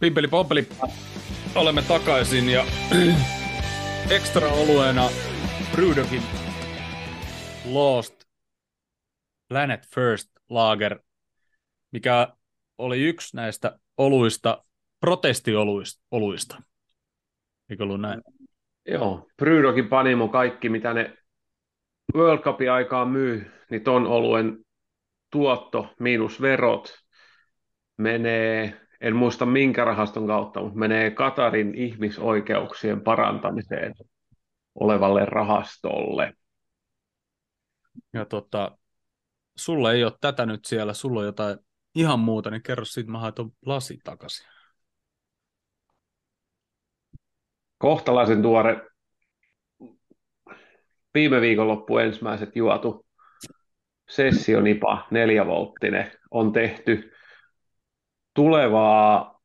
Pimpeli 0.00 0.28
Pompeli, 0.28 0.68
olemme 1.54 1.82
takaisin 1.82 2.48
ja 2.48 2.64
ekstra 4.16 4.48
olueena 4.48 5.02
Brewdogin 5.72 6.22
Lost 7.64 8.24
Planet 9.48 9.86
First 9.94 10.30
Lager, 10.48 10.98
mikä 11.92 12.28
oli 12.78 13.02
yksi 13.02 13.36
näistä 13.36 13.78
oluista, 13.96 14.64
protestioluista. 15.00 16.62
Eikö 17.70 17.82
ollut 17.82 18.00
näin? 18.00 18.20
Joo, 18.86 19.28
Brewdogin 19.36 19.88
Panimo, 19.88 20.28
kaikki 20.28 20.68
mitä 20.68 20.94
ne 20.94 21.16
World 22.14 22.42
Cupin 22.42 22.72
aikaan 22.72 23.08
myy, 23.08 23.50
niin 23.70 23.82
ton 23.82 24.06
oluen 24.06 24.58
tuotto 25.30 25.94
miinus 25.98 26.40
verot 26.40 26.98
menee 27.96 28.80
en 29.00 29.16
muista 29.16 29.46
minkä 29.46 29.84
rahaston 29.84 30.26
kautta, 30.26 30.60
mutta 30.60 30.78
menee 30.78 31.10
Katarin 31.10 31.74
ihmisoikeuksien 31.74 33.00
parantamiseen 33.00 33.94
olevalle 34.74 35.24
rahastolle. 35.24 36.32
Ja 38.12 38.24
tota, 38.24 38.78
sulle 39.56 39.92
ei 39.92 40.04
ole 40.04 40.12
tätä 40.20 40.46
nyt 40.46 40.64
siellä, 40.64 40.94
sulla 40.94 41.20
on 41.20 41.26
jotain 41.26 41.58
ihan 41.94 42.20
muuta, 42.20 42.50
niin 42.50 42.62
kerro 42.62 42.84
siitä, 42.84 43.10
mä 43.10 43.18
haen 43.18 43.32
lasi 43.66 43.98
takaisin. 44.04 44.46
Kohtalaisen 47.78 48.42
tuore 48.42 48.86
viime 51.14 51.40
viikonloppu 51.40 51.98
ensimmäiset 51.98 52.56
juotu 52.56 53.06
sessionipa 54.08 55.06
neljävolttinen 55.10 56.12
on 56.30 56.52
tehty 56.52 57.12
tulevaa 58.34 59.40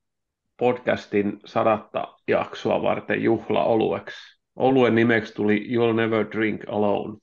podcastin 0.57 1.39
sadatta 1.45 2.17
jaksoa 2.27 2.81
varten 2.81 3.23
juhlaolueksi. 3.23 4.17
Oluen 4.55 4.95
nimeksi 4.95 5.33
tuli 5.33 5.67
You'll 5.67 5.95
Never 5.95 6.25
Drink 6.31 6.61
Alone. 6.67 7.17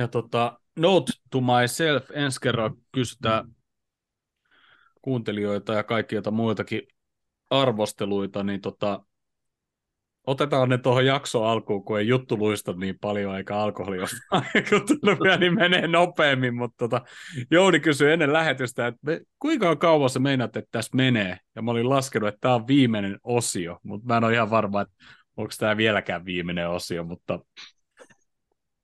Ja 0.00 0.08
tota, 0.08 0.60
note 0.76 1.12
to 1.30 1.40
myself, 1.40 2.10
ensi 2.10 2.40
kerran 2.40 2.74
kysytään 2.92 3.44
kuuntelijoita 5.02 5.74
ja 5.74 5.82
kaikkia 5.82 6.22
muitakin 6.30 6.82
arvosteluita, 7.50 8.42
niin 8.42 8.60
tota, 8.60 9.04
otetaan 10.28 10.68
ne 10.68 10.78
tuohon 10.78 11.06
jakso 11.06 11.44
alkuun, 11.44 11.84
kun 11.84 11.98
ei 11.98 12.08
juttu 12.08 12.38
luista 12.38 12.72
niin 12.72 12.98
paljon 13.00 13.36
eikä 13.36 13.56
alkoholi 13.56 13.98
ole 14.00 15.36
niin 15.38 15.54
menee 15.54 15.86
nopeammin, 15.86 16.56
mutta 16.56 16.76
tota, 16.78 17.00
Jouni 17.50 17.80
kysyi 17.80 18.12
ennen 18.12 18.32
lähetystä, 18.32 18.86
että 18.86 19.00
me, 19.02 19.20
kuinka 19.38 19.76
kauan 19.76 20.10
se 20.10 20.18
meinaat, 20.18 20.56
että 20.56 20.68
tässä 20.72 20.96
menee, 20.96 21.38
ja 21.56 21.62
mä 21.62 21.70
olin 21.70 21.88
laskenut, 21.88 22.28
että 22.28 22.38
tämä 22.40 22.54
on 22.54 22.66
viimeinen 22.66 23.18
osio, 23.24 23.78
mutta 23.82 24.06
mä 24.06 24.16
en 24.16 24.24
ole 24.24 24.34
ihan 24.34 24.50
varma, 24.50 24.80
että 24.80 24.94
onko 25.36 25.52
tämä 25.58 25.76
vieläkään 25.76 26.24
viimeinen 26.24 26.70
osio, 26.70 27.04
mutta 27.04 27.40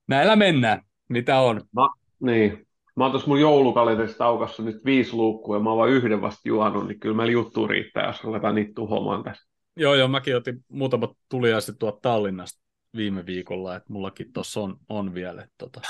näillä 0.07 0.35
mennään, 0.35 0.81
mitä 1.09 1.39
on. 1.39 1.61
Mä, 1.75 1.89
niin, 2.19 2.67
mä 2.95 3.03
oon 3.03 3.11
tuossa 3.11 3.27
mun 3.27 3.41
joulukalenterista 3.41 4.25
aukassa 4.25 4.63
nyt 4.63 4.85
viisi 4.85 5.13
luukkua, 5.13 5.55
ja 5.55 5.59
mä 5.59 5.69
oon 5.69 5.79
vain 5.79 5.93
yhden 5.93 6.21
vasta 6.21 6.49
juonut, 6.49 6.87
niin 6.87 6.99
kyllä 6.99 7.15
meillä 7.15 7.33
juttu 7.33 7.67
riittää, 7.67 8.07
jos 8.07 8.25
aletaan 8.25 8.55
niitä 8.55 8.71
tuhoamaan 8.75 9.23
tässä. 9.23 9.54
Joo, 9.75 9.95
joo, 9.95 10.07
mäkin 10.07 10.35
otin 10.35 10.65
muutamat 10.67 11.11
tuliaiset 11.29 11.79
tuolta 11.79 11.99
Tallinnasta 12.01 12.61
viime 12.95 13.25
viikolla, 13.25 13.75
että 13.75 13.93
mullakin 13.93 14.33
tuossa 14.33 14.59
on, 14.59 14.77
on 14.89 15.13
vielä. 15.13 15.41
Että 15.41 15.55
tota, 15.57 15.81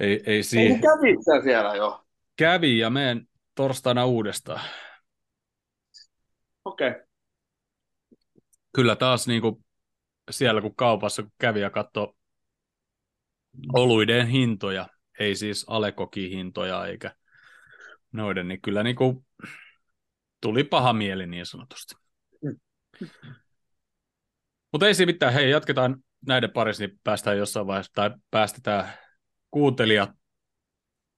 ei, 0.00 0.22
ei 0.26 0.42
siihen. 0.42 0.72
Ei 0.72 0.80
kävi 0.80 1.42
siellä 1.42 1.74
jo? 1.74 2.04
Kävi 2.36 2.78
ja 2.78 2.90
menen 2.90 3.28
torstaina 3.54 4.06
uudestaan. 4.06 4.60
Okei. 6.64 6.90
Okay. 6.90 7.02
Kyllä 8.74 8.96
taas 8.96 9.26
niin 9.28 9.42
kuin 9.42 9.64
siellä 10.30 10.60
kun 10.60 10.76
kaupassa 10.76 11.22
kun 11.22 11.32
kävi 11.38 11.60
ja 11.60 11.70
katsoi 11.70 12.14
oluiden 13.72 14.26
hintoja, 14.26 14.88
ei 15.18 15.34
siis 15.34 15.66
alekoki-hintoja 15.68 16.86
eikä 16.86 17.14
noiden, 18.12 18.48
niin 18.48 18.60
kyllä 18.60 18.82
niin 18.82 18.96
kuin 18.96 19.26
tuli 20.40 20.64
paha 20.64 20.92
mieli 20.92 21.26
niin 21.26 21.46
sanotusti. 21.46 21.94
Mutta 24.72 24.86
ei 24.86 24.94
siinä 24.94 25.12
mitään. 25.12 25.32
Hei, 25.32 25.50
jatketaan 25.50 25.96
näiden 26.26 26.50
parissa, 26.50 26.84
niin 26.84 27.00
päästään 27.04 27.38
jossain 27.38 27.66
vaiheessa, 27.66 27.92
tai 27.94 28.10
päästetään 28.30 28.92
kuuntelijat 29.50 30.10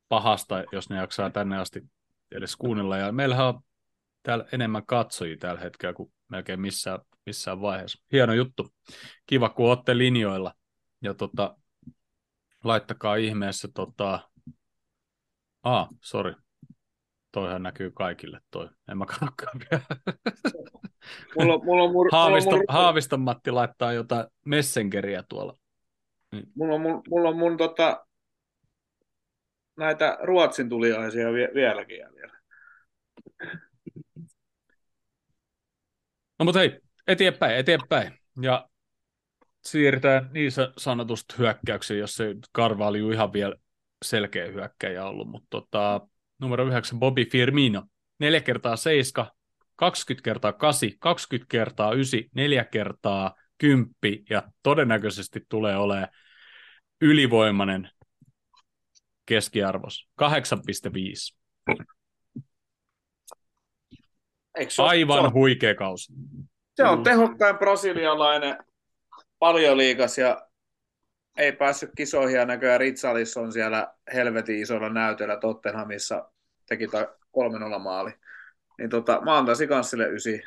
pahasta, 0.08 0.64
jos 0.72 0.90
ne 0.90 0.96
jaksaa 0.96 1.30
tänne 1.30 1.58
asti 1.58 1.82
edes 2.30 2.56
kuunnella. 2.56 2.96
Ja 2.96 3.12
meillähän 3.12 3.46
on 3.46 3.60
täällä 4.22 4.44
enemmän 4.52 4.86
katsojia 4.86 5.36
tällä 5.36 5.60
hetkellä 5.60 5.92
kuin 5.92 6.12
melkein 6.28 6.60
missään, 6.60 7.00
missään 7.26 7.60
vaiheessa. 7.60 8.04
Hieno 8.12 8.32
juttu. 8.32 8.74
Kiva, 9.26 9.48
kun 9.48 9.68
olette 9.68 9.98
linjoilla. 9.98 10.54
Ja 11.02 11.14
tota, 11.14 11.56
laittakaa 12.64 13.16
ihmeessä 13.16 13.68
tota... 13.74 14.30
Ah, 15.62 15.88
sorry. 16.02 16.34
Toihan 17.32 17.62
näkyy 17.62 17.90
kaikille 17.90 18.40
toi. 18.50 18.68
En 18.88 18.98
mä 18.98 19.06
katsokaan 19.06 19.60
vielä. 19.70 19.82
Mulla, 21.38 21.58
mulla 21.64 21.82
on 21.82 21.92
mur, 21.92 22.08
Haavisto, 22.12 22.50
mulla 22.50 22.60
on 22.60 22.66
mur... 22.68 22.82
Haaviston 22.82 23.20
Matti 23.20 23.50
laittaa 23.50 23.92
jotain 23.92 24.26
messengeriä 24.46 25.24
tuolla. 25.28 25.56
Niin. 26.32 26.44
Mulla 26.54 26.74
on, 26.74 26.80
mulla, 26.80 27.02
mulla 27.08 27.28
on 27.28 27.36
mun 27.36 27.56
tota, 27.56 28.06
näitä 29.76 30.18
Ruotsin 30.22 30.68
tuliaisia 30.68 31.32
vie, 31.32 31.48
vieläkin 31.54 31.98
jäljellä. 31.98 32.40
No 36.38 36.44
mutta 36.44 36.58
hei, 36.58 36.80
eteenpäin, 37.06 37.56
eteenpäin. 37.56 38.18
Ja 38.42 38.68
siirrytään 39.64 40.30
niin 40.32 40.50
sanotusta 40.76 41.34
hyökkäyksiin, 41.38 42.00
jos 42.00 42.14
se 42.14 42.34
Karvalju 42.52 43.10
ihan 43.10 43.32
vielä 43.32 43.56
selkeä 44.04 44.46
hyökkäjä 44.46 45.04
ollut, 45.04 45.28
mutta 45.28 45.46
tota, 45.50 46.08
numero 46.40 46.66
9 46.66 46.98
Bobby 46.98 47.24
Firmino, 47.24 47.82
4 48.18 48.40
kertaa 48.40 48.76
7, 48.76 49.26
20 49.80 50.24
kertaa 50.24 50.52
8, 50.52 50.90
20 50.98 51.50
kertaa 51.50 51.92
9, 51.92 52.20
4 52.34 52.64
kertaa 52.64 53.34
10 53.58 53.94
ja 54.30 54.42
todennäköisesti 54.62 55.46
tulee 55.48 55.76
olemaan 55.76 56.08
ylivoimainen 57.00 57.90
keskiarvos 59.26 60.08
8,5. 60.22 61.76
Aivan 64.78 65.24
on, 65.24 65.32
huikea 65.32 65.74
kausi. 65.74 66.12
Se 66.76 66.84
on 66.84 67.02
tehokkain 67.02 67.58
brasilialainen 67.58 68.58
paljon 69.38 69.76
liikas 69.76 70.18
ja 70.18 70.48
ei 71.36 71.52
päässyt 71.52 71.90
kisoihin 71.96 72.36
ja 72.36 72.44
näköjään 72.44 72.80
Ritsalis 72.80 73.36
on 73.36 73.52
siellä 73.52 73.94
helvetin 74.14 74.60
isolla 74.60 74.88
näytöllä 74.88 75.36
Tottenhamissa, 75.36 76.30
teki 76.68 76.86
3-0 76.86 76.90
maali. 77.78 78.19
Niin 78.80 78.90
tota, 78.90 79.20
mä 79.24 79.38
antaisin 79.38 79.68
kans 79.68 79.90
sille 79.90 80.08
ysi. 80.08 80.42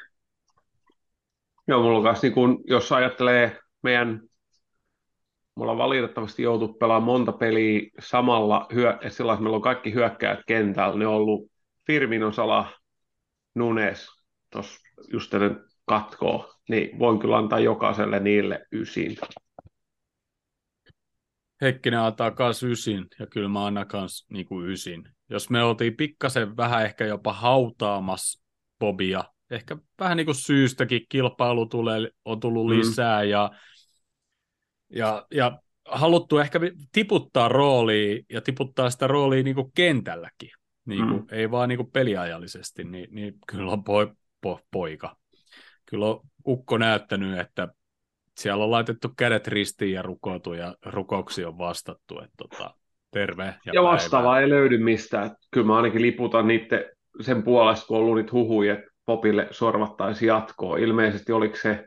Joo, 1.68 1.84
mulla 1.84 1.98
on 1.98 2.04
kanssa, 2.04 2.28
niin 2.28 2.34
kun, 2.34 2.64
jos 2.68 2.92
ajattelee 2.92 3.60
meidän, 3.84 4.22
mulla 5.56 5.78
valitettavasti 5.78 6.44
joutu 6.44 6.74
pelaamaan 6.74 7.04
monta 7.04 7.32
peliä 7.32 7.90
samalla, 8.00 8.68
hyö, 8.74 8.92
että 8.92 9.10
sillä 9.10 9.36
meillä 9.36 9.56
on 9.56 9.62
kaikki 9.62 9.94
hyökkäät 9.94 10.40
kentällä, 10.48 10.96
ne 10.96 11.08
on 11.08 11.14
ollut 11.14 11.52
Firmino 11.88 12.32
Sala, 12.32 12.72
Nunes, 13.56 14.08
tuossa 14.50 14.80
just 15.12 15.34
ennen 15.34 15.64
katkoa, 15.86 16.54
niin 16.70 17.00
voin 17.00 17.20
kyllä 17.20 17.38
antaa 17.38 17.60
jokaiselle 17.60 18.20
niille 18.20 18.66
ysin. 18.72 19.18
Heikkinen 21.62 22.00
antaa 22.00 22.32
kans 22.32 22.64
ysin, 22.64 23.08
ja 23.20 23.28
kyllä 23.28 23.50
mä 23.50 23.66
annan 23.66 23.88
kans 23.88 24.26
niinku 24.30 24.62
ysin. 24.62 25.10
Jos 25.34 25.50
me 25.50 25.64
oltiin 25.64 25.96
pikkasen 25.96 26.58
vähän 26.58 26.86
ehkä 26.86 27.06
jopa 27.06 27.34
hautaamassa 27.34 28.44
Bobia, 28.80 29.24
ehkä 29.52 29.78
vähän 30.00 30.18
niin 30.18 30.26
kuin 30.26 30.36
syystäkin 30.36 31.06
kilpailu 31.10 31.66
tulee, 31.66 32.10
on 32.26 32.40
tullut 32.40 32.68
mm. 32.68 32.70
lisää, 32.70 33.24
ja, 33.24 33.52
ja, 34.90 35.28
ja 35.32 35.60
haluttu 35.86 36.38
ehkä 36.38 36.60
tiputtaa 36.92 37.48
roolia, 37.48 38.24
ja 38.30 38.42
tiputtaa 38.42 38.90
sitä 38.90 39.08
roolia 39.08 39.44
niin 39.44 39.56
kuin 39.56 39.72
kentälläkin, 39.76 40.50
niin 40.86 41.08
kuin, 41.08 41.22
mm. 41.22 41.28
ei 41.32 41.52
vaan 41.52 41.70
niin 41.70 41.78
kuin 41.78 41.92
peliajallisesti, 41.92 42.84
niin, 42.84 43.08
niin 43.12 43.34
kyllä 43.48 43.72
on 43.72 43.84
poi, 43.84 44.14
po, 44.42 44.60
poika. 44.72 45.16
Kyllä 45.86 46.06
on 46.06 46.20
ukko 46.48 46.78
näyttänyt, 46.78 47.40
että 47.40 47.68
siellä 48.38 48.64
on 48.64 48.72
laitettu 48.72 49.10
kädet 49.18 49.48
ristiin 49.48 49.92
ja 49.94 50.02
rukoiltu 50.02 50.54
ja 50.54 50.76
rukouksia 50.86 51.48
on 51.48 51.58
vastattu. 51.58 52.20
Että 52.20 52.34
tota, 52.38 52.76
terve 53.14 53.44
ja, 53.66 53.74
ja 53.74 53.84
vastaavaa 53.84 54.40
ei 54.40 54.50
löydy 54.50 54.78
mistään. 54.78 55.36
Kyllä 55.52 55.68
mä 55.68 55.76
ainakin 55.76 56.02
liputan 56.02 56.48
niiden 56.48 56.86
sen 57.22 57.44
puolesta, 57.44 57.88
kun 57.88 57.98
on 57.98 58.04
ollut 58.04 58.16
niitä 58.16 58.32
huhuja, 58.32 58.74
että 58.74 58.94
Popille 59.06 59.48
sorvattaisi 59.52 60.26
jatkoa. 60.26 60.78
Ilmeisesti 60.78 61.32
oliko 61.32 61.56
se 61.56 61.86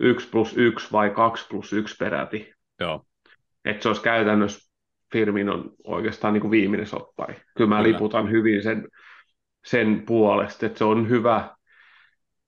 1 0.00 0.28
plus 0.30 0.56
1 0.56 0.92
vai 0.92 1.10
2 1.10 1.46
plus 1.50 1.72
1 1.72 1.96
peräti. 1.98 2.52
Joo. 2.80 3.06
Että 3.64 3.82
se 3.82 3.88
olisi 3.88 4.02
käytännössä 4.02 4.72
Firmin 5.12 5.48
on 5.48 5.70
oikeastaan 5.84 6.34
niin 6.34 6.40
kuin 6.40 6.50
viimeinen 6.50 6.86
soppari. 6.86 7.34
Kyllä 7.56 7.68
mä 7.68 7.82
Kyllä. 7.82 7.92
liputan 7.94 8.30
hyvin 8.30 8.62
sen, 8.62 8.88
sen 9.64 10.02
puolesta, 10.06 10.66
että 10.66 10.78
se 10.78 10.84
on 10.84 11.08
hyvä, 11.08 11.56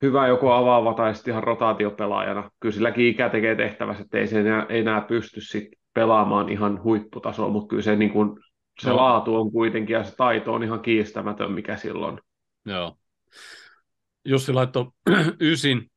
hyvä 0.03 0.27
joko 0.27 0.53
avaava 0.53 0.95
tai 0.95 1.15
sitten 1.15 1.33
ihan 1.33 1.45
rotaatiopelaajana. 1.45 2.51
Kyllä 2.61 2.73
silläkin 2.73 3.07
ikä 3.07 3.29
tekee 3.29 3.55
tehtävässä, 3.55 4.03
että 4.03 4.19
ei 4.19 4.27
se 4.27 4.41
enää, 4.41 4.67
enää 4.69 5.01
pysty 5.01 5.41
sit 5.41 5.69
pelaamaan 5.95 6.49
ihan 6.49 6.83
huipputasolla, 6.83 7.53
mutta 7.53 7.69
kyllä 7.69 7.83
se, 7.83 7.97
niin 7.97 8.11
kun, 8.11 8.41
se 8.81 8.91
no. 8.91 8.97
laatu 8.97 9.37
on 9.37 9.53
kuitenkin 9.53 9.95
ja 9.95 10.05
se 10.05 10.17
taito 10.17 10.55
on 10.55 10.63
ihan 10.63 10.81
kiistämätön, 10.81 11.53
mikä 11.53 11.77
silloin. 11.77 12.19
Joo. 12.67 12.99
Jussi 14.25 14.53
laittoi 14.53 14.87
ysin, 15.41 15.91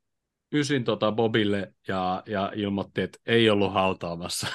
ysin 0.54 0.84
tota 0.84 1.12
Bobille 1.12 1.74
ja, 1.88 2.24
ja 2.26 2.52
ilmoitti, 2.56 3.02
että 3.02 3.20
ei 3.26 3.50
ollut 3.50 3.74
hautaamassa. 3.74 4.48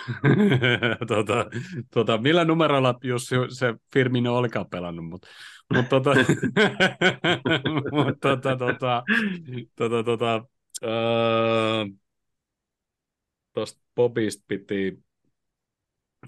tota, 1.08 1.46
tota, 1.94 2.18
millä 2.18 2.44
numerolla 2.44 2.94
Jussi 3.04 3.36
se 3.48 3.74
Firmino 3.92 4.36
olikaan 4.36 4.66
pelannut, 4.70 5.08
mutta 5.08 5.28
mutta 5.74 6.00
tota, 6.00 6.10
mut, 7.92 8.20
tota, 8.20 8.56
tota, 8.56 9.02
tota, 9.76 10.04
tota, 10.04 10.44
öö, 10.82 11.84
tuosta 13.52 13.80
Bobista 13.94 14.44
piti 14.48 14.98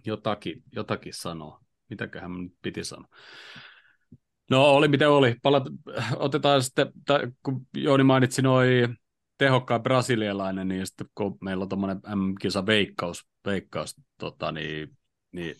jotakin, 0.07 0.63
jotakin 0.73 1.15
sanoa. 1.15 1.61
Mitäköhän 1.91 2.43
nyt 2.43 2.53
piti 2.63 2.85
sanoa? 2.85 3.09
No 4.51 4.65
oli 4.65 4.89
miten 4.89 5.11
oli. 5.11 5.37
Palat, 5.43 5.63
otetaan 6.17 6.63
sitten, 6.63 6.93
kun 7.43 7.67
Jouni 7.75 8.05
mainitsi 8.05 8.43
noin 8.43 8.97
tehokkaan 9.39 9.83
brasilialainen, 9.83 10.69
niin 10.69 10.87
sitten 10.87 11.07
kun 11.15 11.39
meillä 11.41 11.63
on 11.63 11.69
tuommoinen 11.69 12.01
M-kisa 12.15 12.67
veikkaus, 12.67 13.29
veikkaus 13.47 13.97
tota, 14.19 14.53
niin, 14.53 14.97
niin 15.33 15.57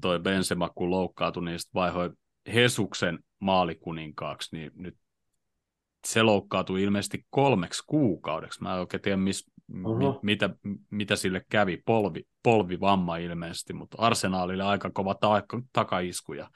toi 0.00 0.18
Benzema 0.20 0.68
kun 0.68 0.90
loukkaantui, 0.90 1.44
niin 1.44 1.58
sitten 1.58 1.80
vaihoi 1.80 2.10
Hesuksen 2.54 3.18
maalikuninkaaksi, 3.38 4.56
niin 4.56 4.70
nyt 4.74 4.96
se 6.06 6.22
loukkaantui 6.22 6.82
ilmeisesti 6.82 7.26
kolmeksi 7.30 7.82
kuukaudeksi. 7.86 8.62
Mä 8.62 8.74
en 8.74 8.80
oikein 8.80 9.02
tiedä, 9.02 9.16
mis, 9.16 9.50
mi, 9.72 10.18
mitä, 10.22 10.50
mitä 10.90 11.16
sille 11.16 11.44
kävi. 11.48 11.82
Polvi, 11.86 12.22
polvivamma 12.42 13.16
ilmeisesti, 13.16 13.72
mutta 13.72 13.96
arsenaalille 14.00 14.64
aika 14.64 14.90
kova 14.90 15.14
ta- 15.14 15.42
takaisku. 15.72 16.32
Ja 16.32 16.50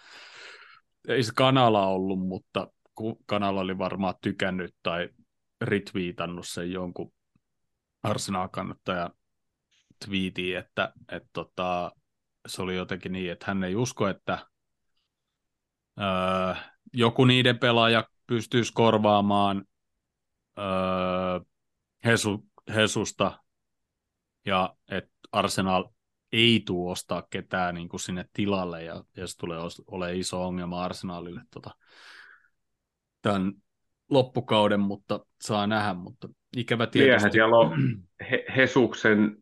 ei 1.08 1.22
se 1.22 1.32
kanala 1.36 1.86
ollut, 1.86 2.18
mutta 2.18 2.68
kanala 3.26 3.60
oli 3.60 3.78
varmaan 3.78 4.14
tykännyt 4.20 4.74
tai 4.82 5.08
retweetannut 5.60 6.46
sen 6.46 6.72
jonkun 6.72 7.12
Arsenal-kannattajan 8.02 9.10
twiitiin, 10.04 10.58
että, 10.58 10.92
että 11.12 11.28
tota, 11.32 11.92
se 12.46 12.62
oli 12.62 12.76
jotenkin 12.76 13.12
niin, 13.12 13.32
että 13.32 13.44
hän 13.48 13.64
ei 13.64 13.76
usko, 13.76 14.08
että 14.08 14.46
öö, 16.00 16.54
joku 16.92 17.24
niiden 17.24 17.58
pelaaja 17.58 18.04
pystyisi 18.26 18.72
korvaamaan 18.72 19.64
öö, 20.58 21.40
Hesu, 22.04 22.46
Hesusta 22.74 23.40
ja 24.46 24.76
että 24.90 25.12
Arsenal 25.32 25.84
ei 26.32 26.62
tule 26.66 26.92
ostaa 26.92 27.26
ketään 27.30 27.74
niin 27.74 27.88
kuin 27.88 28.00
sinne 28.00 28.24
tilalle 28.32 28.82
ja, 28.82 29.04
ja 29.16 29.26
se 29.26 29.38
tulee 29.38 29.58
olemaan 29.86 30.16
iso 30.16 30.46
ongelma 30.46 30.84
Arsenalille 30.84 31.40
tota, 31.50 31.70
tämän 33.22 33.52
loppukauden, 34.10 34.80
mutta 34.80 35.20
saa 35.40 35.66
nähdä, 35.66 35.94
mutta 35.94 36.28
ikävä 36.56 36.86
tietysti. 36.86 37.16
Miehet, 37.16 37.32
siellä 37.32 37.56
on 37.56 37.78
he, 38.30 38.44
Hesuksen 38.56 39.36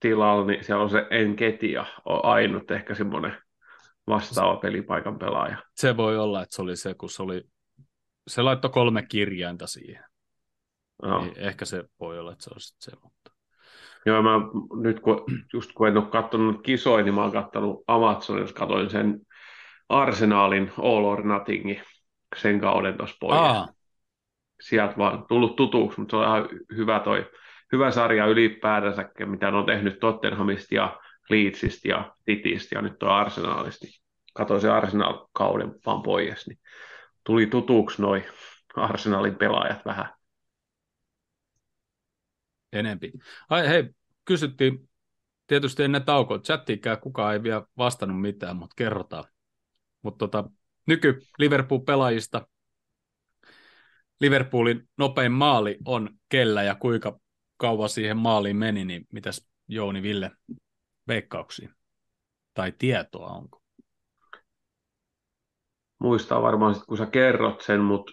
tilalla, 0.00 0.46
niin 0.46 0.64
siellä 0.64 0.82
on 0.82 0.90
se 0.90 1.06
Enketia, 1.10 1.86
on 2.04 2.24
ainut 2.24 2.70
ehkä 2.70 2.94
semmoinen 2.94 3.36
vastaava 4.06 4.56
pelipaikan 4.56 5.18
pelaaja. 5.18 5.56
Se 5.74 5.96
voi 5.96 6.18
olla, 6.18 6.42
että 6.42 6.56
se 6.56 6.62
oli 6.62 6.76
se, 6.76 6.94
kun 6.94 7.10
se 7.10 7.22
oli, 7.22 7.42
se 8.28 8.42
laittoi 8.42 8.70
kolme 8.70 9.02
kirjainta 9.02 9.66
siihen. 9.66 10.04
No. 11.02 11.20
Niin 11.20 11.38
ehkä 11.38 11.64
se 11.64 11.84
voi 12.00 12.18
olla, 12.18 12.32
että 12.32 12.44
se 12.44 12.50
on 12.50 12.60
se, 12.60 12.92
mutta... 13.02 13.30
Joo, 14.06 14.22
mä 14.22 14.30
nyt 14.82 15.00
kun, 15.00 15.24
just 15.52 15.72
kun 15.72 15.88
en 15.88 15.96
ole 15.96 16.06
katsonut 16.06 16.62
kisoja, 16.62 17.04
niin 17.04 17.14
mä 17.14 17.22
oon 17.22 17.32
katsonut 17.32 17.84
Amazonissa, 17.86 18.54
katoin 18.54 18.90
sen 18.90 19.20
Arsenaalin 19.88 20.72
All 20.78 21.04
or 21.04 21.22
Nothingin 21.24 21.82
sen 22.36 22.60
kauden 22.60 22.96
tuossa 22.96 23.16
pois. 23.20 23.68
Sieltä 24.60 24.94
vaan 24.98 25.24
tullut 25.28 25.56
tutuksi, 25.56 26.00
mutta 26.00 26.10
se 26.10 26.16
on 26.16 26.24
ihan 26.24 26.48
hyvä 26.76 27.00
toi, 27.00 27.30
hyvä 27.72 27.90
sarja 27.90 28.26
ylipäätänsä, 28.26 29.10
mitä 29.26 29.50
ne 29.50 29.56
on 29.56 29.66
tehnyt 29.66 30.00
Tottenhamista 30.00 30.74
ja 30.74 31.00
Leedsistä 31.30 31.88
ja 31.88 32.14
Titistä 32.24 32.74
ja 32.74 32.82
nyt 32.82 32.98
tuo 32.98 33.08
Arsenaalista. 33.08 33.86
Katoin 34.34 34.60
se 34.60 34.70
Arsenal-kauden 34.70 35.74
vaan 35.86 36.02
pois, 36.02 36.46
niin 36.46 36.58
tuli 37.24 37.46
tutuksi 37.46 38.02
noin 38.02 38.24
Arsenalin 38.76 39.34
pelaajat 39.34 39.84
vähän. 39.84 40.19
Enempi. 42.72 43.12
Ai 43.48 43.68
hei, 43.68 43.90
kysyttiin 44.24 44.88
tietysti 45.46 45.82
ennen 45.82 46.04
taukoa, 46.04 46.38
chattiinkään 46.38 47.00
kukaan 47.00 47.32
ei 47.32 47.42
vielä 47.42 47.62
vastannut 47.78 48.20
mitään, 48.20 48.56
mutta 48.56 48.74
kerrotaan. 48.76 49.24
Mutta 50.02 50.18
tota, 50.18 50.50
nyky 50.86 51.22
Liverpool-pelaajista 51.38 52.46
Liverpoolin 54.20 54.88
nopein 54.98 55.32
maali 55.32 55.78
on 55.84 56.18
kellä 56.28 56.62
ja 56.62 56.74
kuinka 56.74 57.20
kauan 57.56 57.88
siihen 57.88 58.16
maaliin 58.16 58.56
meni, 58.56 58.84
niin 58.84 59.06
mitäs 59.12 59.48
Jouni 59.68 60.02
Ville 60.02 60.30
veikkauksia? 61.08 61.74
Tai 62.54 62.72
tietoa 62.78 63.28
onko? 63.28 63.62
Muistaa 65.98 66.42
varmaan 66.42 66.74
sitten, 66.74 66.86
kun 66.86 66.98
sä 66.98 67.06
kerrot 67.06 67.60
sen, 67.60 67.80
mutta 67.80 68.12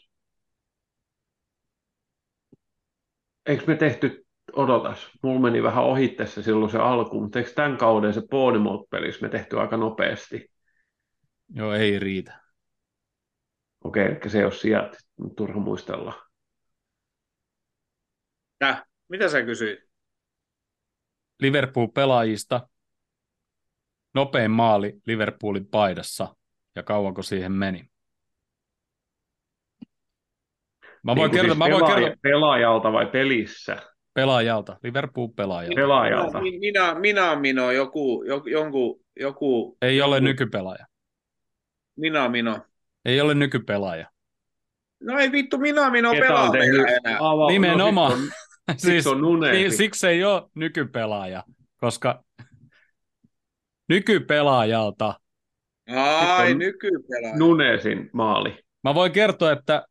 eikö 3.45 3.63
me 3.67 3.75
tehty, 3.75 4.26
odotas, 4.53 5.09
mulla 5.23 5.39
meni 5.39 5.63
vähän 5.63 5.83
ohitteessa 5.83 6.43
silloin 6.43 6.71
se 6.71 6.77
alku, 6.77 7.21
mutta 7.21 7.39
eikö 7.39 7.51
tämän 7.51 7.77
kauden 7.77 8.13
se 8.13 8.21
Bournemouth-pelissä 8.21 9.21
me 9.21 9.29
tehty 9.29 9.59
aika 9.59 9.77
nopeasti? 9.77 10.51
Joo, 11.49 11.73
ei 11.73 11.99
riitä. 11.99 12.39
Okei, 13.83 14.05
eli 14.05 14.29
se 14.29 14.37
ei 14.37 14.43
ole 14.43 14.53
sieltä, 14.53 14.97
turha 15.37 15.59
muistella. 15.59 16.13
Tää, 18.59 18.85
mitä 19.09 19.29
sä 19.29 19.43
kysyit? 19.43 19.79
Liverpool-pelaajista 21.39 22.69
nopein 24.13 24.51
maali 24.51 24.93
Liverpoolin 25.05 25.67
paidassa 25.67 26.35
ja 26.75 26.83
kauanko 26.83 27.21
siihen 27.21 27.51
meni? 27.51 27.89
Mä 31.03 31.15
voin 31.15 31.17
niin 31.17 31.31
kertoa, 31.31 31.55
siis 31.55 31.57
mä 31.57 31.65
voin 31.65 31.85
pelaaja, 31.85 32.07
kertoa... 32.07 32.19
Pelaajalta 32.21 32.91
vai 32.91 33.05
pelissä? 33.05 33.96
Pelaajalta, 34.17 34.77
Liverpool-pelaajalta. 34.83 35.75
Pelaajalta. 35.75 36.41
Minä, 36.41 36.95
minä, 36.99 37.35
minä, 37.35 37.71
joku, 37.71 38.23
joku, 38.23 38.49
joku... 39.15 39.77
Ei 39.81 39.97
joku... 39.97 40.09
ole 40.09 40.19
nykypelaaja. 40.19 40.85
Minä, 41.95 42.29
minä. 42.29 42.61
Ei 43.05 43.21
ole 43.21 43.33
nykypelaaja. 43.33 44.09
No 45.03 45.19
ei 45.19 45.31
vittu, 45.31 45.57
minä, 45.57 45.89
minä 45.89 46.09
pelaa 46.11 46.51
enää. 46.55 47.17
Ava... 47.19 47.47
Nimenomaan. 47.47 48.11
No, 48.11 48.17
on, 48.69 48.75
siis, 48.85 49.07
on 49.11 49.21
niin, 49.51 49.71
siksi 49.71 50.07
ei 50.07 50.23
ole 50.23 50.43
nykypelaaja, 50.55 51.43
koska 51.77 52.23
Nykypelaajalta. 53.89 55.13
Ai, 55.95 56.53
nykypelaaja. 56.53 57.37
Nunesin 57.37 58.09
maali. 58.13 58.59
Mä 58.83 58.95
voin 58.95 59.11
kertoa, 59.11 59.51
että 59.51 59.87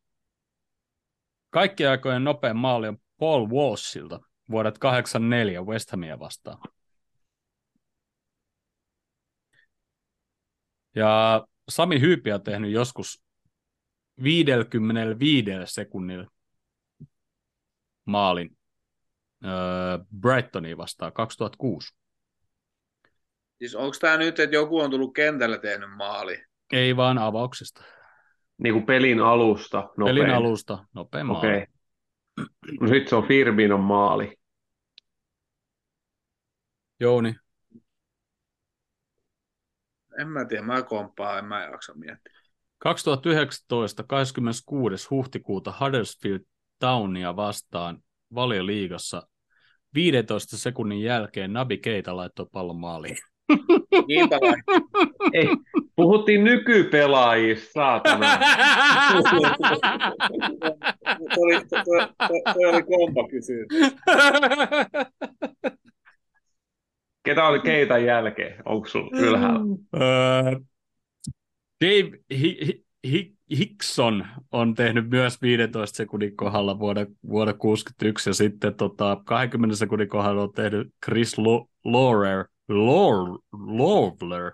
kaikki 1.50 1.86
aikojen 1.86 2.24
nopein 2.24 2.56
maali 2.56 2.88
on 2.88 2.98
Paul 3.18 3.48
Walshilta 3.50 4.20
vuodet 4.50 4.78
84 4.78 5.62
West 5.62 5.90
Hamia 5.90 6.18
vastaan. 6.18 6.58
Ja 10.94 11.46
Sami 11.68 12.00
Hyypi 12.00 12.32
on 12.32 12.42
tehnyt 12.42 12.72
joskus 12.72 13.22
55 14.22 15.50
sekunnilla 15.64 16.26
maalin 18.04 18.56
öö, 19.44 19.50
Brightoniin 20.20 20.76
vastaan 20.76 21.12
2006. 21.12 21.94
Siis 23.58 23.74
onko 23.74 23.96
tämä 24.00 24.16
nyt, 24.16 24.40
että 24.40 24.56
joku 24.56 24.80
on 24.80 24.90
tullut 24.90 25.14
kentällä 25.14 25.58
tehnyt 25.58 25.96
maali? 25.96 26.44
Ei 26.72 26.96
vaan 26.96 27.18
avauksesta. 27.18 27.82
Niin 28.58 28.72
kuin 28.74 28.86
pelin 28.86 29.20
alusta 29.20 29.88
nopein. 29.96 30.16
Pelin 30.16 30.34
alusta 30.34 30.84
nopein 30.94 31.26
maali. 31.26 31.38
Okei. 31.38 31.62
Okay. 31.62 31.75
No 32.80 32.88
sitten 32.88 33.08
se 33.08 33.16
on 33.16 33.28
Firminon 33.28 33.80
maali. 33.80 34.36
Jouni. 37.00 37.34
En 40.20 40.28
mä 40.28 40.44
tiedä, 40.44 40.62
mä 40.62 40.82
komppaan, 40.82 41.38
en 41.38 41.44
mä 41.44 41.64
jaksa 41.64 41.94
miettiä. 41.94 42.32
2019, 42.78 44.02
26. 44.02 45.06
huhtikuuta 45.10 45.74
Huddersfield 45.80 46.40
Townia 46.78 47.36
vastaan 47.36 48.02
valioliigassa 48.34 49.28
15 49.94 50.58
sekunnin 50.58 51.02
jälkeen 51.02 51.52
Nabi 51.52 51.78
Keita 51.78 52.16
laittoi 52.16 52.46
pallon 52.52 52.80
maaliin. 52.80 53.16
Niinpä 54.08 54.38
vai? 54.40 54.80
Ei, 55.32 55.48
puhuttiin 55.96 56.44
nykypelaajista, 56.44 57.72
saatana. 57.72 58.26
Tuo 61.34 61.44
oli, 61.44 62.66
oli 62.66 62.82
kompa. 62.82 63.28
Ketä 67.22 67.44
oli 67.44 67.60
Keitan 67.60 68.04
jälkeen? 68.04 68.62
Onko 68.64 68.88
sulla 68.88 69.10
ylhäällä? 69.12 69.76
Öö, 69.94 70.60
Dave 71.84 72.18
Hi- 72.30 72.58
Hi- 72.66 72.84
Hi- 73.10 73.36
Hickson 73.58 74.26
on 74.52 74.74
tehnyt 74.74 75.10
myös 75.10 75.42
15 75.42 75.96
sekunnin 75.96 76.36
kohdalla 76.36 76.78
vuonna, 76.78 77.06
vuonna 77.28 77.52
61 77.52 78.30
ja 78.30 78.34
sitten 78.34 78.74
tota, 78.74 79.20
20 79.24 79.76
sekunnin 79.76 80.08
kohdalla 80.08 80.42
on 80.42 80.52
tehnyt 80.52 80.88
Chris 81.04 81.38
Lo- 81.38 81.68
Law- 81.84 82.46
Lawler 82.68 84.52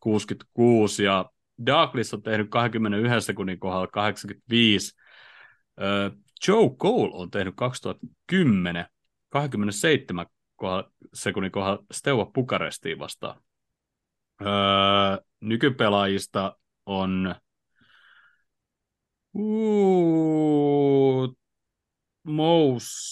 66 0.00 1.04
ja 1.04 1.30
Douglas 1.66 2.14
on 2.14 2.22
tehnyt 2.22 2.50
21 2.50 3.26
sekunnin 3.26 3.60
kohdalla 3.60 3.86
85. 3.86 4.96
Öö, 5.80 6.10
Joe 6.48 6.70
Cole 6.70 7.10
on 7.12 7.30
tehnyt 7.30 7.54
2010 7.56 8.86
27 9.28 10.26
kohdalla, 10.56 10.92
sekunnin 11.14 11.52
kohdalla 11.52 11.84
Steaua 11.92 12.26
Bukarestiin 12.26 12.98
vastaan. 12.98 13.42
Nykypelaajista 15.40 16.56
on 16.86 17.34
Mous 22.22 23.10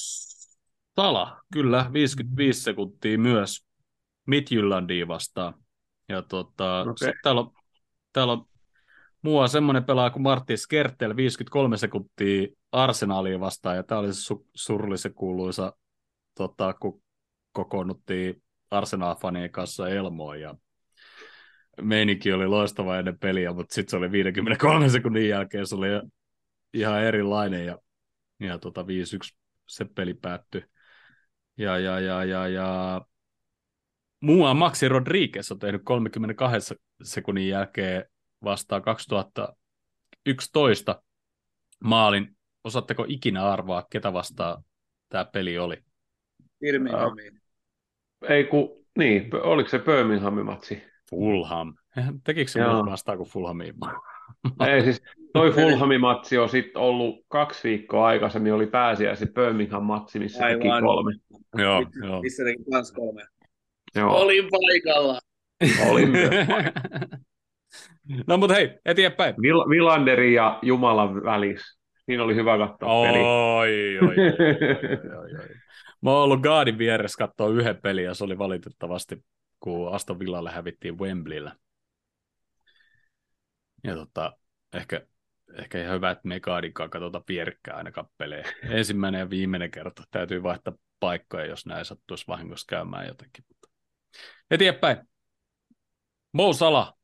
Sala, 0.97 1.42
kyllä, 1.52 1.90
55 1.92 2.62
sekuntia 2.62 3.18
myös 3.18 3.67
Midjyllandia 4.28 5.08
vastaan. 5.08 5.54
Ja 6.08 6.23
tota, 6.23 6.80
okay. 6.80 7.12
täällä 7.23 7.40
on, 7.40 7.50
täällä 8.12 8.32
on 8.32 8.44
mua 9.23 9.49
semmoinen 9.49 9.85
pelaaja 9.85 10.11
kuin 10.11 10.23
Martin 10.23 10.58
Skertel, 10.58 11.16
53 11.16 11.76
sekuntia 11.76 12.49
Arsenalia 12.73 13.40
vastaan, 13.40 13.76
ja 13.76 13.82
tämä 13.82 13.99
oli 13.99 14.12
se 14.14 14.35
su- 14.35 14.47
surullisen 14.54 15.14
kuuluisa, 15.14 15.73
tota, 16.35 16.75
kun 16.75 17.02
kokoonnuttiin 17.52 18.42
Arsenal-fanien 18.70 19.50
kanssa 19.50 19.88
Elmoon, 19.88 20.40
ja 20.40 20.54
meininki 21.82 22.32
oli 22.32 22.47
loistava 22.47 22.99
ennen 22.99 23.18
peliä, 23.18 23.52
mutta 23.52 23.75
sitten 23.75 23.90
se 23.90 23.97
oli 23.97 24.12
53 24.12 24.88
sekunnin 24.88 25.28
jälkeen, 25.28 25.66
se 25.66 25.75
oli 25.75 25.88
ihan 26.75 27.02
erilainen, 27.02 27.66
ja, 27.66 27.78
ja 28.40 28.58
tota 28.58 28.82
5-1 28.82 28.85
se 29.66 29.85
peli 29.85 30.14
päättyi. 30.14 30.64
Ja, 31.56 31.78
ja, 31.78 32.00
ja, 32.00 32.25
ja, 32.25 32.49
ja 32.49 33.00
Mua 34.20 34.54
Maxi 34.54 34.88
Rodriguez 34.88 35.52
on 35.52 35.58
tehnyt 35.58 35.82
32 35.84 36.75
sekunnin 37.02 37.48
jälkeen 37.48 38.04
vastaan 38.44 38.82
2011 38.82 41.02
maalin. 41.84 42.37
Osaatteko 42.64 43.04
ikinä 43.08 43.44
arvaa, 43.44 43.87
ketä 43.90 44.12
vastaan 44.12 44.64
tämä 45.08 45.25
peli 45.25 45.58
oli? 45.58 45.82
Birminghamiin. 46.60 47.40
Ei 48.28 48.44
ku, 48.44 48.87
niin, 48.98 49.30
oliko 49.42 49.68
se 49.68 49.78
Birminghamin 49.78 50.46
matsi? 50.46 50.82
Fulham. 51.10 51.75
Tekikö 52.25 52.50
se 52.50 52.64
muuta 52.64 52.90
vastaan 52.90 53.18
kuin 53.18 53.28
Fulhamiin? 53.28 53.75
Ei 54.72 54.82
siis, 54.82 55.02
toi 55.32 55.52
Fulhamin 55.52 56.00
matsi 56.00 56.38
on 56.38 56.48
sitten 56.48 56.82
ollut 56.82 57.25
kaksi 57.28 57.68
viikkoa 57.68 58.06
aikaisemmin, 58.06 58.52
oli 58.52 58.66
pääsiäisen 58.66 59.34
Birmingham 59.34 59.84
matsi, 59.84 60.18
missä 60.18 60.44
Aivan. 60.44 60.58
teki 60.58 60.70
kolme. 60.80 61.12
joo, 61.58 61.87
joo. 62.04 62.22
Missä 62.22 62.44
teki 62.44 62.64
kans 62.72 62.92
kolme? 62.92 63.22
Joo, 63.95 64.16
Olin 64.16 64.49
paikalla. 64.50 65.18
oli 65.90 66.07
myös. 66.07 66.30
no 68.26 68.37
mutta 68.37 68.54
hei, 68.54 68.78
eteenpäin. 68.85 69.35
Vil- 69.35 69.68
Vilanderin 69.71 70.35
ja 70.35 70.59
Jumalan 70.62 71.25
välissä. 71.25 71.78
Siinä 72.07 72.23
oli 72.23 72.35
hyvä 72.35 72.59
katsoa 72.59 73.02
peli. 73.07 73.18
Oi, 73.18 73.99
oi, 73.99 73.99
oi, 73.99 74.16
oi, 74.18 75.16
oi, 75.18 75.35
oi. 75.40 75.49
Mä 76.02 76.11
oon 76.11 76.25
ollut 76.25 76.40
Gaadin 76.40 76.78
vieressä 76.78 77.18
katsoa 77.18 77.49
yhden 77.49 77.76
pelin 77.83 78.04
ja 78.04 78.14
se 78.14 78.25
oli 78.25 78.38
valitettavasti, 78.38 79.25
kun 79.61 79.95
Aston 79.95 80.18
Villalle 80.18 80.50
hävittiin 80.50 80.99
Wembleyllä. 80.99 81.57
Ja 83.85 83.95
tota, 83.95 84.33
ehkä, 84.75 85.07
ehkä 85.59 85.83
ihan 85.83 85.95
hyvä, 85.97 86.11
että 86.11 86.28
me 86.28 86.40
Gaadinkaan 86.40 86.90
katsota 86.90 87.23
vierekkäin 87.28 87.76
ainakaan 87.76 88.07
pelejä. 88.18 88.45
Ensimmäinen 88.62 89.18
ja 89.18 89.30
viimeinen 89.30 89.71
kerta 89.71 90.02
täytyy 90.11 90.42
vaihtaa 90.42 90.73
paikkoja, 91.00 91.47
jos 91.47 91.66
näin 91.66 91.85
sattuisi 91.85 92.25
vahingossa 92.28 92.66
käymään 92.68 93.07
jotenkin. 93.07 93.45
Eteenpäin. 94.50 94.97
Mo 96.33 96.52
Salah. 96.52 96.95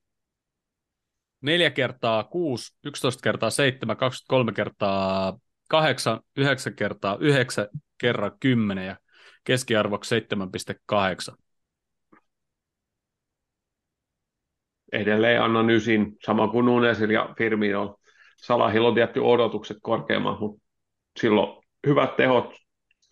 4 1.40 1.70
kertaa 1.70 2.24
6, 2.24 2.76
11 2.84 3.22
kertaa 3.22 3.50
7, 3.50 3.96
23 3.96 4.52
kertaa 4.52 5.38
8, 5.68 6.20
9 6.36 6.74
kertaa 6.74 7.16
9 7.20 7.68
kerran 7.98 8.32
10 8.40 8.86
ja 8.86 8.96
keskiarvoksi 9.44 10.14
7,8. 10.14 11.36
Edelleen 14.92 15.42
annan 15.42 15.70
ysin, 15.70 16.16
sama 16.24 16.48
kuin 16.48 16.66
Nunesil 16.66 17.10
ja 17.10 17.34
Firmino. 17.38 18.00
Salahilla 18.36 18.88
on 18.88 18.94
tietty 18.94 19.20
odotukset 19.20 19.76
korkeamman, 19.82 20.38
mutta 20.40 20.62
silloin 21.20 21.64
hyvät 21.86 22.16
tehot, 22.16 22.54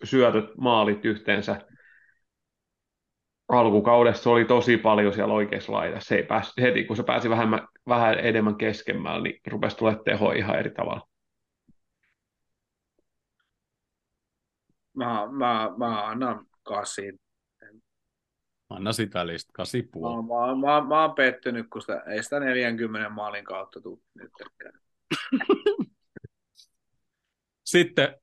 syötöt, 0.03 0.45
maalit 0.57 1.05
yhteensä. 1.05 1.61
Alkukaudessa 3.53 4.29
oli 4.29 4.45
tosi 4.45 4.77
paljon 4.77 5.13
siellä 5.13 5.33
oikeassa 5.33 5.71
laidassa. 5.71 6.07
Se 6.07 6.15
ei 6.15 6.23
pääs, 6.23 6.53
heti 6.61 6.83
kun 6.83 6.95
se 6.95 7.03
pääsi 7.03 7.29
vähän, 7.29 7.67
vähän 7.87 8.19
enemmän 8.19 8.55
keskemmällä, 8.55 9.23
niin 9.23 9.39
rupesi 9.47 9.77
tulemaan 9.77 10.03
tehoa 10.03 10.33
ihan 10.33 10.59
eri 10.59 10.71
tavalla. 10.71 11.07
Mä, 14.93 15.27
mä, 15.31 15.69
mä 15.77 16.05
annan 16.05 16.45
kasin. 16.63 17.19
Anna 18.69 18.93
sitä 18.93 19.27
listä, 19.27 19.53
8,5. 19.63 19.65
Mä, 19.99 20.09
mä, 20.09 20.81
mä, 20.81 20.87
mä 20.87 21.01
oon 21.01 21.15
pettynyt, 21.15 21.67
kun 21.69 21.81
sitä, 21.81 22.03
ei 22.07 22.23
sitä 22.23 22.39
40 22.39 23.09
maalin 23.09 23.45
kautta 23.45 23.81
tule 23.81 23.99
nytkään. 24.15 24.73
Sitten 27.63 28.15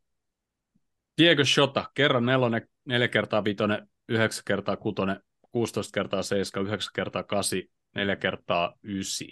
Diego 1.19 1.45
Shota, 1.45 1.91
kerran 1.95 2.27
nelonen, 2.27 2.69
neljä 2.85 3.09
kertaa 3.09 3.45
vitonen, 3.45 3.89
yhdeksän 4.11 4.45
kertaa 4.45 4.77
kutonen, 4.77 5.21
16 5.53 5.93
kertaa 5.95 6.23
7, 6.23 6.67
9 6.67 6.93
kertaa 6.95 7.23
8, 7.23 7.63
4 7.95 8.17
kertaa 8.17 8.75
9 8.83 9.29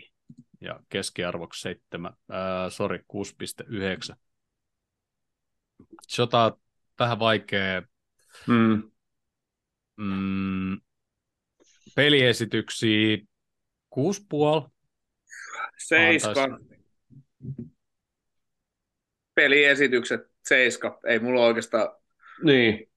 ja 0.60 0.80
keskiarvoksi 0.88 1.60
7, 1.60 2.12
äh, 2.32 2.72
sorry, 2.72 2.98
6,9. 3.08 4.16
Shota 6.08 6.56
vähän 6.98 7.18
vaikea 7.18 7.82
Mm. 8.46 8.90
mm, 9.96 10.80
peliesityksiä 11.94 13.18
6,5. 13.90 14.70
Seiska. 15.78 16.58
Peliesitykset 19.34 20.20
seiska. 20.48 21.00
Ei 21.06 21.18
mulla 21.18 21.40
oikeastaan 21.46 21.88
Niin, 22.42 22.90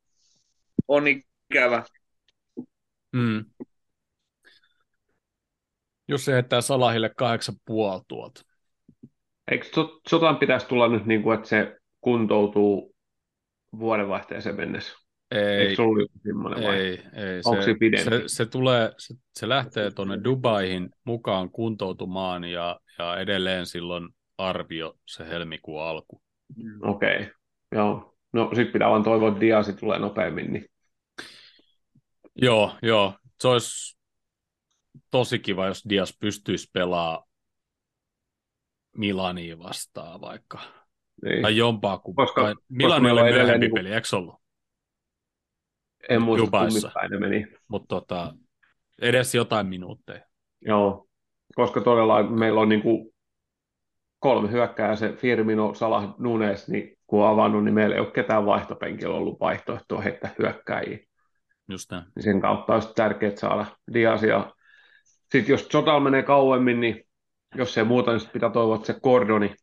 on 0.88 1.04
ikävä. 1.52 1.84
Mm. 3.12 3.46
Jos 6.08 6.26
se 6.26 6.34
heittää 6.34 6.62
Salahille 6.62 7.10
8,5 7.10 8.04
tuolta. 8.08 8.42
eikö 9.52 9.66
Sot- 9.66 10.02
Sotan 10.10 10.38
pitäisi 10.38 10.68
tulla 10.68 10.88
nyt 10.88 11.06
niin 11.06 11.24
kuin, 11.24 11.36
että 11.36 11.50
se 11.50 11.78
kuntoutuu 12.02 12.96
vuodenvaihteeseen 13.80 14.56
mennessä? 14.56 14.98
Ei, 15.32 15.40
Eikö 15.40 15.76
se 15.76 15.82
ollut 15.82 16.12
semmoinen 16.24 16.64
vai? 16.64 16.76
ei, 16.76 17.04
ei. 17.14 17.42
Onko 17.46 17.62
se 17.62 17.76
pidempi? 17.80 18.10
se, 18.10 18.24
se, 18.28 18.46
tulee, 18.46 18.92
se, 18.98 19.16
se 19.34 19.50
lähtee 19.50 19.92
tuonne 19.92 20.20
Dubaihin 20.24 20.90
mukaan 21.04 21.52
kuntoutumaan 21.52 22.44
ja, 22.44 22.80
ja 23.00 23.20
edelleen 23.20 23.66
silloin 23.66 24.10
arvio 24.38 24.94
se 25.08 25.28
helmikuun 25.28 25.84
alku. 25.84 26.22
Okei, 26.82 27.16
okay. 27.16 27.28
joo. 27.72 28.16
No 28.34 28.50
sit 28.56 28.72
pitää 28.72 28.90
vaan 28.90 29.04
toivoa, 29.04 29.28
että 29.28 29.42
Diasi 29.42 29.74
tulee 29.74 30.00
nopeammin. 30.00 30.54
Niin. 30.54 30.66
Joo, 32.36 32.76
joo. 32.82 33.14
Se 33.40 33.48
olisi 33.48 33.98
tosi 35.12 35.40
kiva, 35.40 35.68
jos 35.68 35.84
Dias 35.90 36.18
pystyisi 36.20 36.70
pelaamaan 36.74 37.28
Milania 38.98 39.60
vastaan 39.60 40.22
vaikka. 40.22 40.60
Niin. 41.24 41.42
Tai 41.42 41.58
jompaa 41.58 41.98
kuin... 41.98 42.16
Koska- 42.16 42.42
tai 42.42 42.54
koska 42.54 42.66
Milani 42.70 43.12
on 43.12 43.20
oli 43.20 43.32
myöhempi 43.32 43.60
niinku- 43.60 43.76
peli, 43.76 43.94
eikö 43.94 44.08
ollut? 44.18 44.36
En 46.10 46.22
muista, 46.22 46.46
Dubaissa. 46.46 46.92
päin 46.94 47.12
ne 47.12 47.20
meni. 47.20 47.48
Mutta 47.68 47.88
tota, 47.88 48.34
edes 49.02 49.36
jotain 49.36 49.68
minuutteja. 49.68 50.26
Joo, 50.62 51.08
koska 51.56 51.82
todella 51.82 52.24
meillä 52.24 52.62
on 52.62 52.70
niin 52.70 52.82
kuin 52.82 53.14
kolme 54.20 54.52
hyökkääjää, 54.52 54.96
se 54.96 55.14
Firmino, 55.14 55.74
Salah, 55.74 56.16
Nunes, 56.18 56.68
niin 56.68 56.98
kun 57.08 57.24
on 57.24 57.30
avannut, 57.30 57.64
niin 57.64 57.74
meillä 57.74 57.96
ei 57.96 58.02
ole 58.02 58.12
ketään 58.12 58.46
vaihtopenkillä 58.46 59.16
ollut 59.16 59.40
vaihtoehtoa 59.40 60.02
heittää 60.02 60.36
hyökkääjiä. 60.40 61.00
Just 61.70 61.92
näin. 61.92 62.04
Niin 62.16 62.24
sen 62.24 62.42
kautta 62.42 62.74
olisi 62.74 62.94
tärkeää 62.96 63.36
saada 63.36 63.66
Diasia. 63.94 64.56
Sitten 65.32 65.54
jos 65.54 65.68
Total 65.68 66.00
menee 66.00 66.24
kauemmin, 66.24 66.80
niin 66.80 67.08
jos 67.56 67.74
se 67.74 67.84
muuta, 67.84 68.12
niin 68.12 68.30
pitää 68.34 68.50
toivoa, 68.50 68.76
että 68.76 68.88
se 68.88 69.00
Kordoni 69.02 69.56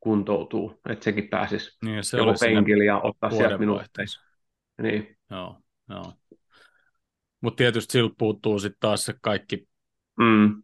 kuntoutuu, 0.00 0.80
että 0.88 1.04
sekin 1.04 1.28
pääsisi 1.28 1.78
Niin, 1.84 2.04
se 2.04 2.18
siinä 2.18 2.54
penkillä 2.54 2.84
ja 2.84 3.00
ottaa 3.00 3.30
sieltä 3.30 3.58
minuutteja. 3.58 4.06
Niin, 4.82 5.16
Joo, 5.30 5.56
joo. 5.88 6.12
Mutta 7.40 7.56
tietysti 7.56 7.92
siltä 7.92 8.14
puuttuu 8.18 8.58
sitten 8.58 8.80
taas 8.80 9.04
se 9.04 9.14
kaikki 9.20 9.68
mm. 10.20 10.62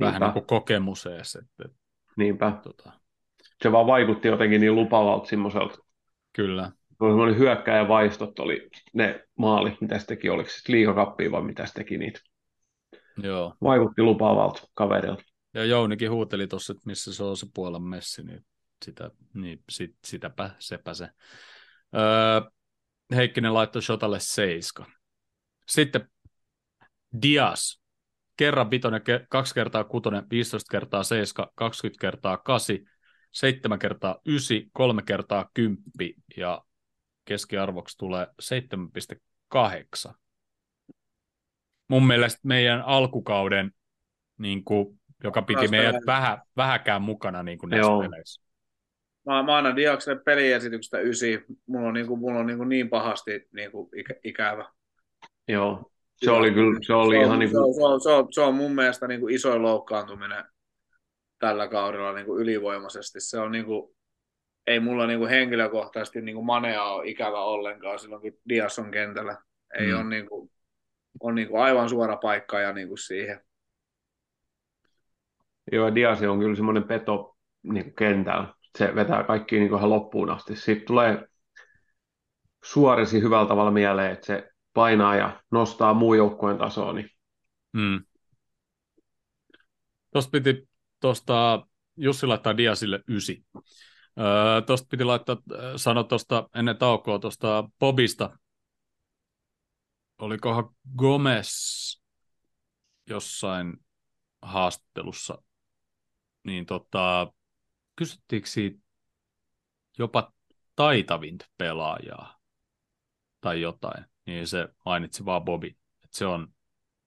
vähän 0.00 0.22
niin 0.22 0.32
kuin 0.32 0.46
kokemus 0.46 1.06
ees, 1.06 1.36
että, 1.36 1.64
että, 1.64 1.78
niinpä. 2.16 2.52
tota, 2.62 2.92
Se 3.62 3.72
vaan 3.72 3.86
vaikutti 3.86 4.28
jotenkin 4.28 4.60
niin 4.60 4.74
lupavalta 4.74 5.26
semmoiselta. 5.26 5.78
kyllä. 6.32 6.72
Semmoinen 7.08 7.38
hyökkäjä 7.38 7.88
vaistot 7.88 8.38
oli 8.38 8.68
ne 8.92 9.24
maalit, 9.38 9.80
mitä 9.80 9.98
se 9.98 10.06
teki, 10.06 10.28
oliko 10.28 10.50
se 10.50 10.72
liikakappia 10.72 11.32
vai 11.32 11.42
mitä 11.42 11.66
se 11.66 11.72
teki 11.72 11.98
niitä. 11.98 12.20
Joo. 13.22 13.56
Vaikutti 13.62 14.02
lupaavalta 14.02 14.62
kaverilta. 14.74 15.22
Ja 15.54 15.64
Jounikin 15.64 16.10
huuteli 16.10 16.46
tuossa, 16.46 16.72
että 16.72 16.82
missä 16.86 17.14
se 17.14 17.24
on 17.24 17.36
se 17.36 17.46
Puolan 17.54 17.82
messi, 17.82 18.22
niin, 18.22 18.46
sitä, 18.84 19.10
niin 19.34 19.62
sit, 19.70 19.96
sitäpä, 20.04 20.50
sepä 20.58 20.94
se. 20.94 21.08
Öö, 21.96 22.50
Heikkinen 23.14 23.54
laittoi 23.54 23.82
Shotalle 23.82 24.20
seiska. 24.20 24.86
Sitten 25.68 26.08
Dias. 27.22 27.80
Kerran 28.36 28.70
vitonen, 28.70 29.02
kaksi 29.30 29.54
kertaa 29.54 29.84
kutonen, 29.84 30.24
15 30.30 30.70
kertaa 30.70 31.02
seiska, 31.02 31.52
20 31.54 32.00
kertaa 32.00 32.36
kasi, 32.36 32.84
7 33.32 33.78
kertaa 33.78 34.18
ysi, 34.26 34.68
kolme 34.72 35.02
kertaa 35.02 35.50
kymppi 35.54 36.14
ja 36.36 36.62
keskiarvoksi 37.30 37.98
tulee 37.98 38.26
7,8. 38.42 40.14
Mun 41.88 42.06
mielestä 42.06 42.40
meidän 42.42 42.82
alkukauden, 42.82 43.70
niin 44.38 44.64
kuin, 44.64 45.00
joka 45.24 45.42
piti 45.42 45.54
Parasta 45.54 45.70
meidät 45.70 46.06
vähän, 46.06 46.42
vähäkään 46.56 47.02
mukana 47.02 47.42
niin 47.42 47.58
kuin 47.58 47.70
näissä 47.70 47.90
Joo. 47.90 48.00
peleissä. 48.00 48.42
Mä, 49.26 49.42
mä 49.42 49.56
annan 49.56 49.76
Diakselle 49.76 50.22
peliesityksestä 50.24 50.98
ysi. 50.98 51.44
Mulla 51.66 51.88
on, 51.88 51.94
niinku, 51.94 52.16
mulla 52.16 52.40
on 52.40 52.46
niinku 52.46 52.64
niin 52.64 52.90
pahasti 52.90 53.48
niinku 53.52 53.90
ikä, 53.96 54.14
ikävä. 54.24 54.68
Joo, 55.48 55.90
se 56.16 56.30
oli 56.30 56.52
kyllä, 56.52 56.78
se 56.86 56.94
oli 56.94 57.14
se, 57.14 57.20
ihan 57.20 57.32
on, 57.32 57.38
niin 57.38 57.50
se, 57.50 57.58
on, 57.58 57.64
kuin, 57.64 57.74
se, 57.74 57.82
on, 57.84 58.00
se, 58.00 58.10
on, 58.10 58.32
se 58.32 58.40
on 58.40 58.54
mun 58.54 58.74
mielestä 58.74 59.08
niinku 59.08 59.28
isoin 59.28 59.62
loukkaantuminen 59.62 60.44
tällä 61.38 61.68
kaudella 61.68 62.12
niinku 62.12 62.38
ylivoimaisesti. 62.38 63.20
Se 63.20 63.38
on 63.38 63.52
niinku, 63.52 63.94
ei 64.66 64.80
mulla 64.80 65.06
niinku 65.06 65.26
henkilökohtaisesti 65.26 66.20
niinku 66.22 66.42
Manea 66.42 66.84
ole 66.84 67.08
ikävä 67.08 67.38
ollenkaan 67.44 67.98
silloin, 67.98 68.22
kun 68.22 68.32
Dias 68.48 68.78
on 68.78 68.90
kentällä. 68.90 69.36
Ei 69.78 69.86
Mm. 69.86 69.94
ole 69.94 70.04
niinku, 70.04 70.50
on 71.20 71.34
niinku 71.34 71.56
aivan 71.56 71.88
suora 71.88 72.16
paikka 72.16 72.60
ja 72.60 72.72
niinku 72.72 72.96
siihen. 72.96 73.40
joo, 75.72 75.94
Diasi 75.94 76.26
on 76.26 76.38
kyllä 76.38 76.56
semmoinen 76.56 76.84
peto 76.84 77.36
niin 77.62 77.84
kuin 77.84 77.94
kentällä. 77.94 78.54
Se 78.78 78.94
vetää 78.94 79.24
kaikki 79.24 79.56
niin 79.58 79.68
kuin 79.68 79.78
ihan 79.78 79.90
loppuun 79.90 80.30
asti. 80.30 80.56
Siitä 80.56 80.84
tulee 80.86 81.28
suorisi 82.64 83.20
hyvällä 83.22 83.48
tavalla 83.48 83.70
mieleen, 83.70 84.12
että 84.12 84.26
se 84.26 84.50
painaa 84.74 85.16
ja 85.16 85.42
nostaa 85.50 85.94
muun 85.94 86.16
joukkueen 86.16 86.58
tasoa. 86.58 86.92
Niin 86.92 87.10
Mm. 87.72 88.04
Tuosta 90.12 90.30
piti 90.30 90.68
tuosta, 91.00 91.66
Jussi 91.96 92.26
laittaa 92.26 92.56
Diasille 92.56 93.00
ysi. 93.08 93.44
Tuosta 94.66 94.86
piti 94.90 95.04
laittaa, 95.04 95.36
sanoa 95.76 96.04
tuosta 96.04 96.48
ennen 96.54 96.76
taukoa 96.76 97.18
tuosta 97.18 97.68
Bobista. 97.78 98.38
Olikohan 100.18 100.70
Gomez 100.96 101.50
jossain 103.06 103.76
haastattelussa, 104.42 105.42
niin 106.44 106.66
tota, 106.66 107.32
kysyttiinkö 107.96 108.48
siitä 108.48 108.78
jopa 109.98 110.32
taitavinta 110.76 111.46
pelaajaa 111.58 112.38
tai 113.40 113.60
jotain, 113.60 114.04
niin 114.26 114.46
se 114.46 114.68
mainitsi 114.84 115.24
vaan 115.24 115.44
Bobi, 115.44 115.76
että 116.04 116.18
se 116.18 116.26
on 116.26 116.48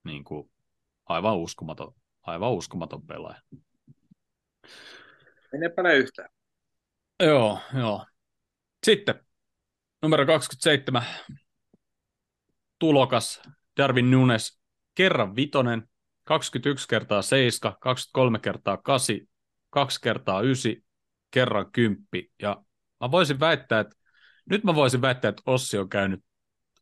niin 0.03 0.23
kuin, 0.23 0.51
aivan 1.05 1.37
uskomaton, 1.37 1.93
aivan 2.21 2.51
uskomaton 2.51 3.07
pelaaja. 3.07 3.41
En 5.53 5.63
epäile 5.63 5.95
yhtään. 5.95 6.29
Joo, 7.25 7.59
joo. 7.77 8.05
Sitten 8.85 9.15
numero 10.01 10.25
27, 10.25 11.03
tulokas 12.79 13.41
Darwin 13.77 14.11
Nunes, 14.11 14.59
kerran 14.95 15.35
vitonen, 15.35 15.89
21 16.23 16.87
kertaa 16.87 17.21
7, 17.21 17.75
23 17.79 18.39
kertaa 18.39 18.77
8, 18.77 19.15
2 19.69 20.01
kertaa 20.01 20.41
9, 20.41 20.71
kerran 21.31 21.71
10. 21.71 22.05
Ja 22.41 22.63
mä 22.99 23.11
voisin 23.11 23.39
väittää, 23.39 23.79
että 23.79 23.95
nyt 24.49 24.63
mä 24.63 24.75
voisin 24.75 25.01
väittää, 25.01 25.29
että 25.29 25.43
Ossi 25.45 25.77
on 25.77 25.89
käynyt 25.89 26.23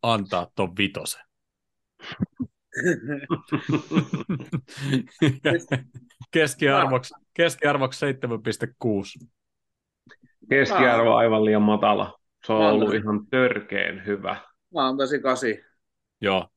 antaa 0.01 0.51
ton 0.55 0.77
vitosen. 0.77 1.21
keskiarvoksi, 6.31 7.13
keskiarvoksi 7.33 8.05
7,6. 8.05 9.27
Keskiarvo 10.51 11.15
aivan 11.15 11.45
liian 11.45 11.61
matala. 11.61 12.19
Se 12.45 12.53
on 12.53 12.61
Mä 12.61 12.69
ollut 12.69 12.93
ihan 12.93 13.27
törkeen 13.29 14.05
hyvä. 14.05 14.35
Mä 14.73 14.87
antaisin 14.87 15.21
kasi. 15.21 15.63
Joo. 16.21 16.47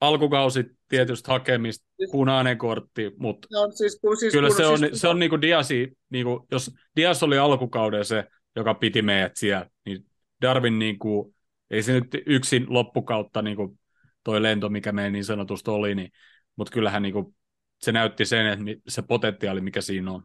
Alkukausi 0.00 0.64
tietysti 0.88 1.30
hakemista, 1.30 1.86
punainen 2.12 2.58
kortti, 2.58 3.12
mutta 3.18 3.48
No, 3.52 3.70
siis, 3.70 3.98
kun, 4.00 4.16
siis, 4.16 4.32
kyllä 4.32 4.48
kun, 4.48 4.56
se 4.56 4.66
on, 4.66 4.78
siis, 4.78 5.00
se 5.00 5.08
on 5.08 5.18
niinku 5.18 5.40
Diasi, 5.40 5.92
niinku, 6.10 6.46
jos 6.50 6.70
Dias 6.96 7.22
oli 7.22 7.38
alkukauden 7.38 8.04
se, 8.04 8.24
joka 8.56 8.74
piti 8.74 9.02
meidät 9.02 9.32
siellä, 9.36 9.66
niin 9.86 10.06
Darwin 10.42 10.78
niinku, 10.78 11.34
ei 11.70 11.82
se 11.82 11.92
nyt 11.92 12.06
yksin 12.26 12.66
loppukautta 12.68 13.42
niinku, 13.42 13.78
toi 14.24 14.42
lento, 14.42 14.68
mikä 14.68 14.92
meidän 14.92 15.12
niin 15.12 15.24
sanotusti 15.24 15.70
oli, 15.70 15.94
niin, 15.94 16.12
mutta 16.56 16.72
kyllähän 16.72 17.02
niinku, 17.02 17.34
se 17.80 17.92
näytti 17.92 18.24
sen, 18.24 18.46
että 18.46 18.64
se 18.88 19.02
potentiaali, 19.02 19.60
mikä 19.60 19.80
siinä 19.80 20.12
on. 20.12 20.22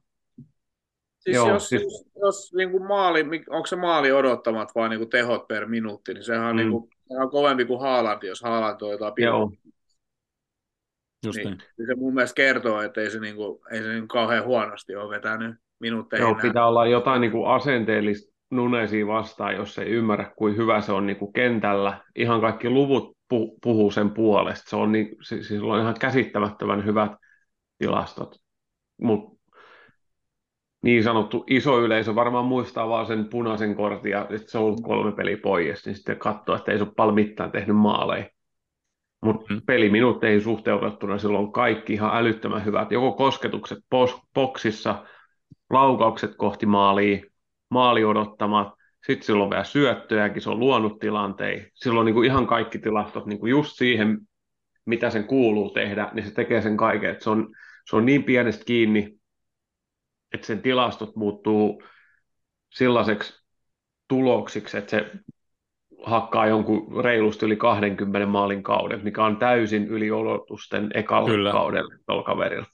Siis 1.28 1.36
Joo, 1.36 1.50
jos, 1.50 1.70
siis- 1.70 2.06
jos, 2.22 2.54
niin 2.54 2.72
kuin 2.72 2.88
maali, 2.88 3.26
onko 3.50 3.66
se 3.66 3.76
maali 3.76 4.12
odottamat 4.12 4.70
vai 4.76 4.90
niin 4.90 5.00
kuin 5.00 5.10
tehot 5.10 5.48
per 5.48 5.66
minuutti, 5.68 6.14
niin 6.14 6.24
sehän 6.24 6.46
on, 6.46 6.56
Mm. 6.56 6.58
niin 6.58 6.72
kuin, 6.72 6.90
sehän 7.08 7.24
on 7.24 7.30
kovempi 7.32 7.66
kuin 7.66 7.80
Haaland, 7.82 8.24
jos 8.24 8.42
Haaland 8.42 8.82
on 8.82 8.92
jotain 8.92 9.14
Joo. 9.18 9.52
Just 11.26 11.38
Niin, 11.38 11.48
niin. 11.48 11.58
niin 11.78 11.88
se 11.88 11.96
mun 11.96 12.14
mielestä 12.14 12.36
kertoo, 12.36 12.82
että 12.82 13.02
ei 13.02 13.10
se, 13.10 13.20
niin 13.20 13.36
kuin, 13.36 13.60
ei 13.72 13.82
se 13.84 13.88
niin 13.88 14.00
kuin 14.00 14.08
kauhean 14.08 14.46
huonosti 14.46 14.96
ole 14.96 15.16
vetänyt 15.16 15.56
minuutteihin. 15.80 16.24
Joo, 16.28 16.36
pitää 16.42 16.68
olla 16.68 16.86
jotain 16.88 17.22
niin 17.22 17.32
kuin 17.32 17.48
asenteellista 17.48 18.34
Nunesia 18.52 19.08
vastaan, 19.08 19.56
jos 19.56 19.78
ei 19.80 19.88
ymmärrä, 19.90 20.32
kuin 20.36 20.58
hyvä 20.58 20.82
se 20.82 20.92
on 20.92 21.06
niin 21.06 21.18
kuin 21.18 21.34
kentällä. 21.34 22.02
Ihan 22.16 22.42
kaikki 22.42 22.70
luvut 22.70 23.18
pu- 23.34 23.58
puhuu 23.64 23.92
sen 23.92 24.12
puolesta. 24.12 24.70
Se 24.70 24.76
on, 24.76 24.92
niin, 24.92 25.16
se, 25.24 25.44
siis 25.44 25.62
on 25.62 25.80
ihan 25.80 25.96
käsittämättömän 26.00 26.86
hyvät 26.86 27.12
tilastot. 27.78 28.36
Mutta 29.02 29.37
niin 30.82 31.04
sanottu 31.04 31.44
iso 31.48 31.82
yleisö 31.82 32.16
varmaan 32.16 32.46
muistaa 32.46 32.90
vaan 32.90 33.06
sen 33.06 33.26
punaisen 33.30 33.76
kortin 33.76 34.12
ja 34.12 34.22
sitten 34.22 34.50
se 34.50 34.58
on 34.58 34.64
ollut 34.64 34.84
kolme 34.84 35.12
peliä 35.12 35.38
pois, 35.44 35.86
niin 35.86 35.96
sitten 35.96 36.18
katsoo, 36.20 36.56
että 36.56 36.72
ei 36.72 36.78
se 36.78 36.84
ole 36.84 36.94
paljon 36.96 37.16
mitään 37.16 37.52
tehnyt 37.52 37.76
maaleja. 37.76 38.26
Mutta 39.22 39.54
Mm. 39.54 39.62
peliminuutteihin 39.66 40.42
suhteutettuna 40.42 41.18
silloin 41.18 41.46
on 41.46 41.52
kaikki 41.52 41.94
ihan 41.94 42.18
älyttömän 42.18 42.66
hyvät. 42.66 42.92
Joko 42.92 43.12
kosketukset 43.12 43.78
pos- 43.78 44.22
boksissa, 44.34 45.06
laukaukset 45.70 46.36
kohti 46.36 46.66
maalia, 46.66 47.22
maali 47.70 48.06
odottamat, 48.06 48.68
sitten 49.06 49.26
silloin 49.26 49.44
on 49.44 49.50
vielä 49.50 49.64
syöttöjäkin, 49.64 50.42
se 50.42 50.50
on 50.50 50.60
luonut 50.60 51.00
tilanteita. 51.00 51.68
Silloin 51.74 52.06
niin 52.06 52.14
kuin 52.14 52.26
ihan 52.26 52.48
kaikki 52.48 52.80
tilastot 52.80 53.26
niin 53.26 53.40
kuin 53.40 53.50
just 53.50 53.72
siihen, 53.78 54.18
mitä 54.86 55.10
sen 55.10 55.24
kuuluu 55.24 55.70
tehdä, 55.70 56.10
niin 56.14 56.26
se 56.26 56.34
tekee 56.34 56.62
sen 56.62 56.78
kaiken. 56.78 57.10
Et 57.10 57.22
se, 57.22 57.30
on, 57.30 57.50
se 57.90 57.96
on 57.96 58.06
niin 58.06 58.24
pienestä 58.24 58.66
kiinni, 58.66 59.17
että 60.34 60.48
sen 60.48 60.62
tilastot 60.62 61.16
muuttuu 61.16 61.84
sellaiseksi 62.70 63.34
tuloksiksi, 64.08 64.78
että 64.78 64.92
se 64.92 65.12
hakkaa 66.04 66.48
jonkun 66.48 67.04
reilusti 67.04 67.46
yli 67.46 67.56
20 67.56 68.26
maalin 68.28 68.64
kauden, 68.64 69.04
mikä 69.04 69.26
on 69.26 69.38
täysin 69.38 69.88
yli 69.88 70.12
odotusten 70.12 70.92
ekalla 70.94 71.30
Kyllä. 71.30 71.52
kaudella 71.52 71.96
tuolla 72.06 72.24
kaverilla. 72.24 72.66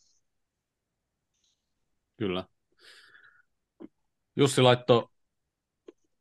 Kyllä. 2.17 2.45
Jussi 4.35 4.61
laittoi 4.61 5.07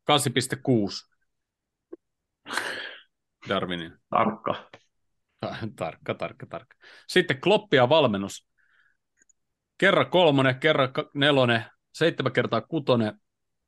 8,6 0.04 1.12
Darwinin. 3.48 3.92
Tarkka. 4.10 4.70
tarkka, 5.76 6.14
tarkka, 6.14 6.46
tarkka. 6.46 6.76
Sitten 7.08 7.40
Kloppia 7.40 7.88
valmennus. 7.88 8.51
Kerran 9.82 10.10
kolmonen, 10.10 10.60
kerran 10.60 10.88
nelonen, 11.14 11.64
seitsemän 11.94 12.32
kertaa 12.32 12.60
kutonen, 12.60 13.20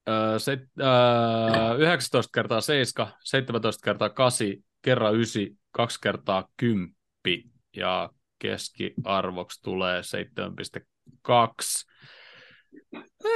öö, 0.09 0.38
se, 0.38 0.59
öö, 0.81 1.74
19 1.79 2.31
kertaa 2.35 2.61
seiska, 2.61 3.18
17 3.24 3.85
kertaa 3.85 4.11
kasi, 4.11 4.64
kerran 4.83 5.20
ysi, 5.20 5.59
2 5.70 6.00
kertaa 6.00 6.48
10 6.57 6.94
ja 7.77 8.11
keskiarvoksi 8.38 9.62
tulee 9.62 10.03
7,2. 10.03 11.87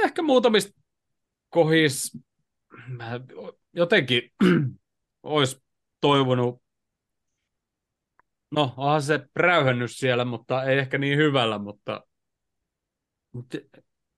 Ehkä 0.03 0.21
muutamista 0.21 0.81
kohis 1.49 2.17
jotenkin 3.73 4.21
olisi 5.23 5.61
toivonut, 6.01 6.61
no 8.51 8.73
onhan 8.77 9.01
se 9.01 9.27
präyhännyt 9.33 9.91
siellä, 9.91 10.25
mutta 10.25 10.63
ei 10.63 10.77
ehkä 10.77 10.97
niin 10.97 11.17
hyvällä, 11.17 11.57
mutta, 11.57 12.08
mutta, 13.39 13.57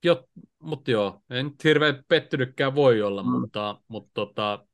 jo, 0.04 0.28
mutta 0.60 0.92
joo, 0.92 1.24
en 1.30 1.46
nyt 1.46 1.64
hirveän 1.64 2.04
pettynytkään 2.08 2.76
voi 2.76 3.02
olla, 3.02 3.24
mm. 3.24 3.30
mutta, 3.30 3.82
mutta, 3.88 4.12
tota, 4.14 4.68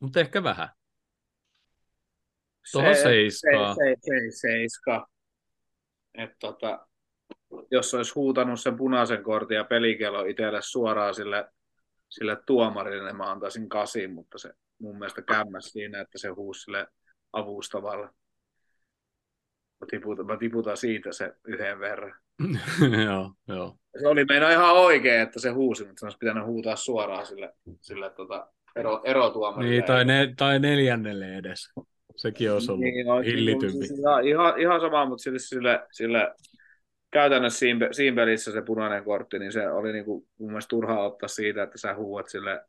mutta 0.00 0.20
ehkä 0.20 0.42
vähän. 0.42 0.68
Tuohon 2.72 2.94
se, 2.94 3.02
seiskaa. 3.02 3.74
Se, 3.74 3.80
se, 4.00 4.30
se, 4.30 4.36
seiska. 4.40 5.08
Et 6.14 6.30
tota, 6.38 6.86
jos 7.70 7.94
olisi 7.94 8.14
huutanut 8.14 8.60
sen 8.60 8.76
punaisen 8.76 9.22
kortin 9.22 9.56
ja 9.56 9.64
pelikello 9.64 10.24
itselle 10.24 10.62
suoraan 10.62 11.14
sille, 11.14 11.48
sille 12.08 12.36
tuomarille, 12.46 13.04
niin 13.04 13.16
mä 13.16 13.30
antaisin 13.30 13.68
kasin, 13.68 14.12
mutta 14.12 14.38
se 14.38 14.52
mun 14.78 14.98
mielestä 14.98 15.22
kämmäs 15.22 15.64
siinä, 15.64 16.00
että 16.00 16.18
se 16.18 16.28
huusi 16.28 16.60
sille 16.60 16.86
avustavalle. 17.32 18.06
Mä 19.80 19.86
tiputan, 19.90 20.26
mä 20.26 20.36
tiputan 20.36 20.76
siitä 20.76 21.12
se 21.12 21.32
yhden 21.44 21.78
verran. 21.78 22.21
joo, 23.06 23.32
joo. 23.48 23.76
Se 24.00 24.08
oli 24.08 24.24
meina 24.24 24.50
ihan 24.50 24.74
oikein, 24.74 25.20
että 25.20 25.40
se 25.40 25.50
huusi, 25.50 25.84
mutta 25.84 26.00
se 26.00 26.06
olisi 26.06 26.18
pitänyt 26.18 26.46
huutaa 26.46 26.76
suoraan 26.76 27.26
sille, 27.26 27.52
sille 27.80 28.10
tota, 28.10 28.48
ero, 28.76 29.00
erotuomarille. 29.04 29.70
Niin, 29.70 29.84
tai, 29.84 30.04
ne, 30.04 30.34
tai 30.36 30.58
neljännelle 30.58 31.36
edes. 31.36 31.72
Sekin 32.16 32.52
olisi 32.52 32.72
ollut 32.72 32.84
niin, 32.84 33.06
no, 33.06 33.20
hillitympi. 33.20 33.86
Siis 33.86 34.00
ihan, 34.00 34.26
ihan, 34.26 34.60
ihan 34.60 34.80
sama, 34.80 35.06
mutta 35.06 35.22
sille, 35.22 35.38
sille, 35.38 35.86
sille 35.92 36.34
käytännössä 37.10 37.58
siinä, 37.58 37.88
siinä 37.92 38.16
pelissä 38.16 38.52
se 38.52 38.62
punainen 38.62 39.04
kortti, 39.04 39.38
niin 39.38 39.52
se 39.52 39.70
oli 39.70 39.92
niin 39.92 40.04
kuin, 40.04 40.26
mun 40.38 40.50
mielestä 40.50 40.68
turhaa 40.68 41.04
ottaa 41.06 41.28
siitä, 41.28 41.62
että 41.62 41.78
sä 41.78 41.94
huuat 41.94 42.28
sille, 42.28 42.60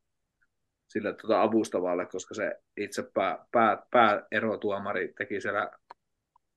sille 0.88 1.14
tota 1.14 1.42
avustavalle, 1.42 2.06
koska 2.06 2.36
se 2.36 2.56
itse 2.78 3.04
pää, 3.14 3.46
pää, 3.52 3.84
pääerotuomari 3.92 5.14
teki 5.18 5.42
siellä 5.42 5.72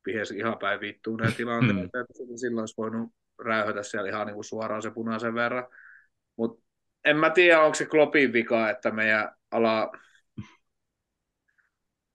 pihesi 0.07 0.37
ihan 0.38 0.59
päin 0.59 0.81
vittuun 0.81 1.21
ne 1.21 1.33
tilanteet, 1.37 1.77
mm. 1.77 1.85
että 1.85 2.12
silloin 2.37 2.62
olisi 2.62 2.75
voinut 2.79 3.12
räyhätä 3.45 3.83
siellä 3.83 4.09
ihan 4.09 4.27
niin 4.27 4.35
kuin 4.35 4.45
suoraan 4.45 4.83
se 4.83 4.90
punaisen 4.90 5.35
verran. 5.35 5.66
Mutta 6.37 6.62
en 7.05 7.16
mä 7.16 7.31
tiedä, 7.31 7.61
onko 7.61 7.75
se 7.75 7.87
Kloppin 7.87 8.33
vika, 8.33 8.71
että 8.71 8.90
meidän 8.90 9.35
ala 9.51 9.90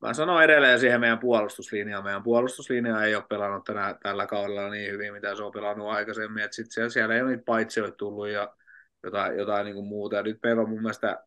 mä 0.01 0.13
sanon 0.13 0.43
edelleen 0.43 0.79
siihen 0.79 0.99
meidän 0.99 1.19
puolustuslinjaan. 1.19 2.03
Meidän 2.03 2.23
puolustuslinja 2.23 3.03
ei 3.03 3.15
ole 3.15 3.23
pelannut 3.29 3.63
tänä, 3.63 3.95
tällä 4.03 4.27
kaudella 4.27 4.69
niin 4.69 4.91
hyvin, 4.91 5.13
mitä 5.13 5.35
se 5.35 5.43
on 5.43 5.51
pelannut 5.51 5.89
aikaisemmin. 5.89 6.43
Et 6.43 6.53
sit 6.53 6.71
siellä, 6.71 6.89
siellä 6.89 7.15
ei 7.15 7.21
ole 7.21 7.29
niitä 7.29 7.43
paitsioita 7.45 7.95
tullut 7.95 8.27
ja 8.27 8.55
jotain, 9.03 9.37
jotain 9.37 9.65
niin 9.65 9.75
kuin 9.75 9.87
muuta. 9.87 10.15
Ja 10.15 10.23
nyt 10.23 10.39
meillä 10.43 10.61
on 10.61 10.69
mun 10.69 10.81
mielestä 10.81 11.23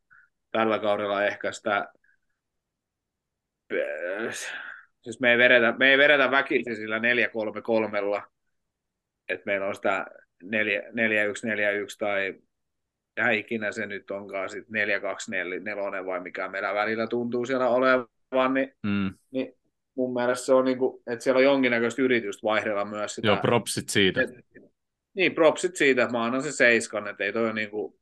tällä 0.50 0.79
kaudella 0.79 1.24
ehkä 1.24 1.53
sitä... 1.53 1.92
Siis 5.05 5.21
me 5.21 5.31
ei 5.31 5.38
vedetä, 5.38 5.75
me 5.79 5.90
ei 5.90 5.99
vedetä 5.99 6.31
väkisin 6.31 6.77
sillä 6.77 6.99
4-3-3, 6.99 7.03
että 9.29 9.43
meillä 9.47 9.67
on 9.67 9.75
sitä 9.75 10.07
4-1-4-1 10.45 10.49
tai 11.99 12.35
ja 13.17 13.31
ikinä 13.31 13.73
se 13.73 13.87
nyt 13.87 14.11
onkaan 14.11 14.49
sitten 14.49 14.88
4-2-4 16.03 16.07
vai 16.07 16.21
mikä 16.21 16.49
meillä 16.49 16.75
välillä 16.75 17.07
tuntuu 17.07 17.47
siellä 17.47 17.69
olevan 17.69 18.55
niin, 18.55 18.73
mm. 18.83 19.14
niin 19.31 19.53
mun 19.97 20.12
mielestä 20.12 20.47
se 20.47 20.55
on, 20.55 20.64
niin 20.64 20.79
kuin, 20.79 21.03
että 21.07 21.25
siellä 21.25 21.38
on 21.38 21.45
jonkinnäköistä 21.45 22.03
yritystä 22.03 22.43
vaihdella 22.43 22.85
myös 22.85 23.14
sitä. 23.14 23.29
Joo, 23.29 23.37
propsit 23.37 23.88
siitä. 23.88 24.23
Et, 24.23 24.31
niin, 25.14 25.35
propsit 25.35 25.77
siitä, 25.77 26.03
että 26.03 26.12
mä 26.12 26.25
annan 26.25 26.43
se 26.43 26.53
seiskan, 26.53 27.09
että 27.09 27.25
ei 27.25 27.33
toi 27.33 27.45
ole 27.45 27.53
niin 27.53 27.71
kuin, 27.71 27.95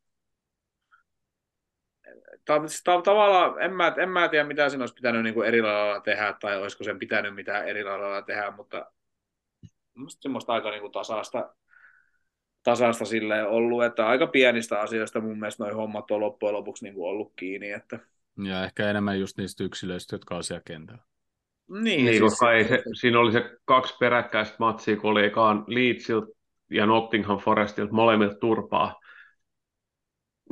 tavallaan, 3.05 3.63
en 3.63 3.73
mä, 3.73 3.95
en 3.97 4.09
mä 4.09 4.29
tiedä, 4.29 4.45
mitä 4.45 4.69
sen 4.69 4.81
olisi 4.81 4.95
pitänyt 4.95 5.23
niin 5.23 5.35
kuin 5.35 5.49
eri 5.49 5.63
lailla 5.63 6.01
tehdä, 6.01 6.35
tai 6.41 6.63
olisiko 6.63 6.85
sen 6.85 6.99
pitänyt 6.99 7.35
mitään 7.35 7.69
eri 7.69 7.85
lailla 7.85 8.23
tehdä, 8.23 8.51
mutta 8.51 8.93
musta 9.95 10.23
semmoista 10.23 10.53
aika 10.53 10.71
niin 10.71 10.81
kuin 10.81 10.93
tasaista, 10.93 11.55
tasaista 12.63 13.05
silleen 13.05 13.49
ollut, 13.49 13.85
että 13.85 14.07
aika 14.07 14.27
pienistä 14.27 14.81
asioista 14.81 15.21
mun 15.21 15.39
mielestä 15.39 15.65
noin 15.65 15.77
hommat 15.77 16.11
on 16.11 16.21
loppujen 16.21 16.55
lopuksi 16.55 16.85
niin 16.85 16.95
kuin 16.95 17.09
ollut 17.09 17.33
kiinni, 17.37 17.71
että 17.71 17.99
ja 18.45 18.65
ehkä 18.65 18.91
enemmän 18.91 19.21
just 19.21 19.39
niistä 19.39 19.65
yksilöistä, 19.65 20.15
jotka 20.15 20.37
on 20.37 20.45
siellä 20.45 20.63
kentällä. 20.67 21.03
Niin, 21.69 22.05
niin 22.05 22.19
siis 22.19 22.43
ei 22.43 22.65
se, 22.65 22.83
siinä 23.01 23.21
oli 23.21 23.33
se 23.33 23.57
kaksi 23.65 23.97
peräkkäistä 24.01 24.57
matsia, 24.59 24.97
kun 24.97 25.11
oli 25.11 25.25
ekaan 25.25 25.65
Leedsiltä 25.67 26.27
ja 26.71 26.87
Nottingham 26.87 27.39
Forestilta 27.39 27.93
molemmilta 27.93 28.35
turpaa. 28.35 29.01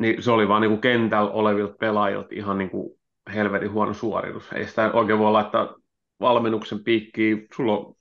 Niin 0.00 0.22
se 0.22 0.30
oli 0.30 0.48
vaan 0.48 0.62
niin 0.62 0.70
kuin 0.70 0.80
kentällä 0.80 1.30
olevilta 1.30 1.74
pelaajilta 1.80 2.28
ihan 2.30 2.58
niin 2.58 2.70
kuin 2.70 3.00
helvetin 3.34 3.72
huono 3.72 3.94
suoritus. 3.94 4.52
Ei 4.52 4.66
sitä 4.66 4.92
oikein 4.92 5.18
voi 5.18 5.32
laittaa 5.32 5.74
valmennuksen 6.20 6.84
piikkiin. 6.84 7.46
Sulla 7.56 7.78
on 7.78 7.94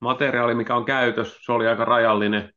materiaali, 0.00 0.54
mikä 0.54 0.76
on 0.76 0.84
käytössä, 0.84 1.38
se 1.42 1.52
oli 1.52 1.66
aika 1.66 1.84
rajallinen. 1.84 2.52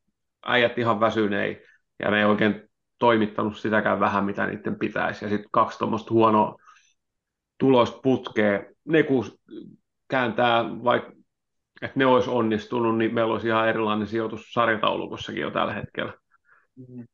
Äijät 0.45 0.77
ihan 0.77 0.99
väsynei 0.99 1.63
ja 1.99 2.11
ne 2.11 2.19
ei 2.19 2.25
oikein 2.25 2.69
toimittanut 2.99 3.57
sitäkään 3.57 3.99
vähän, 3.99 4.25
mitä 4.25 4.47
niiden 4.47 4.79
pitäisi. 4.79 5.25
Ja 5.25 5.29
sitten 5.29 5.49
kaksi 5.51 5.77
tuommoista 5.77 6.13
huonoa 6.13 6.55
tulosta 7.57 7.99
putkee. 8.03 8.71
Ne 8.85 9.03
kun 9.03 9.25
kääntää, 10.07 10.63
vaikka 10.83 11.11
että 11.81 11.99
ne 11.99 12.05
olisi 12.05 12.29
onnistunut, 12.29 12.97
niin 12.97 13.13
meillä 13.13 13.33
olisi 13.33 13.47
ihan 13.47 13.69
erilainen 13.69 14.07
sijoitus 14.07 14.53
sarjataulukossakin 14.53 15.41
jo 15.41 15.51
tällä 15.51 15.73
hetkellä. 15.73 16.13
Mm. 16.75 17.07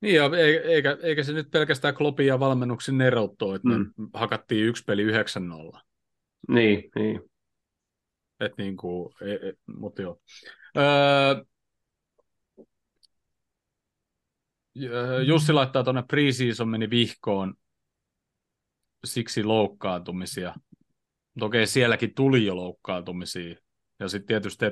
Niin, 0.00 0.14
ja 0.14 0.30
eikä, 0.64 0.98
eikä 1.02 1.22
se 1.22 1.32
nyt 1.32 1.50
pelkästään 1.50 1.94
Klopin 1.94 2.26
ja 2.26 2.40
valmennuksen 2.40 3.00
erottoo, 3.00 3.54
että 3.54 3.68
mm. 3.68 3.92
hakattiin 4.14 4.66
yksi 4.66 4.84
peli 4.84 5.04
9-0. 5.04 5.80
Niin, 6.48 6.90
niin. 6.94 7.20
Et 8.40 8.52
niin 8.58 8.76
kuin, 8.76 9.14
e, 9.20 9.32
e, 9.32 9.52
mutta 9.76 10.02
joo. 10.02 10.20
Öö, 10.76 11.44
Jussi 15.26 15.52
laittaa 15.52 15.84
tuonne 15.84 16.02
preseason 16.02 16.68
meni 16.68 16.90
vihkoon 16.90 17.54
siksi 19.04 19.44
loukkaantumisia. 19.44 20.54
Mutta 21.34 21.46
okei, 21.46 21.66
sielläkin 21.66 22.14
tuli 22.14 22.44
jo 22.44 22.56
loukkaantumisia. 22.56 23.56
Ja 24.00 24.08
sitten 24.08 24.26
tietysti 24.26 24.64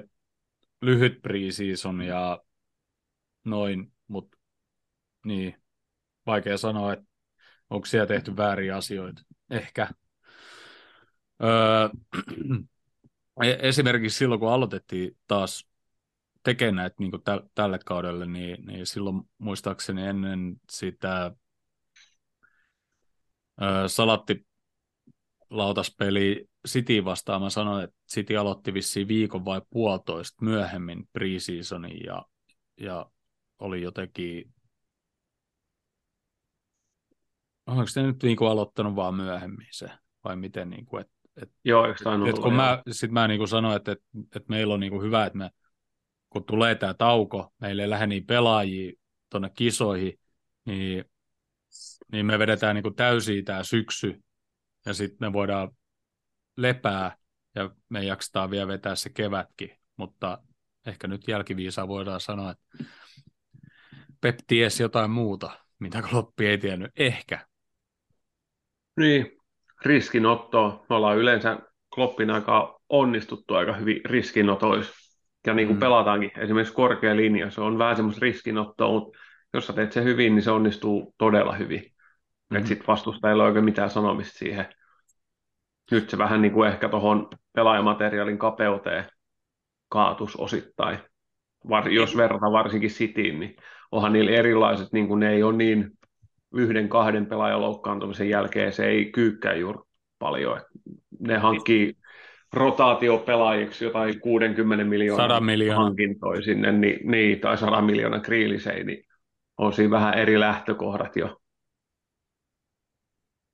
lyhyt 0.82 1.22
preseason 1.22 2.02
ja 2.02 2.40
noin, 3.44 3.92
mutta 4.08 4.35
niin, 5.26 5.62
vaikea 6.26 6.58
sanoa, 6.58 6.92
että 6.92 7.04
onko 7.70 7.86
siellä 7.86 8.06
tehty 8.06 8.36
vääriä 8.36 8.76
asioita. 8.76 9.22
Ehkä. 9.50 9.88
Öö, 11.42 11.88
esimerkiksi 13.62 14.18
silloin, 14.18 14.40
kun 14.40 14.52
aloitettiin 14.52 15.16
taas 15.26 15.68
tekee 16.42 16.72
näitä 16.72 16.96
niin 16.98 17.12
täl, 17.24 17.40
tälle 17.54 17.78
kaudelle, 17.84 18.26
niin, 18.26 18.66
niin 18.66 18.86
silloin 18.86 19.22
muistaakseni 19.38 20.06
ennen 20.06 20.56
sitä 20.70 21.32
ö, 23.62 23.88
salatti 23.88 24.46
lautaspeli 25.50 26.48
City 26.68 27.04
vastaan, 27.04 27.42
mä 27.42 27.50
sanoin, 27.50 27.84
että 27.84 27.96
City 28.12 28.36
aloitti 28.36 28.74
vissiin 28.74 29.08
viikon 29.08 29.44
vai 29.44 29.62
puolitoista 29.70 30.44
myöhemmin 30.44 31.08
preseasonin 31.12 32.04
ja, 32.04 32.22
ja 32.80 33.10
oli 33.58 33.82
jotenkin 33.82 34.54
onko 37.66 37.86
se 37.86 38.02
nyt 38.02 38.22
niin 38.22 38.36
kuin 38.36 38.50
aloittanut 38.50 38.96
vaan 38.96 39.14
myöhemmin 39.14 39.68
se, 39.70 39.86
vai 40.24 40.36
miten, 40.36 40.70
niin 40.70 40.86
kuin, 40.86 41.00
et, 41.00 41.10
et, 41.42 41.50
Joo, 41.64 41.86
eikö 41.86 42.04
et, 42.28 42.38
kun 42.38 42.54
mä, 42.54 42.82
sit 42.90 43.10
mä 43.10 43.28
niin 43.28 43.38
kuin 43.38 43.48
sanoin, 43.48 43.76
että, 43.76 43.92
että, 43.92 44.04
että 44.36 44.48
meillä 44.48 44.74
on 44.74 44.80
niin 44.80 44.92
kuin 44.92 45.02
hyvä, 45.02 45.26
että 45.26 45.38
me 45.38 45.50
kun 46.30 46.44
tulee 46.44 46.74
tämä 46.74 46.94
tauko, 46.94 47.52
meille 47.60 47.82
ei 47.82 47.90
lähde 47.90 48.06
niin 48.06 48.26
pelaajia 48.26 48.92
tuonne 49.30 49.50
kisoihin, 49.50 50.20
niin, 50.64 51.04
niin 52.12 52.26
me 52.26 52.38
vedetään 52.38 52.74
niin 52.74 52.82
kuin 52.82 52.94
täysiä 52.94 53.42
tämä 53.42 53.62
syksy, 53.62 54.22
ja 54.86 54.94
sitten 54.94 55.28
me 55.28 55.32
voidaan 55.32 55.70
lepää, 56.56 57.16
ja 57.54 57.70
me 57.88 58.04
jaksetaan 58.04 58.50
vielä 58.50 58.68
vetää 58.68 58.94
se 58.94 59.10
kevätkin, 59.10 59.70
mutta 59.96 60.38
ehkä 60.86 61.08
nyt 61.08 61.28
jälkiviisaa 61.28 61.88
voidaan 61.88 62.20
sanoa, 62.20 62.50
että 62.50 62.64
Pep 64.20 64.38
tiesi 64.46 64.82
jotain 64.82 65.10
muuta, 65.10 65.60
mitä 65.78 66.02
Kloppi 66.02 66.46
ei 66.46 66.58
tiennyt. 66.58 66.90
Ehkä. 66.96 67.46
Niin, 68.96 69.38
riskinotto. 69.84 70.86
Me 70.88 70.96
ollaan 70.96 71.18
yleensä 71.18 71.58
Kloppin 71.94 72.30
aika 72.30 72.80
onnistuttu 72.88 73.54
aika 73.54 73.72
hyvin 73.72 74.00
riskinotoissa 74.04 74.94
ja 75.46 75.54
niin 75.54 75.68
kuin 75.68 75.76
mm. 75.76 75.80
pelataankin 75.80 76.30
esimerkiksi 76.38 76.74
korkea 76.74 77.16
linja, 77.16 77.50
se 77.50 77.60
on 77.60 77.78
vähän 77.78 77.96
semmoista 77.96 78.24
riskinottoa, 78.24 78.90
mutta 78.90 79.18
jos 79.54 79.66
sä 79.66 79.72
teet 79.72 79.92
sen 79.92 80.04
hyvin, 80.04 80.34
niin 80.34 80.42
se 80.42 80.50
onnistuu 80.50 81.14
todella 81.18 81.52
hyvin. 81.52 81.82
Mm. 82.50 82.56
Että 82.56 82.68
sitten 82.68 82.86
vastustajilla 82.86 83.42
ei 83.42 83.44
ole 83.44 83.48
oikein 83.48 83.64
mitään 83.64 83.90
sanomista 83.90 84.38
siihen. 84.38 84.66
nyt 85.90 86.10
se 86.10 86.18
vähän 86.18 86.42
niin 86.42 86.52
kuin 86.52 86.68
ehkä 86.68 86.88
tuohon 86.88 87.28
pelaajamateriaalin 87.52 88.38
kapeuteen 88.38 89.04
kaatus 89.88 90.36
osittain. 90.36 90.98
Var, 91.68 91.88
jos 91.88 92.16
verrataan 92.16 92.52
varsinkin 92.52 92.90
Cityin, 92.90 93.40
niin 93.40 93.56
onhan 93.92 94.12
niillä 94.12 94.30
erilaiset, 94.30 94.92
niin 94.92 95.08
kuin 95.08 95.20
ne 95.20 95.30
ei 95.32 95.42
ole 95.42 95.56
niin 95.56 95.90
yhden, 96.54 96.88
kahden 96.88 97.26
pelaajan 97.26 97.60
loukkaantumisen 97.60 98.28
jälkeen, 98.28 98.72
se 98.72 98.86
ei 98.86 99.12
kyykkää 99.12 99.54
juuri 99.54 99.78
paljon. 100.18 100.60
Ne 101.20 101.38
hankkii 101.38 101.94
rotaatiopelaajiksi 102.52 103.84
jotain 103.84 104.20
60 104.20 104.84
miljoonaa 104.84 105.40
hankintoja 105.76 106.42
sinne, 106.42 106.72
niin, 106.72 107.10
niin, 107.10 107.40
tai 107.40 107.58
100 107.58 107.82
miljoonaa 107.82 108.20
kriilisei, 108.20 108.84
niin 108.84 109.04
on 109.58 109.72
siinä 109.72 109.90
vähän 109.90 110.14
eri 110.14 110.40
lähtökohdat 110.40 111.16
jo. 111.16 111.40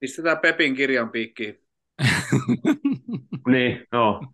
Pistetään 0.00 0.38
Pepin 0.38 0.74
kirjan 0.74 1.10
piikkiin. 1.10 1.58
niin, 3.52 3.86
joo. 3.92 4.26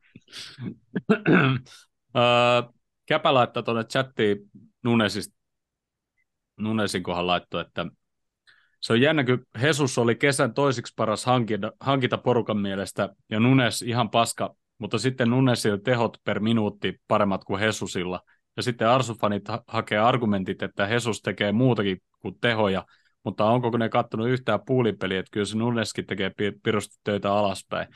Käpä 3.07 3.35
laittaa 3.35 3.63
tuonne 3.63 3.85
chattiin 3.85 4.37
Nunesista, 4.85 5.39
Nunesin 6.59 7.03
kohan 7.03 7.27
laittoi, 7.27 7.61
että 7.61 7.87
se 8.81 8.93
on 8.93 9.01
jännä, 9.01 9.25
kun 9.25 9.47
Jesus 9.63 9.99
oli 9.99 10.15
kesän 10.15 10.55
toisiksi 10.55 10.93
paras 10.97 11.27
hankita, 11.27 11.73
hankita 11.81 12.19
porukan 12.19 12.59
mielestä 12.59 13.09
ja 13.31 13.41
Nunes 13.41 13.83
ihan 13.83 14.11
paska, 14.11 14.55
mutta 14.79 14.99
sitten 14.99 15.31
Nunesilla 15.31 15.79
tehot 15.79 16.17
per 16.25 16.41
minuutti 16.41 17.01
paremmat 17.09 17.45
kuin 17.45 17.61
Hesusilla. 17.61 18.21
Ja 18.57 18.63
sitten 18.63 18.89
Arsufanit 18.89 19.49
ha- 19.49 19.65
hakee 19.67 19.99
argumentit, 19.99 20.63
että 20.63 20.87
Jesus 20.87 21.23
tekee 21.23 21.53
muutakin 21.53 21.99
kuin 22.23 22.35
tehoja, 22.41 22.85
mutta 23.25 23.45
onko 23.45 23.79
ne 23.79 23.89
kattonut 23.89 24.29
yhtään 24.29 24.61
puulipeliä, 24.67 25.21
että 25.21 25.31
kyllä 25.31 25.47
se 25.47 25.57
Nuneskin 25.57 26.07
tekee 26.07 26.33
pirusti 26.63 26.97
töitä 27.05 27.33
alaspäin. 27.33 27.89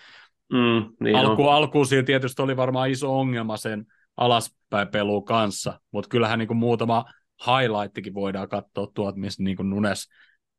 Mm, 0.53 0.95
niin 1.01 1.17
Alku, 1.17 1.49
alkuun 1.49 1.87
siinä 1.87 2.03
tietysti 2.03 2.43
oli 2.43 2.57
varmaan 2.57 2.91
iso 2.91 3.19
ongelma 3.19 3.57
sen 3.57 3.87
alaspäin 4.17 4.89
pelu 4.89 5.23
kanssa, 5.23 5.81
mutta 5.91 6.09
kyllähän 6.09 6.39
niin 6.39 6.47
kuin 6.47 6.59
muutama 6.59 7.05
highlighttikin 7.47 8.15
voidaan 8.15 8.49
katsoa 8.49 8.87
tuolta, 8.95 9.19
missä 9.19 9.43
niin 9.43 9.57
kuin 9.57 9.71
Nunes 9.71 10.09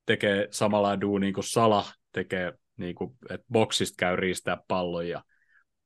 tekee 0.06 0.48
samalla 0.52 1.02
duunia 1.02 1.34
kuin 1.34 1.44
Sala 1.44 1.86
tekee, 2.12 2.54
niin 2.78 2.96
kuin, 2.96 3.16
että 3.30 3.46
boksista 3.52 3.96
käy 4.00 4.16
riistää 4.16 4.58
pallon 4.68 5.08
ja 5.08 5.24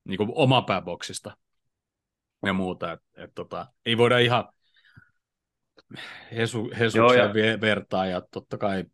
niin 0.04 0.18
kuin 0.18 0.30
omapääboksista 0.36 1.38
ja 2.46 2.54
muuta. 2.54 2.92
Et, 2.92 3.00
et, 3.18 3.32
tota, 3.36 3.68
ei 3.86 3.98
voida 3.98 4.18
ihan 4.18 4.46
Hesu, 6.36 6.72
Hesukseen 6.80 7.52
ja... 7.52 7.62
vertaa 7.62 8.06
ja 8.06 8.22
totta 8.32 8.58
kai 8.58 8.86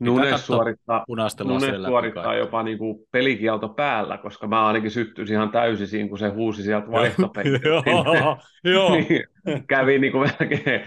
Nunes 0.00 0.46
suorittaa, 0.46 1.04
Nunes 1.44 1.86
suorittaa 1.86 2.34
jopa 2.34 2.62
niin 2.62 2.78
kuin 2.78 3.06
pelikielto 3.10 3.68
päällä, 3.68 4.18
koska 4.18 4.46
mä 4.46 4.66
ainakin 4.66 4.90
syttyisin 4.90 5.34
ihan 5.34 5.50
täysin 5.50 5.86
siinä, 5.86 6.08
kun 6.08 6.18
se 6.18 6.28
huusi 6.28 6.62
sieltä 6.62 6.90
vaihtopenkiltä. 6.90 7.66
joo, 7.90 8.38
joo. 8.64 8.90
niin, 8.94 9.66
kävi 9.66 9.98
niin 9.98 10.12
kuin 10.12 10.30
melkein, 10.40 10.82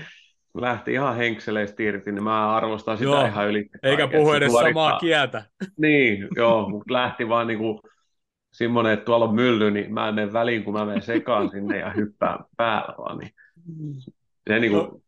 lähti 0.62 0.93
ihan 0.93 1.15
henkseleistä 1.15 1.84
irti, 1.84 2.12
niin 2.12 2.24
mä 2.24 2.56
arvostan 2.56 2.98
sitä 2.98 3.10
joo. 3.10 3.26
ihan 3.26 3.48
yli. 3.48 3.70
Eikä 3.84 4.08
puhu 4.08 4.32
edes 4.32 4.52
suorittaa. 4.52 4.88
samaa 4.89 5.00
kieltä. 5.00 5.43
niin, 5.78 6.28
joo, 6.36 6.70
mutta 6.70 6.93
lähti 6.93 7.30
vaan 7.30 7.48
niin 7.48 7.60
kuin 7.60 7.80
semmoinen, 8.52 8.93
että 8.93 9.06
tuolla 9.06 9.26
on 9.26 9.36
mylly, 9.36 9.72
niin 9.72 9.93
mä 9.93 10.08
en 10.08 10.15
mene 10.15 10.34
väliin, 10.34 10.63
kun 10.63 10.74
mä 10.74 10.86
menen 10.86 11.02
sekaan 11.02 11.50
sinne 11.50 11.78
ja 11.78 11.89
hyppään 11.91 12.39
päällä 12.58 12.96
vaan. 12.98 13.17
Niin 13.17 13.32
se, 14.48 14.60
niin 14.60 14.72
kuin, 14.72 14.86
no. 14.86 15.00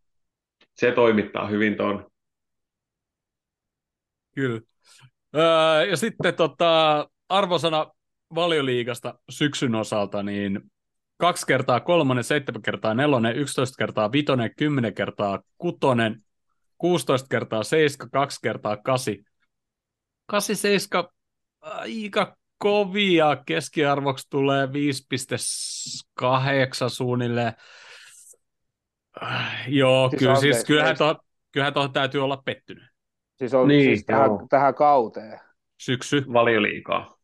se 0.75 0.91
toimittaa 0.91 1.47
hyvin 1.47 1.77
tuon 1.77 2.09
Kyllä. 4.35 4.61
Öö, 5.35 5.85
ja 5.85 5.97
sitten 5.97 6.35
tota, 6.35 7.09
arvosana 7.29 7.91
valioliigasta 8.35 9.19
syksyn 9.29 9.75
osalta, 9.75 10.23
niin 10.23 10.61
kaksi 11.19 11.47
kertaa 11.47 11.79
kolmonen, 11.79 12.23
seitsemän 12.23 12.61
kertaa 12.61 12.93
nelonen, 12.93 13.35
yksitoista 13.35 13.75
kertaa 13.77 14.11
vitonen, 14.11 14.55
kymmenen 14.57 14.93
kertaa 14.93 15.39
kutonen, 15.57 16.23
16 16.77 17.27
kertaa 17.29 17.63
seiska, 17.63 18.09
kaksi 18.09 18.39
kertaa 18.43 18.77
kasi. 18.77 19.23
Kasi 20.25 20.55
seiska 20.55 21.13
aika 21.61 22.37
kovia, 22.57 23.37
keskiarvoksi 23.45 24.27
tulee 24.29 24.65
5,8 24.65 24.71
suunnilleen. 26.87 27.53
Äh, 29.23 29.63
joo, 29.67 30.09
siis 30.09 30.19
kyllä, 30.19 30.35
siis, 30.35 30.63
kyllähän, 30.63 30.97
tuohon, 30.97 31.15
kyllähän 31.51 31.73
tuohon 31.73 31.93
täytyy 31.93 32.23
olla 32.23 32.41
pettynyt. 32.45 32.89
Siis, 33.35 33.53
on, 33.53 33.67
niin, 33.67 33.83
siis 33.83 34.05
tähän, 34.05 34.29
tähän 34.49 34.75
kauteen. 34.75 35.39
Syksy. 35.77 36.25
Valioliikaa. 36.33 37.17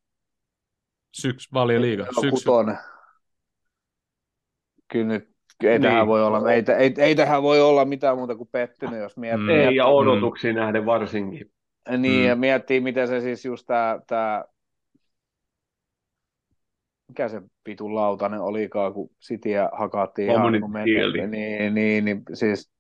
Syksy, 1.14 1.50
valioliiga. 1.54 2.06
Syksy. 2.06 2.30
Kutonen. 2.30 2.78
Kyllä 4.91 5.08
nyt 5.08 5.30
ei, 5.63 5.69
niin. 5.69 5.82
tähän 5.82 6.08
voi 6.08 6.24
olla, 6.24 6.52
ei, 6.52 6.63
ei, 6.78 6.93
ei, 6.98 7.15
tähän 7.15 7.43
voi 7.43 7.62
olla 7.62 7.86
mitään 7.86 8.17
muuta 8.17 8.36
kuin 8.36 8.50
pettynyt, 8.52 9.00
jos 9.00 9.17
miettii. 9.17 9.45
Mm. 9.45 9.50
Ei, 9.50 9.76
ja 9.76 9.86
odotuksiin 9.86 10.56
mm. 10.56 10.60
nähden 10.60 10.86
varsinkin. 10.86 11.52
Niin, 11.98 12.21
mm. 12.21 12.28
ja 12.28 12.36
miettii, 12.36 12.80
miten 12.80 13.08
se 13.08 13.21
siis 13.21 13.45
just 13.45 13.65
tämä, 13.67 14.00
tämä 14.08 14.45
mikä 17.08 17.30
se 17.30 17.41
pitun 17.63 17.95
lautanen 17.95 18.41
olikaan, 18.41 18.93
kun 18.93 19.10
Cityä 19.28 19.69
hakattiin 19.74 20.32
ihan 20.32 20.52
niin, 20.52 21.32
niin, 21.32 21.74
niin, 21.74 22.06
niin, 22.06 22.21
siis 22.34 22.71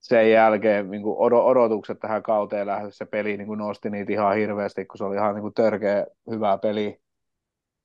sen 0.00 0.30
jälkeen 0.30 0.90
niin 0.90 1.02
kuin 1.02 1.16
odotukset 1.18 1.98
tähän 1.98 2.22
kauteen 2.22 2.66
lähdössä 2.66 3.04
se 3.04 3.10
peli 3.10 3.36
niin 3.36 3.46
kuin 3.46 3.58
nosti 3.58 3.90
niitä 3.90 4.12
ihan 4.12 4.36
hirveästi, 4.36 4.84
kun 4.84 4.98
se 4.98 5.04
oli 5.04 5.16
ihan 5.16 5.34
niin 5.34 5.42
kuin 5.42 5.54
törkeä 5.54 6.06
hyvä 6.30 6.58
peli. 6.58 7.01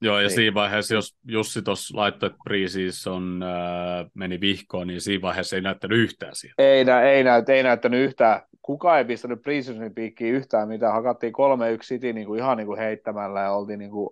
Joo, 0.00 0.18
ja 0.18 0.28
niin. 0.28 0.34
siinä 0.34 0.54
vaiheessa, 0.54 0.94
jos 0.94 1.16
Jussi 1.24 1.62
tuossa 1.62 1.96
laittoi, 1.96 2.26
että 2.26 3.10
on, 3.10 3.42
äh, 3.42 4.10
meni 4.14 4.40
vihkoon, 4.40 4.86
niin 4.86 5.00
siinä 5.00 5.22
vaiheessa 5.22 5.56
ei 5.56 5.62
näyttänyt 5.62 5.98
yhtään 5.98 6.34
siitä. 6.34 6.54
Ei, 6.58 6.84
nä, 6.84 7.02
ei, 7.02 7.24
näyt, 7.24 7.48
ei 7.48 7.62
näyttänyt 7.62 8.00
yhtään. 8.00 8.40
Kuka 8.62 8.98
ei 8.98 9.04
pistänyt 9.04 9.42
preseasonin 9.42 9.94
piikkiin 9.94 10.34
yhtään 10.34 10.68
mitään. 10.68 10.92
Hakattiin 10.92 11.32
3-1 11.78 11.80
City 11.82 12.12
niin 12.12 12.26
kuin 12.26 12.40
ihan 12.40 12.56
niin 12.56 12.66
kuin 12.66 12.78
heittämällä 12.78 13.40
ja 13.40 13.52
oltiin 13.52 13.78
niin 13.78 13.90
kuin 13.90 14.10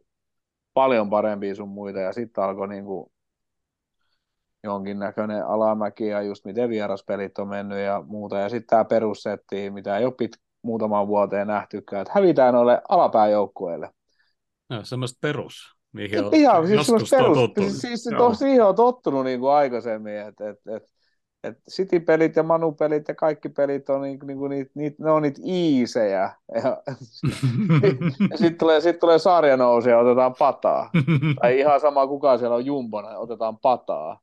paljon 0.74 1.10
parempia 1.10 1.54
sun 1.54 1.68
muita. 1.68 1.98
Ja 1.98 2.12
sitten 2.12 2.44
alkoi 2.44 2.68
niin 2.68 2.84
kuin 2.84 3.12
jonkinnäköinen 4.64 5.46
alamäki 5.46 6.06
ja 6.06 6.22
just 6.22 6.44
miten 6.44 6.68
vieraspelit 6.68 7.38
on 7.38 7.48
mennyt 7.48 7.78
ja 7.78 8.02
muuta. 8.06 8.38
Ja 8.38 8.48
sitten 8.48 8.66
tämä 8.66 8.84
perussetti, 8.84 9.70
mitä 9.70 9.98
ei 9.98 10.04
ole 10.04 10.14
pit, 10.18 10.32
muutamaan 10.62 11.06
vuoteen 11.06 11.46
nähtykään, 11.46 12.02
että 12.02 12.12
hävitään 12.14 12.54
noille 12.54 12.82
alapääjoukkueille. 12.88 13.90
No, 14.70 14.84
semmoista 14.84 15.18
perus, 15.20 15.75
mihin 15.96 16.24
on 16.24 16.34
Ihan, 16.34 16.66
siis 16.66 16.88
joskus 16.88 17.10
perus, 17.10 17.38
tottunut. 17.38 17.70
Siis, 17.70 18.02
siis 18.02 18.16
to, 18.18 18.34
siihen 18.34 18.64
on 18.64 18.74
tottunut 18.74 19.24
niin 19.24 19.40
kuin 19.40 19.52
aikaisemmin, 19.52 20.16
että 20.16 20.50
et, 20.50 20.58
et, 20.76 20.82
et 21.44 21.58
City-pelit 21.70 22.36
ja 22.36 22.42
Manu-pelit 22.42 23.08
ja 23.08 23.14
kaikki 23.14 23.48
pelit 23.48 23.90
on 23.90 24.02
niin, 24.02 24.18
niin 24.26 24.38
kuin 24.38 24.50
niitä, 24.50 24.70
niitä, 24.74 25.04
ne 25.04 25.10
on 25.10 25.22
niitä 25.22 25.40
iisejä. 25.44 26.30
Ja, 26.54 26.60
ja 28.30 28.38
sitten 28.38 28.58
tulee, 28.58 28.80
sit 28.80 28.98
tulee 28.98 29.18
sarjanousi 29.18 29.90
ja 29.90 29.98
otetaan 29.98 30.34
pataa. 30.38 30.90
tai 31.40 31.58
ihan 31.58 31.80
sama 31.80 32.06
kuka 32.06 32.38
siellä 32.38 32.56
on 32.56 32.66
jumbona, 32.66 33.18
otetaan 33.18 33.58
pataa 33.58 34.20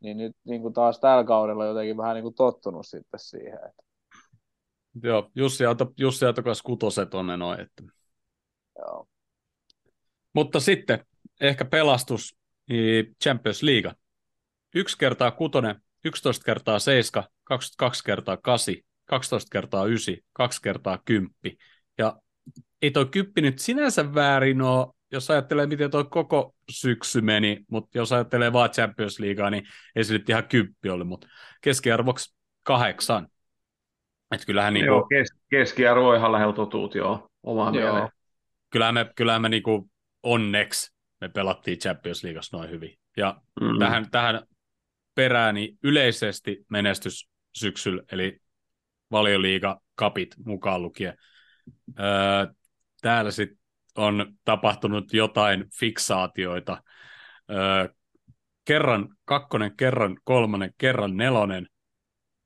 niin 0.00 0.16
nyt 0.16 0.36
niin 0.44 0.62
kuin 0.62 0.74
taas 0.74 1.00
tällä 1.00 1.24
kaudella 1.24 1.66
jotenkin 1.66 1.96
vähän 1.96 2.14
niin 2.14 2.22
kuin 2.22 2.34
tottunut 2.34 2.86
sitten 2.86 3.20
siihen. 3.20 3.58
Että... 3.68 3.82
Joo, 5.02 5.30
Jussi 5.34 5.64
Aalto, 5.64 5.92
Jussi 5.96 6.24
Aalto 6.24 6.42
kanssa 6.42 6.64
kutoset 6.64 7.14
on 7.14 7.26
noin. 7.38 7.60
Että... 7.60 7.82
Joo. 8.78 9.06
Mutta 10.34 10.60
sitten 10.60 11.06
ehkä 11.40 11.64
pelastus 11.64 12.38
niin 12.68 13.16
Champions 13.24 13.62
League. 13.62 13.94
Yksi 14.74 14.98
kertaa 14.98 15.30
kutonen, 15.30 15.76
11 16.04 16.44
kertaa 16.44 16.78
seiska, 16.78 17.24
22 17.44 18.04
kertaa 18.04 18.36
kasi, 18.36 18.84
12 19.04 19.48
kertaa 19.52 19.84
ysi, 19.84 20.24
kaksi 20.32 20.62
kertaa 20.62 20.98
kymppi. 21.04 21.56
Ja 21.98 22.16
ei 22.82 22.90
toi 22.90 23.06
kymppi 23.06 23.40
nyt 23.40 23.58
sinänsä 23.58 24.14
väärin 24.14 24.62
ole, 24.62 24.86
jos 25.12 25.30
ajattelee, 25.30 25.66
miten 25.66 25.90
tuo 25.90 26.04
koko 26.04 26.54
syksy 26.70 27.20
meni, 27.20 27.64
mutta 27.70 27.98
jos 27.98 28.12
ajattelee 28.12 28.52
vaan 28.52 28.70
Champions 28.70 29.20
Leaguea, 29.20 29.50
niin 29.50 29.64
ei 29.96 30.04
se 30.04 30.12
nyt 30.12 30.28
ihan 30.28 30.48
kymppi 30.48 30.90
ollut, 30.90 31.08
mutta 31.08 31.26
keskiarvoksi 31.60 32.36
kahdeksan. 32.62 33.28
Että 34.32 34.46
kyllähän 34.46 34.74
niin 34.74 34.86
joo, 34.86 35.06
kes- 35.06 35.38
keskiarvo 35.50 36.08
on 36.08 36.16
ihan 36.16 36.32
lähellä 36.32 36.54
totuut, 36.54 36.94
joo, 36.94 37.28
omaan 37.42 37.74
joo. 37.74 37.92
mieleen. 37.92 38.08
Kyllähän 38.70 38.94
me, 38.94 39.10
kyllähän 39.16 39.42
me 39.42 39.48
niin 39.48 39.62
kuin 39.62 39.90
onneksi 40.22 40.97
me 41.20 41.28
pelattiin 41.28 41.78
Champions 41.78 42.24
Leagueassa 42.24 42.56
noin 42.56 42.70
hyvin. 42.70 42.98
Ja 43.16 43.40
mm. 43.60 43.78
tähän, 43.78 44.10
tähän 44.10 44.42
perään 45.14 45.54
niin 45.54 45.78
yleisesti 45.82 46.64
menestys 46.68 47.28
syksyllä, 47.54 48.02
eli 48.12 48.40
valioliiga 49.10 49.80
kapit 49.94 50.34
mukaan 50.44 50.82
lukien. 50.82 51.14
Öö, 52.00 52.46
täällä 53.00 53.30
sitten 53.30 53.58
on 53.96 54.34
tapahtunut 54.44 55.12
jotain 55.12 55.64
fiksaatioita. 55.80 56.82
Öö, 57.50 57.88
kerran 58.64 59.08
kakkonen, 59.24 59.76
kerran 59.76 60.16
kolmonen, 60.24 60.72
kerran 60.78 61.16
nelonen. 61.16 61.66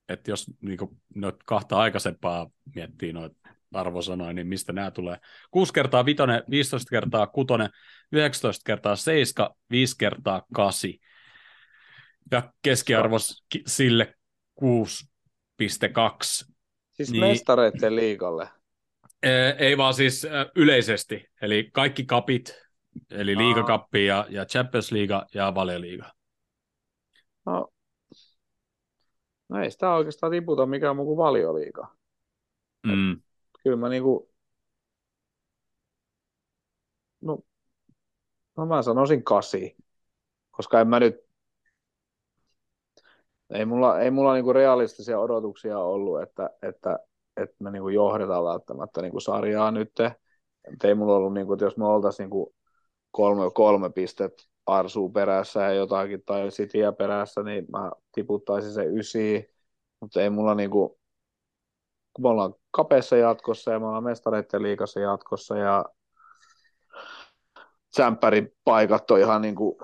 Että 0.08 0.30
jos 0.30 0.46
niin 0.60 0.78
kuin, 0.78 0.90
noit 1.14 1.36
kahta 1.46 1.78
aikaisempaa 1.78 2.50
miettii 2.74 3.12
noita 3.12 3.36
arvosanoja, 3.72 4.32
niin 4.32 4.46
mistä 4.46 4.72
nämä 4.72 4.90
tulee. 4.90 5.18
6 5.50 5.72
kertaa 5.72 6.04
5, 6.04 6.22
15 6.50 6.90
kertaa 6.90 7.26
6, 7.26 7.48
19 8.12 8.62
kertaa 8.66 8.96
7, 8.96 9.50
5 9.70 9.98
kertaa 9.98 10.42
8. 10.54 10.90
Ja 12.30 12.52
keskiarvo 12.62 13.16
sille 13.66 14.14
6,2. 14.60 14.66
Siis 16.90 17.10
niin, 17.10 17.20
mestareiden 17.20 17.96
liikalle? 17.96 18.48
Ei 19.58 19.76
vaan 19.76 19.94
siis 19.94 20.26
yleisesti, 20.56 21.30
eli 21.42 21.70
kaikki 21.72 22.04
kapit, 22.04 22.62
eli 23.10 23.36
liigakappi 23.36 24.06
ja, 24.06 24.26
ja 24.28 24.44
Champions 24.44 24.92
League 24.92 25.26
ja 25.34 25.54
Valioliiga. 25.54 26.12
No, 27.46 27.68
no 29.48 29.62
ei 29.62 29.70
sitä 29.70 29.94
oikeastaan 29.94 30.32
tiputa 30.32 30.66
mikään 30.66 30.96
muu 30.96 31.06
kuin 31.06 31.16
Valioliiga. 31.16 31.96
Mm. 32.86 33.20
Kyllä 33.62 33.76
mä 33.76 33.88
niinku, 33.88 34.30
no, 37.20 37.38
no 38.56 38.66
mä 38.66 38.82
sanoisin 38.82 39.24
kasi, 39.24 39.76
koska 40.52 40.80
en 40.80 40.88
mä 40.88 41.00
nyt, 41.00 41.16
ei 43.50 43.64
mulla, 43.66 44.00
ei 44.00 44.10
mulla 44.10 44.34
niinku 44.34 44.52
realistisia 44.52 45.18
odotuksia 45.20 45.78
ollut, 45.78 46.22
että, 46.22 46.50
että, 46.62 46.98
että 47.36 47.56
me 47.60 47.70
niinku 47.70 47.88
johdetaan 47.88 48.44
välttämättä 48.44 49.02
niinku 49.02 49.20
sarjaa 49.20 49.70
nyt. 49.70 49.92
Et 50.74 50.84
ei 50.84 50.94
mulla 50.94 51.14
ollut, 51.16 51.34
niinku, 51.34 51.52
että 51.52 51.64
jos 51.64 51.76
me 51.76 51.86
oltaisiin 51.86 52.24
niinku 52.24 52.54
kolme, 53.10 53.42
kolme 53.54 53.90
pistet 53.90 54.32
Arsuu 54.66 55.10
perässä 55.10 55.60
ja 55.62 55.72
jotakin, 55.72 56.22
tai 56.26 56.48
Cityä 56.48 56.92
perässä, 56.92 57.42
niin 57.42 57.66
mä 57.72 57.90
tiputtaisin 58.12 58.72
se 58.72 58.84
ysi, 58.86 59.50
mutta 60.00 60.22
ei 60.22 60.30
mulla 60.30 60.54
niinku, 60.54 60.98
kun 62.12 62.24
me 62.24 62.28
ollaan 62.28 62.54
kapeessa 62.70 63.16
jatkossa 63.16 63.70
ja 63.72 63.80
me 63.80 63.86
ollaan 63.86 64.04
mestareiden 64.04 64.62
liikassa 64.62 65.00
jatkossa 65.00 65.56
ja 65.58 65.84
sämpärin 67.96 68.52
paikat 68.64 69.10
on 69.10 69.20
ihan 69.20 69.42
niin 69.42 69.54
kuin 69.54 69.76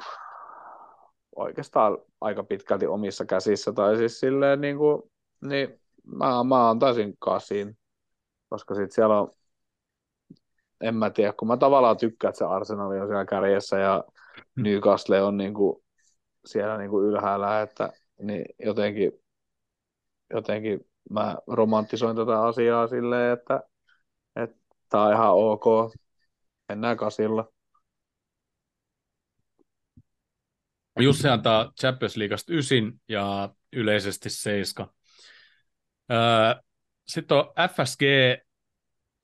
oikeastaan 1.36 1.98
aika 2.20 2.44
pitkälti 2.44 2.86
omissa 2.86 3.24
käsissä, 3.24 3.72
tai 3.72 3.96
siis 3.96 4.20
silleen 4.20 4.60
niin 4.60 4.76
kuin, 4.76 5.02
niin 5.40 5.80
mä, 6.04 6.44
mä 6.44 6.70
antaisin 6.70 7.14
kasin, 7.18 7.78
koska 8.48 8.74
sitten 8.74 8.94
siellä 8.94 9.20
on, 9.20 9.30
en 10.80 10.94
mä 10.94 11.10
tiedä, 11.10 11.32
kun 11.32 11.48
mä 11.48 11.56
tavallaan 11.56 11.96
tykkään, 11.96 12.28
että 12.28 12.38
se 12.38 12.44
Arsenal 12.44 12.90
on 12.90 13.06
siellä 13.08 13.24
kärjessä 13.24 13.78
ja 13.78 14.04
mm. 14.56 14.62
Newcastle 14.62 15.22
on 15.22 15.36
niin 15.36 15.54
kuin 15.54 15.84
siellä 16.44 16.78
niin 16.78 16.90
kuin 16.90 17.06
ylhäällä, 17.06 17.62
että 17.62 17.92
niin 18.22 18.44
jotenkin, 18.58 19.12
jotenkin 20.34 20.80
mä 21.10 21.36
romantisoin 21.46 22.16
tätä 22.16 22.42
asiaa 22.42 22.86
silleen, 22.86 23.32
että, 23.32 23.62
että 24.36 24.56
tämä 24.88 25.04
on 25.04 25.12
ihan 25.12 25.34
ok, 25.34 25.92
mennään 26.68 26.96
kasilla. 26.96 27.52
Jussi 31.00 31.28
antaa 31.28 31.72
Champions 31.80 32.16
Leagueasta 32.16 32.54
ysin 32.54 33.00
ja 33.08 33.48
yleisesti 33.72 34.30
seiska. 34.30 34.94
Sitten 37.08 37.36
on 37.36 37.44
FSG, 37.70 38.02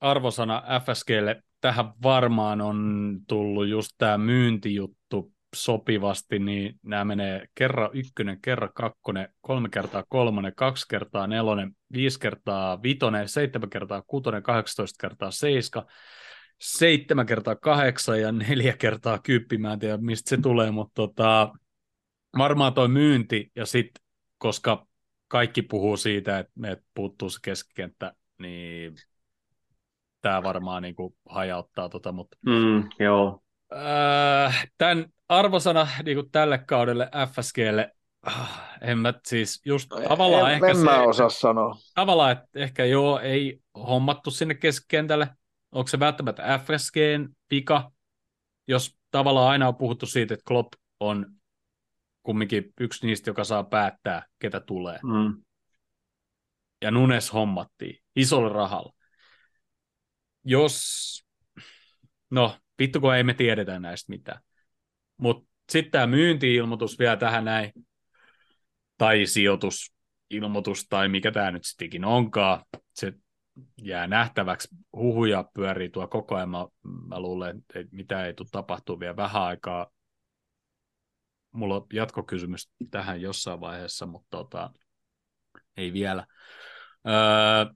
arvosana 0.00 0.62
FSGlle. 0.80 1.42
Tähän 1.60 1.92
varmaan 2.02 2.60
on 2.60 3.18
tullut 3.28 3.68
just 3.68 3.90
tämä 3.98 4.18
myyntijuttu 4.18 5.32
sopivasti, 5.54 6.38
niin 6.38 6.78
nämä 6.82 7.04
menee 7.04 7.46
kerran 7.54 7.90
ykkönen, 7.92 8.40
kerran 8.40 8.70
kakkonen, 8.74 9.28
kolme 9.40 9.68
kertaa 9.68 10.04
kolmonen, 10.08 10.52
kaksi 10.56 10.88
kertaa 10.88 11.26
nelonen, 11.26 11.76
viisi 11.92 12.20
kertaa 12.20 12.82
vitonen, 12.82 13.28
seitsemän 13.28 13.70
kertaa 13.70 14.02
kutonen, 14.06 14.42
18 14.42 15.00
kertaa 15.00 15.30
seiska, 15.30 15.86
seitsemän 16.60 17.26
kertaa 17.26 17.56
kahdeksan 17.56 18.20
ja 18.20 18.32
neljä 18.32 18.76
kertaa 18.76 19.18
kyppi. 19.18 19.58
Mä 19.58 19.72
en 19.72 19.78
tiedä, 19.78 19.96
mistä 19.96 20.30
se 20.30 20.36
tulee, 20.42 20.70
mutta 20.70 20.94
tota, 20.94 21.52
varmaan 22.38 22.74
toi 22.74 22.88
myynti 22.88 23.52
ja 23.56 23.66
sitten, 23.66 24.04
koska 24.38 24.86
kaikki 25.28 25.62
puhuu 25.62 25.96
siitä, 25.96 26.38
että 26.38 26.52
me 26.54 26.82
puuttuu 26.94 27.30
se 27.30 27.38
keskikenttä, 27.42 28.14
niin 28.38 28.94
tämä 30.20 30.42
varmaan 30.42 30.82
niin 30.82 30.94
kuin 30.94 31.14
hajauttaa 31.28 31.88
tota, 31.88 32.12
mutta 32.12 32.36
mm, 32.46 32.88
joo. 32.98 33.40
Äh, 34.46 34.70
tämän 34.78 35.06
arvosana 35.28 35.88
niin 36.04 36.16
kuin 36.16 36.30
tälle 36.30 36.58
kaudelle 36.58 37.10
FSGlle, 37.32 37.92
äh, 38.26 38.50
en 38.80 38.98
mä 38.98 39.14
siis 39.26 39.62
just 39.64 39.90
no, 39.90 40.00
tavallaan 40.08 40.50
en, 40.50 40.54
ehkä 40.54 40.66
en 40.66 40.76
se, 40.76 40.84
mä 40.84 41.02
osaa 41.02 41.28
sanoa. 41.28 41.76
Tavallaan, 41.94 42.32
että 42.32 42.48
ehkä 42.54 42.84
joo, 42.84 43.18
ei 43.18 43.60
hommattu 43.74 44.30
sinne 44.30 44.54
keskikentälle. 44.54 45.28
Onko 45.72 45.88
se 45.88 46.00
välttämättä 46.00 46.60
FSGn 46.64 47.28
pika, 47.48 47.90
jos 48.68 48.96
tavallaan 49.10 49.50
aina 49.50 49.68
on 49.68 49.76
puhuttu 49.76 50.06
siitä, 50.06 50.34
että 50.34 50.44
Klopp 50.48 50.72
on 51.00 51.26
kumminkin 52.24 52.72
yksi 52.80 53.06
niistä, 53.06 53.30
joka 53.30 53.44
saa 53.44 53.64
päättää, 53.64 54.26
ketä 54.38 54.60
tulee. 54.60 54.98
Mm. 55.02 55.42
Ja 56.82 56.90
Nunes 56.90 57.32
hommattiin 57.32 58.02
isolla 58.16 58.48
rahalla. 58.48 58.92
Jos, 60.44 61.24
no 62.30 62.56
vittu 62.78 63.00
kun 63.00 63.14
ei 63.14 63.22
me 63.22 63.34
tiedetä 63.34 63.78
näistä 63.78 64.12
mitään. 64.12 64.40
Mutta 65.16 65.50
sitten 65.68 65.90
tämä 65.90 66.06
myynti-ilmoitus 66.06 66.98
vielä 66.98 67.16
tähän 67.16 67.44
näin, 67.44 67.72
tai 68.98 69.26
sijoitusilmoitus, 69.26 70.86
tai 70.88 71.08
mikä 71.08 71.32
tämä 71.32 71.50
nyt 71.50 71.64
sittenkin 71.64 72.04
onkaan, 72.04 72.64
se 72.94 73.12
jää 73.82 74.06
nähtäväksi. 74.06 74.68
Huhuja 74.96 75.44
pyörii 75.54 75.88
tuo 75.88 76.08
koko 76.08 76.36
ajan. 76.36 76.50
Mä, 76.50 76.66
mä 77.08 77.20
luulen, 77.20 77.58
että 77.58 77.96
mitä 77.96 78.26
ei 78.26 78.34
tule 78.34 78.48
tapahtua 78.50 79.00
vielä 79.00 79.16
vähän 79.16 79.42
aikaa. 79.42 79.86
Mulla 81.54 81.76
on 81.76 81.86
jatkokysymys 81.92 82.70
tähän 82.90 83.20
jossain 83.20 83.60
vaiheessa, 83.60 84.06
mutta 84.06 84.28
tota, 84.30 84.70
ei 85.76 85.92
vielä. 85.92 86.26
Öö, 87.06 87.74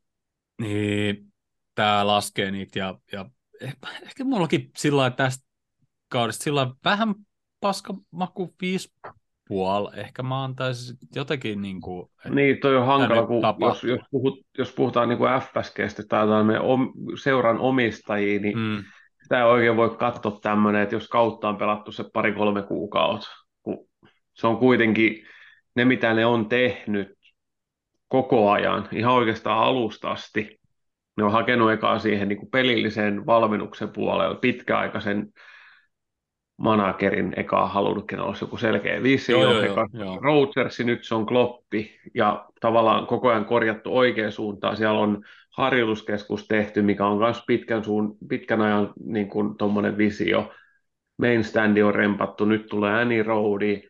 niin, 0.63 1.33
tämä 1.75 2.07
laskee 2.07 2.51
niitä 2.51 2.79
ja, 2.79 2.95
ja 3.13 3.31
ehkä, 3.61 3.89
ehkä 4.03 4.25
mullakin 4.25 4.71
sillä 4.77 5.11
tästä 5.11 5.49
kaudesta 6.09 6.45
sillä 6.45 6.71
vähän 6.85 7.15
paska 7.61 7.95
maku 8.11 8.55
viisi 8.61 8.95
puoli. 9.49 10.01
Ehkä 10.01 10.23
mä 10.23 10.45
antaisin 10.45 10.97
jotenkin 11.15 11.63
niin 11.63 11.81
kuin, 11.81 12.11
Niin, 12.31 12.61
toi 12.61 12.77
on 12.77 12.87
hankala, 12.87 13.27
kun 13.27 13.43
jos, 13.59 13.85
jos, 13.85 14.01
puhut, 14.11 14.47
jos 14.59 14.73
puhutaan 14.73 15.09
niin 15.09 15.19
kuin 15.19 15.31
FSGstä 15.41 16.03
tai 16.09 16.45
me 16.45 16.61
om, 16.61 16.93
seuran 17.23 17.59
omistajia, 17.59 18.41
niin 18.41 18.59
mm. 18.59 18.85
sitä 19.23 19.39
ei 19.39 19.45
oikein 19.45 19.77
voi 19.77 19.97
katsoa 19.97 20.39
tämmöinen, 20.43 20.83
että 20.83 20.95
jos 20.95 21.09
kautta 21.09 21.49
on 21.49 21.57
pelattu 21.57 21.93
se 21.93 22.05
pari-kolme 22.13 22.63
kuukautta, 22.63 23.29
se 24.39 24.47
on 24.47 24.57
kuitenkin 24.57 25.27
ne, 25.75 25.85
mitä 25.85 26.15
ne 26.15 26.27
on 26.27 26.49
tehnyt 26.49 27.19
koko 28.09 28.51
ajan, 28.51 28.89
ihan 28.93 29.15
oikeastaan 29.15 29.59
alusta 29.59 30.11
asti, 30.11 30.61
ne 31.17 31.25
on 31.25 31.33
hakenut 31.33 31.73
ekaa 31.73 31.99
siihen 31.99 32.29
niin 32.29 32.39
kuin 32.39 32.51
pelillisen 32.51 33.27
valmennuksen 33.27 33.89
puolella 33.89 34.35
pitkäaikaisen 34.35 35.33
managerin 36.57 37.33
eka 37.37 37.67
halunnutkin 37.67 38.21
olla 38.21 38.37
joku 38.41 38.57
selkeä 38.57 39.03
visio. 39.03 39.43
Joo, 39.43 39.61
joo, 39.61 39.89
joo, 39.93 40.19
Rogersi, 40.21 40.85
nyt 40.85 41.05
se 41.05 41.15
on 41.15 41.27
Kloppi 41.27 42.01
ja 42.15 42.47
tavallaan 42.61 43.07
koko 43.07 43.29
ajan 43.29 43.45
korjattu 43.45 43.97
oikeaan 43.97 44.33
suuntaan. 44.33 44.77
Siellä 44.77 45.01
on 45.01 45.25
harjoituskeskus 45.51 46.47
tehty, 46.47 46.83
mikä 46.83 47.07
on 47.07 47.19
myös 47.19 47.43
pitkän, 47.47 47.85
suun, 47.85 48.17
pitkän 48.29 48.61
ajan 48.61 48.93
niin 49.05 49.29
kuin 49.29 49.55
visio. 49.97 50.53
Main 51.19 51.45
standi 51.45 51.83
on 51.83 51.95
rempattu, 51.95 52.45
nyt 52.45 52.67
tulee 52.67 53.01
Annie 53.01 53.23
Roadi. 53.23 53.83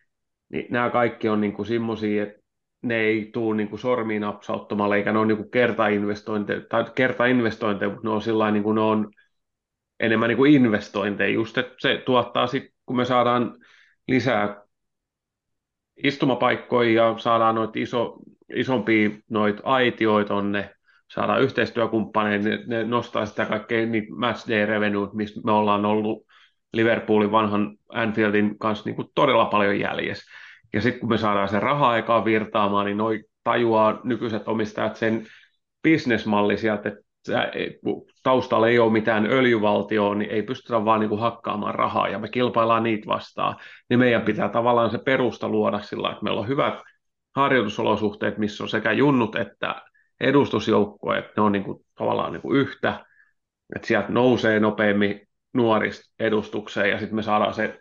Niin 0.49 0.67
nämä 0.71 0.91
kaikki 0.91 1.29
on 1.29 1.41
niin 1.41 1.53
kuin 1.53 1.67
semmoisia, 1.67 2.23
että 2.23 2.39
ne 2.83 3.01
ei 3.01 3.31
tule 3.33 3.57
niin 3.57 3.69
kuin 3.69 3.81
sormiin 3.81 4.23
napsauttamalla, 4.23 4.97
eikä 4.97 5.13
ne 5.13 5.19
ole 5.19 5.27
niin 5.27 5.37
kuin 5.37 5.51
kertainvestointeja, 5.51 6.61
tai 6.69 6.85
kertainvestointeja, 6.95 7.91
mutta 7.91 8.09
ne 8.09 8.15
on 8.15 8.23
sillä 8.23 8.51
niin 8.51 8.63
kuin 8.63 8.75
ne 8.75 8.81
on 8.81 9.11
enemmän 10.01 10.29
niin 10.29 10.37
kuin 10.37 10.53
investointeja, 10.53 11.35
just 11.35 11.59
että 11.59 11.75
se 11.79 12.03
tuottaa 12.07 12.47
sitten, 12.47 12.73
kun 12.87 12.97
me 12.97 13.05
saadaan 13.05 13.57
lisää 14.09 14.63
istumapaikkoja 16.05 16.93
ja 16.93 17.19
saadaan 17.19 17.55
noita 17.55 17.79
iso, 17.79 18.19
isompia 18.55 19.11
noita 19.31 19.63
aitioita 19.65 20.29
tonne, 20.29 20.75
saadaan 21.15 21.43
yhteistyökumppaneita, 21.43 22.49
ne, 22.49 22.63
ne 22.67 22.85
nostaa 22.85 23.27
sitä 23.27 23.45
kaikkea 23.45 23.87
niitä 23.87 24.15
match 24.15 24.49
day 24.49 24.67
revenue, 24.67 25.09
mistä 25.13 25.41
me 25.45 25.53
ollaan 25.53 25.85
ollut 25.85 26.28
Liverpoolin 26.73 27.33
vanhan 27.33 27.77
Anfieldin 27.89 28.59
kanssa 28.59 28.85
niin 28.85 28.97
kuin 28.97 29.09
todella 29.15 29.45
paljon 29.45 29.81
jäljessä. 29.81 30.33
Ja 30.73 30.81
sitten 30.81 31.01
kun 31.01 31.09
me 31.09 31.19
saadaan 31.19 31.49
se 31.49 31.61
raha-aikaa 31.61 32.25
virtaamaan, 32.25 32.87
niin 32.87 32.97
noi 32.97 33.25
tajuaa 33.45 34.01
nykyiset 34.05 34.49
omistajat 34.49 34.97
sen 34.97 35.27
bisnesmalli 35.83 36.59
sieltä, 36.59 36.89
että 36.89 37.03
taustalla 38.23 38.69
ei 38.69 38.79
ole 38.79 38.93
mitään 38.93 39.27
öljyvaltioa, 39.27 40.15
niin 40.15 40.31
ei 40.31 40.43
pystytä 40.43 40.85
vaan 40.85 41.01
niin 41.01 41.09
kuin 41.09 41.21
hakkaamaan 41.21 41.75
rahaa 41.75 42.09
ja 42.09 42.19
me 42.19 42.29
kilpaillaan 42.29 42.83
niitä 42.83 43.07
vastaan, 43.07 43.57
niin 43.89 43.99
meidän 43.99 44.23
pitää 44.23 44.49
tavallaan 44.49 44.91
se 44.91 44.99
perusta 44.99 45.49
luoda 45.49 45.81
sillä 45.81 46.11
että 46.11 46.25
meillä 46.25 46.41
on 46.41 46.49
hyvät 46.49 46.75
harjoitusolosuhteet, 47.37 48.39
missä 48.39 48.65
on 48.65 48.69
sekä 48.69 48.93
junnut 48.93 49.37
että 49.37 49.83
edustusjoukkue, 50.21 51.19
että 51.19 51.33
ne 51.37 51.43
on 51.43 51.53
niin 51.53 51.65
kuin, 51.65 51.85
tavallaan 51.95 52.33
niin 52.33 52.43
kuin 52.43 52.61
yhtä, 52.61 53.07
että 53.77 53.89
sieltä 53.89 54.09
nousee 54.09 54.61
nopeammin 54.61 55.28
nuorista 55.55 56.13
edustukseen 56.19 56.91
ja 56.91 56.99
sitten 56.99 57.17
me 57.17 57.23
saadaan 57.23 57.55
se 57.55 57.81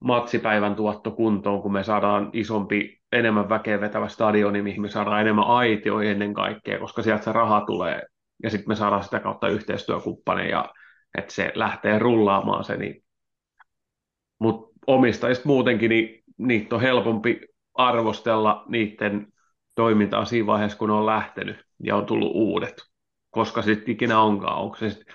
matsipäivän 0.00 0.74
tuotto 0.74 1.10
kuntoon, 1.10 1.62
kun 1.62 1.72
me 1.72 1.84
saadaan 1.84 2.30
isompi, 2.32 3.02
enemmän 3.12 3.48
väkeä 3.48 3.80
vetävä 3.80 4.08
stadioni, 4.08 4.62
mihin 4.62 4.82
me 4.82 4.88
saadaan 4.88 5.20
enemmän 5.20 5.46
aitioja 5.46 6.10
ennen 6.10 6.34
kaikkea, 6.34 6.78
koska 6.78 7.02
sieltä 7.02 7.24
se 7.24 7.32
raha 7.32 7.60
tulee 7.60 8.02
ja 8.42 8.50
sitten 8.50 8.68
me 8.68 8.74
saadaan 8.74 9.04
sitä 9.04 9.20
kautta 9.20 9.48
yhteistyökumppaneja, 9.48 10.68
että 11.18 11.34
se 11.34 11.52
lähtee 11.54 11.98
rullaamaan 11.98 12.64
se, 12.64 12.76
niin 12.76 13.04
mutta 14.38 14.72
omistajista 14.86 15.48
muutenkin, 15.48 15.88
niin 15.88 16.24
niitä 16.38 16.74
on 16.74 16.80
helpompi 16.80 17.40
arvostella 17.74 18.64
niiden 18.68 19.32
toimintaa 19.74 20.24
siinä 20.24 20.46
vaiheessa, 20.46 20.78
kun 20.78 20.90
on 20.90 21.06
lähtenyt 21.06 21.64
ja 21.82 21.96
on 21.96 22.06
tullut 22.06 22.32
uudet, 22.34 22.82
koska 23.30 23.62
sitten 23.62 23.92
ikinä 23.94 24.20
onkaan, 24.20 24.58
onko 24.58 24.76
se 24.76 24.90
sitten 24.90 25.14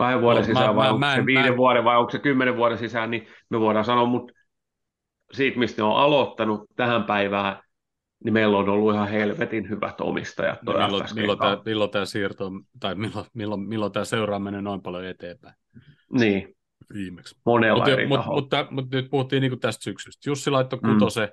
kahden 0.00 0.20
vuoden 0.20 0.40
no, 0.40 0.46
sisään 0.46 0.66
mä, 0.66 0.76
vai 0.76 0.86
mä, 0.86 0.90
onko 0.90 0.98
mä, 0.98 1.14
se 1.14 1.26
viiden 1.26 1.52
mä... 1.52 1.56
vuoden 1.56 1.84
vai 1.84 1.96
onko 1.96 2.10
se 2.10 2.18
kymmenen 2.18 2.56
vuoden 2.56 2.78
sisään, 2.78 3.10
niin 3.10 3.26
me 3.50 3.60
voidaan 3.60 3.84
sanoa, 3.84 4.06
mutta 4.06 4.32
siitä, 5.32 5.58
mistä 5.58 5.82
ne 5.82 5.86
on 5.86 5.96
aloittanut 5.96 6.70
tähän 6.76 7.04
päivään, 7.04 7.62
niin 8.24 8.32
meillä 8.32 8.58
on 8.58 8.68
ollut 8.68 8.94
ihan 8.94 9.08
helvetin 9.08 9.68
hyvät 9.68 10.00
omistajat. 10.00 10.62
No, 10.62 10.72
milloin, 10.72 11.04
milloin, 11.14 11.38
tämä, 11.38 11.58
milloin 11.64 11.90
tämä 11.90 12.04
siirto, 12.04 12.50
tai 12.80 12.94
milloin, 12.94 13.26
milloin, 13.34 13.60
milloin 13.60 13.92
tämä 13.92 14.04
seuraaminen 14.04 14.64
noin 14.64 14.82
paljon 14.82 15.04
eteenpäin? 15.04 15.54
Niin. 16.12 16.56
Viimeksi. 16.94 17.36
Monella 17.46 17.76
mutta, 17.76 17.92
eri 17.92 18.06
mutta, 18.06 18.26
mutta, 18.26 18.66
mutta, 18.70 18.96
nyt 18.96 19.10
puhuttiin 19.10 19.40
niin 19.40 19.60
tästä 19.60 19.84
syksystä. 19.84 20.30
Jussi 20.30 20.50
laittoi 20.50 20.78
mm. 20.82 20.92
kutose, 20.92 21.26
mm. 21.26 21.32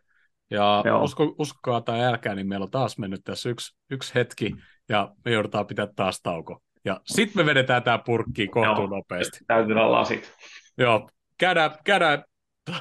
ja 0.55 0.84
usko, 1.03 1.36
uskokaa 1.39 1.82
tai 1.82 2.03
älkää, 2.03 2.36
niin 2.36 2.47
meillä 2.47 2.63
on 2.63 2.72
taas 2.72 2.97
mennyt 2.97 3.22
tässä 3.24 3.49
yksi, 3.49 3.78
yksi 3.91 4.15
hetki, 4.15 4.55
ja 4.89 5.11
me 5.26 5.32
joudutaan 5.32 5.68
pitää 5.68 5.88
taas 5.95 6.22
tauko. 6.22 6.61
Ja 6.88 7.00
sitten 7.06 7.42
me 7.42 7.46
vedetään 7.46 7.84
tämä 7.84 7.98
purkki 7.98 8.48
kohtuun 8.48 8.90
nopeasti. 8.90 9.40
Täytyy 9.48 9.76
olla 9.76 9.92
lasit. 9.92 10.34
Joo, 10.78 11.10
käydään, 11.38 11.72
käydään 11.84 12.24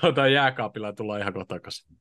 tuota 0.01 0.29
jääkaapilla 0.29 0.87
ja 0.87 0.93
tullaan 0.93 1.21
ihan 1.21 1.33
kohta 1.33 1.55
takaisin. 1.55 1.97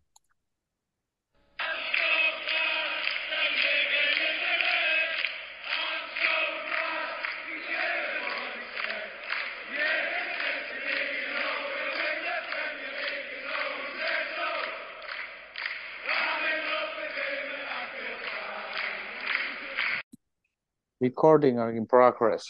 Recording 21.06 21.60
are 21.60 21.78
in 21.78 21.88
progress. 21.88 22.44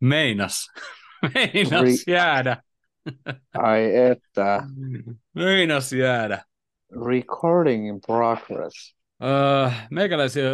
Meinas. 0.00 0.68
Meinas 1.34 1.82
Re- 1.82 2.04
jäädä. 2.06 2.62
Ai 3.54 3.96
että. 3.96 4.62
Meinas 5.34 5.92
jäädä. 5.92 6.44
Recording 7.06 7.88
in 7.88 8.00
progress. 8.06 8.96
Öö, 9.22 9.70
meikäläisiä 9.90 10.50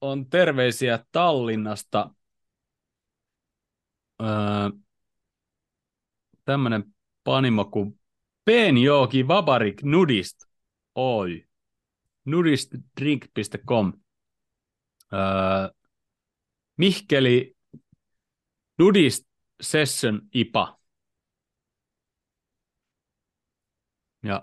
on 0.00 0.30
terveisiä 0.30 1.04
Tallinnasta. 1.12 2.10
Öö, 4.22 4.28
tämmönen 6.44 6.84
panimo 7.24 7.64
kuin 7.64 8.00
Penjoki 8.44 9.28
Vabarik 9.28 9.82
Nudist 9.82 10.36
Oi. 10.94 11.46
Nudistdrink.com. 12.24 13.92
Öö, 15.12 15.79
Mihkeli 16.80 17.56
Nudist 18.78 19.26
Session 19.62 20.20
IPA. 20.34 20.80
Ja 24.22 24.42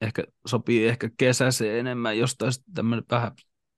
ehkä 0.00 0.24
sopii 0.46 0.86
ehkä 0.86 1.10
kesäseen 1.16 1.78
enemmän, 1.78 2.18
jos 2.18 2.36
taas 2.36 2.64
tämmöinen 2.74 3.04
vähän 3.10 3.32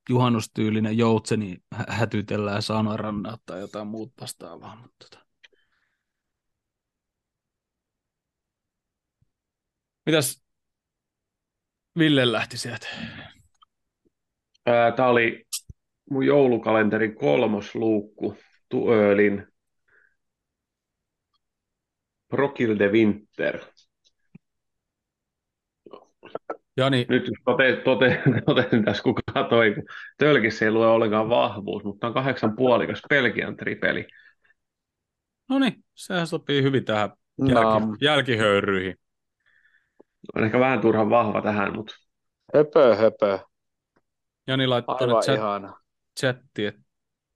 juhannustyylinen 0.08 0.98
joutseni 0.98 1.56
hätytellään 1.88 2.62
saunarannaa 2.62 3.38
tai 3.46 3.60
jotain 3.60 3.86
muut 3.86 4.12
vastaavaa. 4.20 4.76
Mutta 4.76 5.06
tota. 5.10 5.26
Mitäs 10.06 10.42
Ville 11.98 12.32
lähti 12.32 12.58
sieltä? 12.58 12.86
Tämä 14.96 15.08
oli 15.08 15.47
mun 16.10 16.26
joulukalenterin 16.26 17.14
kolmos 17.14 17.74
luukku 17.74 18.36
Tuölin 18.68 19.46
Prokil 22.28 22.78
de 22.78 22.92
Winter. 22.92 23.60
Jani. 26.76 27.06
Nyt 27.08 27.30
tote, 27.44 27.76
tote, 27.76 28.22
totesin 28.46 28.84
tässä, 28.84 29.02
kun 29.02 29.14
katsoin, 29.34 29.74
kun 29.74 29.84
tölkissä 30.18 30.64
ei 30.64 30.70
lue 30.70 30.86
ollenkaan 30.86 31.28
vahvuus, 31.28 31.84
mutta 31.84 32.06
on 32.06 32.14
kahdeksan 32.14 32.56
puolikas 32.56 33.02
Pelkian 33.08 33.56
tripeli. 33.56 34.06
No 35.48 35.58
niin, 35.58 35.84
sehän 35.94 36.26
sopii 36.26 36.62
hyvin 36.62 36.84
tähän 36.84 37.10
jälki, 37.38 37.86
no. 37.86 37.96
jälkihöyryihin. 38.00 38.94
On 40.36 40.44
ehkä 40.44 40.60
vähän 40.60 40.80
turhan 40.80 41.10
vahva 41.10 41.42
tähän, 41.42 41.76
mutta... 41.76 41.94
Höpö, 42.54 42.96
höpö. 42.96 43.38
Jani 44.46 44.66
laittaa 44.66 44.96
Aivan 45.00 45.22
chat, 45.22 45.36
ihana 45.36 45.87
chatti, 46.20 46.66
että 46.66 46.82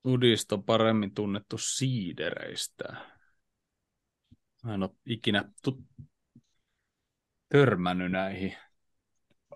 Udist 0.06 0.52
on 0.52 0.64
paremmin 0.64 1.14
tunnettu 1.14 1.58
siidereistä. 1.58 2.84
Mä 4.64 4.74
en 4.74 4.82
ole 4.82 4.90
ikinä 5.06 5.44
tu- 5.62 5.84
törmännyt 7.48 8.12
näihin 8.12 8.56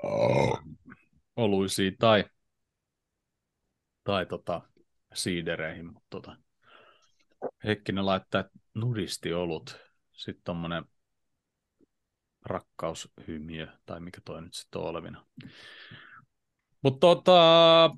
oh. 0.03 0.61
oluisiin 1.37 1.97
tai, 1.99 2.25
tai 4.05 4.27
tota, 4.27 4.63
siidereihin, 5.15 5.87
mutta 5.87 6.07
tota, 6.11 6.37
Heikkinen 7.65 8.07
laittaa, 8.07 8.41
että 8.41 8.59
nudisti 8.75 9.33
olut, 9.33 9.77
sitten 10.13 10.45
tommonen 10.45 10.85
rakkaushymiö, 12.45 13.69
tai 13.87 14.01
mikä 14.01 14.21
toi 14.25 14.43
nyt 14.43 14.55
sitten 14.55 14.81
on 14.81 14.89
olevina. 14.89 15.27
Mutta 16.83 17.01
tota, 17.01 17.97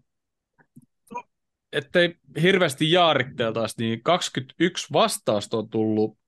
ettei 1.73 2.15
hirveästi 2.43 2.93
jaaritteltaisi, 2.93 3.75
niin 3.79 4.03
21 4.03 4.93
vastausta 4.93 5.57
on 5.57 5.69
tullut 5.69 6.19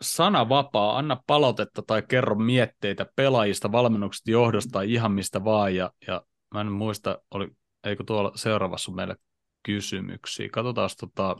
sana 0.00 0.48
vapaa, 0.48 0.98
anna 0.98 1.22
palautetta 1.26 1.82
tai 1.82 2.02
kerro 2.08 2.34
mietteitä 2.34 3.06
pelaajista, 3.16 3.72
valmennuksesta, 3.72 4.30
johdosta 4.30 4.70
tai 4.72 4.92
ihan 4.92 5.12
mistä 5.12 5.44
vaan. 5.44 5.74
Ja, 5.74 5.92
ja 6.06 6.22
mä 6.54 6.60
en 6.60 6.72
muista, 6.72 7.18
oli, 7.30 7.48
eikö 7.84 8.04
tuolla 8.04 8.32
seuraavassa 8.34 8.92
meille 8.92 9.16
kysymyksiä. 9.62 10.48
Katsotaan 10.52 10.90
tota, 11.00 11.36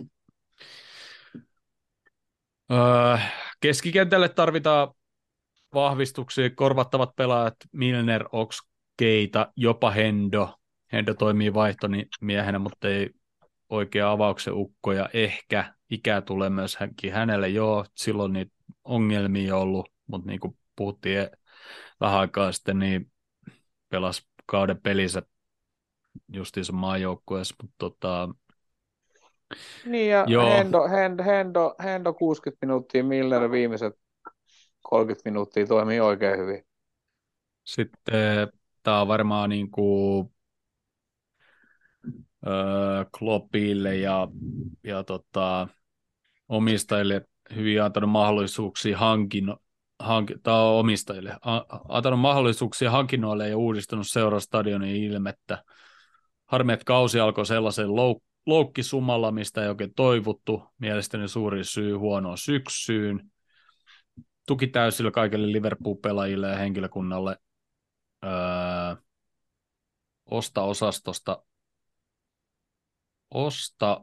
öö, 2.72 3.18
keskikentälle 3.60 4.28
tarvitaan 4.28 4.88
vahvistuksia, 5.74 6.50
korvattavat 6.50 7.16
pelaajat, 7.16 7.54
Milner, 7.72 8.24
Ox, 8.32 8.58
Keita, 8.96 9.52
jopa 9.56 9.90
Hendo, 9.90 10.54
Hendo 10.93 11.14
toimii 11.14 11.55
vaihtoni-miehenä, 11.55 12.59
mutta 12.59 12.88
ei 12.88 13.11
oikea 13.68 14.11
avauksen 14.11 14.55
ukko 14.55 14.93
ja 14.93 15.09
ehkä 15.12 15.74
ikää 15.90 16.20
tulee 16.20 16.51
myös 16.51 16.78
hänelle. 17.12 17.49
Joo, 17.49 17.84
silloin 17.95 18.32
niitä 18.32 18.53
ongelmia 18.84 19.57
ollut, 19.57 19.88
mutta 20.07 20.28
niin 20.28 20.40
kuin 20.40 20.59
puhuttiin 20.76 21.28
vähän 22.01 22.20
aikaa 22.20 22.53
sitten, 22.53 22.78
niin 22.78 23.12
pelasi 23.88 24.22
kauden 24.47 24.80
pelissä 24.80 25.22
justiinsa 26.32 26.72
maajoukkueessa, 26.72 27.55
mutta 27.62 27.74
tota, 27.78 28.28
niin 29.86 30.11
ja 30.11 30.24
Joo. 30.28 30.51
Hendo, 30.51 30.88
Hendo, 30.88 31.22
Hendo, 31.24 31.74
Hendo 31.82 32.14
60 32.14 32.66
minuuttia, 32.66 33.05
Miller 33.05 33.51
viimeiset 33.51 33.95
30 34.82 35.30
minuuttia 35.30 35.66
toimii 35.66 36.01
oikein 36.01 36.38
hyvin. 36.38 36.66
Sitten 37.64 38.49
tämä 38.82 39.01
on 39.01 39.09
varmaan 39.09 39.51
niin 39.51 39.70
kuin 39.70 40.32
öö, 42.47 43.05
Kloppille 43.18 43.97
ja, 43.97 44.28
ja 44.84 45.05
tota, 45.05 45.68
omistajille 46.49 47.26
hyvin 47.55 47.82
antanut 47.82 48.11
mahdollisuuksia 48.11 48.99
hankin, 48.99 49.55
hanki, 49.99 50.34
tai 50.43 50.62
omistajille, 50.62 51.36
antanut 51.88 52.20
mahdollisuuksia 52.20 52.90
hankinnoille 52.90 53.49
ja 53.49 53.57
uudistanut 53.57 54.09
seurastadionin 54.09 54.97
ilmettä. 54.97 55.64
Harmi, 56.47 56.72
että 56.72 56.84
kausi 56.84 57.20
alkoi 57.20 57.47
sellaisen 57.47 57.88
louk- 57.88 58.22
loukkisumalla, 58.47 59.32
mistä 59.32 59.62
ei 59.62 59.68
oikein 59.68 59.95
toivottu. 59.95 60.62
Mielestäni 60.78 61.28
suuri 61.28 61.64
syy 61.64 61.95
huonoon 61.97 62.38
syksyyn. 62.38 63.30
Tuki 64.47 64.66
täysillä 64.66 65.11
kaikille 65.11 65.53
Liverpool-pelaajille 65.53 66.49
ja 66.49 66.57
henkilökunnalle. 66.57 67.36
Öö, 68.24 68.30
osta-osastosta. 70.30 71.45
Osta, 73.32 74.00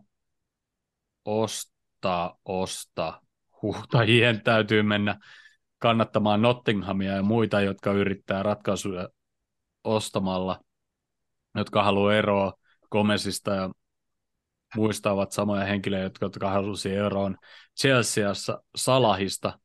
osta, 1.26 2.36
osta. 2.46 3.22
Huhtajien 3.62 4.42
täytyy 4.44 4.84
mennä 4.84 5.20
kannattamaan 5.78 6.42
Nottinghamia 6.42 7.12
ja 7.12 7.24
muita, 7.24 7.62
jotka 7.62 7.92
yrittää 7.92 8.44
ratkaisuja 8.44 9.10
ostamalla, 9.84 10.60
jotka 11.56 11.84
haluaa 11.84 12.16
eroa 12.16 12.54
Gomezista 12.92 13.56
ja 13.56 13.70
muista 14.76 15.12
ovat 15.12 15.32
samoja 15.32 15.66
henkilöitä, 15.66 16.04
jotka, 16.04 16.26
jotka 16.26 16.50
halusivat 16.50 16.98
eroon 16.98 17.38
Chelseassa 17.82 18.64
Salahista. 18.76 19.60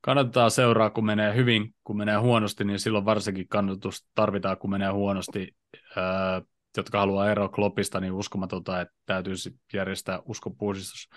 Kannattaa 0.00 0.50
seuraa, 0.50 0.90
kun 0.90 1.06
menee 1.06 1.34
hyvin, 1.34 1.74
kun 1.84 1.96
menee 1.96 2.16
huonosti, 2.16 2.64
niin 2.64 2.78
silloin 2.78 3.04
varsinkin 3.04 3.48
kannatus 3.48 4.06
tarvitaan, 4.14 4.58
kun 4.58 4.70
menee 4.70 4.90
huonosti. 4.90 5.56
Öö, 5.96 6.40
jotka 6.80 6.98
haluaa 6.98 7.30
eroa 7.30 7.48
Kloppista, 7.48 8.00
niin 8.00 8.12
uskomatonta, 8.12 8.80
että 8.80 8.94
täytyy 9.06 9.34
järjestää 9.72 10.22
uskopuhdistus. 10.24 11.08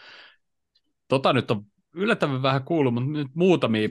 Tota 1.07 1.33
nyt 1.33 1.51
on 1.51 1.65
yllättävän 1.93 2.41
vähän 2.41 2.63
kuullut, 2.63 2.93
mutta 2.93 3.09
nyt 3.09 3.27
muutamia 3.33 3.89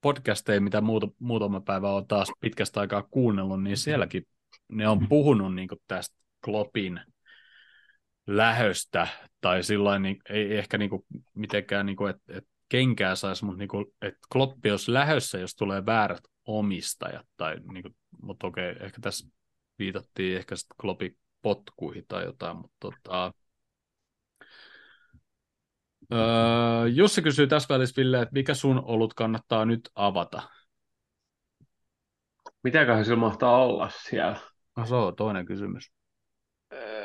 podcasteja, 0.00 0.60
mitä 0.60 0.80
muuta, 0.80 1.08
muutama 1.18 1.60
päivä 1.60 1.92
on 1.92 2.06
taas 2.06 2.32
pitkästä 2.40 2.80
aikaa 2.80 3.02
kuunnellut, 3.02 3.62
niin 3.62 3.76
sielläkin 3.76 4.26
ne 4.68 4.88
on 4.88 5.08
puhunut 5.08 5.54
niin 5.54 5.68
tästä 5.88 6.16
Kloppin 6.44 7.00
lähöstä, 8.26 9.06
tai 9.40 9.62
sillä 9.62 9.98
niin, 9.98 10.16
ei 10.28 10.56
ehkä 10.56 10.78
niin 10.78 10.90
kuin, 10.90 11.02
mitenkään, 11.34 11.86
niin 11.86 11.96
kuin, 11.96 12.10
että, 12.10 12.22
että 12.28 12.50
kenkää 12.68 13.14
saisi, 13.14 13.44
mutta 13.44 13.58
niin 13.58 13.68
kuin, 13.68 13.86
että 14.02 14.18
Kloppi 14.32 14.70
olisi 14.70 14.92
lähössä, 14.92 15.38
jos 15.38 15.54
tulee 15.54 15.86
väärät 15.86 16.22
omistajat, 16.44 17.26
tai 17.36 17.56
niin 17.72 17.82
kuin, 17.82 17.96
mutta 18.22 18.46
okei, 18.46 18.74
ehkä 18.80 18.98
tässä 19.00 19.28
viitattiin 19.78 20.36
ehkä 20.36 20.56
sitten 20.56 20.76
Kloppin 20.80 21.18
potkuihin 21.42 22.04
tai 22.08 22.24
jotain, 22.24 22.56
mutta 22.56 22.76
tota, 22.80 23.32
Öö, 26.12 26.88
Jussi 26.88 27.22
kysyy 27.22 27.46
tässä 27.46 27.74
välissä, 27.74 27.94
Ville, 27.96 28.22
että 28.22 28.32
mikä 28.32 28.54
sun 28.54 28.82
olut 28.84 29.14
kannattaa 29.14 29.64
nyt 29.64 29.90
avata? 29.94 30.42
Mitäköhän 32.62 33.04
sillä 33.04 33.16
mahtaa 33.16 33.64
olla 33.64 33.88
siellä? 33.88 34.36
No, 34.76 34.86
se 34.86 34.94
on 34.94 35.16
toinen 35.16 35.46
kysymys. 35.46 35.92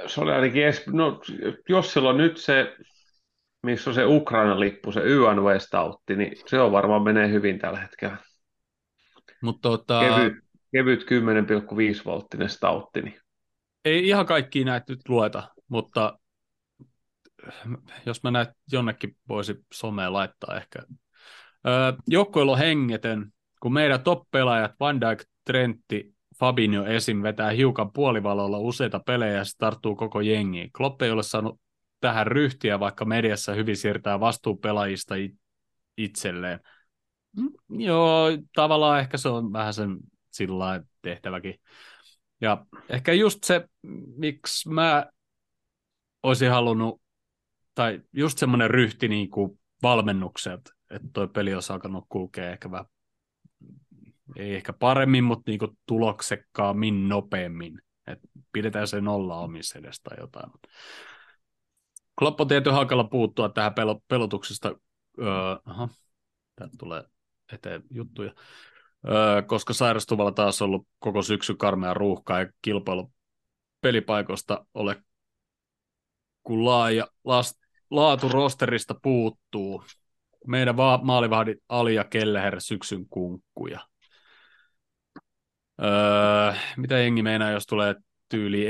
Se 0.08 0.22
oli 0.22 0.32
ainakin, 0.32 0.64
no, 0.88 1.22
jos 1.70 1.94
sillä 1.94 2.10
on 2.10 2.18
nyt 2.18 2.38
se, 2.38 2.76
missä 3.64 3.90
on 3.90 3.94
se 3.94 4.06
Ukraina-lippu, 4.06 4.92
se 4.92 5.02
YN 5.02 5.44
Westautti, 5.44 6.16
niin 6.16 6.38
se 6.46 6.60
on 6.60 6.72
varmaan 6.72 7.04
menee 7.04 7.30
hyvin 7.30 7.60
tällä 7.60 7.80
hetkellä. 7.80 8.18
Mutta 9.42 9.70
tota... 9.70 10.00
kevyt, 10.00 10.44
kevyt 10.72 11.02
10,5 11.02 12.06
volttinen 12.06 12.50
stautti. 12.50 13.02
Niin. 13.02 13.20
Ei 13.86 14.08
ihan 14.08 14.26
kaikki 14.26 14.64
näitä 14.64 14.94
nyt 14.94 15.10
lueta, 15.10 15.48
mutta 15.68 16.20
jos 18.06 18.24
mä 18.24 18.32
näet 18.32 18.50
jonnekin 18.72 19.18
voisi 19.30 19.56
somea 19.74 20.14
laittaa 20.14 20.58
ehkä. 20.58 20.80
Öö, 21.68 21.94
joukkoilu 22.08 22.56
hengetön, 22.56 23.32
kun 23.62 23.74
meidän 23.74 24.04
top-pelaajat 24.04 24.72
Van 24.80 25.02
Dijk, 25.02 25.24
Trentti, 25.46 26.16
Fabinho 26.40 26.86
esim. 26.86 27.24
vetää 27.24 27.50
hiukan 27.50 27.92
puolivalolla 27.92 28.58
useita 28.58 29.00
pelejä 29.00 29.34
ja 29.34 29.44
tarttuu 29.58 29.96
koko 29.96 30.22
jengiin. 30.22 30.72
Klopp 30.72 31.02
ei 31.02 31.12
ole 31.12 31.24
saanut 31.24 31.62
tähän 32.00 32.28
ryhtiä, 32.28 32.80
vaikka 32.80 33.06
mediassa 33.06 33.54
hyvin 33.54 33.78
siirtää 33.78 34.20
vastuu 34.20 34.56
pelaajista 34.56 35.16
itselleen. 35.98 36.60
Mm, 37.38 37.80
joo, 37.80 38.28
tavallaan 38.56 39.00
ehkä 39.00 39.18
se 39.18 39.30
on 39.30 39.54
vähän 39.54 39.74
sen 39.74 39.98
sillä 40.32 40.84
tehtäväkin. 41.02 41.60
Ja 42.42 42.66
ehkä 42.90 43.14
just 43.14 43.44
se, 43.44 43.70
miksi 44.18 44.70
mä 44.70 45.06
olisin 46.24 46.52
halunnut 46.52 47.02
tai 47.76 48.02
just 48.14 48.38
semmoinen 48.38 48.70
ryhti 48.70 49.08
niin 49.08 49.30
kuin 49.30 49.60
valmennukset, 49.84 50.72
että 50.90 51.08
toi 51.14 51.28
peli 51.28 51.54
on 51.54 51.62
alkanut 51.70 52.06
kulkea 52.10 52.52
ehkä 52.52 52.72
vähän, 52.72 52.86
ei 54.36 54.56
ehkä 54.56 54.74
paremmin, 54.74 55.24
mutta 55.24 55.52
niin 55.52 55.60
kuin 55.60 55.78
tuloksekkaammin 55.86 57.10
nopeammin. 57.10 57.82
Et 58.08 58.20
pidetään 58.52 58.88
se 58.88 59.02
nolla 59.02 59.40
omissa 59.40 59.80
edestä 59.80 60.10
tai 60.10 60.20
jotain. 60.20 60.52
Klopp 62.20 62.42
on 62.42 62.48
tietysti 62.48 62.76
hankala 62.76 63.04
puuttua 63.04 63.50
tähän 63.50 63.72
pel- 63.72 64.02
pelotuksesta. 64.08 64.76
Öö, 65.20 65.28
aha, 65.66 65.90
tulee 66.78 67.04
eteen 67.54 67.84
juttuja. 67.92 68.34
Koska 69.48 69.74
sairastuvalla 69.74 70.32
taas 70.32 70.62
on 70.62 70.66
ollut 70.66 70.88
koko 71.00 71.22
syksy 71.22 71.56
karmea 71.56 71.94
ruuhkaa 71.94 72.40
ja 72.40 72.48
kilpailu 72.62 73.12
pelipaikoista 73.82 74.66
ole 74.74 75.04
kun 76.44 76.66
laaja 76.66 77.08
last, 77.24 77.58
laatu 77.90 78.30
rosterista 78.30 78.96
puuttuu. 79.02 79.84
Meidän 80.48 80.78
va- 80.78 81.00
maalivahdit 81.04 81.58
Ali 81.70 81.96
ja 81.96 82.04
Kelleher 82.04 82.62
syksyn 82.62 83.06
kunkkuja. 83.10 83.80
Öö, 85.84 86.54
mitä 86.78 86.98
jengi 86.98 87.24
meinaa, 87.24 87.52
jos 87.52 87.66
tulee 87.66 87.96
tyyli 88.30 88.68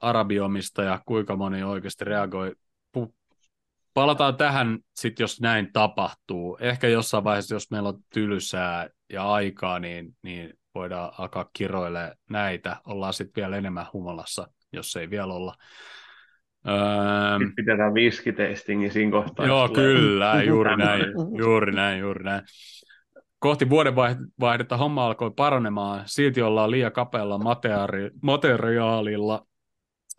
arabiomista 0.00 0.82
ja 0.82 1.00
kuinka 1.06 1.36
moni 1.36 1.62
oikeasti 1.62 2.04
reagoi? 2.04 2.54
Palataan 3.94 4.36
tähän 4.36 4.78
sitten, 4.94 5.24
jos 5.24 5.40
näin 5.40 5.72
tapahtuu. 5.72 6.58
Ehkä 6.60 6.88
jossain 6.88 7.24
vaiheessa, 7.24 7.54
jos 7.54 7.70
meillä 7.70 7.88
on 7.88 7.98
tylsää 8.14 8.88
ja 9.12 9.32
aikaa, 9.32 9.78
niin, 9.78 10.16
niin 10.22 10.54
voidaan 10.74 11.12
alkaa 11.18 11.50
kiroille 11.52 12.14
näitä. 12.30 12.76
Ollaan 12.86 13.12
sitten 13.12 13.42
vielä 13.42 13.56
enemmän 13.56 13.86
humalassa, 13.92 14.48
jos 14.72 14.96
ei 14.96 15.10
vielä 15.10 15.34
olla. 15.34 15.54
Öö, 16.68 17.48
Pidetään 17.56 17.94
viskitestingi 17.94 18.90
siinä 18.90 19.12
kohtaa. 19.12 19.46
Joo, 19.46 19.68
kyllä, 19.68 20.42
juuri 20.42 20.76
näin, 20.76 21.04
juuri 21.38 21.72
näin, 21.72 21.98
juuri 22.00 22.24
näin. 22.24 22.42
Kohti 23.38 23.70
vuodenvaihdetta 23.70 24.76
homma 24.76 25.06
alkoi 25.06 25.30
paranemaan, 25.36 26.02
silti 26.06 26.42
ollaan 26.42 26.70
liian 26.70 26.92
kapealla 26.92 27.38
materiaali- 27.38 28.10
materiaalilla 28.22 29.46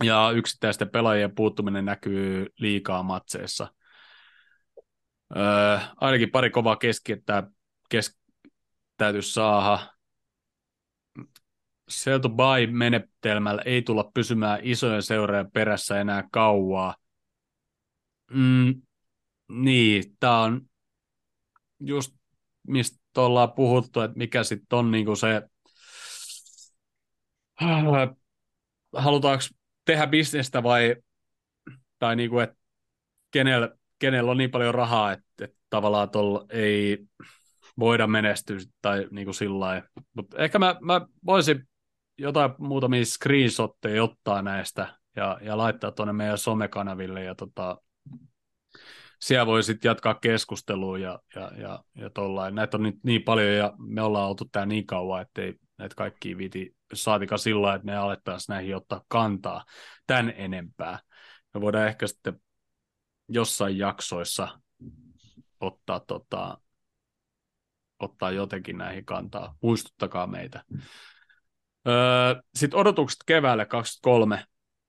ja 0.01 0.31
yksittäisten 0.31 0.89
pelaajien 0.89 1.35
puuttuminen 1.35 1.85
näkyy 1.85 2.47
liikaa 2.59 3.03
matseissa. 3.03 3.73
Öö, 5.37 5.79
ainakin 5.97 6.31
pari 6.31 6.49
kovaa 6.49 6.75
keskittää 6.75 7.43
kes- 7.89 8.19
täytyisi 8.97 9.33
saada. 9.33 9.93
Sell 11.89 12.19
to 12.19 12.29
buy-menetelmällä 12.29 13.61
ei 13.65 13.81
tulla 13.81 14.11
pysymään 14.13 14.59
isojen 14.63 15.03
seurojen 15.03 15.51
perässä 15.51 16.01
enää 16.01 16.23
kauaa. 16.31 16.95
Mm, 18.33 18.81
niin, 19.49 20.17
tämä 20.19 20.41
on 20.41 20.61
just 21.79 22.21
mistä 22.67 23.01
ollaan 23.17 23.51
puhuttu, 23.51 24.01
että 24.01 24.17
mikä 24.17 24.43
sitten 24.43 24.79
on 24.79 24.91
niinku 24.91 25.15
se, 25.15 25.41
halutaanko 28.97 29.43
tehdä 29.85 30.07
bisnestä 30.07 30.63
vai, 30.63 30.95
tai 31.99 32.15
niinku, 32.15 32.39
että 32.39 32.55
kenellä, 33.31 33.69
kenellä 33.99 34.31
on 34.31 34.37
niin 34.37 34.51
paljon 34.51 34.75
rahaa, 34.75 35.11
että, 35.11 35.45
että 35.45 35.57
tavallaan 35.69 36.09
tuolla 36.09 36.45
ei 36.49 36.97
voida 37.79 38.07
menestyä 38.07 38.57
tai 38.81 39.07
niinku 39.11 39.33
sillä 39.33 39.83
Mutta 40.13 40.37
ehkä 40.37 40.59
mä, 40.59 40.75
mä 40.81 41.01
voisin 41.25 41.67
jotain 42.17 42.51
muutamia 42.57 43.05
screenshotteja 43.05 44.03
ottaa 44.03 44.41
näistä 44.41 44.95
ja, 45.15 45.39
ja 45.41 45.57
laittaa 45.57 45.91
tuonne 45.91 46.13
meidän 46.13 46.37
somekanaville 46.37 47.23
ja 47.23 47.35
tota, 47.35 47.77
siellä 49.19 49.45
voi 49.45 49.63
sitten 49.63 49.89
jatkaa 49.89 50.13
keskustelua 50.13 50.97
ja, 50.97 51.19
ja, 51.35 51.51
ja, 51.57 51.83
ja 51.95 52.09
tollain. 52.09 52.55
Näitä 52.55 52.77
on 52.77 52.83
nyt 52.83 52.95
niin 53.03 53.23
paljon 53.23 53.53
ja 53.53 53.73
me 53.77 54.01
ollaan 54.01 54.29
oltu 54.29 54.45
tää 54.51 54.65
niin 54.65 54.85
kauan, 54.85 55.21
ettei 55.21 55.55
näitä 55.77 55.95
kaikki 55.95 56.37
viti 56.37 56.75
saatika 56.93 57.37
sillä 57.37 57.75
että 57.75 57.85
me 57.85 57.97
alettaisiin 57.97 58.53
näihin 58.53 58.75
ottaa 58.75 59.01
kantaa 59.07 59.65
tämän 60.07 60.33
enempää. 60.37 60.99
Me 61.53 61.61
voidaan 61.61 61.87
ehkä 61.87 62.07
sitten 62.07 62.41
jossain 63.29 63.77
jaksoissa 63.77 64.59
ottaa, 65.59 65.99
tota, 65.99 66.57
ottaa 67.99 68.31
jotenkin 68.31 68.77
näihin 68.77 69.05
kantaa. 69.05 69.55
Muistuttakaa 69.61 70.27
meitä. 70.27 70.63
Öö, 71.87 72.41
Sitten 72.55 72.79
odotukset 72.79 73.19
keväälle 73.25 73.65
23. 73.65 74.45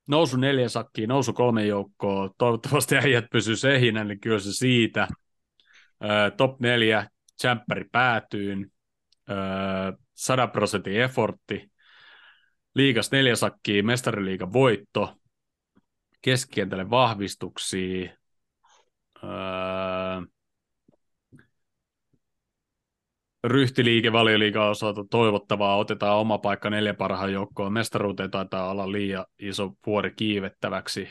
Nousu 0.09 0.37
neljä 0.37 0.69
sakkiin, 0.69 1.09
nousu 1.09 1.33
kolme 1.33 1.67
joukkoa. 1.67 2.31
Toivottavasti 2.39 2.97
äijät 2.97 3.25
pysyy 3.33 3.57
sehinä, 3.57 4.05
niin 4.05 4.21
kyllä 4.21 4.39
se 4.39 4.53
siitä. 4.53 5.09
Öö, 6.05 6.31
top 6.31 6.61
neljä, 6.61 7.09
tsemppäri 7.37 7.85
päätyyn. 7.93 8.71
Öö, 9.31 9.37
100 10.15 10.47
prosentin 10.47 11.01
effortti. 11.01 11.72
Liigas 12.75 13.11
neljä 13.11 13.37
sakkiin, 13.37 13.87
mestariliigan 13.87 14.53
voitto. 14.53 15.15
Keskikentälle 16.23 16.91
vahvistuksia. 16.91 18.11
Öö, 19.25 19.31
ryhtiliike 23.45 24.13
valioliigan 24.13 24.69
osalta 24.69 25.05
toivottavaa. 25.11 25.77
Otetaan 25.77 26.19
oma 26.19 26.39
paikka 26.39 26.71
neljä 26.71 26.95
parhaan 26.95 27.33
joukkoon. 27.33 27.73
Mestaruuteen 27.73 28.31
taitaa 28.31 28.71
olla 28.71 28.93
liian 28.93 29.27
iso 29.39 29.73
vuori 29.87 30.13
kiivettäväksi. 30.17 31.09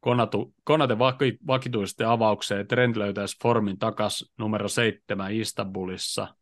Konatu, 0.00 0.54
Konate 0.64 0.98
vaki, 0.98 1.38
vakitui 1.46 1.88
sitten 1.88 2.08
avaukseen. 2.08 2.66
Trent 2.66 2.96
löytäisi 2.96 3.36
formin 3.42 3.78
takas 3.78 4.32
numero 4.38 4.68
seitsemän 4.68 5.32
Istanbulissa. 5.32 6.34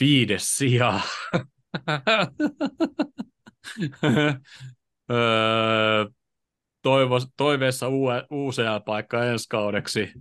Viides 0.00 0.56
sija. 0.56 1.00
toivo, 6.82 7.20
toiveessa 7.36 7.86
uusia 8.30 8.80
paikka 8.80 9.24
ensi 9.24 9.48
kaudeksi. 9.48 10.12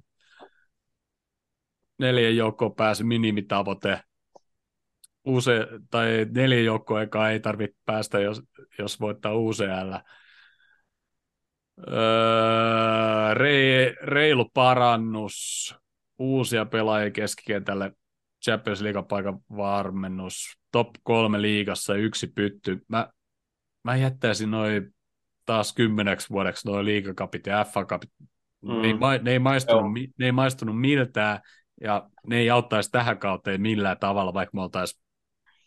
Neljän 2.00 2.36
joukkoon 2.36 2.76
pääsi 2.76 3.04
minimitavoite. 3.04 4.00
Use, 5.26 5.68
tai 5.90 6.26
neljä 6.32 6.60
joukkoa 6.60 7.02
eka 7.02 7.30
ei 7.30 7.40
tarvitse 7.40 7.78
päästä, 7.86 8.20
jos, 8.20 8.42
jos 8.80 9.00
voittaa 9.00 9.34
UCL. 9.34 9.94
Öö, 11.88 13.34
re, 13.34 13.96
reilu 14.02 14.50
parannus, 14.54 15.76
uusia 16.20 16.66
pelaajia 16.66 17.12
keskikentälle, 17.12 17.92
Champions 18.46 18.82
League-paikan 18.82 19.40
varmennus, 19.58 20.58
top 20.72 20.90
kolme 21.04 21.42
liigassa 21.42 21.96
yksi 21.96 22.28
pytty. 22.28 22.82
Mä, 22.88 23.08
mä 23.84 23.96
jättäisin 23.96 24.52
noin 24.52 24.96
taas 25.46 25.74
kymmeneksi 25.74 26.30
vuodeksi 26.30 26.68
noin 26.68 26.86
liigakapit 26.86 27.48
ja 27.48 27.64
FA-kapit. 27.64 28.10
Mm. 28.62 28.82
Ne, 28.82 28.88
ei, 28.88 29.20
ne, 29.22 29.32
ei 29.32 29.40
maistunut, 29.40 29.92
ne 30.20 30.26
ei 30.26 30.32
maistunut 30.32 30.82
miltään, 30.82 31.40
ja 31.82 32.10
ne 32.28 32.38
ei 32.38 32.50
auttaisi 32.50 32.92
tähän 32.92 33.18
kauteen 33.18 33.62
millään 33.62 33.98
tavalla, 34.00 34.34
vaikka 34.34 34.58
me 34.58 34.62
oltaisiin 34.62 35.04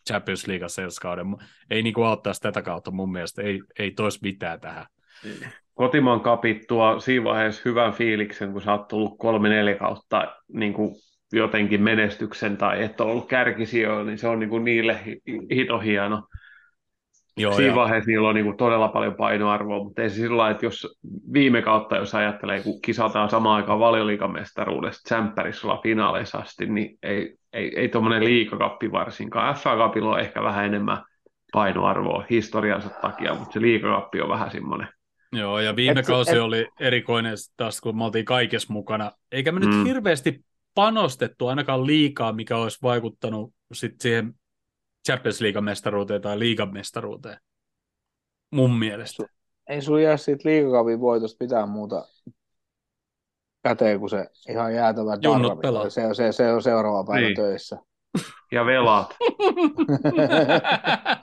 Champions 0.09 0.47
League 0.47 0.67
kauden. 1.01 1.27
Ei 1.69 1.83
niinku 1.83 2.03
auttaisi 2.03 2.41
tätä 2.41 2.61
kautta 2.61 2.91
mun 2.91 3.11
mielestä, 3.11 3.41
ei, 3.41 3.61
ei 3.79 3.91
toisi 3.91 4.19
mitään 4.21 4.59
tähän. 4.59 4.85
Kotimaan 5.73 6.21
kapit 6.21 6.67
tuo 6.67 6.99
siinä 6.99 7.23
vaiheessa 7.23 7.61
hyvän 7.65 7.93
fiiliksen, 7.93 8.51
kun 8.51 8.61
sä 8.61 8.71
oot 8.71 8.87
tullut 8.87 9.17
kolme-neljä 9.17 9.75
kautta 9.75 10.35
niin 10.53 10.73
kuin 10.73 10.95
jotenkin 11.33 11.81
menestyksen 11.81 12.57
tai 12.57 12.83
et 12.83 13.01
ole 13.01 13.11
ollut 13.11 13.27
kärkisijoilla, 13.27 14.03
niin 14.03 14.17
se 14.17 14.27
on 14.27 14.39
niin 14.39 14.49
kuin 14.49 14.63
niille 14.63 14.99
hito 15.51 15.79
hieno. 15.79 16.23
Joo, 17.37 17.53
Siinä 17.53 17.71
ja... 17.71 17.75
vaiheessa 17.75 18.07
niillä 18.07 18.29
on 18.29 18.35
niin 18.35 18.45
kuin 18.45 18.57
todella 18.57 18.87
paljon 18.87 19.15
painoarvoa, 19.15 19.83
mutta 19.83 20.01
ei 20.01 20.09
se 20.09 20.15
sillä 20.15 20.49
että 20.49 20.65
jos 20.65 20.97
viime 21.33 21.61
kautta, 21.61 21.97
jos 21.97 22.15
ajattelee, 22.15 22.63
kun 22.63 22.81
kisataan 22.81 23.29
samaan 23.29 23.55
aikaan 23.55 23.79
valioliikamestaruudesta 23.79 25.03
tsemppärissä 25.03 25.67
olla 25.67 25.81
finaaleissa 25.81 26.37
asti, 26.37 26.65
niin 26.65 26.97
ei, 27.03 27.35
ei, 27.53 27.79
ei 27.79 27.89
tuommoinen 27.89 28.25
liikakappi 28.25 28.91
varsinkaan. 28.91 29.55
FA-kapilla 29.55 30.13
on 30.13 30.19
ehkä 30.19 30.43
vähän 30.43 30.65
enemmän 30.65 31.03
painoarvoa 31.51 32.25
historiansa 32.29 32.89
takia, 32.89 33.35
mutta 33.35 33.53
se 33.53 33.61
liikakappi 33.61 34.21
on 34.21 34.29
vähän 34.29 34.51
semmoinen. 34.51 34.87
Joo, 35.31 35.59
ja 35.59 35.75
viime 35.75 35.99
et, 35.99 36.05
kausi 36.05 36.35
et... 36.35 36.41
oli 36.41 36.67
erikoinen 36.79 37.35
taas, 37.57 37.81
kun 37.81 37.97
me 37.97 38.03
oltiin 38.03 38.25
kaikessa 38.25 38.73
mukana. 38.73 39.11
Eikä 39.31 39.51
me 39.51 39.59
mm. 39.59 39.69
nyt 39.69 39.87
hirveästi 39.87 40.39
panostettu 40.77 41.47
ainakaan 41.47 41.87
liikaa, 41.87 42.33
mikä 42.33 42.57
olisi 42.57 42.79
vaikuttanut 42.81 43.53
sit 43.73 44.01
siihen 44.01 44.33
Champions 45.07 45.41
League-mestaruuteen 45.41 46.21
tai 46.21 46.39
liigamestaruuteen. 46.39 47.37
Mun 48.51 48.79
mielestä. 48.79 49.23
Ei 49.69 49.81
sulla 49.81 50.01
jää 50.01 50.17
siitä 50.17 50.49
liigakavin 50.49 50.99
voitosta 50.99 51.43
mitään 51.43 51.69
muuta 51.69 52.07
käteen 53.63 53.99
kuin 53.99 54.09
se 54.09 54.25
ihan 54.49 54.75
jäätävä 54.75 55.17
darra, 55.21 55.89
se, 55.89 56.01
se, 56.13 56.31
se 56.31 56.53
on 56.53 56.61
seuraava 56.61 57.03
päivä 57.03 57.27
niin. 57.27 57.35
töissä. 57.35 57.77
Ja 58.51 58.65
velat. 58.65 59.15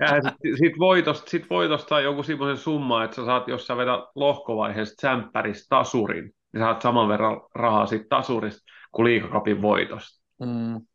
ja 0.01 0.23
sit, 0.23 0.59
sit, 0.59 0.79
voitosta, 0.79 1.31
sit 1.31 1.51
voitosta 1.51 2.01
joku 2.01 2.23
semmoisen 2.23 2.57
summa, 2.57 3.05
että 3.05 3.17
sä 3.17 3.25
saat, 3.25 3.49
jos 3.49 3.67
sä 3.67 3.77
vedät 3.77 4.01
lohkovaiheessa 4.15 4.97
tsemppäris 4.97 5.69
tasurin, 5.69 6.33
niin 6.53 6.63
saat 6.63 6.83
saman 6.83 7.09
verran 7.09 7.41
rahaa 7.55 7.87
siitä 7.87 8.07
tasurista 8.09 8.74
kuin 8.95 9.07
liikakapin 9.07 9.63
voitosta. 9.63 10.25
Mm. 10.41 10.87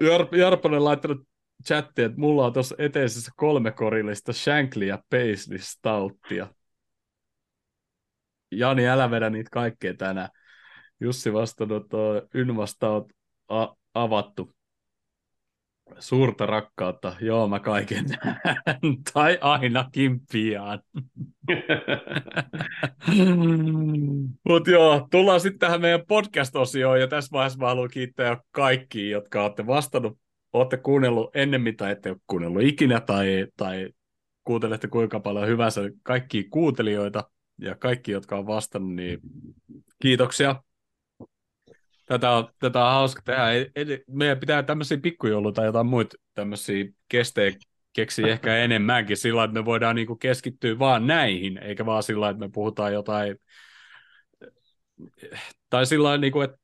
Jarp, 0.00 0.34
Jarppanen 0.34 0.84
laittanut 0.84 1.28
chattiin, 1.66 2.06
että 2.06 2.20
mulla 2.20 2.46
on 2.46 2.52
tuossa 2.52 2.74
eteisessä 2.78 3.32
kolme 3.36 3.72
korillista 3.72 4.32
Shankly 4.32 4.84
ja 4.84 4.98
Paisley 5.10 5.58
Stouttia. 5.58 6.46
Jani, 8.52 8.88
älä 8.88 9.10
vedä 9.10 9.30
niitä 9.30 9.50
kaikkea 9.52 9.94
tänään. 9.94 10.28
Jussi 11.00 11.32
vastannut, 11.32 11.82
että 11.82 11.96
Ynvasta 12.34 12.90
on 12.90 13.04
a- 13.48 13.74
avattu. 13.94 14.55
Suurta 15.98 16.46
rakkautta, 16.46 17.16
joo 17.20 17.48
mä 17.48 17.60
kaiken 17.60 18.04
tai 19.12 19.38
ainakin 19.40 20.20
pian. 20.32 20.80
Mutta 24.48 24.70
joo, 24.70 25.08
tullaan 25.10 25.40
sitten 25.40 25.58
tähän 25.58 25.80
meidän 25.80 26.06
podcast-osioon, 26.08 27.00
ja 27.00 27.06
tässä 27.06 27.32
vaiheessa 27.32 27.58
mä 27.58 27.66
haluan 27.66 27.90
kiittää 27.92 28.28
jo 28.28 28.36
kaikki, 28.50 29.10
jotka 29.10 29.42
olette 29.42 29.66
vastannut, 29.66 30.18
olette 30.52 30.76
kuunnellut 30.76 31.36
ennemmin 31.36 31.76
tai 31.76 31.90
ette 31.92 32.10
ole 32.10 32.18
kuunnellut 32.26 32.62
ikinä, 32.62 33.00
tai, 33.00 33.46
tai 33.56 33.88
kuuntelette 34.44 34.88
kuinka 34.88 35.20
paljon 35.20 35.48
hyvänsä. 35.48 35.80
Kaikki 36.02 36.44
kuuntelijoita, 36.44 37.30
ja 37.60 37.74
kaikki, 37.74 38.12
jotka 38.12 38.38
on 38.38 38.46
vastannut, 38.46 38.94
niin 38.94 39.18
kiitoksia 40.02 40.62
tätä 42.06 42.30
on, 42.30 42.48
tätä 42.58 42.84
on 42.84 42.92
hauska 42.92 43.22
tehdä. 43.24 43.50
Ei, 43.50 43.70
ei, 43.74 44.04
meidän 44.10 44.40
pitää 44.40 44.62
tämmöisiä 44.62 44.98
pikkujouluja 44.98 45.52
tai 45.52 45.66
jotain 45.66 45.86
muita 45.86 46.16
tämmöisiä 46.34 46.84
kestejä 47.08 47.52
keksiä 47.92 48.26
ehkä 48.26 48.56
enemmänkin 48.64 49.16
sillä 49.16 49.44
että 49.44 49.54
me 49.54 49.64
voidaan 49.64 49.96
niinku 49.96 50.16
keskittyä 50.16 50.78
vaan 50.78 51.06
näihin, 51.06 51.58
eikä 51.58 51.86
vaan 51.86 52.02
sillä 52.02 52.28
että 52.28 52.40
me 52.40 52.48
puhutaan 52.52 52.92
jotain, 52.92 53.36
tai 55.70 55.86
sillä 55.86 56.18
niinku, 56.18 56.40
että 56.40 56.58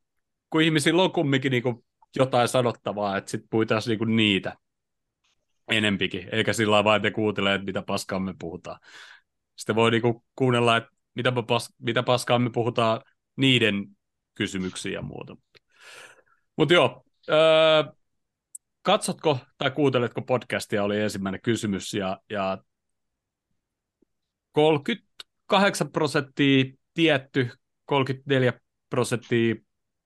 kun 0.51 0.63
ihmisillä 0.63 1.03
on 1.03 1.13
kumminkin 1.13 1.51
niinku 1.51 1.85
jotain 2.17 2.49
sanottavaa, 2.49 3.17
että 3.17 3.31
sitten 3.31 3.49
puhutaan 3.51 3.83
niinku 3.87 4.05
niitä 4.05 4.57
enempikin, 5.69 6.29
eikä 6.33 6.53
sillä 6.53 6.85
vaan, 6.85 6.97
että 6.97 7.11
kuuntelee, 7.11 7.55
että 7.55 7.65
mitä 7.65 7.83
paskaa 7.83 8.19
me 8.19 8.35
puhutaan. 8.39 8.79
Sitten 9.57 9.77
voi 9.77 9.91
niinku 9.91 10.25
kuunnella, 10.35 10.77
että 10.77 10.91
mitä, 11.15 11.33
pas, 11.47 11.75
mitä 11.79 12.03
paskaa 12.03 12.39
me 12.39 12.51
puhutaan 12.51 13.01
niiden 13.37 13.87
kysymyksiä 14.35 14.93
ja 14.93 15.03
muuta. 15.03 15.37
Mutta 16.57 16.75
joo, 16.75 17.05
öö, 17.29 17.85
katsotko 18.83 19.39
tai 19.59 19.71
kuunteletko 19.71 20.23
podcastia, 20.23 20.85
oli 20.85 21.01
ensimmäinen 21.01 21.41
kysymys, 21.43 21.95
ja, 21.95 22.19
ja 22.31 22.59
38 24.53 25.93
prosenttia 25.93 26.65
tietty, 26.95 27.51
34 27.85 28.53
prosenttia 28.91 29.55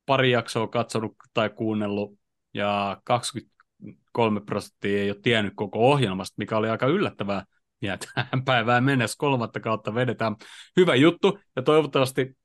pari 0.07 0.31
jaksoa 0.31 0.68
katsonut 0.68 1.16
tai 1.35 1.51
kuunnellut, 1.51 2.18
ja 2.55 3.01
23 3.05 4.41
prosenttia 4.41 5.03
ei 5.03 5.11
ole 5.11 5.20
tiennyt 5.22 5.53
koko 5.57 5.79
ohjelmasta, 5.79 6.35
mikä 6.39 6.57
oli 6.57 6.68
aika 6.68 6.87
yllättävää. 6.87 7.45
Ja 7.83 7.99
tähän 7.99 8.45
päivään 8.45 8.85
mennessä 8.85 9.16
kolmatta 9.18 9.61
kautta 9.61 9.95
vedetään. 9.95 10.37
Hyvä 10.77 10.95
juttu, 10.95 11.39
ja 11.57 11.62
toivottavasti 11.62 12.37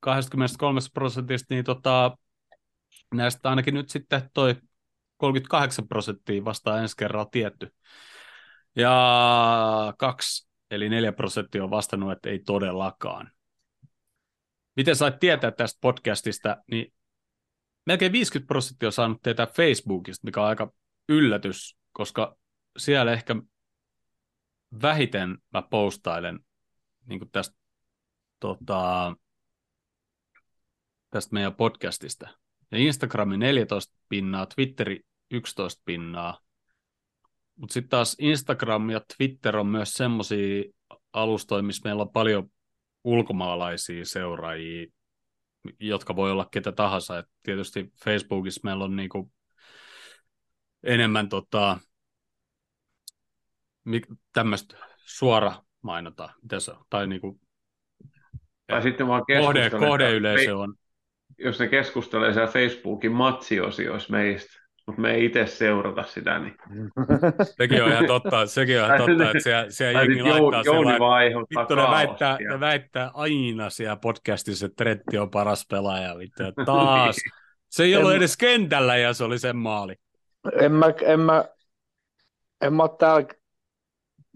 23 0.00 0.80
prosentista, 0.94 1.54
niin 1.54 1.64
tota, 1.64 2.16
näistä 3.14 3.50
ainakin 3.50 3.74
nyt 3.74 3.88
sitten 3.88 4.30
toi 4.34 4.56
38 5.16 5.88
prosenttia 5.88 6.44
vasta 6.44 6.80
ensi 6.80 6.96
kerralla 6.96 7.28
tietty. 7.30 7.74
Ja 8.76 9.94
kaksi, 9.98 10.48
eli 10.70 10.88
4 10.88 11.12
prosenttia 11.12 11.64
on 11.64 11.70
vastannut, 11.70 12.12
että 12.12 12.30
ei 12.30 12.38
todellakaan. 12.38 13.30
Miten 14.76 14.96
sait 14.96 15.18
tietää 15.18 15.50
tästä 15.50 15.78
podcastista, 15.80 16.56
niin 16.70 16.92
melkein 17.86 18.12
50 18.12 18.48
prosenttia 18.48 18.88
on 18.88 18.92
saanut 18.92 19.22
tietää 19.22 19.46
Facebookista, 19.46 20.24
mikä 20.24 20.40
on 20.40 20.48
aika 20.48 20.72
yllätys, 21.08 21.76
koska 21.92 22.36
siellä 22.78 23.12
ehkä 23.12 23.36
vähiten 24.82 25.38
mä 25.52 25.62
postailen 25.62 26.40
niin 27.06 27.30
tästä 27.32 27.56
tota, 28.40 29.16
tästä 31.10 31.34
meidän 31.34 31.54
podcastista. 31.54 32.28
Ja 32.70 32.78
Instagrami 32.78 33.36
14 33.36 33.94
pinnaa, 34.08 34.46
Twitteri 34.46 35.00
11 35.30 35.82
pinnaa. 35.84 36.40
Mutta 37.56 37.72
sitten 37.72 37.90
taas 37.90 38.16
Instagram 38.18 38.90
ja 38.90 39.00
Twitter 39.16 39.56
on 39.56 39.66
myös 39.66 39.94
semmoisia 39.94 40.64
alustoja, 41.12 41.62
missä 41.62 41.88
meillä 41.88 42.02
on 42.02 42.10
paljon 42.10 42.50
ulkomaalaisia 43.04 44.04
seuraajia, 44.04 44.86
jotka 45.80 46.16
voi 46.16 46.30
olla 46.30 46.48
ketä 46.50 46.72
tahansa. 46.72 47.18
Et 47.18 47.26
tietysti 47.42 47.92
Facebookissa 48.04 48.60
meillä 48.64 48.84
on 48.84 48.96
niinku 48.96 49.32
enemmän 50.82 51.28
tota, 51.28 51.78
tämmöistä 54.32 54.76
suora 54.96 55.62
mainota, 55.82 56.30
mitä 56.42 56.60
se, 56.60 56.72
tai 56.90 57.06
niinku, 57.06 57.40
tai 58.66 58.82
sitten 58.82 59.06
vaan 59.08 59.22
kohde, 59.42 59.70
kohdeyleisö 59.70 60.56
on 60.56 60.74
jos 61.38 61.60
ne 61.60 61.68
keskustelee 61.68 62.32
siellä 62.32 62.52
Facebookin 62.52 63.12
matsiosioissa 63.12 64.12
meistä, 64.12 64.60
mutta 64.86 65.02
me 65.02 65.14
ei 65.14 65.24
itse 65.24 65.46
seurata 65.46 66.02
sitä, 66.02 66.38
niin... 66.38 66.54
Sekin 67.58 67.82
on 67.82 67.92
ihan 67.92 68.06
totta, 68.06 68.46
sekin 68.46 68.82
on 68.82 68.86
ihan 68.86 68.98
totta 68.98 69.30
että 69.30 69.42
siellä, 69.42 69.70
siellä 69.70 70.02
jengi 70.02 70.22
laittaa 70.22 70.62
sellainen, 70.62 71.36
vittu 71.40 71.74
ne 71.74 71.82
väittää, 71.82 72.38
ne 72.50 72.60
väittää 72.60 73.10
aina 73.14 73.70
siellä 73.70 73.96
podcastissa, 73.96 74.66
että 74.66 74.84
Tretti 74.84 75.18
on 75.18 75.30
paras 75.30 75.66
pelaaja, 75.70 76.18
vittu, 76.18 76.42
taas. 76.64 77.16
Se 77.68 77.84
ei 77.84 77.96
ollut 77.96 78.12
edes 78.12 78.36
kentällä 78.36 78.96
ja 78.96 79.12
se 79.12 79.24
oli 79.24 79.38
sen 79.38 79.56
maali. 79.56 79.94
En 80.60 80.72
mä, 80.72 80.86
en 81.02 81.20
mä, 81.20 81.44
en 82.60 82.74
mä 82.74 82.82
täällä, 82.98 83.28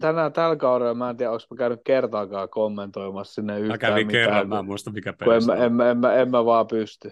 tänään 0.01 0.33
tällä 0.33 0.55
kaudella, 0.55 0.93
mä 0.93 1.09
en 1.09 1.17
tiedä, 1.17 1.31
onko 1.31 1.43
mä 1.51 1.57
käynyt 1.57 1.79
kertaakaan 1.83 2.49
kommentoimassa 2.49 3.33
sinne 3.33 3.53
yhtään 3.59 3.71
Mä 3.73 3.77
kävin 3.77 4.07
mitään, 4.07 4.23
kerran, 4.25 4.41
kun, 4.41 4.49
mä 4.49 4.59
en 4.59 4.65
muista 4.65 4.91
mikä 4.91 5.09
en, 5.09 5.15
peli 5.17 5.45
mä, 5.45 5.55
en, 5.55 5.73
mä, 5.73 5.91
en, 5.91 5.97
mä, 5.97 6.13
en 6.13 6.31
mä 6.31 6.45
vaan 6.45 6.67
pysty. 6.67 7.11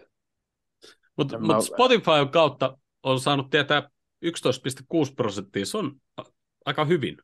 Mutta 1.18 1.36
En 1.36 1.42
mut 1.42 1.56
mä- 1.56 1.62
Spotify 1.62 2.26
kautta 2.32 2.78
on 3.04 3.20
saanut 3.20 3.50
tietää 3.50 3.90
11,6 4.26 5.14
prosenttia, 5.16 5.66
se 5.66 5.78
on 5.78 5.96
aika 6.66 6.86
hyvin. 6.86 7.18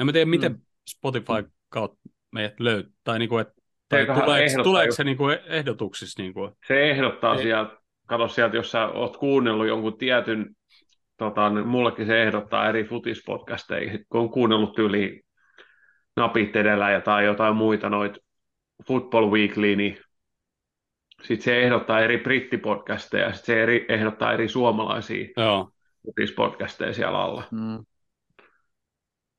En 0.00 0.06
mä 0.06 0.12
tiedä, 0.12 0.26
miten 0.30 0.52
Mm. 0.52 0.60
Spotify 0.88 1.50
kautta 1.68 1.98
meidät 2.32 2.60
löytää, 2.60 2.92
tai 3.04 3.18
niinku, 3.18 3.38
et, 3.38 3.48
tai 3.88 4.06
tuleeko, 4.06 4.62
tuleeko 4.62 4.94
se 4.94 5.04
niinku 5.04 5.24
ehdotuksissa? 5.28 6.22
Niinku, 6.22 6.50
Se 6.66 6.90
ehdottaa 6.90 7.34
Ei. 7.34 7.42
sieltä, 7.42 7.76
kato 8.06 8.28
sieltä, 8.28 8.56
jos 8.56 8.70
sä 8.70 8.86
oot 8.86 9.16
kuunnellut 9.16 9.66
jonkun 9.66 9.98
tietyn, 9.98 10.56
tota, 11.18 11.50
niin 11.50 11.66
mullekin 11.66 12.06
se 12.06 12.22
ehdottaa 12.22 12.68
eri 12.68 12.84
futispodcasteja, 12.84 13.92
Sit 13.92 14.06
kun 14.08 14.20
on 14.20 14.30
kuunnellut 14.30 14.74
tyyli 14.74 15.22
napit 16.16 16.56
edellä 16.56 16.90
ja 16.90 17.00
tai 17.00 17.24
jotain 17.24 17.56
muita 17.56 17.88
noit 17.90 18.18
Football 18.86 19.30
Weekly, 19.30 19.76
niin 19.76 19.98
sitten 21.22 21.44
se 21.44 21.62
ehdottaa 21.62 22.00
eri 22.00 22.18
brittipodcasteja 22.18 23.26
ja 23.26 23.32
sitten 23.32 23.54
se 23.54 23.62
eri, 23.62 23.86
ehdottaa 23.88 24.32
eri 24.32 24.48
suomalaisia 24.48 25.28
joo. 25.36 25.70
futispodcasteja 26.06 26.92
siellä 26.92 27.22
alla. 27.22 27.44
Mm. 27.50 27.84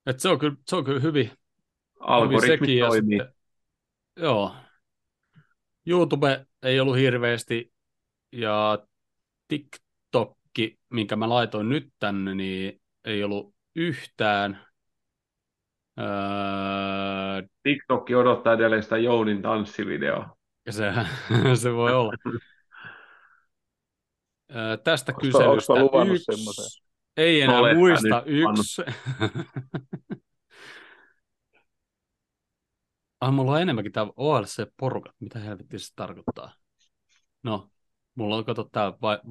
Et 0.05 0.19
se, 0.19 0.29
on 0.29 0.39
kyllä, 0.39 0.55
se 0.67 0.75
on 0.75 0.83
kyllä 0.83 0.99
hyvin, 0.99 1.31
Algoritmi 1.99 2.79
toimii. 2.79 3.17
sitten, 3.17 3.33
joo. 4.15 4.55
YouTube 5.87 6.45
ei 6.63 6.79
ollut 6.79 6.97
hirveästi, 6.97 7.73
ja 8.31 8.85
TikTokki, 10.53 10.79
minkä 10.89 11.15
mä 11.15 11.29
laitoin 11.29 11.69
nyt 11.69 11.89
tänne, 11.99 12.35
niin 12.35 12.81
ei 13.05 13.23
ollut 13.23 13.55
yhtään. 13.75 14.67
Öö, 15.99 16.05
TikTok 17.63 18.09
odottaa 18.09 18.53
edelleen 18.53 18.83
sitä 18.83 18.97
Jounin 18.97 19.41
tanssivideoa. 19.41 20.37
se, 20.69 20.93
se 21.61 21.73
voi 21.73 21.93
olla. 21.93 22.13
Öö, 24.55 24.77
tästä 24.77 25.11
mä- 25.11 25.17
kyselystä 25.21 25.75
luvannut 25.79 26.15
yksi, 26.15 26.25
semmoisen? 26.35 26.65
ei 27.17 27.41
enää 27.41 27.59
Olethan 27.59 27.77
muista, 27.77 28.23
yksi. 28.25 28.81
ah, 33.21 33.33
mulla 33.33 33.51
on 33.51 33.61
enemmänkin 33.61 33.91
tämä 33.91 34.11
OLC-porukat, 34.15 35.15
mitä 35.19 35.39
helvettiä 35.39 35.79
se 35.79 35.93
tarkoittaa. 35.95 36.53
No, 37.43 37.69
mulla 38.15 38.35
on, 38.35 38.45
kato, 38.45 38.63
tää 38.63 38.93
va- 39.01 39.21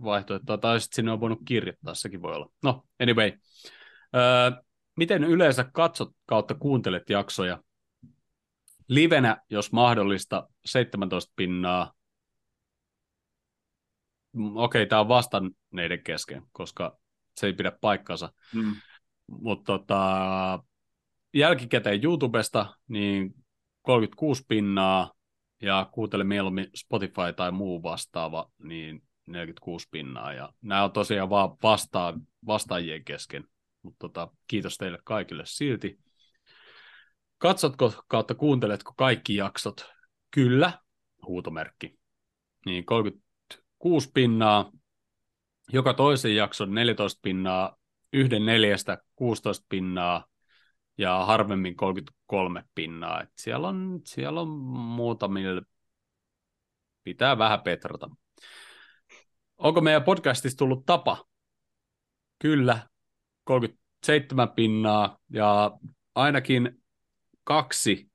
vastausvaihtoehto, 0.00 0.56
tai 0.56 0.80
sitten 0.80 0.96
sinne 0.96 1.12
on 1.12 1.20
voinut 1.20 1.40
kirjoittaa, 1.44 1.94
sekin 1.94 2.22
voi 2.22 2.34
olla. 2.34 2.50
No, 2.62 2.84
anyway. 3.02 3.32
Öö, 4.16 4.62
miten 4.96 5.24
yleensä 5.24 5.64
katsot 5.64 6.10
kautta 6.26 6.54
kuuntelet 6.54 7.10
jaksoja? 7.10 7.62
Livenä, 8.88 9.42
jos 9.50 9.72
mahdollista, 9.72 10.48
17 10.64 11.32
pinnaa. 11.36 11.92
Mm, 14.32 14.56
Okei, 14.56 14.86
tämä 14.86 15.00
on 15.00 15.08
vastanneiden 15.08 16.02
kesken, 16.04 16.42
koska 16.52 16.98
se 17.36 17.46
ei 17.46 17.52
pidä 17.52 17.72
paikkansa. 17.80 18.32
Mm. 18.54 18.74
Mutta 19.26 19.64
tota, 19.64 20.62
jälkikäteen 21.34 22.04
YouTubesta 22.04 22.74
niin 22.88 23.34
36 23.82 24.44
pinnaa 24.48 25.12
ja 25.62 25.90
kuuntele 25.92 26.24
mieluummin 26.24 26.66
Spotify 26.74 27.32
tai 27.36 27.52
muu 27.52 27.82
vastaava, 27.82 28.50
niin 28.58 29.02
46 29.32 29.88
pinnaa. 29.90 30.32
Ja 30.32 30.52
nämä 30.62 30.84
on 30.84 30.92
tosiaan 30.92 31.30
vaan 31.30 31.50
vastaa, 31.62 32.18
vastaajien 32.46 33.04
kesken. 33.04 33.44
Mutta 33.82 33.98
tota, 33.98 34.28
kiitos 34.46 34.78
teille 34.78 34.98
kaikille 35.04 35.42
silti. 35.46 35.98
Katsotko 37.38 37.92
kautta 38.08 38.34
kuunteletko 38.34 38.92
kaikki 38.96 39.36
jaksot? 39.36 39.92
Kyllä, 40.30 40.78
huutomerkki. 41.26 41.98
Niin 42.66 42.86
36 42.86 44.10
pinnaa, 44.14 44.72
joka 45.72 45.94
toisen 45.94 46.36
jakson 46.36 46.74
14 46.74 47.20
pinnaa, 47.22 47.76
yhden 48.12 48.46
neljästä 48.46 48.98
16 49.16 49.66
pinnaa 49.68 50.26
ja 50.98 51.24
harvemmin 51.24 51.76
33 51.76 52.64
pinnaa. 52.74 53.22
Et 53.22 53.30
siellä, 53.36 53.68
on, 53.68 54.00
siellä 54.04 54.40
on 54.40 54.48
muutamille, 54.48 55.62
pitää 57.04 57.38
vähän 57.38 57.60
petrata. 57.60 58.10
Onko 59.60 59.80
meidän 59.80 60.02
podcastista 60.02 60.58
tullut 60.58 60.86
tapa? 60.86 61.24
Kyllä, 62.38 62.88
37 63.44 64.48
pinnaa 64.48 65.18
ja 65.32 65.70
ainakin 66.14 66.82
kaksi 67.44 68.10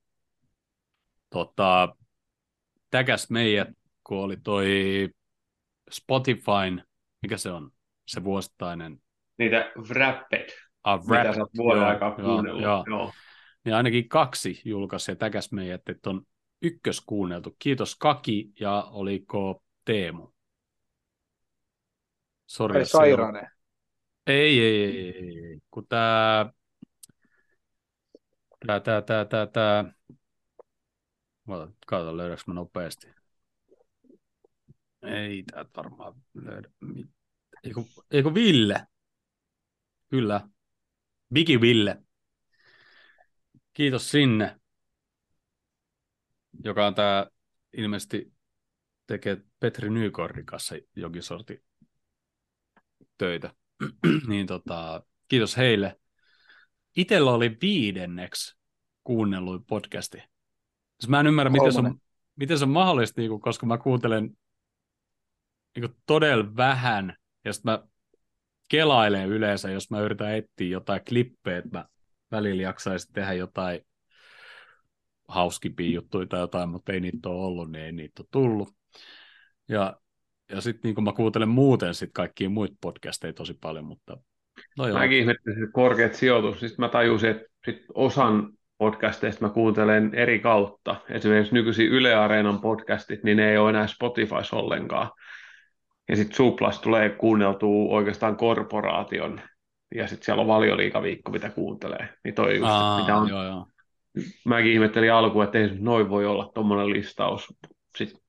tota, 1.30 1.96
täkäs 2.90 3.30
meidät, 3.30 3.68
kun 4.04 4.18
oli 4.18 4.36
toi 4.36 4.68
Spotifyn, 5.90 6.84
mikä 7.22 7.36
se 7.36 7.50
on, 7.50 7.70
se 8.06 8.24
vuosittainen 8.24 9.00
Niitä 9.38 9.72
wrapped, 9.88 10.48
ah, 10.84 11.00
mitä 11.00 11.12
Wrapped, 11.12 11.34
sä 11.34 11.40
oot 11.40 11.50
vuoden 11.56 11.80
joo, 11.82 11.90
aikaa 11.90 12.14
joo, 12.18 12.28
kuunnellut. 12.28 12.62
joo. 12.62 12.84
Joo. 12.88 13.12
niin 13.64 13.74
ainakin 13.74 14.08
kaksi 14.08 14.62
julkaisi 14.64 15.10
ja 15.10 15.16
täkäs 15.16 15.52
meidät, 15.52 15.88
että 15.88 16.10
on 16.10 16.22
ykkös 16.62 17.00
kuunneltu. 17.06 17.56
Kiitos 17.58 17.96
Kaki 17.96 18.52
ja 18.60 18.82
oliko 18.90 19.62
Teemu? 19.84 20.35
Sori, 22.46 22.74
Ai 22.76 22.84
ei. 23.10 23.46
Ei, 24.26 24.60
ei, 24.60 25.08
ei, 25.16 25.60
kun 25.70 25.86
tää, 25.88 26.52
tää, 28.66 28.80
tää, 28.80 29.02
tää, 29.02 29.24
tää, 29.24 29.46
tää, 29.46 29.92
Oota, 31.48 31.72
katsotaan 31.86 32.16
löydäks 32.16 32.46
mä 32.46 32.54
nopeasti. 32.54 33.06
Ei 35.02 35.42
täältä 35.42 35.70
varmaan 35.76 36.14
löydä. 36.34 36.68
mit- 36.80 37.10
Eiku, 37.64 37.88
eiku 38.10 38.34
Ville. 38.34 38.86
Kyllä. 40.08 40.48
Bigi 41.34 41.60
Ville. 41.60 42.02
Kiitos 43.72 44.10
sinne. 44.10 44.60
Joka 46.64 46.86
on 46.86 46.94
tää 46.94 47.26
ilmeisesti 47.72 48.32
tekee 49.06 49.36
Petri 49.60 49.90
Nykordin 49.90 50.46
kanssa 50.46 50.74
jokin 50.96 51.22
sorti 51.22 51.65
töitä. 53.18 53.54
niin 54.28 54.46
tota, 54.46 55.02
kiitos 55.28 55.56
heille. 55.56 56.00
Itellä 56.96 57.30
oli 57.30 57.56
viidenneksi 57.62 58.56
kuunnelluin 59.04 59.64
podcasti. 59.64 60.18
Siis 61.00 61.08
mä 61.08 61.20
en 61.20 61.26
ymmärrä, 61.26 61.50
miten 61.50 61.72
se 61.72 61.78
on, 61.78 62.00
miten 62.36 62.58
se 62.58 62.64
on 62.64 62.70
mahdollista, 62.70 63.20
niin 63.20 63.30
kuin, 63.30 63.40
koska 63.40 63.66
mä 63.66 63.78
kuuntelen 63.78 64.36
niin 65.76 65.90
kuin 65.90 66.02
todella 66.06 66.56
vähän, 66.56 67.16
ja 67.44 67.52
sitten 67.52 67.72
mä 67.72 67.82
kelailen 68.68 69.28
yleensä, 69.28 69.70
jos 69.70 69.90
mä 69.90 70.00
yritän 70.00 70.36
etsiä 70.36 70.68
jotain 70.68 71.00
klippejä, 71.08 71.58
että 71.58 71.78
mä 71.78 71.84
välillä 72.30 72.62
jaksaisin 72.62 73.12
tehdä 73.12 73.32
jotain 73.32 73.80
hauskimpia 75.28 75.90
juttuja 75.90 76.26
tai 76.26 76.40
jotain, 76.40 76.68
mutta 76.68 76.92
ei 76.92 77.00
niitä 77.00 77.28
ole 77.28 77.44
ollut, 77.44 77.72
niin 77.72 77.84
ei 77.84 77.92
niitä 77.92 78.22
ole 78.22 78.28
tullut. 78.30 78.68
Ja, 79.68 80.00
ja 80.50 80.60
sitten 80.60 80.94
niin 80.94 81.04
mä 81.04 81.12
kuuntelen 81.12 81.48
muuten 81.48 81.94
sit 81.94 82.10
kaikkia 82.12 82.50
muita 82.50 82.76
podcasteja 82.80 83.32
tosi 83.32 83.54
paljon, 83.60 83.84
mutta 83.84 84.18
no 84.78 84.88
joo. 84.88 84.98
Mäkin 84.98 85.18
ihmettelin 85.18 85.72
korkeat 85.72 86.14
sijoitus. 86.14 86.60
Sitten 86.60 86.76
mä 86.78 86.88
tajusin, 86.88 87.30
että 87.30 87.44
sit 87.64 87.84
osan 87.94 88.52
podcasteista 88.78 89.46
mä 89.46 89.52
kuuntelen 89.52 90.14
eri 90.14 90.38
kautta. 90.38 90.96
Esimerkiksi 91.10 91.54
nykyisin 91.54 91.86
Yle 91.86 92.14
Areenan 92.14 92.60
podcastit, 92.60 93.24
niin 93.24 93.36
ne 93.36 93.50
ei 93.50 93.58
ole 93.58 93.70
enää 93.70 93.86
Spotifys 93.86 94.52
ollenkaan. 94.52 95.10
Ja 96.08 96.16
sitten 96.16 96.36
Suplas 96.36 96.80
tulee 96.80 97.08
kuunneltua 97.08 97.94
oikeastaan 97.94 98.36
korporaation. 98.36 99.40
Ja 99.94 100.06
sitten 100.06 100.24
siellä 100.24 100.40
on 100.40 100.46
valioliikaviikko, 100.46 101.32
mitä 101.32 101.50
kuuntelee. 101.50 102.08
Niin 102.24 102.34
toi 102.34 102.56
just, 102.56 102.70
Aa, 102.70 103.00
mitä 103.00 103.16
on 103.16 103.28
joo, 103.28 103.44
joo. 103.44 103.66
mäkin 104.44 104.72
ihmettelin 104.72 105.12
alkuun, 105.12 105.44
että 105.44 105.58
ei 105.58 105.70
noin 105.78 106.08
voi 106.08 106.26
olla 106.26 106.50
tuommoinen 106.54 106.90
listaus. 106.90 107.54
Sitten 107.96 108.20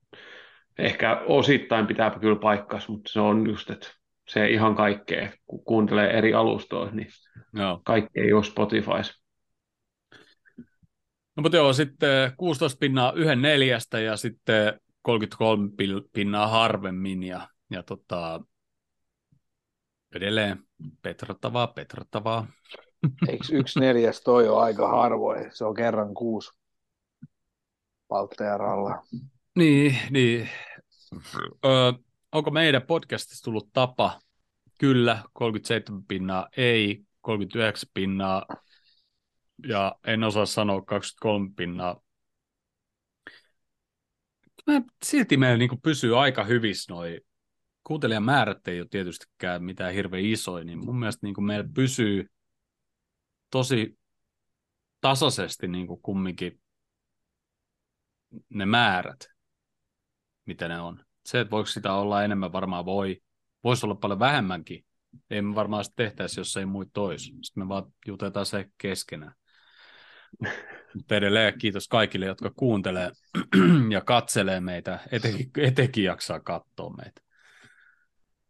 ehkä 0.77 1.21
osittain 1.25 1.87
pitää 1.87 2.19
kyllä 2.19 2.39
paikkas, 2.39 2.89
mutta 2.89 3.11
se 3.11 3.19
on 3.19 3.49
just, 3.49 3.69
että 3.69 3.87
se 4.27 4.49
ihan 4.49 4.75
kaikkea, 4.75 5.31
kun 5.45 5.63
kuuntelee 5.63 6.17
eri 6.17 6.33
alustoja, 6.33 6.91
niin 6.91 7.07
joo. 7.53 7.81
kaikki 7.85 8.19
ei 8.19 8.33
ole 8.33 8.43
Spotifys. 8.43 9.21
No 11.35 11.41
mutta 11.41 11.57
joo, 11.57 11.73
sitten 11.73 12.31
16 12.37 12.77
pinnaa 12.79 13.13
yhden 13.15 13.41
neljästä 13.41 13.99
ja 13.99 14.17
sitten 14.17 14.79
33 15.01 15.69
pinnaa 16.13 16.47
harvemmin 16.47 17.23
ja, 17.23 17.47
ja 17.69 17.83
tota, 17.83 18.41
edelleen 20.15 20.63
petrattavaa, 21.01 21.67
petrattavaa. 21.67 22.47
Eikö 23.27 23.45
yksi 23.51 23.79
neljäs 23.79 24.21
toi 24.21 24.49
ole 24.49 24.63
aika 24.63 24.87
harvoin? 24.87 25.49
Se 25.53 25.65
on 25.65 25.75
kerran 25.75 26.13
kuusi 26.13 26.51
Paltteeralla. 28.07 29.03
Niin, 29.55 29.97
niin. 30.09 30.49
Ö, 31.65 31.93
onko 32.31 32.51
meidän 32.51 32.81
podcastissa 32.81 33.43
tullut 33.43 33.69
tapa? 33.73 34.19
Kyllä, 34.79 35.23
37 35.33 36.03
pinnaa 36.03 36.47
ei, 36.57 37.03
39 37.21 37.89
pinnaa 37.93 38.45
ja 39.67 39.95
en 40.07 40.23
osaa 40.23 40.45
sanoa 40.45 40.81
23 40.81 41.49
pinnaa. 41.55 42.01
Mä, 44.67 44.81
silti 45.05 45.37
meillä 45.37 45.57
niin 45.57 45.81
pysyy 45.81 46.19
aika 46.19 46.43
hyvissä 46.43 46.93
noi 46.93 47.21
kuuntelijamäärät 47.83 48.67
ei 48.67 48.81
ole 48.81 48.87
tietystikään 48.91 49.63
mitään 49.63 49.93
hirveän 49.93 50.25
isoja, 50.25 50.65
niin 50.65 50.85
mun 50.85 50.99
mielestä 50.99 51.27
niin 51.27 51.43
meillä 51.43 51.69
pysyy 51.75 52.29
tosi 53.51 53.99
tasaisesti 55.01 55.67
niin 55.67 55.87
kumminkin 56.01 56.61
ne 58.49 58.65
määrät, 58.65 59.36
mitä 60.47 60.67
ne 60.67 60.81
on. 60.81 60.99
Se, 61.25 61.39
että 61.39 61.51
voiko 61.51 61.67
sitä 61.67 61.93
olla 61.93 62.23
enemmän, 62.23 62.53
varmaan 62.53 62.85
voi. 62.85 63.21
Voisi 63.63 63.85
olla 63.85 63.95
paljon 63.95 64.19
vähemmänkin. 64.19 64.85
Ei 65.29 65.41
me 65.41 65.55
varmaan 65.55 65.83
sitä 65.83 65.95
tehtäisi, 65.95 66.39
jos 66.39 66.57
ei 66.57 66.65
muut 66.65 66.89
tois. 66.93 67.23
Sitten 67.23 67.63
me 67.63 67.67
vaan 67.69 67.83
jutetaan 68.07 68.45
se 68.45 68.65
keskenään. 68.77 69.33
Mutta 70.95 71.15
edelleen 71.15 71.59
kiitos 71.59 71.87
kaikille, 71.87 72.25
jotka 72.25 72.51
kuuntelee 72.55 73.11
ja 73.89 74.01
katselee 74.01 74.59
meitä, 74.59 74.99
etenkin, 75.11 75.51
etenkin 75.57 76.03
jaksaa 76.03 76.39
katsoa 76.39 76.95
meitä. 76.95 77.21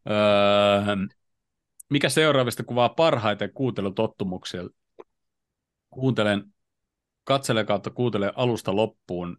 Öö, 0.10 1.08
mikä 1.90 2.10
seuraavista 2.10 2.64
kuvaa 2.64 2.90
parhaiten 2.90 3.54
kuuntelutottumuksia? 3.54 4.62
Kuuntelen, 5.90 6.44
katselen 7.24 7.66
kautta 7.66 7.90
kuuntelen 7.90 8.32
alusta 8.36 8.76
loppuun 8.76 9.38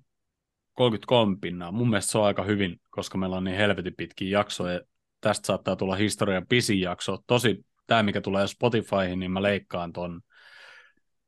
33 0.78 1.36
pinnaa. 1.40 1.72
Mun 1.72 1.90
mielestä 1.90 2.12
se 2.12 2.18
on 2.18 2.26
aika 2.26 2.42
hyvin, 2.42 2.80
koska 2.90 3.18
meillä 3.18 3.36
on 3.36 3.44
niin 3.44 3.56
helvetin 3.56 3.94
pitkiä 3.96 4.38
jaksoja. 4.38 4.80
Tästä 5.20 5.46
saattaa 5.46 5.76
tulla 5.76 5.96
historian 5.96 6.46
pisin 6.48 6.80
jakso. 6.80 7.18
Tosi 7.26 7.66
tämä, 7.86 8.02
mikä 8.02 8.20
tulee 8.20 8.46
Spotifyhin, 8.46 9.18
niin 9.18 9.30
mä 9.30 9.42
leikkaan 9.42 9.92
ton 9.92 10.20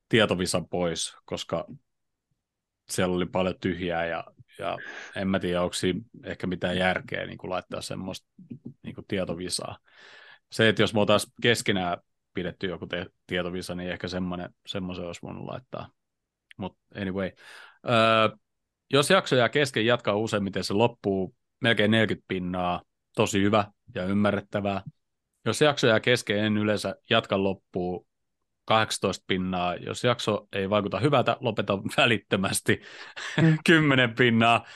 tietovisan 0.08 0.68
pois, 0.68 1.16
koska 1.24 1.66
siellä 2.90 3.16
oli 3.16 3.26
paljon 3.26 3.54
tyhjää 3.60 4.06
ja, 4.06 4.24
ja 4.58 4.78
en 5.16 5.28
mä 5.28 5.38
tiedä, 5.38 5.62
onko 5.62 5.74
ehkä 6.24 6.46
mitään 6.46 6.76
järkeä 6.76 7.26
niin 7.26 7.38
kuin 7.38 7.50
laittaa 7.50 7.80
semmoista 7.80 8.26
niin 8.82 8.94
kuin 8.94 9.04
tietovisaa. 9.08 9.78
Se, 10.52 10.68
että 10.68 10.82
jos 10.82 10.94
me 10.94 11.00
oltaisiin 11.00 11.32
keskenään 11.42 11.98
pidetty 12.34 12.66
joku 12.66 12.86
te- 12.86 13.10
tietovisa, 13.26 13.74
niin 13.74 13.90
ehkä 13.90 14.08
semmoinen, 14.08 14.54
semmoisen 14.66 15.06
olisi 15.06 15.22
voinut 15.22 15.44
laittaa. 15.44 15.90
Mutta 16.56 16.80
anyway, 17.00 17.30
öö, 17.88 18.36
jos 18.92 19.10
jakso 19.10 19.36
jää 19.36 19.48
kesken, 19.48 19.86
jatkaa 19.86 20.14
useimmiten 20.14 20.64
se 20.64 20.74
loppuu 20.74 21.34
melkein 21.60 21.90
40 21.90 22.24
pinnaa, 22.28 22.82
tosi 23.16 23.42
hyvä 23.42 23.64
ja 23.94 24.04
ymmärrettävää. 24.04 24.82
Jos 25.44 25.60
jakso 25.60 25.86
jää 25.86 26.00
kesken, 26.00 26.38
en 26.38 26.56
yleensä 26.56 26.96
jatka 27.10 27.42
loppuun 27.42 28.06
18 28.64 29.24
pinnaa. 29.26 29.74
Jos 29.74 30.04
jakso 30.04 30.48
ei 30.52 30.70
vaikuta 30.70 31.00
hyvältä, 31.00 31.36
lopeta 31.40 31.78
välittömästi 31.96 32.80
10 33.66 34.14
pinnaa. 34.14 34.66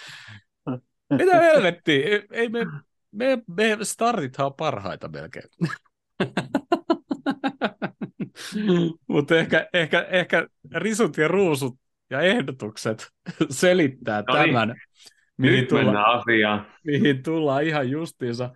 Mitä 1.11 1.41
helvettiä? 1.41 2.07
Ei 2.31 2.49
me, 2.49 2.67
me, 3.13 3.39
me 3.47 3.79
startithan 3.83 4.47
on 4.47 4.55
parhaita 4.55 5.09
melkein. 5.09 5.49
Mutta 9.09 9.39
ehkä, 9.39 9.69
ehkä, 9.73 10.07
ehkä 10.11 10.49
risut 10.75 11.17
ja 11.17 11.29
ruusut 11.29 11.79
ja 12.11 12.21
ehdotukset 12.21 13.09
selittää 13.51 14.23
no 14.29 14.35
niin. 14.35 14.47
tämän, 14.47 14.75
mihin, 15.37 15.61
Nyt 15.61 15.69
tulla, 15.69 16.03
asiaan. 16.03 16.67
mihin 16.85 17.23
tullaan 17.23 17.65
ihan 17.65 17.91
justiinsa. 17.91 18.55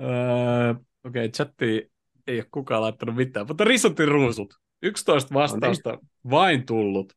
Öö, 0.00 0.70
Okei, 0.70 1.24
okay, 1.24 1.28
chatti 1.28 1.92
ei 2.26 2.38
ole 2.38 2.46
kukaan 2.50 2.82
laittanut 2.82 3.16
mitään, 3.16 3.46
mutta 3.46 3.64
risut 3.64 3.98
ja 3.98 4.06
ruusut. 4.06 4.54
11 4.82 5.34
vastausta 5.34 5.90
no 5.90 5.96
niin. 5.96 6.10
vain 6.30 6.66
tullut. 6.66 7.12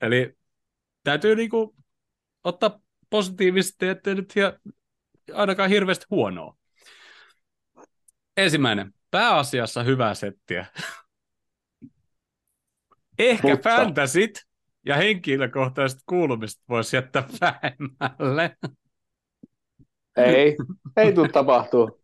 Eli 0.00 0.34
täytyy 1.04 1.36
niinku 1.36 1.74
ottaa 2.44 2.80
positiivisesti, 3.10 3.88
ettei 3.88 4.14
nyt 4.14 4.32
ja 4.36 4.58
ainakaan 5.34 5.70
hirveästi 5.70 6.06
huonoa. 6.10 6.56
Ensimmäinen. 8.36 8.94
Pääasiassa 9.10 9.82
hyvää 9.82 10.14
settiä. 10.14 10.66
Ehkä 13.18 13.48
Mutta. 13.48 13.70
fantasit 13.76 14.46
ja 14.86 14.96
henkilökohtaiset 14.96 16.00
kuulumista 16.06 16.64
voisi 16.68 16.96
jättää 16.96 17.24
vähemmälle. 17.40 18.56
Ei, 20.16 20.56
ei 20.96 21.12
tule 21.12 21.28
tapahtuu. 21.28 22.00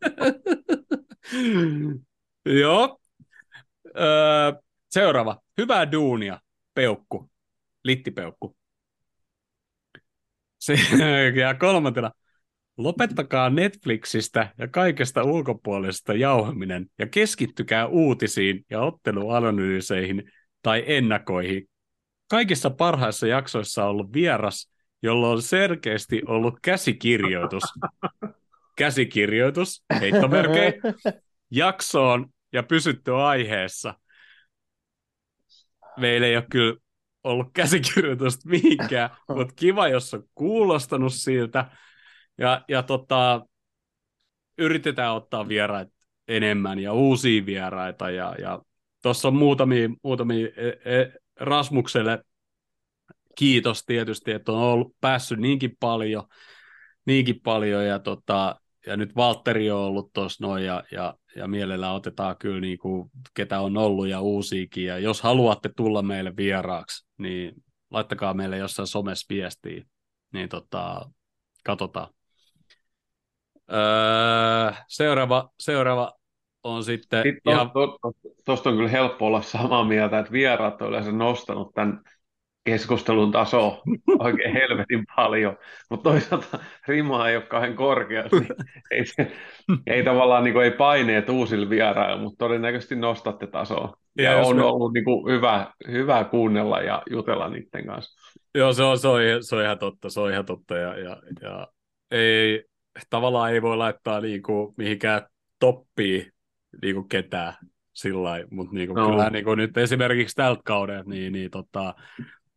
Joo. 2.45 2.99
Öö, 3.85 4.53
seuraava. 4.89 5.37
Hyvää 5.57 5.91
duunia. 5.91 6.39
Peukku. 6.73 7.29
Littipeukku. 7.83 8.55
Se, 10.59 10.75
ja 11.35 11.53
kolmantena. 11.53 12.11
Lopettakaa 12.77 13.49
Netflixistä 13.49 14.53
ja 14.57 14.67
kaikesta 14.67 15.23
ulkopuolisesta 15.23 16.13
jauhaminen 16.13 16.85
ja 16.99 17.07
keskittykää 17.07 17.87
uutisiin 17.87 18.65
ja 18.69 18.81
otteluanalyyseihin 18.81 20.31
tai 20.61 20.83
ennakoihin. 20.87 21.69
Kaikissa 22.29 22.69
parhaissa 22.69 23.27
jaksoissa 23.27 23.85
ollut 23.85 24.13
vieras, 24.13 24.71
jolla 25.01 25.29
on 25.29 25.41
selkeästi 25.41 26.21
ollut 26.27 26.59
käsikirjoitus. 26.61 27.63
Käsikirjoitus, 28.77 29.83
heittomerkei, 29.99 30.73
jaksoon 31.51 32.27
ja 32.53 32.63
pysytty 32.63 33.15
aiheessa. 33.15 33.93
Meillä 35.97 36.27
ei 36.27 36.35
ole 36.35 36.45
kyllä 36.51 36.75
ollut 37.23 37.47
käsikirjoitusta 37.53 38.49
mihinkään, 38.49 39.09
mutta 39.27 39.53
kiva, 39.55 39.87
jos 39.87 40.13
on 40.13 40.23
kuulostanut 40.35 41.13
siltä. 41.13 41.65
Ja, 42.37 42.61
ja 42.67 42.83
tota, 42.83 43.45
yritetään 44.57 45.13
ottaa 45.13 45.47
vieraita 45.47 45.91
enemmän 46.27 46.79
ja 46.79 46.93
uusia 46.93 47.45
vieraita. 47.45 48.09
Ja, 48.09 48.35
ja 48.41 48.61
tuossa 49.01 49.27
on 49.27 49.35
muutamia, 49.35 49.89
muutamia 50.03 50.47
e, 50.47 50.67
e, 50.99 51.11
Rasmukselle 51.39 52.23
kiitos 53.35 53.85
tietysti, 53.85 54.31
että 54.31 54.51
on 54.51 54.57
ollut 54.57 54.95
päässyt 55.01 55.39
niinkin 55.39 55.77
paljon, 55.79 56.23
niinkin 57.05 57.41
paljon 57.41 57.85
ja, 57.85 57.99
tota, 57.99 58.55
ja 58.87 58.97
nyt 58.97 59.15
Valtteri 59.15 59.71
on 59.71 59.79
ollut 59.79 60.13
tuossa 60.13 60.47
noin 60.47 60.65
ja, 60.65 60.83
ja, 60.91 61.13
ja 61.35 61.47
mielellään 61.47 61.93
otetaan 61.93 62.37
kyllä 62.37 62.61
niin 62.61 62.77
kuin, 62.77 63.11
ketä 63.33 63.59
on 63.59 63.77
ollut 63.77 64.07
ja 64.07 64.21
uusiikin 64.21 64.85
ja 64.85 64.99
jos 64.99 65.21
haluatte 65.21 65.69
tulla 65.77 66.01
meille 66.01 66.35
vieraaksi, 66.37 67.07
niin 67.17 67.53
laittakaa 67.91 68.33
meille 68.33 68.57
jossain 68.57 68.87
somessa 68.87 69.25
viestiä, 69.29 69.85
niin 70.33 70.49
tota, 70.49 71.09
katsotaan. 71.65 72.07
Öö, 73.71 74.73
seuraava, 74.87 75.49
seuraava 75.59 76.18
on 76.63 76.83
sitten... 76.83 77.23
sitten 77.23 77.53
ihan... 77.53 77.71
Tuosta 77.71 77.99
to, 78.45 78.55
to, 78.55 78.69
on 78.69 78.75
kyllä 78.75 78.89
helppo 78.89 79.25
olla 79.27 79.41
samaa 79.41 79.83
mieltä, 79.83 80.19
että 80.19 80.31
vieraat 80.31 80.81
on 80.81 80.89
yleensä 80.89 81.11
nostanut 81.11 81.73
tämän 81.73 82.01
keskustelun 82.63 83.31
taso 83.31 83.81
oikein 84.19 84.53
helvetin 84.53 85.05
paljon, 85.15 85.57
mutta 85.89 86.09
toisaalta 86.09 86.59
rima 86.87 87.29
ei 87.29 87.35
ole 87.35 87.45
kauhean 87.45 87.75
korkea, 87.75 88.23
niin 88.31 88.47
ei, 88.91 89.05
se, 89.05 89.31
ei 89.87 90.03
tavallaan 90.03 90.43
niin 90.43 90.53
kuin, 90.53 90.65
ei 90.65 90.71
paineet 90.71 91.29
uusille 91.29 91.69
vieraille, 91.69 92.21
mutta 92.21 92.45
todennäköisesti 92.45 92.95
nostatte 92.95 93.47
tasoa. 93.47 93.93
Ja, 94.17 94.31
ja 94.31 94.37
on 94.37 94.55
me... 94.55 94.63
ollut 94.63 94.93
niin 94.93 95.05
kuin, 95.05 95.33
hyvä, 95.33 95.73
hyvä 95.87 96.23
kuunnella 96.23 96.81
ja 96.81 97.01
jutella 97.09 97.49
niiden 97.49 97.85
kanssa. 97.85 98.33
Joo, 98.55 98.73
se 98.73 98.83
on, 98.83 98.99
se 98.99 99.07
on, 99.07 99.19
se 99.41 99.55
on 99.55 99.63
ihan 99.63 99.79
totta, 99.79 100.09
se 100.09 100.19
on 100.19 100.31
ihan 100.31 100.45
totta, 100.45 100.77
ja, 100.77 100.99
ja, 100.99 101.17
ja 101.41 101.67
ei, 102.11 102.63
tavallaan 103.09 103.53
ei 103.53 103.61
voi 103.61 103.77
laittaa 103.77 104.21
niin 104.21 104.43
kuin, 104.43 104.73
mihinkään 104.77 105.21
toppiin 105.59 106.31
niin 106.81 106.95
kuin 106.95 107.09
ketään 107.09 107.53
sillä 107.93 108.29
mutta 108.51 108.75
niin 108.75 108.89
no. 108.89 109.09
kyllä 109.09 109.29
niin 109.29 109.45
nyt 109.57 109.77
esimerkiksi 109.77 110.35
tältä 110.35 110.61
kaudelta, 110.65 111.09
niin, 111.09 111.33
niin 111.33 111.51
tota, 111.51 111.95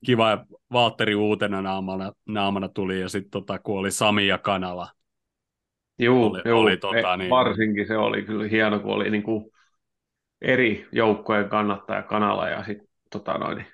kiva, 0.07 0.45
Valtteri 0.73 1.15
uutena 1.15 1.63
naamana, 1.63 2.13
naamana 2.27 2.69
tuli, 2.69 3.01
ja 3.01 3.09
sitten 3.09 3.31
tota, 3.31 3.59
kun 3.59 3.79
oli 3.79 3.91
Sami 3.91 4.27
ja 4.27 4.39
Kanala. 4.39 4.89
Joo, 5.99 6.27
oli, 6.27 6.43
juu, 6.45 6.61
oli, 6.61 6.77
tota, 6.77 7.17
niin... 7.17 7.31
varsinkin 7.31 7.87
se 7.87 7.97
oli 7.97 8.23
kyllä 8.23 8.49
hieno, 8.49 8.81
kun 8.81 8.93
oli 8.93 9.11
niin 9.11 9.23
kuin 9.23 9.51
eri 10.41 10.89
joukkojen 10.93 11.49
kannattaja 11.49 12.03
Kanala, 12.03 12.49
ja 12.49 12.65
sitten 12.65 12.89
tota, 13.11 13.39
noin, 13.39 13.67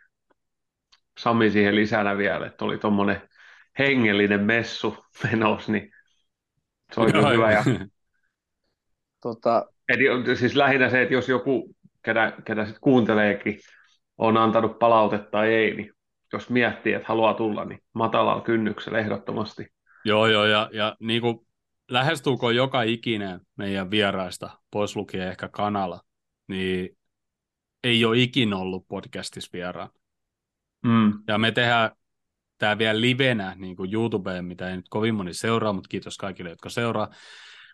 Sami 1.18 1.50
siihen 1.50 1.74
lisänä 1.74 2.16
vielä, 2.18 2.46
että 2.46 2.64
oli 2.64 2.78
tuommoinen 2.78 3.28
hengellinen 3.78 4.40
messu 4.40 4.96
menossa, 5.24 5.72
niin 5.72 5.90
se 6.94 7.00
on 7.00 7.06
Joo, 7.06 7.12
kyllä 7.12 7.30
hyvä. 7.30 7.52
Ja, 7.52 7.64
Tota, 9.22 9.66
eli, 9.88 10.36
siis 10.36 10.56
lähinnä 10.56 10.90
se, 10.90 11.02
että 11.02 11.14
jos 11.14 11.28
joku, 11.28 11.76
ketä, 12.02 12.32
ketä 12.44 12.66
sit 12.66 12.78
kuunteleekin, 12.80 13.60
on 14.18 14.36
antanut 14.36 14.78
palautetta 14.78 15.30
tai 15.30 15.54
ei, 15.54 15.74
niin 15.76 15.92
jos 16.32 16.50
miettii, 16.50 16.92
että 16.92 17.08
haluaa 17.08 17.34
tulla, 17.34 17.64
niin 17.64 17.80
matalalla 17.92 18.42
kynnyksellä 18.42 18.98
ehdottomasti. 18.98 19.66
Joo, 20.04 20.26
joo, 20.26 20.44
ja, 20.44 20.70
ja 20.72 20.96
niin 21.00 21.20
kuin 21.20 21.46
lähestyykö 21.90 22.52
joka 22.52 22.82
ikinen 22.82 23.40
meidän 23.56 23.90
vieraista, 23.90 24.50
pois 24.70 24.96
lukien 24.96 25.28
ehkä 25.28 25.48
kanala, 25.48 26.00
niin 26.48 26.96
ei 27.84 28.04
ole 28.04 28.18
ikinä 28.18 28.56
ollut 28.56 28.88
podcastissa 28.88 29.50
vieraan. 29.52 29.90
Mm. 30.82 31.12
Ja 31.28 31.38
me 31.38 31.52
tehdään 31.52 31.90
tämä 32.58 32.78
vielä 32.78 33.00
livenä 33.00 33.54
niin 33.56 33.76
kuin 33.76 33.94
YouTubeen, 33.94 34.44
mitä 34.44 34.70
ei 34.70 34.76
nyt 34.76 34.88
kovin 34.90 35.14
moni 35.14 35.34
seuraa, 35.34 35.72
mutta 35.72 35.88
kiitos 35.88 36.16
kaikille, 36.16 36.50
jotka 36.50 36.70
seuraa. 36.70 37.08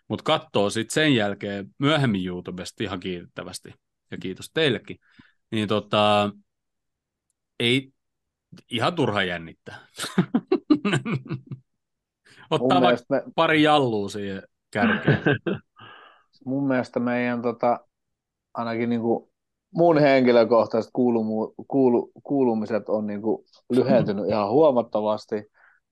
Mutta 0.07 0.23
katsoo 0.23 0.69
sitten 0.69 0.93
sen 0.93 1.15
jälkeen 1.15 1.69
myöhemmin 1.79 2.25
YouTubesta 2.25 2.83
ihan 2.83 2.99
kiitettävästi. 2.99 3.73
Ja 4.11 4.17
kiitos 4.17 4.51
teillekin. 4.53 4.97
Niin 5.51 5.67
tota, 5.67 6.31
ei 7.59 7.91
ihan 8.71 8.95
turha 8.95 9.23
jännittää. 9.23 9.87
Ottaa 12.49 12.81
vaikka 12.81 13.05
me, 13.09 13.23
pari 13.35 13.63
jallua 13.63 14.09
siihen 14.09 14.43
kärkeen. 14.71 15.21
mun 16.45 16.67
mielestä 16.67 16.99
meidän 16.99 17.41
tota, 17.41 17.79
ainakin 18.53 18.89
niin 18.89 19.01
kuin 19.01 19.29
mun 19.75 19.99
henkilökohtaiset 19.99 20.91
kuulumu, 20.93 21.53
kuulu, 21.67 22.11
kuulumiset 22.23 22.89
on 22.89 23.07
niin 23.07 23.21
kuin 23.21 23.45
lyhentynyt 23.69 24.27
ihan 24.27 24.49
huomattavasti. 24.49 25.35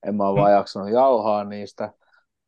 En 0.08 0.16
mä 0.16 0.28
ole 0.28 0.42
vaan 0.42 0.54
jaksanut 0.54 0.90
jauhaa 0.90 1.44
niistä. 1.44 1.94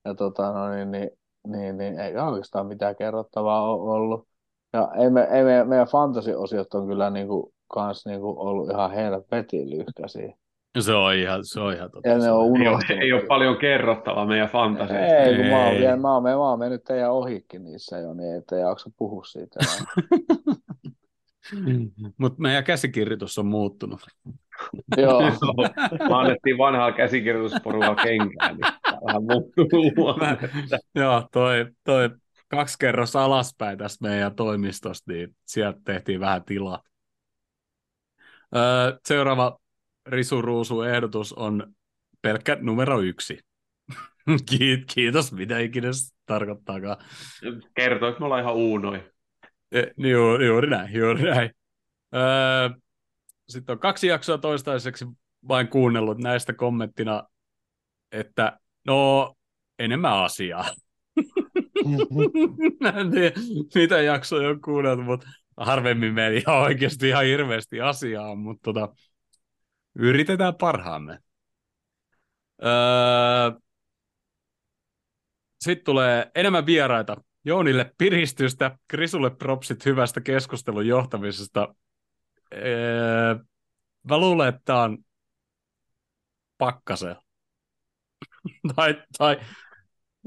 Ja 0.06 0.16
tota, 0.16 0.52
no 0.54 0.70
niin, 0.70 0.92
niin, 0.92 1.10
niin, 1.46 1.78
niin, 1.78 2.00
ei 2.00 2.18
oikeastaan 2.18 2.68
mitään 2.68 2.96
kerrottavaa 2.96 3.74
ole 3.74 3.92
ollut. 3.92 4.28
Ja 4.74 4.90
ei 5.00 5.10
me, 5.10 5.28
ei 5.32 5.44
me, 5.44 5.64
meidän 5.64 5.88
fantasy-osiot 5.88 6.74
on 6.74 6.88
kyllä 6.88 7.10
niin 7.10 7.28
kuin, 7.28 7.54
kans 7.74 8.06
niin 8.06 8.20
kuin 8.20 8.38
ollut 8.38 8.70
ihan 8.70 8.92
helvetin 8.92 9.70
lyhkäisiä. 9.70 10.36
Se 10.80 10.94
on 10.94 11.16
ihan, 11.16 11.46
se 11.46 11.60
on 11.60 11.74
ihan 11.74 11.92
totta. 11.92 12.10
Ja 12.10 12.18
ne 12.18 12.32
on 12.32 12.62
Ei 12.62 12.68
ole, 12.68 13.02
ei 13.02 13.14
ole 13.14 13.26
paljon 13.28 13.58
kerrottavaa 13.58 14.26
meidän 14.26 14.50
fantasiasta. 14.50 15.16
Ei, 15.16 15.36
kun 15.36 15.46
mä 15.46 15.64
oon, 15.64 15.74
Ei. 15.74 15.80
vielä, 15.80 15.96
mä, 15.98 16.14
oon, 16.14 16.24
mä 16.24 16.36
oon 16.36 16.60
mennyt 16.60 16.84
teidän 16.84 17.12
ohikin 17.12 17.64
niissä 17.64 17.98
jo, 17.98 18.14
niin 18.14 18.36
ettei 18.36 18.62
jaksa 18.62 18.92
puhua 18.98 19.24
siitä. 19.26 19.60
Mutta 22.18 22.42
meidän 22.42 22.64
käsikirjoitus 22.64 23.38
on 23.38 23.46
muuttunut. 23.46 24.02
Joo, 24.98 25.22
Me 26.10 26.16
annettiin 26.16 26.58
vanhaa 26.58 26.92
käsikirjoitusporulla 26.92 27.96
kenkään, 27.96 28.58
niin 28.58 28.74
vähän 29.06 29.24
muuttuu. 29.24 30.18
Mä, 30.20 30.38
joo, 30.96 31.28
toi, 31.32 31.66
toi 31.84 32.10
kaksi 32.48 32.76
kerros 32.80 33.16
alaspäin 33.16 33.78
tästä 33.78 34.08
meidän 34.08 34.36
toimistosta, 34.36 35.12
niin 35.12 35.36
sieltä 35.46 35.80
tehtiin 35.86 36.20
vähän 36.20 36.44
tilaa. 36.44 36.84
Öö, 38.56 39.00
seuraava 39.06 39.60
risuruusu 40.06 40.82
ehdotus 40.82 41.34
on 41.34 41.74
pelkkä 42.22 42.58
numero 42.62 43.00
yksi. 43.00 43.40
Kiit- 44.52 44.86
Kiitos, 44.94 45.32
mitä 45.32 45.60
ikinä 45.60 45.94
se 45.94 46.16
tarkoittaakaan. 46.26 46.98
Kertoo, 47.76 48.10
että 48.10 48.20
me 48.20 48.26
ollaan 48.26 48.42
ihan 48.42 48.56
uunoja. 48.56 49.02
E, 49.72 49.82
Juuri, 49.98 50.46
juuri 50.46 50.70
näin, 50.70 50.94
juuri 50.94 51.24
näin. 51.24 51.52
Öö, 52.16 52.70
sitten 53.50 53.74
on 53.74 53.80
kaksi 53.80 54.08
jaksoa 54.08 54.38
toistaiseksi 54.38 55.06
vain 55.48 55.68
kuunnellut 55.68 56.18
näistä 56.18 56.54
kommenttina, 56.54 57.24
että 58.12 58.60
no 58.86 59.34
enemmän 59.80 60.14
asiaa. 60.14 60.66
Mä 62.82 62.90
en 62.90 63.12
tiedä, 63.12 63.32
mitä 63.76 64.02
jaksoja 64.02 64.50
on 64.50 64.62
kuunneltu, 64.62 65.02
mutta 65.02 65.28
harvemmin 65.58 66.14
meillä 66.14 66.40
ihan 66.40 66.58
oikeasti 66.58 67.08
ihan 67.08 67.26
hirveästi 67.26 67.82
asiaa, 67.82 68.36
mutta 68.36 68.62
tota, 68.64 68.96
yritetään 69.96 70.56
parhaamme. 70.56 71.20
Öö, 72.64 73.60
sitten 75.60 75.86
tulee 75.86 76.32
enemmän 76.36 76.66
vieraita. 76.66 77.18
Jounille 77.46 77.94
piristystä, 77.98 78.78
Krisulle 78.88 79.30
propsit 79.30 79.86
hyvästä 79.86 80.22
keskustelun 80.22 80.88
johtamisesta. 80.88 81.76
Öö, 82.54 83.36
mä 84.10 84.18
luulen, 84.18 84.50
että 84.50 84.62
tämä 84.66 84.82
on 84.82 84.98
pakkasella. 86.58 87.25
tai, 88.76 89.04
tai, 89.18 89.38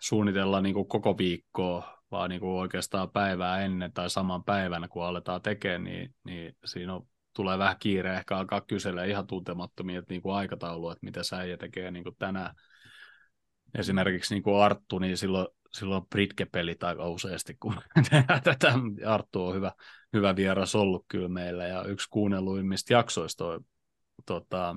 suunnitella 0.00 0.60
niin 0.60 0.74
kuin 0.74 0.88
koko 0.88 1.18
viikkoa, 1.18 1.98
vaan 2.10 2.30
niin 2.30 2.40
kuin 2.40 2.50
oikeastaan 2.50 3.10
päivää 3.10 3.60
ennen 3.60 3.92
tai 3.92 4.10
saman 4.10 4.44
päivänä, 4.44 4.88
kun 4.88 5.04
aletaan 5.04 5.42
tekemään, 5.42 5.84
niin, 5.84 6.14
niin 6.24 6.56
siinä 6.64 6.94
on, 6.94 7.06
tulee 7.34 7.58
vähän 7.58 7.76
kiire 7.78 8.16
ehkä 8.16 8.36
alkaa 8.36 8.60
kysellä 8.60 9.04
ihan 9.04 9.26
tuntemattomia 9.26 10.02
niin 10.08 10.22
kuin 10.22 10.34
aikataulua, 10.34 10.92
että 10.92 11.06
mitä 11.06 11.22
sä 11.22 11.36
tekee 11.58 11.90
niin 11.90 12.04
kuin 12.04 12.16
tänään. 12.18 12.54
Esimerkiksi 13.74 14.34
niin 14.34 14.42
kuin 14.42 14.62
Arttu, 14.62 14.98
niin 14.98 15.16
silloin, 15.16 15.46
silloin 15.72 16.06
Britke-pelit 16.06 16.82
aika 16.82 17.08
useasti, 17.08 17.56
kun 17.60 17.80
tätä. 18.44 18.74
Arttu 19.06 19.46
on 19.46 19.54
hyvä, 19.54 19.72
hyvä 20.12 20.36
vieras 20.36 20.74
ollut 20.74 21.04
kyllä 21.08 21.28
meillä 21.28 21.66
ja 21.66 21.84
yksi 21.84 22.08
kuunnelluimmista 22.10 22.92
jaksoista 22.92 23.46
on, 23.46 23.64
tota, 24.26 24.76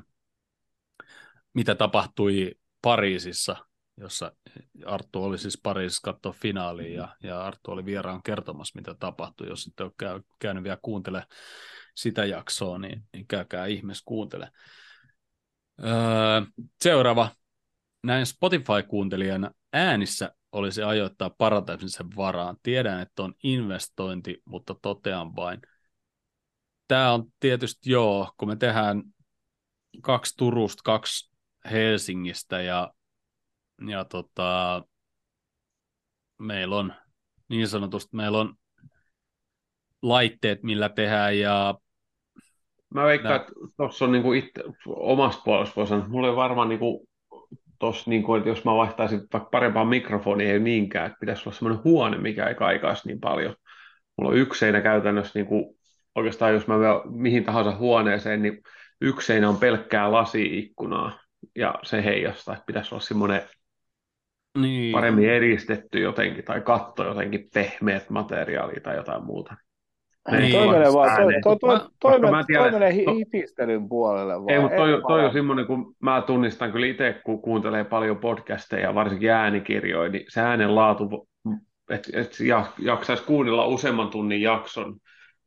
mitä 1.53 1.75
tapahtui 1.75 2.55
Pariisissa, 2.81 3.55
jossa 3.97 4.31
Arttu 4.85 5.23
oli 5.23 5.37
siis 5.37 5.59
Pariisissa 5.63 6.11
katsoa 6.11 6.31
finaaliin 6.31 6.93
ja, 6.93 7.15
ja 7.23 7.45
Arttu 7.45 7.71
oli 7.71 7.85
vieraan 7.85 8.23
kertomassa, 8.23 8.79
mitä 8.79 8.95
tapahtui. 8.99 9.47
Jos 9.47 9.63
sitten 9.63 9.85
on 9.85 9.91
käy, 9.97 10.21
käynyt 10.39 10.63
vielä 10.63 10.77
kuuntele 10.81 11.25
sitä 11.95 12.25
jaksoa, 12.25 12.77
niin, 12.77 13.03
niin 13.13 13.27
käykää 13.27 13.65
ihmeessä 13.65 14.03
kuuntele. 14.05 14.51
Öö, 15.83 16.41
seuraava. 16.81 17.29
Näin 18.03 18.25
Spotify-kuuntelijana 18.25 19.51
äänissä 19.73 20.35
olisi 20.51 20.83
ajoittaa 20.83 21.29
parantamisen 21.29 22.15
varaan. 22.15 22.57
Tiedän, 22.63 23.01
että 23.01 23.23
on 23.23 23.33
investointi, 23.43 24.41
mutta 24.45 24.75
totean 24.81 25.35
vain. 25.35 25.61
Tämä 26.87 27.13
on 27.13 27.25
tietysti 27.39 27.91
joo, 27.91 28.31
kun 28.37 28.47
me 28.47 28.55
tehdään 28.55 29.03
kaksi 30.01 30.33
Turusta, 30.37 30.81
kaksi 30.83 31.31
Helsingistä 31.71 32.61
ja, 32.61 32.93
ja 33.87 34.05
tota, 34.05 34.83
meillä 36.39 36.77
on 36.77 36.93
niin 37.49 37.67
sanotusti, 37.67 38.15
meillä 38.15 38.37
on 38.39 38.55
laitteet, 40.01 40.63
millä 40.63 40.89
tehdään 40.89 41.39
ja 41.39 41.75
Mä 42.93 43.03
veikkaan, 43.03 43.35
että 43.35 43.51
tuossa 43.77 44.05
on 44.05 44.11
niinku 44.11 44.33
itse, 44.33 44.63
omasta 44.87 45.41
puolesta 45.45 45.75
voi 45.75 45.87
sanoa, 45.87 46.01
että 46.01 46.11
mulla 46.11 46.27
ei 46.27 46.35
varmaan 46.35 46.69
niinku 46.69 47.07
tossa, 47.82 48.09
niinku, 48.09 48.36
että 48.36 48.49
jos 48.49 48.65
mä 48.65 48.75
vaihtaisin 48.75 49.19
vaikka 49.34 49.49
parempaa 49.51 49.86
mikrofonia, 49.86 50.53
ei 50.53 50.59
niinkään, 50.59 51.05
että 51.05 51.17
pitäisi 51.19 51.43
olla 51.45 51.57
semmoinen 51.57 51.84
huone, 51.84 52.17
mikä 52.17 52.47
ei 52.47 52.55
kaikaisi 52.55 53.07
niin 53.07 53.19
paljon. 53.19 53.55
Mulla 54.17 54.32
on 54.32 54.38
yksi 54.38 54.59
seinä 54.59 54.82
käytännössä, 54.82 55.39
niinku, 55.39 55.77
oikeastaan 56.15 56.53
jos 56.53 56.67
mä 56.67 56.79
vien 56.79 57.21
mihin 57.21 57.43
tahansa 57.43 57.75
huoneeseen, 57.77 58.41
niin 58.41 58.61
yksi 59.01 59.27
seinä 59.27 59.49
on 59.49 59.57
pelkkää 59.57 60.11
lasiikkunaa 60.11 61.19
ja 61.55 61.75
se 61.84 62.03
heijastaa, 62.03 62.53
että 62.53 62.65
pitäisi 62.65 62.95
olla 62.95 63.03
semmoinen 63.03 63.41
niin. 64.57 64.91
paremmin 64.91 65.29
eristetty 65.29 65.99
jotenkin, 65.99 66.43
tai 66.43 66.61
katto 66.61 67.03
jotenkin 67.03 67.49
pehmeät 67.53 68.09
materiaalia 68.09 68.82
tai 68.84 68.95
jotain 68.95 69.25
muuta. 69.25 69.55
Niin. 70.32 70.51
Toi 70.51 70.67
menee 70.67 70.93
vaan, 70.93 71.22
toi, 71.22 71.34
toi, 71.43 71.57
toi, 71.59 71.80
Koska 71.80 71.91
toi, 71.99 72.19
mä 72.19 72.30
toi, 72.38 72.43
tiedän, 72.47 72.63
toi 72.72 72.80
menee 72.80 72.93
hi- 72.93 73.05
to- 73.05 73.13
hifistelyn 73.13 73.89
puolelle 73.89 74.34
vaan. 74.34 74.49
Ei, 74.49 74.59
mutta 74.59 74.78
toi, 74.78 75.01
toi 75.07 75.26
on 75.26 75.34
semmoinen, 75.34 75.65
kun 75.67 75.95
mä 75.99 76.22
tunnistan 76.28 76.72
kyllä 76.72 76.86
itse, 76.88 77.22
kun 77.26 77.41
kuuntelee 77.41 77.84
paljon 77.84 78.17
podcasteja, 78.17 78.95
varsinkin 78.95 79.30
äänikirjoja, 79.32 80.09
niin 80.11 80.26
se 80.30 80.41
äänen 80.41 80.76
laatu, 80.76 81.28
että 81.89 82.09
et 82.22 82.38
jaksaisi 82.80 83.24
kuunnella 83.24 83.65
useamman 83.65 84.09
tunnin 84.09 84.41
jakson 84.41 84.95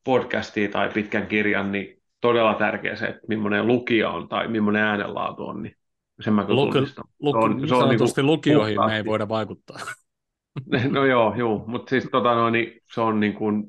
podcastia 0.04 0.68
tai 0.68 0.88
pitkän 0.94 1.26
kirjan, 1.26 1.72
niin 1.72 2.02
todella 2.20 2.54
tärkeä 2.54 2.96
se, 2.96 3.06
että 3.06 3.20
millainen 3.28 3.66
lukija 3.66 4.10
on 4.10 4.28
tai 4.28 4.48
millainen 4.48 4.82
äänenlaatu 4.82 5.46
on, 5.46 5.62
niin 5.62 5.76
sen 6.20 6.32
mä 6.34 6.44
kyllä 6.44 6.60
Luki, 6.60 6.72
tunnistan. 6.72 7.04
luki, 7.20 7.38
Se 7.40 7.44
on- 7.44 7.56
niin 7.56 7.68
se 7.68 7.74
on 7.74 7.80
sanotusti 7.80 8.20
niinku 8.22 8.32
lukioihin 8.32 8.66
me 8.66 8.70
ei 8.70 8.76
puhtaasti. 8.86 9.08
voida 9.08 9.28
vaikuttaa. 9.28 9.76
No 10.90 11.04
joo, 11.04 11.34
joo, 11.36 11.64
mutta 11.66 11.90
siis 11.90 12.08
tota 12.12 12.34
noin, 12.34 12.52
niin 12.52 12.80
se 12.94 13.00
on 13.00 13.20
niin 13.20 13.34
kuin, 13.34 13.64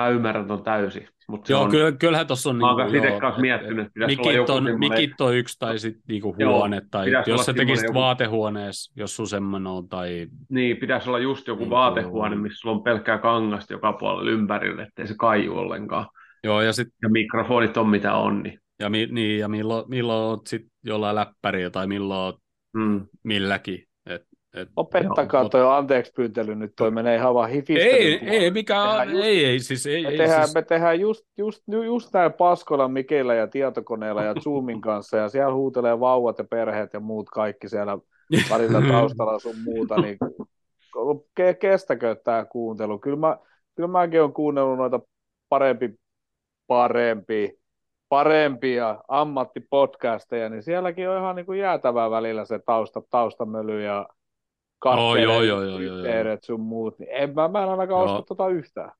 mä 0.00 0.08
ymmärrän 0.08 0.46
ton 0.46 0.62
täysin, 0.62 1.08
mutta 1.28 1.52
Joo, 1.52 1.62
on, 1.62 1.70
kyllä, 1.70 1.92
kyllähän 1.92 2.26
tuossa 2.26 2.50
on... 2.50 2.56
mä 2.56 2.68
oon 2.68 2.76
kanssa 2.76 2.96
itse 2.96 3.08
joo, 3.08 3.20
kanssa 3.20 3.36
et- 3.38 3.40
miettinyt, 3.42 3.86
että 3.86 3.92
pitäisi 3.94 4.16
olla 4.20 4.26
Mikit 4.26 4.36
joku 4.36 4.52
on, 4.52 4.64
semmoinen, 4.64 4.78
mikit 4.78 5.20
on 5.20 5.36
yksi 5.36 5.56
tai 5.58 5.78
sitten 5.78 6.02
niinku 6.08 6.34
Joo, 6.38 6.52
huone, 6.52 6.82
tai 6.90 7.04
pitäisi 7.06 7.30
jos 7.30 7.46
sä 7.46 7.52
tekisit 7.54 7.84
joku- 7.84 7.98
vaatehuoneessa, 7.98 8.92
jos 8.96 9.16
sun 9.16 9.28
semmoinen 9.28 9.66
on, 9.66 9.88
tai 9.88 10.26
niin, 10.48 10.76
pitäisi 10.76 11.08
olla 11.08 11.18
just 11.18 11.46
joku 11.46 11.60
Niin 11.62 11.70
vaatehuone, 11.70 12.36
missä 12.36 12.58
sulla 12.60 12.74
on 12.76 12.82
pelkkää 12.82 13.18
kangasta 13.18 13.72
joka 13.72 13.92
puolella 13.92 14.30
ympärillä, 14.30 14.82
ettei 14.82 15.06
se 15.06 15.14
kaiju 15.18 15.58
ollenkaan. 15.58 16.06
joo, 16.44 16.60
ja, 16.62 16.72
sit, 16.72 16.88
Ja 17.02 17.08
mikrofonit 17.08 17.76
on 17.76 17.88
mitä 17.88 18.14
on, 18.14 18.42
niin, 18.42 18.58
ja, 18.80 18.90
mi, 18.90 19.06
niin, 19.10 19.38
ja 19.38 19.48
milloin, 19.48 19.84
milloin 19.88 20.24
oot 20.24 20.46
sit 20.46 20.66
jollain 20.84 21.16
läppärillä, 21.16 21.70
tai 21.70 21.86
milloin 21.86 22.20
oot 22.20 22.36
mm. 22.74 23.06
milläkin. 23.24 23.84
Et, 24.54 24.60
et, 24.62 24.68
Lopettakaa 24.76 25.40
Joo, 25.42 25.48
toi 25.48 25.76
anteeksi 25.76 26.12
pyytely 26.12 26.54
nyt, 26.54 26.72
toi 26.76 26.90
menee 26.90 27.16
ihan 27.16 27.34
vaan 27.34 27.50
hifistelyn 27.50 27.96
ei, 27.96 28.18
puolelle. 28.18 28.38
ei, 28.44 28.50
mikä, 28.50 28.74
Tehdään 28.74 29.10
just- 29.10 29.24
ei, 29.24 29.44
ei, 29.44 29.60
siis 29.60 29.86
ei, 29.86 30.02
Me 30.02 30.08
ei 30.08 30.16
tehdään, 30.18 30.42
siis, 30.44 30.54
me 30.54 30.62
tehdään 30.62 31.00
just, 31.00 31.24
just, 31.38 31.62
just 31.84 32.12
näin 32.12 32.32
paskoilla 32.32 32.88
Mikillä 32.88 33.34
ja 33.34 33.46
tietokoneella 33.46 34.22
ja 34.22 34.34
Zoomin 34.34 34.80
kanssa 34.80 35.16
ja 35.16 35.28
siellä 35.28 35.54
huutelee 35.54 36.00
vauvat 36.00 36.38
ja 36.38 36.44
perheet 36.44 36.92
ja 36.92 37.00
muut 37.00 37.30
kaikki 37.30 37.68
siellä 37.68 37.98
välillä 38.50 38.80
taustalla 38.92 39.38
sun 39.38 39.58
muuta, 39.64 40.00
niin 40.00 40.18
ke- 41.40 41.54
kestäkö 41.60 42.16
tämä 42.24 42.44
kuuntelu? 42.44 42.98
Kyllä, 42.98 43.16
mä, 43.16 43.36
kyllä 43.74 43.88
mäkin 43.88 44.20
olen 44.20 44.32
kuunnellut 44.32 44.78
noita 44.78 45.00
parempi, 45.48 45.94
parempi, 46.66 47.58
parempia 48.08 48.96
ammattipodcasteja, 49.08 50.48
niin 50.48 50.62
sielläkin 50.62 51.08
on 51.08 51.18
ihan 51.18 51.36
niin 51.36 51.46
kuin 51.46 51.58
jäätävää 51.58 52.10
välillä 52.10 52.44
se 52.44 52.58
tausta, 52.66 53.02
taustamöly 53.10 53.82
ja 53.82 54.08
joo, 54.84 55.42
joo, 55.42 55.62
joo. 55.62 55.78
yhteydet 55.78 56.44
sun 56.44 56.60
muut, 56.60 56.98
niin 56.98 57.08
en 57.12 57.34
mä, 57.34 57.48
mä 57.48 57.62
en 57.62 57.68
ainakaan 57.68 58.06
Joo. 58.06 58.14
osta 58.14 58.26
tota 58.28 58.48
yhtään. 58.48 58.92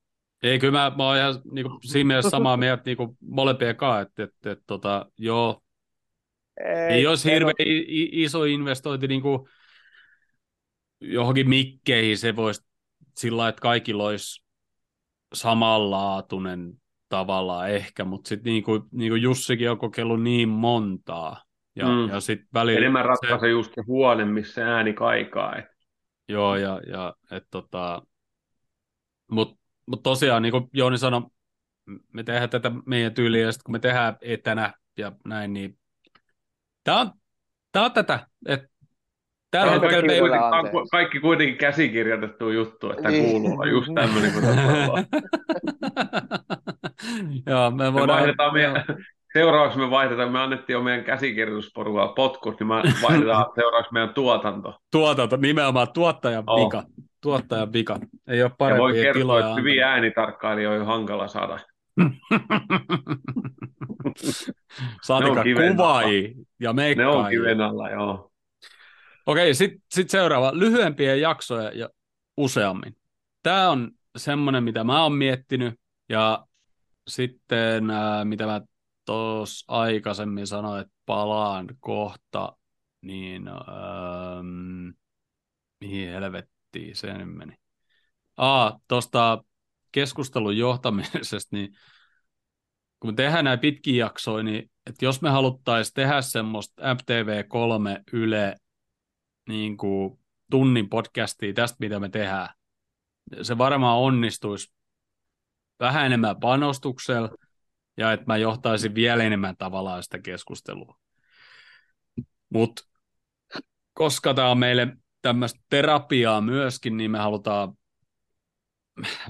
Ei, 0.43 0.59
kyllä 0.59 0.72
mä, 0.72 0.93
mä 0.97 1.07
oon 1.07 1.16
ihan 1.16 1.35
niin 1.53 1.66
kuin, 1.66 1.78
siinä 1.83 2.07
mielessä 2.09 2.31
samaa 2.31 2.57
mieltä 2.57 2.83
niin 2.87 2.97
kuin 2.97 3.16
molempien 3.20 3.76
kanssa, 3.76 4.01
että, 4.01 4.22
että, 4.22 4.51
että 4.51 4.64
tota, 4.66 5.07
joo, 5.18 5.61
ei, 6.64 6.95
ei 6.95 7.07
olisi 7.07 7.31
hirveän 7.31 7.55
i- 7.61 8.22
iso 8.22 8.45
investointi 8.45 9.09
niin 9.09 9.22
kuin 9.22 9.49
johonkin 11.01 11.49
mikkeihin, 11.49 12.18
se 12.18 12.37
voisi 12.37 12.62
sillä 13.16 13.49
että 13.49 13.61
kaikilla 13.61 14.05
olisi 14.05 14.45
samanlaatuinen 15.35 16.72
tavallaan 17.09 17.70
ehkä, 17.70 18.05
mutta 18.05 18.28
sitten 18.28 18.53
niin 18.53 18.62
kuin, 18.62 18.83
niin 18.93 19.12
kuin 19.12 19.22
Jussikin 19.22 19.70
on 19.70 19.78
kokeillut 19.78 20.22
niin 20.22 20.49
montaa, 20.49 21.43
ja, 21.81 21.87
Mm. 21.89 22.09
ja 22.09 22.20
sitten 22.20 22.49
välillä... 22.55 22.78
enemmän 22.78 23.03
se- 23.03 23.07
ratkaisee 23.09 23.51
just 23.51 23.74
se 23.74 23.83
huone, 23.87 24.24
missä 24.24 24.55
se 24.55 24.62
ääni 24.62 24.93
kaikaa. 24.93 25.57
Et, 25.57 25.64
Joo, 26.28 26.57
ja, 26.57 26.81
ja 26.87 27.14
et 27.31 27.45
tota, 27.51 28.03
mutta 29.31 29.61
mut 29.87 30.03
tosiaan, 30.03 30.43
niin 30.43 30.53
kuin 30.53 30.64
Jouni 30.72 30.99
sanoi, 30.99 31.22
me 32.12 32.22
tehdään 32.22 32.51
tätä 32.51 32.72
meidän 32.87 33.14
tyyliä, 33.14 33.47
ja 33.47 33.53
sitten 33.53 33.64
kun 33.64 33.72
me 33.72 33.78
tehdään 33.78 34.16
etänä 34.20 34.72
ja 34.97 35.12
näin, 35.24 35.53
niin 35.53 35.78
tämä 36.85 37.01
on, 37.01 37.11
tää 37.72 37.85
on 37.85 37.93
tätä, 37.93 38.26
että 38.47 38.68
tällä 39.51 39.72
on 39.72 39.81
hetkellä 39.81 39.93
kaikki, 40.03 40.14
me 40.14 40.18
kuitenkin, 40.20 40.51
tää 40.51 40.61
on 40.81 40.89
kaikki 40.91 41.20
kuitenkin 41.20 41.57
käsikirjoitettu 41.57 42.51
juttu, 42.51 42.91
että 42.93 43.09
Niin. 43.09 43.31
kuuluu 43.31 43.53
olla 43.53 43.66
just 43.66 43.89
tämmöinen 43.95 44.33
kuin. 44.33 44.45
Joo, 47.47 47.70
me 47.70 47.85
Me 47.85 47.93
voidaan... 47.93 48.18
vaihdetaan 48.18 48.53
meidän, 48.55 48.85
seuraavaksi 49.33 49.78
me 49.78 49.91
vaihdetaan, 49.91 50.33
me 50.33 50.41
annettiin 50.41 50.74
jo 50.74 50.83
meidän 50.83 51.05
käsikirjoitusporukalla 51.05 52.12
potkut, 52.12 52.61
niin 52.61 52.66
me 52.66 52.74
vaihdetaan 53.03 53.47
seuraavaksi 53.55 53.93
meidän 53.93 54.14
tuotanto. 54.14 54.74
Tuotanto, 54.93 55.37
nimenomaan 55.37 55.93
tuottajan 55.93 56.45
Oh. 56.47 56.64
vika. 56.64 56.83
Tuottajan 57.20 57.72
vika. 57.72 57.99
Ei 58.28 58.43
ole 58.43 58.51
Ja 58.51 58.51
voi 58.59 58.59
parempia 58.59 59.03
kertoa, 59.03 59.20
tiloja 59.20 59.47
että 59.47 59.61
hyviä 59.61 59.89
äänitarkkailijoita 59.89 60.81
on 60.81 60.87
hankala 60.87 61.28
saada. 61.28 61.59
Saatika 65.03 65.43
kuvaajia 65.70 66.28
ja 66.61 66.72
Ne 66.72 67.07
on 67.07 67.31
kiven 67.31 67.61
alla, 67.61 67.91
joo. 67.91 68.31
Okei, 69.26 69.55
sitten 69.55 69.83
sit 69.91 70.11
seuraava. 70.11 70.53
Lyhyempiä 70.55 71.14
jaksoja 71.14 71.70
ja 71.74 71.89
useammin. 72.37 72.97
Tämä 73.43 73.70
on 73.70 73.91
semmoinen, 74.16 74.64
mitä 74.64 74.85
mä 74.85 75.03
oon 75.03 75.12
miettinyt. 75.12 75.74
Ja 76.09 76.45
sitten, 77.09 77.91
äh, 77.91 78.24
mitä 78.24 78.47
mä 78.47 78.61
tuossa 79.11 79.64
aikaisemmin 79.68 80.46
sanoin, 80.46 80.80
että 80.80 80.94
palaan 81.06 81.68
kohta, 81.80 82.56
niin 83.00 83.48
ähm, 83.48 84.88
mihin 85.80 86.08
helvettiin 86.08 86.96
se 86.96 87.12
nyt 87.18 87.36
meni. 87.36 87.55
Aa, 88.36 88.80
tuosta 88.89 89.44
keskustelun 89.93 90.56
johtamisesta, 90.56 91.56
niin 91.56 91.76
kun 93.01 93.10
me 93.10 93.14
tehdään 93.14 93.44
näin 93.44 93.59
pitkiä 93.59 94.05
jaksoja, 94.05 94.43
niin 94.43 94.70
että 94.86 95.05
jos 95.05 95.22
me 95.22 95.30
haluttaisiin 95.30 95.94
tehdä 95.94 96.22
semmoista 96.22 96.82
MTV3 96.82 98.02
Yle 98.12 98.56
niin 99.48 99.76
kuin 99.76 100.18
tunnin 100.51 100.89
podcastia 100.89 101.52
tästä, 101.52 101.76
mitä 101.80 102.01
me 102.01 102.09
tehdään, 102.09 102.48
se 103.43 103.59
varmaan 103.59 103.98
onnistuisi 103.98 104.72
vähän 105.80 106.06
enemmän 106.06 106.40
panostuksella 106.40 107.30
ja 108.01 108.12
että 108.12 108.27
mä 108.27 108.36
johtaisin 108.36 108.94
vielä 108.94 109.24
enemmän 109.24 109.56
tavallaan 109.56 110.02
sitä 110.02 110.18
keskustelua. 110.18 110.98
Mutta 112.51 112.82
koska 113.93 114.35
tämä 114.35 114.51
on 114.51 114.59
meille 114.59 114.97
tämmöistä 115.22 115.60
terapiaa 115.70 116.40
myöskin, 116.40 116.97
niin 116.97 117.10
me 117.10 117.18
halutaan 117.18 117.74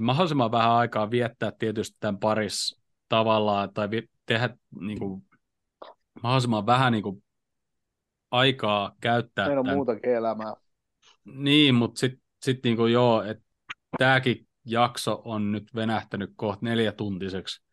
mahdollisimman 0.00 0.52
vähän 0.52 0.70
aikaa 0.70 1.10
viettää 1.10 1.52
tietysti 1.58 1.96
tämän 2.00 2.18
parissa 2.18 2.82
tavallaan, 3.08 3.74
tai 3.74 3.90
vi- 3.90 4.10
tehdä 4.26 4.56
niin 4.80 4.98
kuin, 4.98 5.22
mahdollisimman 6.22 6.66
vähän 6.66 6.92
niin 6.92 7.02
kuin, 7.02 7.24
aikaa 8.30 8.94
käyttää 9.00 9.46
Meillä 9.46 9.60
on 9.60 9.66
tämän 9.66 9.76
muutakin 9.76 10.10
elämää. 10.10 10.54
niin, 11.24 11.74
mutta 11.74 12.00
sitten 12.00 12.22
sit 12.42 12.64
niinku 12.64 12.86
joo, 12.86 13.22
että 13.22 13.44
tämäkin 13.98 14.48
jakso 14.64 15.22
on 15.24 15.52
nyt 15.52 15.74
venähtänyt 15.74 16.32
kohta 16.36 16.66
neljätuntiseksi. 16.66 17.69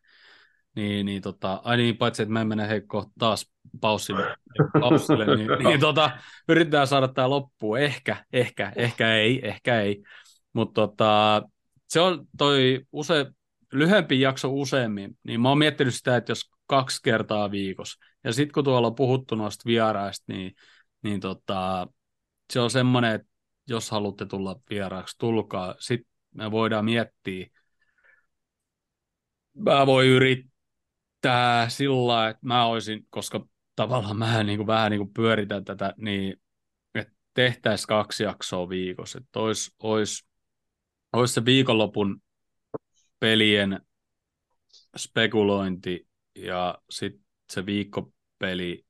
Niin, 0.78 1.06
niin 1.06 1.22
tota, 1.22 1.60
ai 1.64 1.76
niin, 1.76 1.96
paitsi 1.96 2.22
että 2.22 2.32
mä 2.32 2.40
en 2.40 2.48
mene 2.48 2.68
hei 2.68 2.80
kohta 2.80 3.12
taas 3.18 3.50
paussille, 3.80 4.36
paussille 4.80 5.36
niin, 5.36 5.48
niin 5.64 5.80
tota, 5.80 6.10
yritetään 6.48 6.86
saada 6.86 7.08
tämä 7.08 7.30
loppuun. 7.30 7.78
Ehkä, 7.78 8.24
ehkä, 8.32 8.72
ehkä 8.76 9.14
ei, 9.14 9.48
ehkä 9.48 9.80
ei. 9.80 10.02
Mutta 10.52 10.74
tota, 10.80 11.42
se 11.88 12.00
on 12.00 12.26
toi 12.38 12.80
use, 12.92 13.26
lyhempi 13.72 14.20
jakso 14.20 14.52
useammin, 14.52 15.18
niin 15.22 15.40
mä 15.40 15.48
oon 15.48 15.58
miettinyt 15.58 15.94
sitä, 15.94 16.16
että 16.16 16.30
jos 16.30 16.50
kaksi 16.66 17.00
kertaa 17.02 17.50
viikossa. 17.50 18.04
Ja 18.24 18.32
sitten 18.32 18.52
kun 18.52 18.64
tuolla 18.64 18.88
on 18.88 18.94
puhuttu 18.94 19.34
noista 19.34 19.62
vieraista, 19.66 20.32
niin, 20.32 20.54
niin 21.02 21.20
tota, 21.20 21.88
se 22.52 22.60
on 22.60 22.70
semmoinen, 22.70 23.14
että 23.14 23.28
jos 23.68 23.90
haluatte 23.90 24.26
tulla 24.26 24.60
vieraaksi, 24.70 25.18
tulkaa. 25.18 25.74
Sitten 25.78 26.12
me 26.34 26.50
voidaan 26.50 26.84
miettiä. 26.84 27.46
Mä 29.54 29.86
voin 29.86 30.08
yrittää 30.08 30.57
sillä 31.68 32.28
että 32.28 32.46
mä 32.46 32.66
olisin, 32.66 33.06
koska 33.10 33.46
tavallaan 33.76 34.16
mä 34.18 34.42
niin 34.42 34.58
kuin, 34.58 34.66
vähän 34.66 34.90
niin 34.90 34.98
kuin 35.00 35.12
pyöritän 35.14 35.64
tätä, 35.64 35.94
niin 35.96 36.36
että 36.94 37.14
tehtäisiin 37.34 37.86
kaksi 37.86 38.22
jaksoa 38.24 38.68
viikossa. 38.68 39.18
Että 39.18 39.40
olisi, 39.40 39.74
olisi, 39.82 40.26
olisi 41.12 41.34
se 41.34 41.44
viikonlopun 41.44 42.22
pelien 43.20 43.80
spekulointi 44.96 46.08
ja 46.34 46.78
sitten 46.90 47.24
se 47.50 47.66
viikkopeli, 47.66 48.86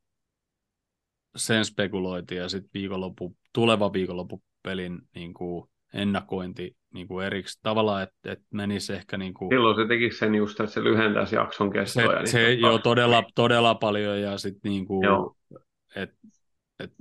sen 1.36 1.64
spekulointi 1.64 2.34
ja 2.34 2.48
sitten 2.48 2.70
viikonloppu, 2.74 3.36
tuleva 3.52 3.92
viikonloppu 3.92 4.42
pelin 4.62 4.98
niin 5.14 5.34
kuin 5.34 5.70
ennakointi 5.94 6.76
niin 6.94 7.08
kuin 7.08 7.26
eriksi 7.26 7.58
tavalla, 7.62 8.02
että, 8.02 8.32
että 8.32 8.46
menisi 8.50 8.92
ehkä... 8.92 9.16
Niin 9.16 9.34
kuin, 9.34 9.48
Silloin 9.48 9.76
se 9.76 9.88
tekisi 9.88 10.18
sen 10.18 10.34
just, 10.34 10.60
että 10.60 10.72
se 10.72 10.84
lyhentäisi 10.84 11.36
jakson 11.36 11.70
kestoa. 11.70 12.06
Se, 12.06 12.18
niin 12.18 12.28
se 12.28 12.52
joo, 12.52 12.78
todella, 12.78 13.24
todella 13.34 13.74
paljon 13.74 14.20
ja 14.20 14.38
sitten 14.38 14.70
niin 14.70 14.86
kuin, 14.86 15.06
et, 15.96 16.10
et, 16.78 16.92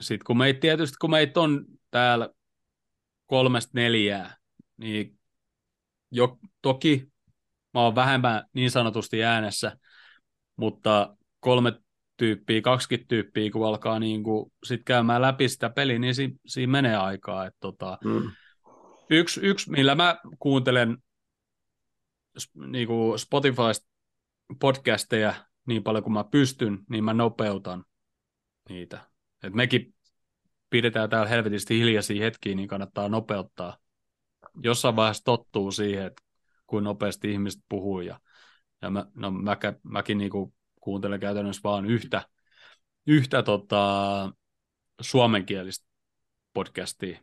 sit 0.00 0.22
kun 0.22 0.38
meitä 0.38 0.60
tietysti, 0.60 0.96
kun 1.00 1.10
meitä 1.10 1.40
on 1.40 1.64
täällä 1.90 2.28
kolmesta 3.26 3.70
neljää, 3.74 4.36
niin 4.76 5.18
jo, 6.10 6.38
toki 6.62 7.08
mä 7.74 7.80
oon 7.80 7.94
vähemmän 7.94 8.44
niin 8.52 8.70
sanotusti 8.70 9.24
äänessä, 9.24 9.76
mutta 10.56 11.16
kolme 11.40 11.72
tyyppiä, 12.16 12.60
20 12.60 13.08
tyyppiä, 13.08 13.50
kun 13.50 13.66
alkaa 13.66 13.98
niin 13.98 14.22
kuin 14.22 14.52
sit 14.64 14.80
käymään 14.84 15.22
läpi 15.22 15.48
sitä 15.48 15.70
peliä, 15.70 15.98
niin 15.98 16.14
si, 16.14 16.32
siinä 16.46 16.70
menee 16.70 16.96
aikaa. 16.96 17.46
Et 17.46 17.54
tota, 17.60 17.98
mm. 18.04 18.30
yksi, 19.10 19.40
yksi, 19.40 19.70
millä 19.70 19.94
mä 19.94 20.16
kuuntelen 20.38 20.98
niin 22.66 22.86
kuin 22.86 23.18
Spotifysta 23.18 23.88
podcasteja 24.60 25.34
niin 25.66 25.82
paljon 25.82 26.04
kuin 26.04 26.12
mä 26.12 26.24
pystyn, 26.24 26.78
niin 26.90 27.04
mä 27.04 27.14
nopeutan 27.14 27.84
niitä. 28.68 29.00
Et 29.42 29.54
mekin 29.54 29.94
pidetään 30.70 31.10
täällä 31.10 31.28
helvetisti 31.28 31.78
hiljaisia 31.78 32.24
hetkiä, 32.24 32.54
niin 32.54 32.68
kannattaa 32.68 33.08
nopeuttaa. 33.08 33.76
Jossain 34.62 34.96
vaiheessa 34.96 35.24
tottuu 35.24 35.70
siihen, 35.70 36.06
että 36.06 36.22
kuin 36.66 36.84
nopeasti 36.84 37.32
ihmiset 37.32 37.62
puhuu. 37.68 38.00
Ja, 38.00 38.20
ja 38.82 38.90
mä, 38.90 39.06
no, 39.14 39.30
mä, 39.30 39.56
mäkin 39.82 40.18
niin 40.18 40.30
kuin 40.30 40.54
kuuntelen 40.84 41.20
käytännössä 41.20 41.60
vaan 41.64 41.86
yhtä, 41.86 42.22
yhtä 43.06 43.42
tota, 43.42 44.32
suomenkielistä 45.00 45.86
podcastia 46.54 47.20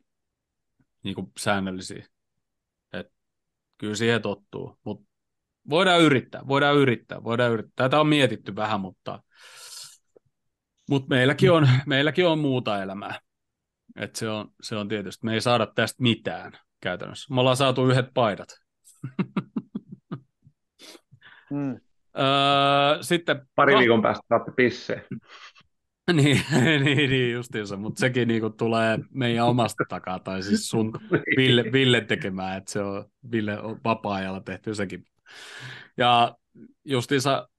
niin 1.03 1.15
kuin 1.15 1.31
säännöllisiä. 1.37 2.07
Et 2.93 3.07
kyllä 3.77 3.95
siihen 3.95 4.21
tottuu, 4.21 4.79
mutta 4.85 5.09
voidaan 5.69 6.01
yrittää, 6.01 6.47
voidaan 6.47 6.77
yrittää, 6.77 7.23
voidaan 7.23 7.51
yrittää. 7.51 7.73
Tätä 7.75 7.99
on 7.99 8.07
mietitty 8.07 8.55
vähän, 8.55 8.81
mutta, 8.81 9.23
mutta 10.89 11.07
meilläkin, 11.09 11.51
on, 11.51 11.69
meilläkin 11.85 12.27
on 12.27 12.39
muuta 12.39 12.83
elämää. 12.83 13.19
Et 13.95 14.15
se, 14.15 14.29
on, 14.29 14.47
se 14.61 14.75
on 14.75 14.87
tietysti, 14.87 15.25
me 15.25 15.33
ei 15.33 15.41
saada 15.41 15.67
tästä 15.75 16.03
mitään 16.03 16.51
käytännössä. 16.81 17.33
Me 17.33 17.39
ollaan 17.39 17.57
saatu 17.57 17.89
yhdet 17.89 18.07
paidat. 18.13 18.49
mm. 21.51 21.90
Öö, 22.17 23.03
sitten... 23.03 23.47
Pari 23.55 23.77
viikon 23.77 24.01
päästä 24.01 24.25
saatte 24.29 24.51
pisseen. 24.51 25.03
niin, 26.13 26.41
niin, 26.83 27.09
niin 27.09 27.33
justiinsa, 27.33 27.77
mutta 27.77 27.99
sekin 27.99 28.27
niinku 28.27 28.49
tulee 28.49 28.99
meidän 29.09 29.45
omasta 29.45 29.83
takaa, 29.89 30.19
tai 30.19 30.43
siis 30.43 30.69
sun 30.69 30.91
Ville, 31.37 31.63
Ville 31.71 32.01
tekemään, 32.01 32.57
että 32.57 32.71
se 32.71 32.81
on 32.81 33.05
Ville 33.31 33.59
on 33.59 33.79
vapaa-ajalla 33.83 34.41
tehty 34.41 34.75
sekin. 34.75 35.05
Ja 35.97 36.35
justiinsa 36.85 37.49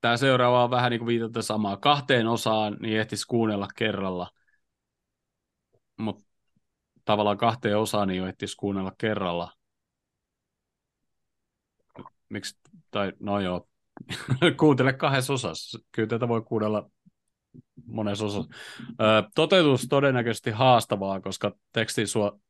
tämä 0.00 0.16
seuraava 0.16 0.64
on 0.64 0.70
vähän 0.70 0.90
niin 0.90 0.98
kuin 0.98 1.06
viitata 1.06 1.42
samaa. 1.42 1.76
Kahteen 1.76 2.26
osaan 2.26 2.76
niin 2.80 3.00
ehtisi 3.00 3.26
kuunnella 3.26 3.68
kerralla, 3.76 4.30
mutta 5.98 6.24
tavallaan 7.04 7.38
kahteen 7.38 7.78
osaan 7.78 8.08
niin 8.08 8.26
ehtisi 8.26 8.56
kuunnella 8.56 8.92
kerralla. 8.98 9.52
Miksi, 12.28 12.59
tai 12.90 13.12
no 13.20 13.40
joo, 13.40 13.68
kuuntele 14.60 14.92
kahdessa 14.92 15.32
osassa. 15.32 15.78
Kyllä 15.92 16.08
tätä 16.08 16.28
voi 16.28 16.42
kuunnella 16.42 16.90
monessa 17.86 18.24
osassa. 18.24 18.50
toteutus 19.34 19.86
todennäköisesti 19.88 20.50
haastavaa, 20.50 21.20
koska 21.20 21.52
tekstin 21.72 22.06
su- 22.06 22.40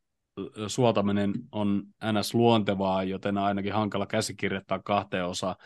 suotaminen 0.66 1.32
on 1.52 1.82
ns. 2.12 2.34
luontevaa, 2.34 3.04
joten 3.04 3.38
ainakin 3.38 3.72
hankala 3.72 4.06
käsikirjoittaa 4.06 4.78
kahteen 4.78 5.26
osaan. 5.26 5.56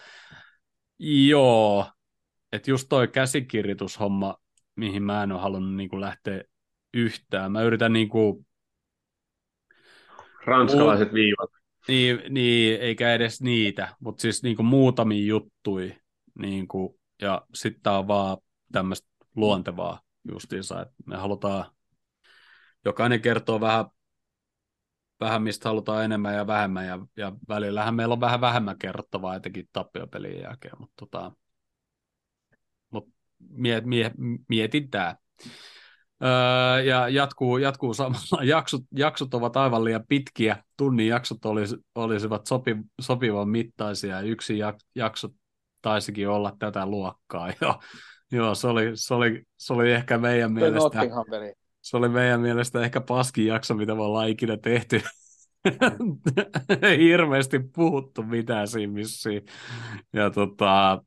Joo, 0.99 1.87
että 2.53 2.71
just 2.71 2.87
toi 2.89 3.09
käsikirjoitushomma, 3.09 4.37
mihin 4.77 5.03
mä 5.03 5.23
en 5.23 5.33
ole 5.33 5.41
halunnut 5.41 5.75
niin 5.75 6.01
lähteä 6.01 6.43
yhtään. 6.95 7.53
Mä 7.53 7.63
yritän 7.63 7.93
niin 7.93 8.09
kuin... 8.09 8.47
Ranskalaiset 10.45 11.13
viivat. 11.13 11.51
Niin, 11.89 12.21
niin, 12.29 12.81
eikä 12.81 13.15
edes 13.15 13.43
niitä, 13.43 13.97
mutta 14.01 14.23
siis 14.23 14.43
niin 14.43 14.57
kuin 14.57 14.67
muutamia 14.67 15.27
juttui. 15.27 15.97
Niin 16.39 16.69
kuin, 16.69 17.01
ja 17.23 17.47
sitten 17.55 17.93
on 17.93 18.09
vaan 18.09 18.37
tämmöistä 18.73 19.09
luontevaa 19.37 20.01
justiinsa, 20.33 20.83
että 20.83 20.95
me 21.07 21.17
halutaan, 21.17 21.65
jokainen 22.85 23.21
kertoo 23.21 23.61
vähän, 23.61 23.85
vähän 25.21 25.43
mistä 25.43 25.69
halutaan 25.69 26.05
enemmän 26.05 26.35
ja 26.35 26.47
vähemmän, 26.47 26.87
ja, 26.87 26.99
ja 27.17 27.33
välillähän 27.49 27.95
meillä 27.95 28.13
on 28.13 28.21
vähän 28.21 28.41
vähemmän 28.41 28.79
kerrottavaa, 28.79 29.35
etenkin 29.35 29.69
tappiopelien 29.73 30.43
jälkeen, 30.43 30.75
mutta 30.79 30.95
tota, 30.97 31.33
mut 32.91 33.09
miet, 33.51 33.85
miet, 33.85 34.13
tämä. 34.91 35.17
Öö, 36.25 36.81
ja 36.81 37.09
jatkuu, 37.09 37.59
jatkuu 37.59 37.95
samalla. 37.95 38.45
Jaksot, 38.55 38.83
jaksot 38.97 39.35
ovat 39.35 39.57
aivan 39.57 39.85
liian 39.85 40.05
pitkiä. 40.09 40.65
Tunnin 40.77 41.09
jaksot 41.09 41.45
olis, 41.45 41.77
olisivat 41.95 42.47
sopi, 42.47 42.77
sopivan 43.01 43.49
mittaisia. 43.49 44.21
Yksi 44.21 44.59
jak, 44.59 44.77
jakso 44.95 45.29
taisikin 45.83 46.29
olla 46.29 46.57
tätä 46.59 46.87
luokkaa 46.87 47.49
jo. 47.61 47.79
Joo, 48.33 48.55
se 48.55 48.67
oli, 48.67 48.91
se 48.95 49.15
oli, 49.15 49.43
se 49.57 49.73
oli 49.73 49.93
ehkä 49.93 50.19
meidän 50.19 50.53
mielestä... 50.53 51.01
Se 51.83 51.97
oli 51.97 52.09
meidän 52.09 52.41
mielestä 52.41 52.81
ehkä 52.81 53.01
paskin 53.01 53.47
jakso, 53.47 53.75
mitä 53.75 53.95
me 53.95 54.03
ollaan 54.03 54.29
ikinä 54.29 54.57
tehty. 54.57 55.03
Ei 56.83 56.99
hirveästi 56.99 57.61
puhuttu 57.75 58.23
mitään 58.23 58.69
siinä 58.69 58.93
missiin. 58.93 59.43
Ja 60.13 60.31
tota, 60.31 61.03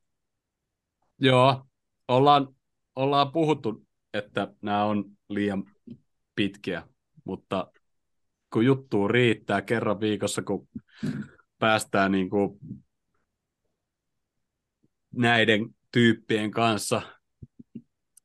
joo, 1.20 1.66
ollaan, 2.08 2.48
ollaan 2.96 3.32
puhuttu, 3.32 3.87
että 4.18 4.48
nämä 4.62 4.84
on 4.84 5.06
liian 5.30 5.64
pitkiä, 6.36 6.84
mutta 7.24 7.72
kun 8.54 8.66
juttu 8.66 9.08
riittää 9.08 9.62
kerran 9.62 10.00
viikossa, 10.00 10.42
kun 10.42 10.68
päästään 11.60 12.12
niin 12.12 12.30
kuin 12.30 12.60
näiden 15.16 15.66
tyyppien 15.92 16.52
kanssa 16.52 17.02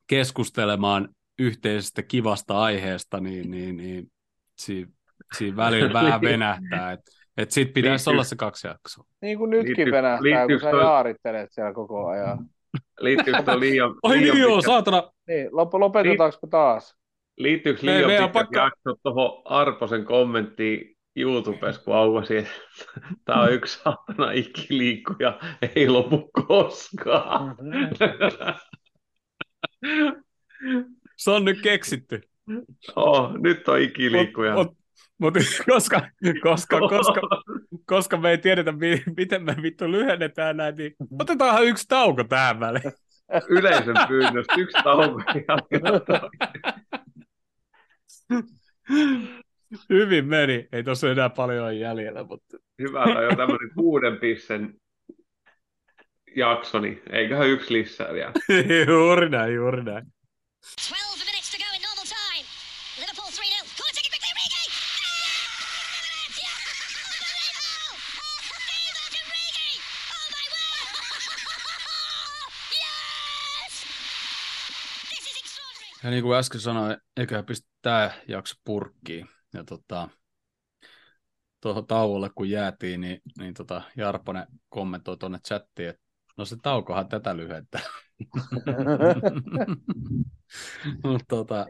keskustelemaan 0.07 1.09
yhteisestä 1.39 2.03
kivasta 2.03 2.63
aiheesta, 2.63 3.21
niin, 3.21 3.51
niin, 3.51 3.77
niin 3.77 4.13
siinä, 4.59 4.91
siinä 5.37 5.57
välillä 5.57 5.93
vähän 5.93 6.21
venähtää. 6.31 6.93
Että 6.93 7.11
et 7.37 7.51
sit 7.51 7.73
pitäisi 7.73 7.93
Liittyy... 7.93 8.13
olla 8.13 8.25
se 8.25 8.37
kaksi 8.37 8.67
jaksoa. 8.67 9.05
Niin 9.23 9.39
kuin 9.39 9.51
nytkin 9.51 9.77
Liittyy... 9.77 9.93
venähtää, 9.93 10.23
Liittyy... 10.23 10.59
kun 10.59 10.61
sä 10.61 10.71
toi... 10.71 10.83
jaarittelet 10.83 11.53
siellä 11.53 11.73
koko 11.73 12.07
ajan. 12.07 12.39
Liittyykö 13.01 13.43
se 13.45 13.61
liian... 13.61 13.95
Oi 14.03 14.17
liian 14.17 14.35
niin 14.37 14.43
joo, 14.43 14.61
saatana! 14.61 15.13
Niin, 15.29 15.47
lop- 15.47 15.79
lopetetaanko 15.79 16.39
Liit... 16.43 16.51
taas? 16.51 16.97
Liittyykö 17.37 17.81
liian 17.83 18.11
me, 18.11 18.17
pitkät 18.17 18.33
pakka... 18.33 18.61
jaksot 18.61 19.03
tuohon 19.03 19.43
Arposen 19.45 20.05
kommenttiin 20.05 20.97
YouTubessa, 21.17 21.83
kun 21.83 21.95
auvasi, 21.95 22.37
että 22.37 22.53
tämä 23.25 23.43
on 23.43 23.53
yksi 23.53 23.79
saatana 23.79 24.33
ikiliikkuja, 24.33 25.39
ei 25.77 25.89
lopu 25.89 26.31
koskaan. 26.47 27.57
Se 31.17 31.31
on 31.31 31.45
nyt 31.45 31.63
keksitty. 31.63 32.21
Oh, 32.97 33.33
nyt 33.39 33.69
on 33.69 33.81
ikiliikkuja. 33.81 34.55
Mut, 34.55 34.67
mut, 34.67 34.77
mut, 35.23 35.35
koska, 35.73 36.09
koska, 36.43 36.81
koska, 36.81 37.21
koska 37.87 38.17
me 38.17 38.31
ei 38.31 38.39
tiedetä, 38.39 38.73
miten 39.17 39.45
me 39.45 39.57
vittu 39.63 39.93
lyhennetään 39.93 40.57
näitä, 40.57 40.79
niin 40.79 40.95
otetaanhan 41.21 41.67
yksi 41.67 41.89
tauko 41.89 42.25
tähän 42.25 42.61
väliin. 42.61 42.93
Yleisön 43.49 43.97
pyynnöstä 44.09 44.55
yksi 44.59 44.83
tauko. 44.85 45.23
Hyvin 49.91 50.27
meni. 50.27 50.69
Ei 50.73 50.85
tuossa 50.85 51.11
enää 51.11 51.31
paljon 51.31 51.79
jäljellä. 51.79 52.25
Mutta... 52.25 52.59
Hyvä, 52.79 53.05
tai 53.15 53.25
jo 53.25 53.37
tämmöinen 53.37 53.71
kuuden 53.75 54.17
pissen 54.17 54.75
jaksoni. 56.37 57.03
Eiköhän 57.11 57.49
yksi 57.49 57.75
lisää 57.75 58.13
vielä. 58.13 58.33
juuri 58.89 59.29
näin, 59.29 59.55
juuri 59.55 59.85
näin. 59.85 60.05
12 60.89 61.25
minutes 61.25 61.51
to 61.51 61.59
go 61.59 61.65
in 61.77 61.83
normal 61.83 62.07
time. 62.07 62.47
Liverpool 63.01 63.31
3-0. 63.31 63.83
Ja 76.05 76.11
niin 76.11 76.23
kuin 76.23 76.39
äsken 76.39 76.61
sanoin, 76.61 76.97
eikä 77.17 77.43
pistä 77.43 77.69
tämä 77.83 78.11
jakso 78.29 78.55
purkkiin. 78.65 79.29
Ja 79.55 79.65
tota, 79.65 80.09
tuohon 81.61 81.87
tauolle 81.87 82.31
kun 82.35 82.51
jäätiin, 82.51 83.01
niin, 83.01 83.21
niin 83.39 83.55
tota 83.55 83.83
Jarponen 83.97 84.47
kommentoi 84.69 85.17
tuonne 85.17 85.39
chattiin, 85.39 85.89
että 85.89 86.03
no 86.37 86.45
se 86.45 86.57
taukohan 86.63 87.09
tätä 87.09 87.37
lyhentää. 87.37 87.81
Mutta 91.05 91.25
tota, 91.29 91.67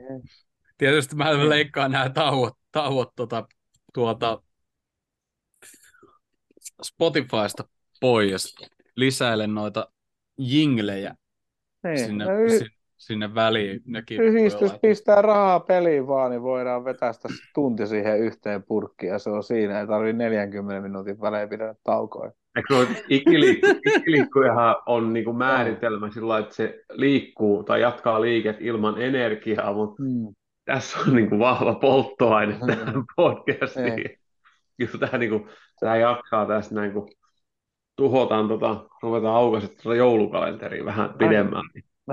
tietysti 0.78 1.16
mä 1.16 1.48
leikkaan 1.48 1.90
nämä 1.90 2.10
tauot, 2.10 2.54
tauot 2.72 3.12
tota, 3.16 3.46
tuolta 3.94 4.42
Spotifysta 6.82 7.64
pois. 8.00 8.54
Lisäilen 8.96 9.54
noita 9.54 9.92
jinglejä 10.38 11.14
Niin, 11.84 11.98
sinne, 11.98 12.24
no 12.24 12.30
y- 12.38 12.50
sinne, 12.50 12.81
sinne 13.06 13.34
väliin. 13.34 13.80
Nekin 13.86 14.20
Yhdistys 14.22 14.72
pistää 14.82 15.22
rahaa 15.22 15.60
peliin 15.60 16.06
vaan, 16.06 16.30
niin 16.30 16.42
voidaan 16.42 16.84
vetää 16.84 17.12
sitä 17.12 17.28
tunti 17.54 17.86
siihen 17.86 18.18
yhteen 18.18 18.62
purkkiin 18.62 19.12
ja 19.12 19.18
se 19.18 19.30
on 19.30 19.42
siinä. 19.42 19.80
Ei 19.80 19.86
tarvitse 19.86 20.18
40 20.18 20.80
minuutin 20.88 21.20
välein 21.20 21.48
pidä 21.48 21.74
taukoja. 21.84 22.32
Eikö 22.56 22.86
ikiliikku, 23.08 23.66
ikiliikkujahan 23.96 24.76
on 24.86 25.12
niin 25.12 25.24
kuin 25.24 25.36
määritelmä 25.36 26.10
sillä 26.10 26.28
lailla, 26.28 26.44
että 26.46 26.56
se 26.56 26.80
liikkuu 26.92 27.64
tai 27.64 27.80
jatkaa 27.80 28.20
liiket 28.20 28.56
ilman 28.60 29.02
energiaa, 29.02 29.72
mutta 29.72 30.02
Mm. 30.02 30.34
tässä 30.64 30.98
on 31.06 31.16
niin 31.16 31.28
kuin 31.28 31.38
vahva 31.38 31.74
polttoaine 31.74 32.52
Mm. 32.60 32.66
tähän 32.66 33.04
podcastiin. 33.16 33.92
Ei. 33.92 34.16
Tämä, 35.00 35.18
niin 35.18 35.30
kuin, 35.30 35.48
tämä 35.80 35.96
jaksaa 35.96 36.46
tästä 36.46 36.74
näin, 36.74 36.92
kun 36.92 37.08
tuhotaan, 37.96 38.48
tota, 38.48 38.84
ruvetaan 39.02 39.34
aukaisemaan 39.36 39.98
joulukalenteria 39.98 40.84
vähän 40.84 41.14
pidemmään. 41.18 41.64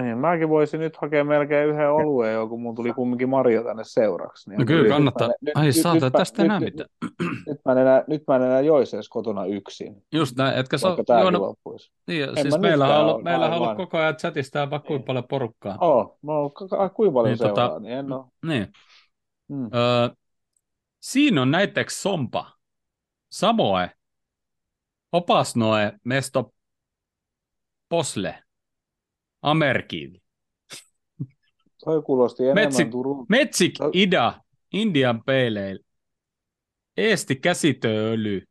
Niin, 0.01 0.17
mäkin 0.17 0.49
voisin 0.49 0.79
nyt 0.79 0.97
hakea 0.97 1.23
melkein 1.23 1.69
yhden 1.69 1.91
oluen 1.91 2.33
jo, 2.33 2.47
kun 2.47 2.61
mun 2.61 2.75
tuli 2.75 2.93
kumminkin 2.93 3.29
Mario 3.29 3.63
tänne 3.63 3.83
seuraksi. 3.85 4.49
Niin 4.49 4.59
No 4.59 4.65
kyllä 4.65 4.81
nyt 4.81 4.91
kannattaa. 4.91 5.27
mä- 5.27 5.33
nyt- 5.41 5.57
Ai 5.57 5.65
nyt- 5.65 5.75
saata, 5.75 6.05
nyt 6.05 6.13
tästä 6.13 6.43
enää 6.43 6.59
nyt- 6.59 6.73
mitään. 6.73 6.89
Nyt 7.47 7.57
mä 7.65 7.71
en 7.71 7.77
enää, 7.77 8.03
nyt 8.07 8.23
mä 8.27 8.35
en 8.35 8.41
enää 8.41 8.61
joisi 8.61 8.95
edes 8.95 9.09
kotona 9.09 9.45
yksin, 9.45 10.03
Just 10.11 10.35
näin, 10.37 10.57
etkä 10.57 10.77
sä 10.77 10.87
tämäkin 11.05 11.21
juonut, 11.23 11.41
loppuisi. 11.41 11.91
niin, 12.07 12.29
mä 12.29 12.41
siis 12.41 12.59
meillähän 12.59 12.95
on 12.95 13.01
ollut, 13.01 13.15
ole, 13.15 13.23
meillähän 13.23 13.53
on 13.57 13.61
ollut 13.61 13.77
koko 13.77 13.97
ajan 13.97 14.15
chatista 14.15 14.69
vaikka 14.69 14.87
kuinka 14.87 15.05
paljon 15.05 15.23
porukkaa. 15.29 15.77
Oh, 15.81 16.17
mä 16.21 16.31
oon 16.31 16.53
ka- 16.53 16.89
kuinka 16.89 17.13
paljon 17.13 17.37
Niin, 17.37 17.49
tota- 17.51 17.55
seuraa, 17.55 17.79
niin 17.79 17.93
en 17.93 18.11
oo. 18.13 18.27
Niin. 18.45 18.67
Mm. 19.47 19.63
Öö, 19.75 20.09
siinä 20.99 21.41
on 21.41 21.51
näiteks 21.51 22.01
Sompa, 22.03 22.51
Samoe, 23.31 23.91
Opasnoe, 25.11 25.93
Mesto 26.03 26.53
Posle, 27.89 28.43
Amerkiin, 29.41 30.21
Toi 31.83 32.01
kuulosti 32.01 32.43
enemmän 32.43 32.63
Metsi- 32.63 32.89
Turun... 32.91 33.25
Metsik 33.29 33.73
Toi- 33.77 33.91
Ida, 33.93 34.41
Indian 34.73 35.23
Pale 35.23 35.47
Ale, 35.71 35.79
Eesti 36.97 37.35
käsitöööljy, 37.35 38.43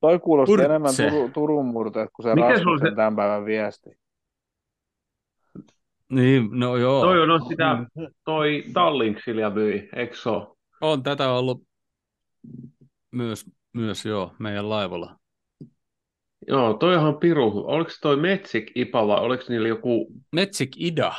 Toi 0.00 0.18
kuulosti 0.18 0.52
Urtse. 0.52 0.64
enemmän 0.66 0.94
Turu, 0.96 1.30
Turun 1.34 1.66
murteet 1.66 2.10
kuin 2.12 2.24
se 2.24 2.34
Mikä 2.34 2.48
Rasmussen 2.48 2.90
se- 2.90 2.96
tämän 2.96 3.16
päivän 3.16 3.44
viesti. 3.44 3.90
Niin, 6.08 6.48
no 6.52 6.76
joo. 6.76 7.00
Toi 7.00 7.20
on 7.30 7.46
sitä, 7.48 7.64
toi 8.24 8.64
Tallinksilja 8.72 9.50
myi, 9.50 9.88
eikö? 9.96 10.14
On 10.80 11.02
tätä 11.02 11.32
ollut 11.32 11.62
myös, 13.10 13.50
myös 13.72 14.06
joo, 14.06 14.32
meidän 14.38 14.68
laivalla. 14.68 15.19
Joo, 16.48 16.74
toi 16.74 16.96
on 16.96 17.18
piru. 17.18 17.64
Oliko 17.66 17.90
toi 18.02 18.16
Metsik 18.16 18.72
IPA 18.74 19.06
vai 19.06 19.20
oliko 19.20 19.44
niillä 19.48 19.68
joku 19.68 20.06
Metsik 20.32 20.70
Ida. 20.76 21.12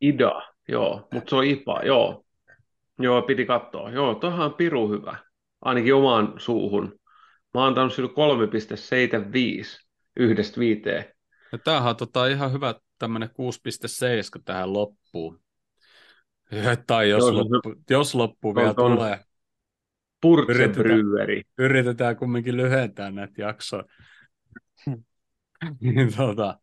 IDA? 0.00 0.42
Joo, 0.68 1.08
mutta 1.12 1.30
se 1.30 1.36
on 1.36 1.44
IPA, 1.44 1.80
joo. 1.84 2.24
Joo, 2.98 3.22
piti 3.22 3.46
katsoa. 3.46 3.90
Joo, 3.90 4.14
toihan 4.14 4.46
on 4.46 4.54
piru 4.54 4.88
hyvä. 4.88 5.16
Ainakin 5.60 5.94
omaan 5.94 6.34
suuhun. 6.36 7.00
Mä 7.54 7.60
oon 7.60 7.68
antanut 7.68 7.94
sille 7.94 8.08
3,75 8.08 9.84
yhdestä 10.16 10.60
viiteen. 10.60 11.04
Ja 11.52 11.58
tämähän 11.58 11.90
on 11.90 11.96
tota 11.96 12.26
ihan 12.26 12.52
hyvä 12.52 12.74
tämmöinen 12.98 13.28
6.7 13.28 14.42
tähän 14.44 14.72
loppuun. 14.72 15.40
Tai 16.86 17.10
jos, 17.10 17.20
Joo, 17.20 17.32
se 17.32 17.40
on 17.40 17.46
loppu, 17.50 17.74
jos 17.90 18.14
loppu 18.14 18.48
se 18.48 18.48
on 18.48 18.54
vielä 18.54 18.70
ton- 18.70 18.96
tulee, 18.96 19.24
Purtse 20.24 20.52
Yritetään. 20.52 20.84
Breweri. 20.84 21.42
yritetään 21.58 22.16
kumminkin 22.16 22.56
lyhentää 22.56 23.10
näitä 23.10 23.42
jaksoja. 23.42 23.84
niin 25.80 26.16
tota, 26.16 26.58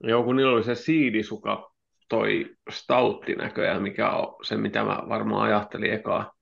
Joo, 0.00 0.24
kun 0.24 0.36
niillä 0.36 0.52
oli 0.52 0.64
se 0.64 0.74
siidisuka, 0.74 1.72
toi 2.08 2.56
stoutti 2.70 3.34
näköjään, 3.34 3.82
mikä 3.82 4.10
on 4.10 4.44
se, 4.44 4.56
mitä 4.56 4.84
mä 4.84 5.02
varmaan 5.08 5.42
ajattelin 5.42 5.92
ekaa. 5.92 6.32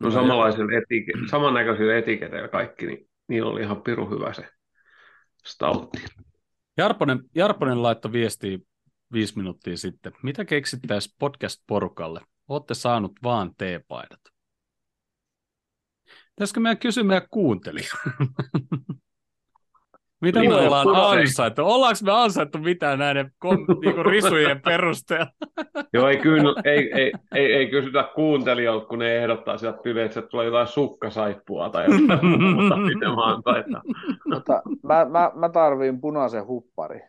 No 0.00 0.08
No 0.08 0.10
samanlaisella 0.10 0.72
etike- 0.72 1.30
samannäköisillä 1.30 1.96
etiketeillä 1.96 2.48
kaikki, 2.48 2.86
niin 2.86 3.08
niillä 3.28 3.50
oli 3.50 3.60
ihan 3.62 3.82
piru 3.82 4.10
hyvä 4.10 4.32
se 4.32 4.48
stoutti. 5.46 6.04
Jarponen, 6.76 7.20
Jarponen 7.34 7.82
laittoi 7.82 8.12
viestiä 8.12 8.58
viisi 9.12 9.36
minuuttia 9.38 9.76
sitten. 9.76 10.12
Mitä 10.22 10.44
keksittäisiin 10.44 11.14
podcast-porukalle? 11.18 12.20
Olette 12.48 12.74
saanut 12.74 13.12
vaan 13.22 13.50
teepaidat. 13.58 14.20
Pitäisikö 16.36 16.60
meidän 16.60 16.78
kysyä 16.78 17.04
meidän 17.04 17.28
kuuntelijoille? 17.30 18.10
Mitä 20.20 20.40
me 20.40 20.54
ollaan 20.54 20.88
ansaittu? 20.96 21.62
Ollaanko 21.64 21.98
me 22.04 22.12
ansaittu 22.12 22.58
mitään 22.58 22.98
näiden 22.98 23.32
kom- 23.38 23.66
niinku 23.84 24.02
risujen 24.02 24.62
perusteella? 24.62 25.26
Joo, 25.92 26.08
ei, 26.08 26.16
kyllä, 26.16 26.62
ei, 26.64 26.92
ei, 26.92 27.12
ei, 27.34 27.52
ei 27.52 27.70
kysytä 27.70 28.10
kuuntelijoilta, 28.14 28.86
kun 28.86 28.98
ne 28.98 29.16
ehdottaa 29.16 29.58
sieltä 29.58 29.78
tyyliin, 29.82 30.06
että 30.06 30.22
tulee 30.22 30.46
jotain 30.46 30.66
sukkasaippua 30.66 31.70
tai 31.70 31.84
jotain 31.84 32.26
muuta, 32.26 32.76
mitä 32.76 33.06
mä 33.06 33.24
ansaitaan. 33.24 33.82
Mutta 34.34 34.62
mä, 34.82 35.04
mä, 35.04 35.30
mä 35.34 35.48
tarviin 35.48 36.00
punaisen 36.00 36.46
huppari. 36.46 37.00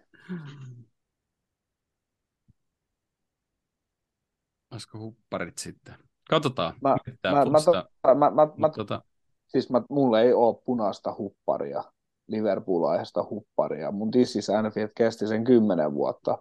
Olisiko 4.72 4.98
hupparit 4.98 5.58
sitten? 5.58 5.96
Katsotaan. 6.30 6.74
Mä- 6.82 6.96
Mietitään 7.06 7.36
Mä, 7.36 7.46
mä, 7.46 8.16
mä, 8.16 8.16
mä, 8.16 8.46
mä, 8.46 8.48
mä, 8.58 8.70
tota, 8.70 9.02
siis 9.48 9.70
mä, 9.70 9.82
mulla 9.90 10.22
ei 10.22 10.34
ole 10.34 10.62
punaista 10.66 11.16
hupparia, 11.18 11.84
Liverpoolaista 12.28 13.24
hupparia. 13.30 13.92
Mun 13.92 14.12
tissis 14.12 14.50
Anfield 14.50 14.90
kesti 14.96 15.28
sen 15.28 15.44
kymmenen 15.44 15.94
vuotta. 15.94 16.38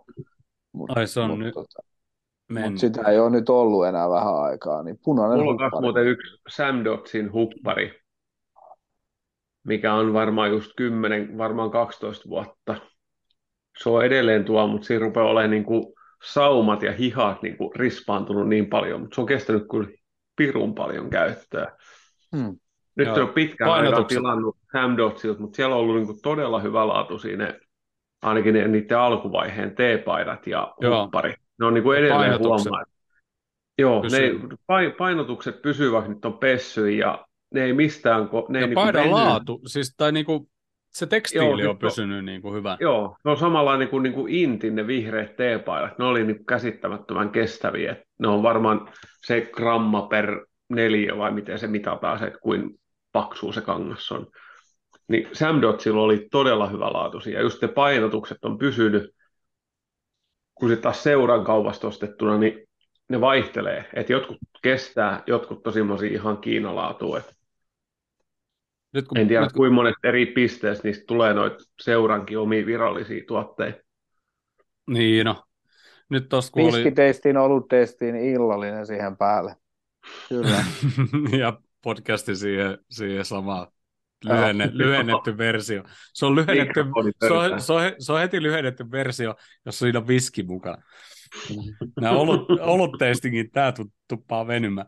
Mut, 0.73 0.91
Ai, 0.97 1.07
se 1.07 1.20
on 1.20 1.31
mut, 1.31 1.39
nyt 1.39 1.55
tota, 1.55 1.83
mut 2.51 2.78
sitä 2.78 3.03
ei 3.03 3.19
ole 3.19 3.31
nyt 3.31 3.49
ollut 3.49 3.87
enää 3.87 4.11
vähän 4.11 4.43
aikaa, 4.43 4.83
niin 4.83 4.99
punainen 5.05 5.39
Mulla 5.39 5.51
on 5.51 5.65
huppari. 5.65 5.83
muuten 5.83 6.07
yksi 6.07 6.37
Sam 6.49 6.85
Dotsin 6.85 7.33
huppari, 7.33 8.01
mikä 9.65 9.95
on 9.95 10.12
varmaan 10.12 10.51
just 10.51 10.73
10, 10.77 11.39
varmaan 11.39 11.70
12 11.70 12.28
vuotta. 12.28 12.77
Se 13.83 13.91
on 13.91 14.05
edelleen 14.05 14.45
tuo, 14.45 14.66
mutta 14.66 14.87
siinä 14.87 15.05
rupeaa 15.05 15.27
olemaan 15.27 15.51
niin 15.51 15.65
kuin 15.65 15.85
saumat 16.24 16.83
ja 16.83 16.93
hihat 16.93 17.43
niin 17.43 17.57
kuin 17.57 17.74
rispaantunut 17.77 18.49
niin 18.49 18.66
paljon, 18.66 19.01
mutta 19.01 19.15
se 19.15 19.20
on 19.20 19.27
kestänyt 19.27 19.66
kyllä 19.70 19.89
pirun 20.37 20.74
paljon 20.74 21.11
käyttöä. 21.11 21.77
Hmm. 22.37 22.59
Nyt 22.97 23.06
Joo. 23.09 23.20
on 23.20 23.28
pitkään 23.28 23.70
aikaa 23.70 24.05
tilannut 24.05 24.56
Sam 24.73 24.97
Dotsilta, 24.97 25.40
mutta 25.40 25.56
siellä 25.56 25.74
on 25.74 25.81
ollut 25.81 25.97
niin 25.97 26.06
kuin 26.06 26.23
todella 26.23 26.60
hyvä 26.60 26.86
laatu 26.89 27.18
siinä, 27.18 27.55
ainakin 28.23 28.55
ne, 28.55 28.68
niiden 28.68 28.98
alkuvaiheen 28.98 29.74
teepaidat 29.74 30.47
ja 30.47 30.74
huppari. 31.02 31.35
Ne 31.60 31.66
on 31.66 31.74
niin 31.74 31.85
kuin 31.85 31.98
edelleen 31.98 32.39
huomaa. 32.39 32.85
Joo, 33.78 34.02
ne, 34.02 34.09
pysyy. 34.09 34.93
painotukset 34.98 35.62
pysyvät, 35.62 36.09
nyt 36.09 36.24
on 36.24 36.39
pessy 36.39 36.90
ja 36.90 37.27
ne 37.55 37.64
ei 37.64 37.73
mistään... 37.73 38.23
ko- 38.28 38.47
Ne 38.48 38.59
ei 38.59 38.62
Ja 38.62 38.66
niinku 38.66 38.81
paidan 38.82 39.02
veny. 39.02 39.12
laatu, 39.12 39.60
siis 39.66 39.94
tai 39.97 40.12
niinku, 40.12 40.48
se 40.90 41.06
tekstiili 41.06 41.62
Joo, 41.62 41.70
on 41.70 41.78
pysynyt 41.78 42.24
niinku 42.24 42.52
hyvä. 42.55 42.77
Joo, 42.81 43.16
on 43.24 43.36
samanlainen 43.36 43.89
kuin, 43.89 44.02
niin 44.02 44.12
kuin 44.12 44.32
Intin 44.35 44.74
ne 44.74 44.86
vihreät 44.86 45.36
teepaidat. 45.36 45.98
Ne 45.98 46.05
oli 46.05 46.24
niin 46.24 46.36
kuin 46.36 46.47
käsittämättömän 46.47 47.31
kestäviä. 47.31 47.97
Ne 48.18 48.28
on 48.28 48.43
varmaan 48.43 48.89
se 49.27 49.40
gramma 49.52 50.02
per 50.02 50.47
neljä 50.68 51.16
vai 51.18 51.31
miten 51.32 51.59
se 51.59 51.66
mitataan 51.66 52.18
se, 52.18 52.32
kuin 52.43 52.70
paksu 53.16 53.52
se 53.52 53.60
kangas 53.60 54.12
on. 54.12 54.26
Niin 55.09 55.28
Sam 55.32 55.62
Dotsilla 55.62 56.02
oli 56.02 56.28
todella 56.30 56.68
hyvä 56.68 56.93
laatuisia. 56.93 57.34
Ja 57.34 57.43
just 57.43 57.62
ne 57.62 57.68
painotukset 57.68 58.44
on 58.44 58.59
pysynyt, 58.59 59.14
kun 60.55 60.68
sitten 60.68 60.82
taas 60.82 61.02
seuran 61.02 61.44
kaupasta 61.44 61.88
ostettuna, 61.88 62.38
niin 62.38 62.68
ne 63.09 63.20
vaihtelee. 63.20 63.84
Että 63.94 64.12
jotkut 64.12 64.38
kestää, 64.62 65.22
jotkut 65.26 65.66
on 65.66 65.72
semmoisia 65.72 66.10
ihan 66.10 66.38
kiinalaatuja. 66.38 67.18
Et 67.20 67.36
Nyt 68.93 69.09
kun, 69.09 69.18
En 69.18 69.28
tiedä, 69.28 69.43
nyt, 69.43 69.52
kun, 69.52 69.59
kuinka 69.59 69.74
monesta 69.74 70.09
eri 70.09 70.26
pisteestä 70.26 70.88
niistä 70.88 71.05
tulee 71.06 71.34
noita 71.34 71.64
seurankin 71.82 72.38
omia 72.38 72.66
virallisia 72.66 73.24
tuotteita. 73.28 73.78
niin 74.90 75.24
no, 75.24 75.44
nyt 76.09 76.28
tosta 76.28 76.51
kun 76.51 76.62
oli, 76.62 76.72
Viskitestiin, 76.72 77.36
oluttestiin, 77.36 78.16
illallinen 78.16 78.86
siihen 78.86 79.16
päälle. 79.16 79.56
Kyllä. 80.28 80.64
ja 81.40 81.60
podcasti 81.87 82.37
siihen, 82.37 82.79
siihen 82.91 83.25
samaan. 83.25 83.67
lyhenne, 84.25 84.71
lyhennetty 84.73 85.39
versio. 85.39 85.83
Se 86.15 86.27
on, 86.27 86.37
lyhennetty, 86.37 86.85
se, 87.27 87.33
on, 87.33 87.61
se, 87.61 87.73
on, 87.73 87.83
se 87.99 88.13
on 88.13 88.21
heti 88.21 88.43
lyhennetty 88.43 88.91
versio, 88.91 89.35
jossa 89.67 89.85
siinä 89.85 89.99
on 89.99 90.09
viski 90.09 90.43
mukana. 90.43 90.83
Nämä 92.01 92.17
olut, 92.19 92.47
olutteistingin, 92.61 93.51
tämä 93.51 93.73
tuppaa 94.09 94.47
venymään. 94.47 94.87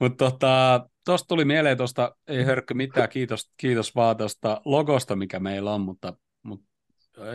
Mutta 0.00 0.30
tota, 0.30 0.86
tuosta 1.04 1.28
tuli 1.28 1.44
mieleen 1.44 1.76
tuosta, 1.76 2.16
ei 2.26 2.44
hörkkö 2.44 2.74
mitään, 2.74 3.08
kiitos, 3.08 3.52
kiitos 3.56 3.94
vaan 3.94 4.16
tuosta 4.16 4.60
logosta, 4.64 5.16
mikä 5.16 5.40
meillä 5.40 5.74
on, 5.74 5.80
mutta, 5.80 6.12
mutta 6.42 6.66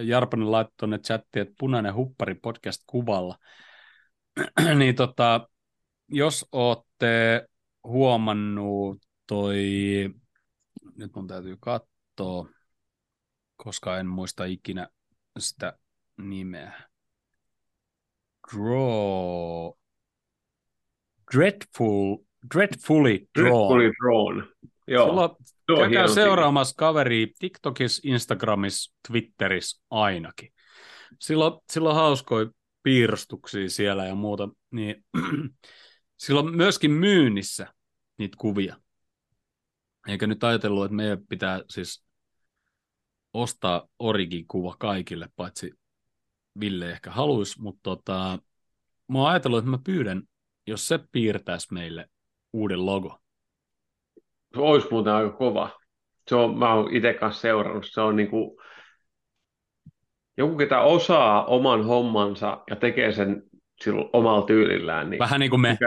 Jarpanen 0.02 0.52
laittoi 0.52 0.76
tuonne 0.78 0.98
chattiin, 0.98 1.41
että 1.41 1.56
punainen 1.60 1.95
huppari 1.95 2.36
podcast 2.36 2.82
kuvalla. 2.88 3.38
niin 4.80 4.95
tota, 4.95 5.48
jos 6.10 6.45
olette 6.52 7.48
huomannut 7.84 9.01
toi, 9.27 9.57
nyt 10.95 11.15
mun 11.15 11.27
täytyy 11.27 11.57
katsoa, 11.60 12.49
koska 13.55 13.97
en 13.99 14.07
muista 14.07 14.45
ikinä 14.45 14.88
sitä 15.39 15.77
nimeä. 16.18 16.81
Draw. 18.53 19.72
Dreadful, 21.35 22.18
dreadfully 22.53 23.19
drawn. 23.39 23.49
Dreadfully 23.49 23.91
drawn. 24.03 24.47
Joo. 24.88 25.07
Silloin 25.07 25.31
käykää 25.77 26.07
seuraamassa 26.07 26.76
kaveri 26.77 27.34
TikTokissa, 27.39 28.01
Instagramissa, 28.05 28.93
Twitterissä 29.07 29.81
ainakin. 29.89 30.49
Silloin, 31.19 31.53
silloin 31.72 31.95
hauskoja 31.95 32.49
piirustuksia 32.84 33.69
siellä 33.69 34.05
ja 34.05 34.15
muuta. 34.15 34.49
Niin, 34.72 35.05
silloin 36.25 36.55
myöskin 36.55 36.91
myynnissä 36.91 37.73
niitä 38.17 38.35
kuvia. 38.39 38.75
Eikä 40.07 40.27
nyt 40.27 40.43
ajatellut, 40.43 40.85
että 40.85 40.95
meidän 40.95 41.27
pitää 41.29 41.61
siis 41.69 42.05
ostaa 43.33 43.87
origin 43.99 44.47
kuva 44.47 44.75
kaikille, 44.79 45.29
paitsi 45.35 45.71
Ville 46.59 46.91
ehkä 46.91 47.11
haluaisi, 47.11 47.61
mutta 47.61 47.79
tota, 47.83 48.39
mä 49.07 49.19
oon 49.19 49.29
ajatellut, 49.29 49.57
että 49.59 49.71
mä 49.71 49.79
pyydän, 49.83 50.23
jos 50.67 50.87
se 50.87 50.99
piirtäisi 51.11 51.73
meille 51.73 52.09
uuden 52.53 52.85
logo. 52.85 53.19
Se 54.53 54.59
olisi 54.59 54.87
muuten 54.91 55.13
aika 55.13 55.31
kova. 55.37 55.79
Se 56.27 56.35
on, 56.35 56.57
mä 56.57 56.73
oon 56.73 56.95
itse 56.95 57.13
kanssa 57.13 57.41
seurannut, 57.41 57.85
se 57.91 58.01
on 58.01 58.15
niinku, 58.15 58.61
joku, 60.37 60.57
ketä 60.57 60.81
osaa 60.81 61.45
oman 61.45 61.85
hommansa 61.85 62.63
ja 62.69 62.75
tekee 62.75 63.11
sen 63.11 63.43
sillä 63.81 64.09
omalla 64.13 64.45
tyylillään. 64.45 65.09
Niin 65.09 65.19
Vähän 65.19 65.39
niin 65.39 65.49
kuin 65.49 65.61
me. 65.61 65.77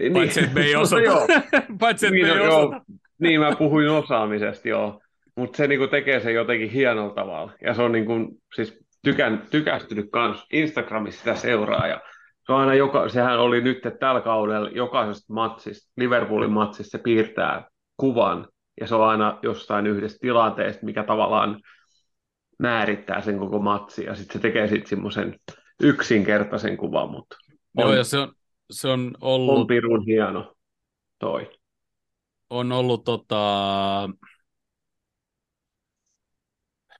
Niin, 0.00 0.12
Paitsi, 0.12 0.40
että 0.40 0.54
me 0.54 0.60
ei 0.60 0.76
osata. 0.82 1.02
joo. 1.02 1.26
Paitsi, 1.80 2.06
että 2.06 2.14
niin, 2.14 2.26
me 2.26 2.32
ei 2.32 2.46
joo, 2.46 2.68
osata. 2.68 2.84
niin, 3.18 3.40
mä 3.40 3.56
puhuin 3.56 3.88
osaamisesta, 3.90 4.68
joo. 4.68 5.00
Mutta 5.36 5.56
se 5.56 5.66
niinku 5.66 5.86
tekee 5.86 6.20
sen 6.20 6.34
jotenkin 6.34 6.70
hienolla 6.70 7.14
tavalla. 7.14 7.52
Ja 7.62 7.74
se 7.74 7.82
on 7.82 7.92
niinku, 7.92 8.40
siis 8.54 8.78
tykän, 9.02 9.42
tykästynyt 9.50 10.06
kans 10.12 10.46
Instagramissa 10.52 11.18
sitä 11.18 11.34
seuraa. 11.34 11.86
Ja 11.86 12.00
se 12.46 12.52
on 12.52 12.60
aina 12.60 12.74
joka, 12.74 13.08
sehän 13.08 13.38
oli 13.38 13.60
nyt 13.60 13.78
tällä 14.00 14.20
kaudella 14.20 14.70
jokaisesta 14.70 15.32
matsista, 15.34 15.92
Liverpoolin 15.96 16.52
matsista 16.52 16.98
se 16.98 17.02
piirtää 17.02 17.68
kuvan. 17.96 18.48
Ja 18.80 18.86
se 18.86 18.94
on 18.94 19.08
aina 19.08 19.38
jostain 19.42 19.86
yhdestä 19.86 20.18
tilanteesta, 20.20 20.86
mikä 20.86 21.02
tavallaan 21.04 21.60
määrittää 22.58 23.20
sen 23.20 23.38
koko 23.38 23.58
matsi. 23.58 24.04
Ja 24.04 24.14
sitten 24.14 24.32
se 24.32 24.38
tekee 24.38 24.68
sitten 24.68 24.86
semmoisen 24.88 25.36
yksinkertaisen 25.80 26.76
kuvan, 26.76 27.10
mutta 27.10 27.36
Joo, 27.78 27.94
ja 27.94 28.04
se 28.04 28.18
on, 28.18 28.32
se 28.70 28.88
on 28.88 29.14
ollut... 29.20 29.58
on 29.58 29.66
pirun 29.66 30.04
hieno 30.06 30.54
toi. 31.18 31.50
on 32.50 32.72
ollut 32.72 33.04
tota, 33.04 34.10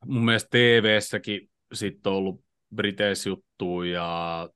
mun 0.06 0.24
mielestä 0.24 0.48
TV-säkin 0.50 1.50
sitten 1.72 2.12
on 2.12 2.18
ollut 2.18 2.44
Briteissä 2.74 3.28
juttuja 3.28 3.92
ja 3.92 4.48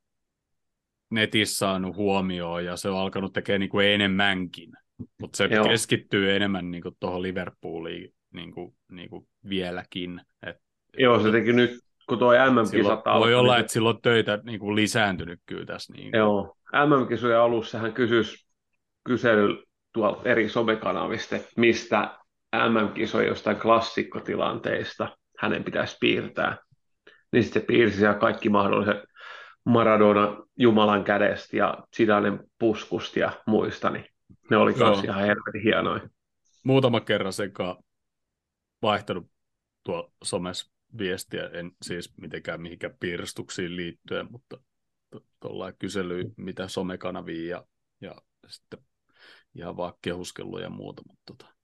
netissä 1.11 1.57
saanut 1.57 1.97
huomioon 1.97 2.65
ja 2.65 2.77
se 2.77 2.89
on 2.89 2.99
alkanut 2.99 3.33
tekemään 3.33 3.61
niinku 3.61 3.79
enemmänkin. 3.79 4.73
Mutta 5.21 5.37
se 5.37 5.45
Joo. 5.45 5.69
keskittyy 5.69 6.37
enemmän 6.37 6.71
niinku 6.71 6.97
tuohon 7.01 7.23
Liverpooliin 7.23 8.15
niinku, 8.35 8.77
niinku 8.89 9.29
vieläkin. 9.49 10.21
Et 10.47 10.57
Joo, 10.99 11.23
se 11.23 11.31
teki 11.31 11.53
nyt, 11.53 11.81
kun 12.09 12.19
silloin, 12.19 12.55
MM-kisat 12.55 13.05
voi 13.05 13.13
alkoi, 13.15 13.35
olla, 13.35 13.53
niin 13.53 13.61
että 13.61 13.73
silloin 13.73 14.03
töitä 14.03 14.39
niinku 14.43 14.75
lisääntynyt 14.75 15.41
kyllä 15.47 15.67
tässä. 15.67 15.93
Niin 15.93 16.11
Joo, 16.17 16.57
MM-kisojen 16.73 17.39
alussa 17.39 17.79
hän 17.79 17.93
kysyisi 17.93 18.49
kysely 19.05 19.63
tuolta 19.93 20.29
eri 20.29 20.49
somekanavista, 20.49 21.37
että 21.37 21.49
mistä 21.57 22.19
MM-kisojen 22.69 23.29
jostain 23.29 23.57
klassikkotilanteista 23.57 25.17
hänen 25.39 25.65
pitäisi 25.65 25.97
piirtää. 26.01 26.57
Niin 27.33 27.43
sitten 27.43 27.63
se 27.63 27.67
piirsi 27.67 27.99
siellä 27.99 28.19
kaikki 28.19 28.49
mahdolliset 28.49 28.97
Maradona 29.65 30.37
Jumalan 30.57 31.05
kädestä 31.05 31.57
ja 31.57 31.79
Zidanen 31.97 32.41
puskusta 32.59 33.19
ja 33.19 33.33
muista, 33.47 33.91
niin 33.91 34.05
ne 34.51 34.57
oli 34.57 34.75
myös 34.79 35.05
ihan 35.05 35.21
helvetin 35.21 35.63
hienoja. 35.63 36.09
muutama 36.65 37.01
kerran 37.01 37.33
sekaan 37.33 37.77
vaihtanut 38.83 39.27
tuo 39.85 40.13
somessa 40.25 40.78
viestiä, 40.99 41.49
en 41.53 41.73
siis 41.83 42.17
mitenkään 42.17 42.61
mihinkään 42.61 42.97
piirustuksiin 43.01 43.77
liittyen, 43.77 44.27
mutta 44.31 44.61
tuollain 45.41 45.75
kysely, 45.79 46.25
mitä 46.37 46.69
somekanavia 46.69 47.49
ja, 47.57 47.65
ja 48.01 48.15
sitten 48.49 48.79
ihan 49.55 49.77
vaan 49.77 49.95
kehuskellut 50.03 50.61
ja 50.61 50.71
muuta. 50.71 51.03
Mutta 51.07 51.23
tota. 51.27 51.55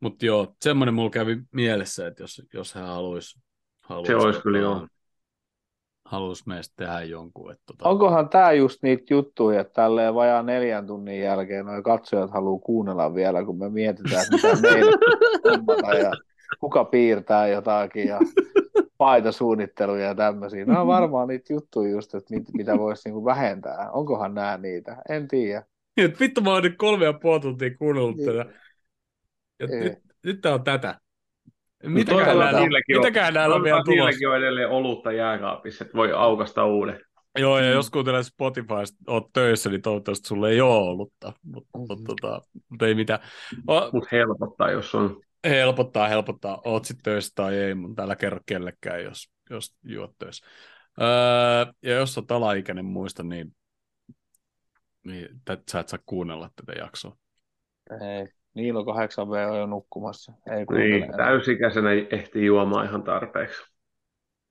Mut 0.00 0.22
joo, 0.22 0.54
semmoinen 0.62 0.94
mulla 0.94 1.10
kävi 1.10 1.42
mielessä, 1.52 2.06
että 2.06 2.22
jos, 2.22 2.42
jos 2.54 2.74
hän 2.74 2.86
haluaisi 2.86 3.40
haluais, 3.80 4.06
Se 4.06 4.16
olisi 4.16 4.40
kyllä 4.40 4.58
joo. 4.58 4.86
haluaisi 6.04 6.42
meistä 6.46 6.74
tehdä 6.76 7.02
jonkun. 7.02 7.52
Että 7.52 7.62
tota, 7.66 7.88
Onkohan 7.88 8.28
tämä 8.28 8.52
just 8.52 8.82
niitä 8.82 9.14
juttuja, 9.14 9.60
että 9.60 9.72
tälleen 9.72 10.14
vajaan 10.14 10.46
neljän 10.46 10.86
tunnin 10.86 11.20
jälkeen 11.20 11.66
noin 11.66 11.82
katsojat 11.82 12.30
haluaa 12.30 12.60
kuunnella 12.60 13.14
vielä, 13.14 13.44
kun 13.44 13.58
me 13.58 13.68
mietitään, 13.68 14.22
että 14.22 14.48
mitä 14.48 14.62
meille 14.62 14.92
ja 16.04 16.12
kuka 16.60 16.84
piirtää 16.84 17.48
jotakin 17.48 18.08
ja 18.08 18.18
paitasuunnitteluja 18.98 20.06
ja 20.06 20.14
tämmöisiä. 20.14 20.64
Nämä 20.64 20.80
on 20.80 20.86
varmaan 20.86 21.28
niitä 21.28 21.52
juttuja 21.52 21.90
just, 21.90 22.14
että 22.14 22.34
mit, 22.34 22.44
mitä 22.52 22.78
voisi 22.78 23.08
niinku 23.08 23.24
vähentää. 23.24 23.90
Onkohan 23.92 24.34
nämä 24.34 24.56
niitä? 24.58 24.96
En 25.08 25.28
tiedä. 25.28 25.62
Et 25.96 26.20
vittu 26.20 26.40
mä 26.40 26.52
oon 26.52 26.62
nyt 26.62 26.74
kolme 26.78 27.04
ja 27.04 27.12
puoli 27.12 27.40
tuntia 27.40 27.70
kuunnellut 27.78 28.16
Niin. 28.16 28.26
tätä. 28.26 28.46
Ja 29.60 29.66
nyt, 29.66 29.92
nyt 30.24 30.40
tää 30.40 30.54
on 30.54 30.64
tätä. 30.64 31.00
No 31.82 31.90
Mitäkään 31.90 32.24
toivotaan 32.26 32.54
näillä, 32.54 32.78
mitäkään 32.88 33.34
näillä 33.34 33.56
on 33.56 33.62
vielä 33.62 33.82
tulossa? 33.84 33.90
niilläkin 34.04 34.28
on 34.28 34.36
edelleen 34.36 34.68
olutta 34.68 35.12
jääkaapissa, 35.12 35.84
että 35.84 35.96
voi 35.96 36.12
aukasta 36.12 36.64
uuden. 36.64 37.00
Joo, 37.38 37.58
ja 37.58 37.70
jos 37.70 37.90
kuuntelet 37.90 38.26
Spotifysta, 38.26 38.98
oot 39.06 39.32
töissä, 39.32 39.70
niin 39.70 39.82
toivottavasti 39.82 40.28
sulle 40.28 40.50
ei 40.50 40.60
ole 40.60 40.74
ollutta, 40.74 41.32
mutta 41.42 41.68
mut, 41.76 42.00
tota, 42.06 42.42
mut 42.68 42.82
ei 42.82 42.94
mitään. 42.94 43.18
O, 43.70 43.90
Mutta 43.92 44.08
helpottaa, 44.12 44.70
jos 44.70 44.94
on. 44.94 45.20
Helpottaa, 45.44 46.08
helpottaa, 46.08 46.60
oot 46.64 46.84
sit 46.84 46.98
töissä 47.02 47.32
tai 47.34 47.56
ei, 47.56 47.74
mun 47.74 47.94
täällä 47.94 48.16
kerro 48.16 48.40
kellekään, 48.46 49.04
jos, 49.04 49.30
jos 49.50 49.76
juot 49.84 50.18
töissä. 50.18 50.46
Öö, 51.00 51.72
ja 51.82 51.94
jos 51.94 52.18
oot 52.18 52.30
alaikäinen 52.30 52.84
muista, 52.84 53.22
niin, 53.22 53.56
niin 55.06 55.28
tät, 55.44 55.60
sä 55.70 55.80
et 55.80 55.88
saa 55.88 55.98
kuunnella 56.06 56.50
tätä 56.56 56.72
jaksoa. 56.78 57.16
Ei. 57.90 58.26
Niilo 58.54 58.82
8V 58.82 59.50
on 59.50 59.58
jo 59.58 59.66
nukkumassa. 59.66 60.32
Ei 60.32 60.66
kuuntele 60.66 60.88
Niin, 60.88 61.16
täysikäisenä 61.16 61.90
ehtii 62.10 62.46
juomaan 62.46 62.86
ihan 62.86 63.02
tarpeeksi. 63.02 63.62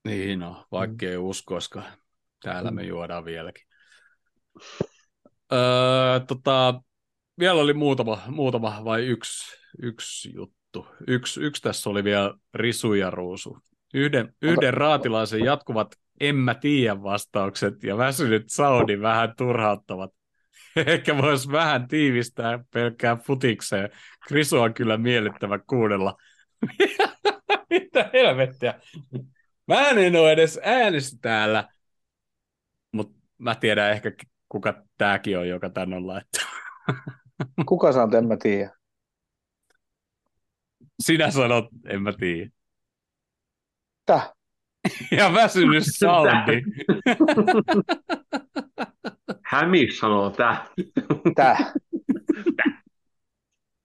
Niin 0.05 0.39
no, 0.39 0.65
vaikka 0.72 1.05
ei 1.05 1.18
uskoiskaan. 1.18 1.91
Täällä 2.43 2.72
me 2.72 2.84
juodaan 2.84 3.26
vieläkin. 3.26 3.68
Öö, 5.53 6.19
tota, 6.27 6.81
vielä 7.39 7.61
oli 7.61 7.73
muutama, 7.73 8.22
muutama 8.27 8.81
vai 8.84 9.05
yksi, 9.05 9.57
yksi 9.81 10.35
juttu. 10.35 10.56
Yksi, 11.07 11.41
yksi 11.41 11.61
tässä 11.61 11.89
oli 11.89 12.03
vielä 12.03 12.33
Risu 12.53 12.93
ja 12.93 13.09
Ruusu. 13.09 13.57
Yhden, 13.93 14.33
yhden 14.41 14.73
raatilaisen 14.73 15.45
jatkuvat 15.45 15.95
en 16.19 16.35
mä 16.35 16.55
tiedä 16.55 17.03
vastaukset 17.03 17.83
ja 17.83 17.97
väsynyt 17.97 18.43
Saudi 18.47 19.01
vähän 19.01 19.33
turhauttavat. 19.37 20.11
Ehkä 20.87 21.17
voisi 21.17 21.51
vähän 21.51 21.87
tiivistää 21.87 22.59
pelkkää 22.73 23.15
futikseen. 23.15 23.89
Krisu 24.27 24.59
on 24.59 24.73
kyllä 24.73 24.97
miellyttävä 24.97 25.59
kuunnella. 25.67 26.17
Mitä 27.69 28.09
helvettiä? 28.13 28.73
Mä 29.67 29.89
en 29.89 30.15
ole 30.15 30.31
edes 30.31 30.59
äänestä 30.63 31.17
täällä, 31.21 31.69
mutta 32.91 33.19
mä 33.37 33.55
tiedän 33.55 33.91
ehkä 33.91 34.11
kuka 34.49 34.83
tääkin 34.97 35.37
on, 35.37 35.47
joka 35.47 35.69
tän 35.69 35.93
on 35.93 36.07
laittanut. 36.07 36.49
Kuka 37.69 37.91
sanoo, 37.91 38.05
että 38.05 38.17
en 38.17 38.27
mä 38.27 38.37
tiedä. 38.37 38.76
Sinä 40.99 41.32
sanot, 41.32 41.65
en 41.90 42.02
mä 42.02 42.11
tiedä. 42.14 42.49
Täh? 44.06 44.32
Ja 45.18 45.34
väsynyt 45.34 45.84
soundi. 45.98 46.61
Hämis 49.44 49.99
sanoo 49.99 50.30
tää. 50.30 50.65
Täh? 51.36 51.74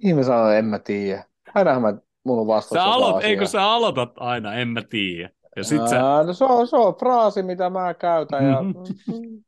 Ihme 0.05 0.23
sanoo, 0.25 0.51
en 0.51 0.65
mä 0.65 0.79
tiedä. 0.79 1.25
Ainahan 1.55 1.83
mä 1.83 1.95
mulla 2.25 2.41
on 2.41 2.47
vastaus 2.47 2.83
Sä 2.85 2.91
aloit, 2.91 3.25
eikö 3.25 3.47
sä 3.47 3.63
aloitat 3.63 4.13
aina, 4.17 4.55
en 4.55 4.69
mä 4.69 4.83
tiedä. 4.83 5.31
Ja 5.57 5.65
sit 5.65 5.89
sä, 5.89 5.97
Ää, 5.97 6.23
no 6.23 6.33
se, 6.33 6.45
on, 6.45 6.67
se 6.69 6.77
on 6.77 6.95
fraasi, 6.95 7.43
mitä 7.43 7.71
mä 7.71 7.95
käytän 7.95 8.45
ja 8.45 8.63
Mhm. 8.63 8.75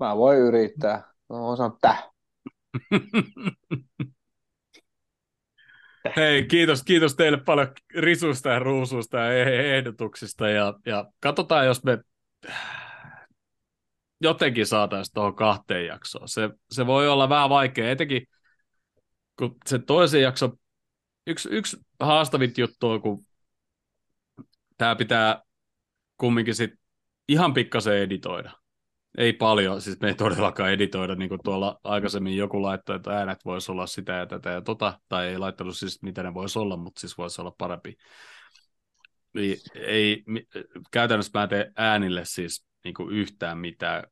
mä 0.00 0.16
voin 0.16 0.38
yrittää. 0.38 0.96
Mä 1.30 1.36
voin 1.38 1.56
sanoa 1.56 1.76
täh. 1.80 2.10
Hei, 6.16 6.44
kiitos, 6.44 6.82
kiitos 6.82 7.14
teille 7.14 7.38
paljon 7.38 7.72
risusta 7.94 8.48
ja 8.48 8.58
ruususta 8.58 9.18
ja 9.18 9.44
eh- 9.44 9.48
ehdotuksista. 9.48 10.48
Ja, 10.48 10.74
ja 10.86 11.04
katsotaan, 11.20 11.66
jos 11.66 11.84
me 11.84 11.98
jotenkin 14.20 14.66
saataisiin 14.66 15.14
tuohon 15.14 15.36
kahteen 15.36 15.86
jaksoon. 15.86 16.28
Se, 16.28 16.50
se 16.70 16.86
voi 16.86 17.08
olla 17.08 17.28
vähän 17.28 17.50
vaikea, 17.50 17.90
etenkin 17.90 18.26
kun 19.38 19.56
se 19.66 19.78
toisen 19.78 20.22
jakso, 20.22 20.50
yksi, 21.26 21.48
yksi 21.52 21.76
haastavit 22.00 22.58
juttu 22.58 22.90
on, 22.90 23.02
kun 23.02 23.26
tämä 24.78 24.96
pitää 24.96 25.42
kumminkin 26.16 26.54
sit 26.54 26.70
ihan 27.28 27.54
pikkasen 27.54 27.96
editoida. 27.96 28.59
Ei 29.18 29.32
paljon, 29.32 29.82
siis 29.82 30.00
me 30.00 30.08
ei 30.08 30.14
todellakaan 30.14 30.72
editoida, 30.72 31.14
niin 31.14 31.28
kuin 31.28 31.40
tuolla 31.44 31.80
aikaisemmin 31.84 32.36
joku 32.36 32.62
laittoi, 32.62 32.96
että 32.96 33.10
äänet 33.10 33.44
voisi 33.44 33.72
olla 33.72 33.86
sitä 33.86 34.12
ja 34.12 34.26
tätä 34.26 34.50
ja 34.50 34.60
tota, 34.60 35.00
tai 35.08 35.26
ei 35.28 35.38
laittanut 35.38 35.76
siis 35.76 36.02
mitä 36.02 36.22
ne 36.22 36.34
voisi 36.34 36.58
olla, 36.58 36.76
mutta 36.76 37.00
siis 37.00 37.18
voisi 37.18 37.40
olla 37.40 37.54
parempi. 37.58 37.96
Ei, 39.74 40.22
mi- 40.26 40.46
käytännössä 40.90 41.30
mä 41.34 41.42
en 41.42 41.48
tee 41.48 41.72
äänille 41.76 42.24
siis 42.24 42.66
niin 42.84 42.94
kuin 42.94 43.16
yhtään 43.16 43.58
mitään, 43.58 44.04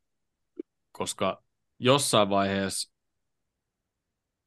koska 0.92 1.42
jossain 1.78 2.30
vaiheessa 2.30 2.92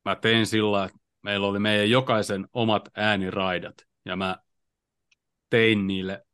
mä 0.06 0.15
tein 0.15 0.45
sillä, 0.45 0.86
että 0.86 0.98
meillä 1.22 1.48
oli 1.48 1.60
meidän 1.60 1.90
jokaisen 1.90 2.48
omat 2.53 2.90
ääniraidat, 2.95 3.76
ja 4.06 4.15
mä 4.15 4.38
tein 5.49 5.88
niille 5.88 6.26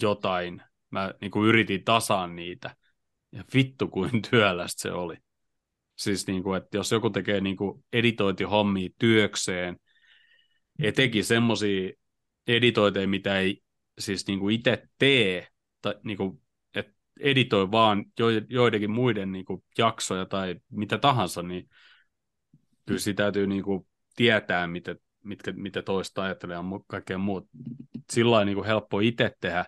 jotain. 0.00 0.62
Mä 0.90 1.14
niin 1.20 1.30
kuin 1.30 1.48
yritin 1.48 1.84
tasaan 1.84 2.36
niitä, 2.36 2.76
ja 3.32 3.44
vittu 3.54 3.88
kuin 3.88 4.10
työlästä 4.30 4.82
se 4.82 4.92
oli. 4.92 5.16
Siis 5.96 6.26
niin 6.26 6.42
kuin, 6.42 6.62
että 6.62 6.76
jos 6.76 6.92
joku 6.92 7.10
tekee 7.10 7.40
niin 7.40 7.56
kuin 7.56 7.84
editointihommia 7.92 8.88
työkseen, 8.98 9.76
etenkin 10.78 11.24
semmoisia 11.24 11.90
editointeja, 12.46 13.08
mitä 13.08 13.38
ei 13.38 13.62
siis 13.98 14.26
niin 14.26 14.38
kuin 14.38 14.54
itse 14.54 14.88
tee, 14.98 15.46
tai 15.82 15.94
niin 16.04 16.16
kuin, 16.16 16.42
että 16.74 16.92
editoi 17.20 17.70
vaan 17.70 18.04
jo, 18.18 18.26
joidenkin 18.48 18.90
muiden 18.90 19.32
niin 19.32 19.44
kuin 19.44 19.64
jaksoja 19.78 20.26
tai 20.26 20.60
mitä 20.70 20.98
tahansa, 20.98 21.42
niin 21.42 21.68
kyllä 22.86 23.00
siitä 23.00 23.22
täytyy 23.22 23.46
niin 23.46 23.62
kuin 23.62 23.86
tietää, 24.16 24.66
mitä, 24.66 24.96
mitkä, 25.24 25.52
mitä 25.52 25.82
toista 25.82 26.22
ajattelee 26.22 26.56
ja 26.56 26.62
kaikkea 26.86 27.18
muuta. 27.18 27.48
Sillä 28.12 28.30
lailla 28.30 28.44
niin 28.44 28.64
helppo 28.64 29.00
itse 29.00 29.36
tehdä, 29.40 29.64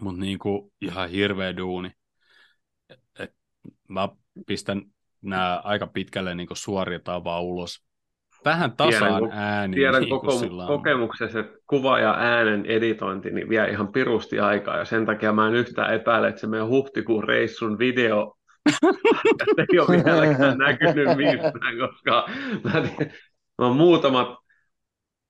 mutta 0.00 0.20
niin 0.20 0.38
kuin 0.38 0.72
ihan 0.80 1.10
hirveä 1.10 1.56
duuni. 1.56 1.90
Mä 3.94 4.08
pistän 4.46 4.82
nämä 5.22 5.60
aika 5.64 5.86
pitkälle 5.86 6.34
niin 6.34 6.46
kuin 6.46 6.56
suoritetaan 6.56 7.24
vaan 7.24 7.42
ulos. 7.42 7.84
Vähän 8.44 8.72
tasaan 8.76 9.22
Tiedän, 9.22 9.38
ääni. 9.38 9.74
Tiedän 9.74 10.02
niin 10.02 10.10
koko, 10.10 10.30
sillä 10.30 10.66
kokemuksessa, 10.66 11.40
että 11.40 11.58
kuva 11.66 11.98
ja 11.98 12.14
äänen 12.18 12.66
editointi 12.66 13.30
niin 13.30 13.48
vie 13.48 13.70
ihan 13.70 13.92
pirusti 13.92 14.40
aikaa, 14.40 14.76
ja 14.76 14.84
sen 14.84 15.06
takia 15.06 15.32
mä 15.32 15.48
en 15.48 15.54
yhtään 15.54 15.94
epäile, 15.94 16.28
että 16.28 16.40
se 16.40 16.46
meidän 16.46 16.68
huhtikuun 16.68 17.24
reissun 17.24 17.78
video 17.78 18.36
ei 19.58 19.78
ole 19.78 20.04
vieläkään 20.04 20.58
näkynyt 20.58 21.16
missään, 21.16 21.78
koska 21.80 22.28
mä, 22.64 22.70
tiedän, 22.70 23.14
mä 23.58 23.68
muutamat 23.72 24.43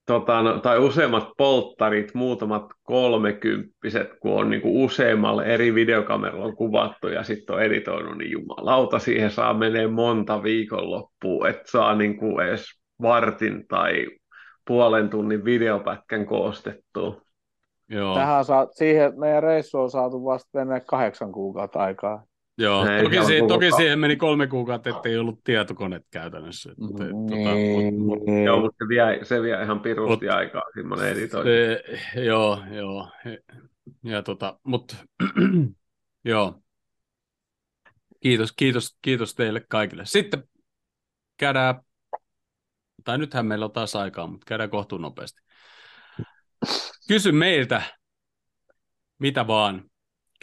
tota, 0.06 0.42
no, 0.42 0.58
tai 0.58 0.78
useammat 0.78 1.28
polttarit, 1.36 2.14
muutamat 2.14 2.64
kolmekymppiset, 2.82 4.08
kun 4.20 4.32
on 4.32 4.50
niin 4.50 4.62
kuin 4.62 4.84
useammalle 4.84 5.44
eri 5.44 5.74
videokameralla 5.74 6.44
on 6.44 6.56
kuvattu 6.56 7.08
ja 7.08 7.22
sitten 7.22 7.56
on 7.56 7.62
editoinut, 7.62 8.18
niin 8.18 8.30
jumalauta, 8.30 8.98
siihen 8.98 9.30
saa 9.30 9.54
menee 9.54 9.88
monta 9.88 10.42
viikonloppua, 10.42 11.48
että 11.48 11.70
saa 11.70 11.94
niin 11.94 12.16
kuin 12.16 12.46
edes 12.46 12.64
vartin 13.02 13.66
tai 13.68 14.06
puolen 14.66 15.10
tunnin 15.10 15.44
videopätkän 15.44 16.26
koostettua. 16.26 17.20
Joo, 17.88 18.14
Tähän 18.14 18.44
saa, 18.44 18.66
siihen 18.70 19.20
meidän 19.20 19.42
reissu 19.42 19.80
on 19.80 19.90
saatu 19.90 20.24
vasta 20.24 20.58
mennä 20.58 20.80
kahdeksan 20.80 21.32
kuukautta 21.32 21.78
aikaa. 21.78 22.24
Joo. 22.58 22.84
Toki, 23.02 23.14
se 23.14 23.20
on 23.20 23.26
siihen, 23.26 23.48
toki 23.48 23.72
siihen 23.72 23.98
meni 23.98 24.16
kolme 24.16 24.46
kuukautta, 24.46 24.90
ettei 24.90 25.18
ollut 25.18 25.44
tietokoneet 25.44 26.06
käytännössä. 26.10 26.70
Että, 26.70 26.86
tota, 26.88 27.54
Niin. 27.54 27.94
mut- 28.02 28.44
Joo, 28.44 28.60
mutta 28.60 28.84
se 28.84 28.88
vie, 28.88 29.24
se 29.24 29.42
vie 29.42 29.62
ihan 29.62 29.80
pirusti 29.80 30.26
Mut- 30.26 30.34
aikaa, 30.34 30.62
semmoinen 30.74 31.08
editointi. 31.08 31.50
Se, 31.52 32.20
joo, 32.20 32.62
joo. 32.70 33.08
Ja 34.04 34.22
tota, 34.22 34.58
mut, 34.62 34.96
joo. 36.24 36.60
Kiitos, 38.20 38.52
kiitos, 38.52 38.96
kiitos 39.02 39.34
teille 39.34 39.64
kaikille. 39.68 40.06
Sitten 40.06 40.44
käydään, 41.36 41.80
tai 43.04 43.18
nythän 43.18 43.46
meillä 43.46 43.64
on 43.64 43.72
taas 43.72 43.96
aikaa, 43.96 44.26
mutta 44.26 44.44
käydään 44.46 44.70
kohtuun 44.70 45.02
nopeasti. 45.02 45.40
Kysy 47.08 47.32
meiltä, 47.32 47.82
mitä 49.18 49.46
vaan. 49.46 49.84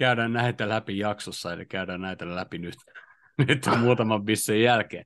Käydään 0.01 0.33
näitä 0.33 0.69
läpi 0.69 0.97
jaksossa, 0.97 1.53
eli 1.53 1.65
käydään 1.65 2.01
näitä 2.01 2.35
läpi 2.35 2.57
nyt, 2.57 2.75
nyt 3.47 3.65
muutaman 3.79 4.25
bissen 4.25 4.61
jälkeen. 4.61 5.05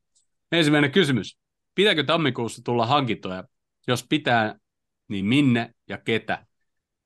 Ensimmäinen 0.52 0.92
kysymys. 0.92 1.38
Pitääkö 1.76 2.04
tammikuussa 2.04 2.62
tulla 2.66 2.86
hankintoja? 2.86 3.44
Jos 3.88 4.06
pitää, 4.10 4.56
niin 5.08 5.26
minne 5.26 5.74
ja 5.90 5.98
ketä? 5.98 6.46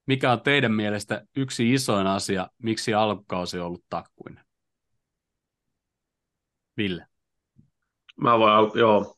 Mikä 0.05 0.31
on 0.31 0.41
teidän 0.41 0.71
mielestä 0.71 1.25
yksi 1.35 1.73
isoin 1.73 2.07
asia, 2.07 2.47
miksi 2.63 2.93
alkukausi 2.93 3.59
on 3.59 3.65
ollut 3.65 3.85
takkuinen? 3.89 4.43
Ville. 6.77 7.05
Mä 8.21 8.39
voin 8.39 8.71
joo, 8.75 9.15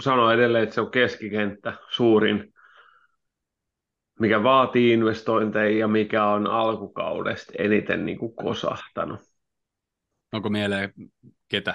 sanoa 0.00 0.34
edelleen, 0.34 0.62
että 0.62 0.74
se 0.74 0.80
on 0.80 0.90
keskikenttä 0.90 1.74
suurin, 1.90 2.52
mikä 4.22 4.42
vaatii 4.42 4.92
investointeja 4.92 5.78
ja 5.78 5.88
mikä 5.88 6.24
on 6.24 6.46
alkukaudesta 6.46 7.52
eniten 7.58 8.06
niin 8.06 8.18
kuin 8.18 8.36
kosahtanut. 8.36 9.20
Onko 10.32 10.48
mieleen 10.48 10.92
ketä? 11.48 11.74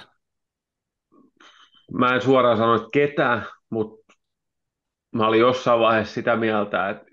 Mä 1.91 2.15
en 2.15 2.22
suoraan 2.22 2.57
sano, 2.57 2.76
että 2.76 2.88
ketä, 2.94 3.41
mutta 3.69 4.14
mä 5.15 5.28
olin 5.28 5.40
jossain 5.40 5.80
vaiheessa 5.80 6.14
sitä 6.14 6.36
mieltä, 6.36 6.90
että 6.90 7.03
1-2, 7.03 7.07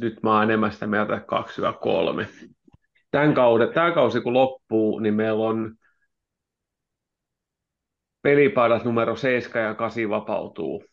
nyt 0.00 0.22
mä 0.22 0.34
oon 0.34 0.42
enemmän 0.42 0.72
sitä 0.72 0.86
mieltä, 0.86 1.16
että 1.16 1.36
2-3. 1.36 2.48
Tämän, 3.10 3.34
kauden, 3.34 3.74
tämä 3.74 3.92
kausi 3.92 4.20
kun 4.20 4.32
loppuu, 4.32 4.98
niin 4.98 5.14
meillä 5.14 5.44
on 5.44 5.74
pelipaidat 8.22 8.84
numero 8.84 9.16
7 9.16 9.64
ja 9.64 9.74
8 9.74 10.10
vapautuu. 10.10 10.89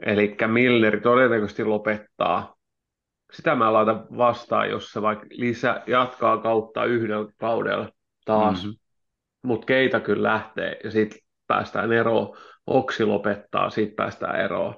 Eli 0.00 0.36
Milneri 0.46 1.00
todennäköisesti 1.00 1.64
lopettaa. 1.64 2.56
Sitä 3.32 3.54
mä 3.54 3.72
laitan 3.72 4.06
vastaan, 4.16 4.70
jos 4.70 4.92
se 4.92 5.02
vaikka 5.02 5.26
lisä, 5.30 5.82
jatkaa 5.86 6.38
kautta 6.38 6.84
yhdellä 6.84 7.32
kaudella 7.38 7.88
taas. 8.24 8.58
Mhm. 8.58 8.66
Mm-hmm. 8.66 8.78
Mutta 9.42 9.66
keitä 9.66 10.00
kyllä 10.00 10.28
lähtee 10.28 10.80
ja 10.84 10.90
sitten 10.90 11.18
päästään 11.46 11.92
eroon. 11.92 12.36
Oksi 12.66 13.04
lopettaa, 13.04 13.70
siitä 13.70 13.94
päästään 13.96 14.40
eroon. 14.40 14.74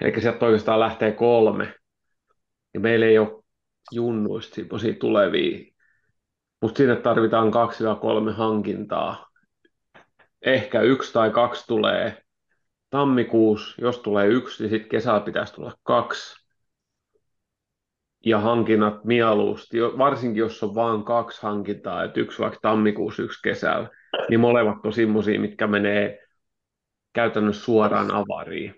Eli 0.00 0.20
sieltä 0.20 0.46
oikeastaan 0.46 0.80
lähtee 0.80 1.12
kolme. 1.12 1.74
Ja 2.74 2.80
meillä 2.80 3.06
ei 3.06 3.18
ole 3.18 3.42
junnuista 3.92 4.54
semmoisia 4.54 4.94
tulevia. 5.00 5.72
Mutta 6.62 6.78
sinne 6.78 6.96
tarvitaan 6.96 7.50
kaksi 7.50 7.84
ja 7.84 7.94
kolme 7.94 8.32
hankintaa. 8.32 9.28
Ehkä 10.42 10.80
yksi 10.80 11.12
tai 11.12 11.30
kaksi 11.30 11.66
tulee 11.66 12.22
tammikuussa. 12.90 13.82
Jos 13.82 13.98
tulee 13.98 14.26
yksi, 14.26 14.62
niin 14.62 14.70
sitten 14.70 14.90
kesällä 14.90 15.20
pitäisi 15.20 15.54
tulla 15.54 15.72
kaksi. 15.82 16.48
Ja 18.26 18.38
hankinnat 18.38 19.04
mieluusti, 19.04 19.78
varsinkin 19.80 20.40
jos 20.40 20.62
on 20.62 20.74
vain 20.74 21.04
kaksi 21.04 21.42
hankintaa, 21.42 22.04
että 22.04 22.20
yksi 22.20 22.38
vaikka 22.38 22.58
tammikuussa, 22.62 23.22
yksi 23.22 23.42
kesällä, 23.42 23.88
niin 24.30 24.40
molemmat 24.40 24.86
on 24.86 24.92
semmoisia, 24.92 25.40
mitkä 25.40 25.66
menee 25.66 26.28
käytännössä 27.12 27.64
suoraan 27.64 28.10
avariin. 28.14 28.74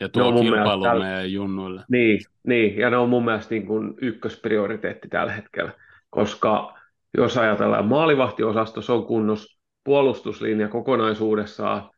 Ja 0.00 0.06
on 0.06 0.10
tuo 0.10 0.32
mun 0.32 0.42
kilpailu 0.42 0.82
tällä- 0.84 1.04
meidän 1.04 1.32
junnuille. 1.32 1.82
Niin, 1.88 2.20
niin, 2.46 2.76
ja 2.76 2.90
ne 2.90 2.96
on 2.96 3.08
mun 3.08 3.24
mielestä 3.24 3.54
niin 3.54 3.66
kuin 3.66 3.94
ykkösprioriteetti 4.00 5.08
tällä 5.08 5.32
hetkellä, 5.32 5.72
koska 6.10 6.78
jos 7.16 7.36
ajatellaan 7.36 7.86
maalivahtiosasto, 7.86 8.82
se 8.82 8.92
on 8.92 9.06
kunnos, 9.06 9.60
puolustuslinja 9.84 10.68
kokonaisuudessaan 10.68 11.90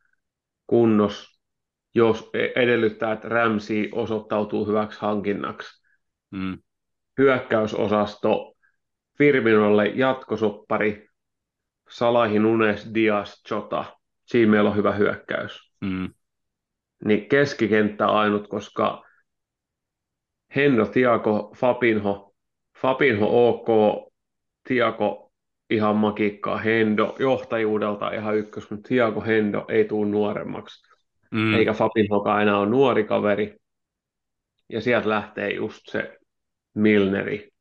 kunnos, 0.73 1.39
jos 1.95 2.29
e- 2.33 2.61
edellyttää, 2.63 3.11
että 3.11 3.29
Ramsey 3.29 3.89
osoittautuu 3.91 4.67
hyväksi 4.67 5.01
hankinnaksi. 5.01 5.83
Mm. 6.31 6.57
Hyökkäysosasto 7.17 8.53
Firminolle 9.17 9.87
jatkosoppari, 9.87 11.07
Salahi, 11.89 12.39
Nunes, 12.39 12.93
Dias, 12.93 13.43
Jota. 13.51 13.85
Siinä 14.25 14.51
meillä 14.51 14.69
on 14.69 14.75
hyvä 14.75 14.91
hyökkäys. 14.91 15.71
Mm. 15.81 16.13
niin 17.05 17.29
keskikenttä 17.29 18.07
ainut, 18.07 18.47
koska 18.47 19.03
Hendo, 20.55 20.85
Tiago, 20.85 21.53
Fabinho, 21.57 22.33
Fabinho 22.81 23.49
OK, 23.49 23.67
Tiago 24.67 25.22
ihan 25.69 25.95
makikkaa, 25.95 26.57
Hendo 26.57 27.15
johtajuudelta 27.19 28.11
ihan 28.11 28.37
ykkös, 28.37 28.71
mutta 28.71 28.87
Tiago 28.87 29.21
Hendo 29.21 29.65
ei 29.69 29.85
tule 29.85 30.07
nuoremmaksi, 30.09 30.91
mm. 31.31 31.53
eikä 31.53 31.73
Fabinhokaan 31.73 32.41
enää 32.41 32.57
ole 32.57 32.69
nuori 32.69 33.03
kaveri, 33.03 33.55
ja 34.69 34.81
sieltä 34.81 35.09
lähtee 35.09 35.53
just 35.53 35.81
se 35.85 36.17
Milneri, 36.73 37.53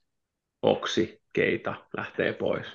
Oksi, 0.63 1.23
Keita 1.33 1.75
lähtee 1.97 2.33
pois. 2.33 2.67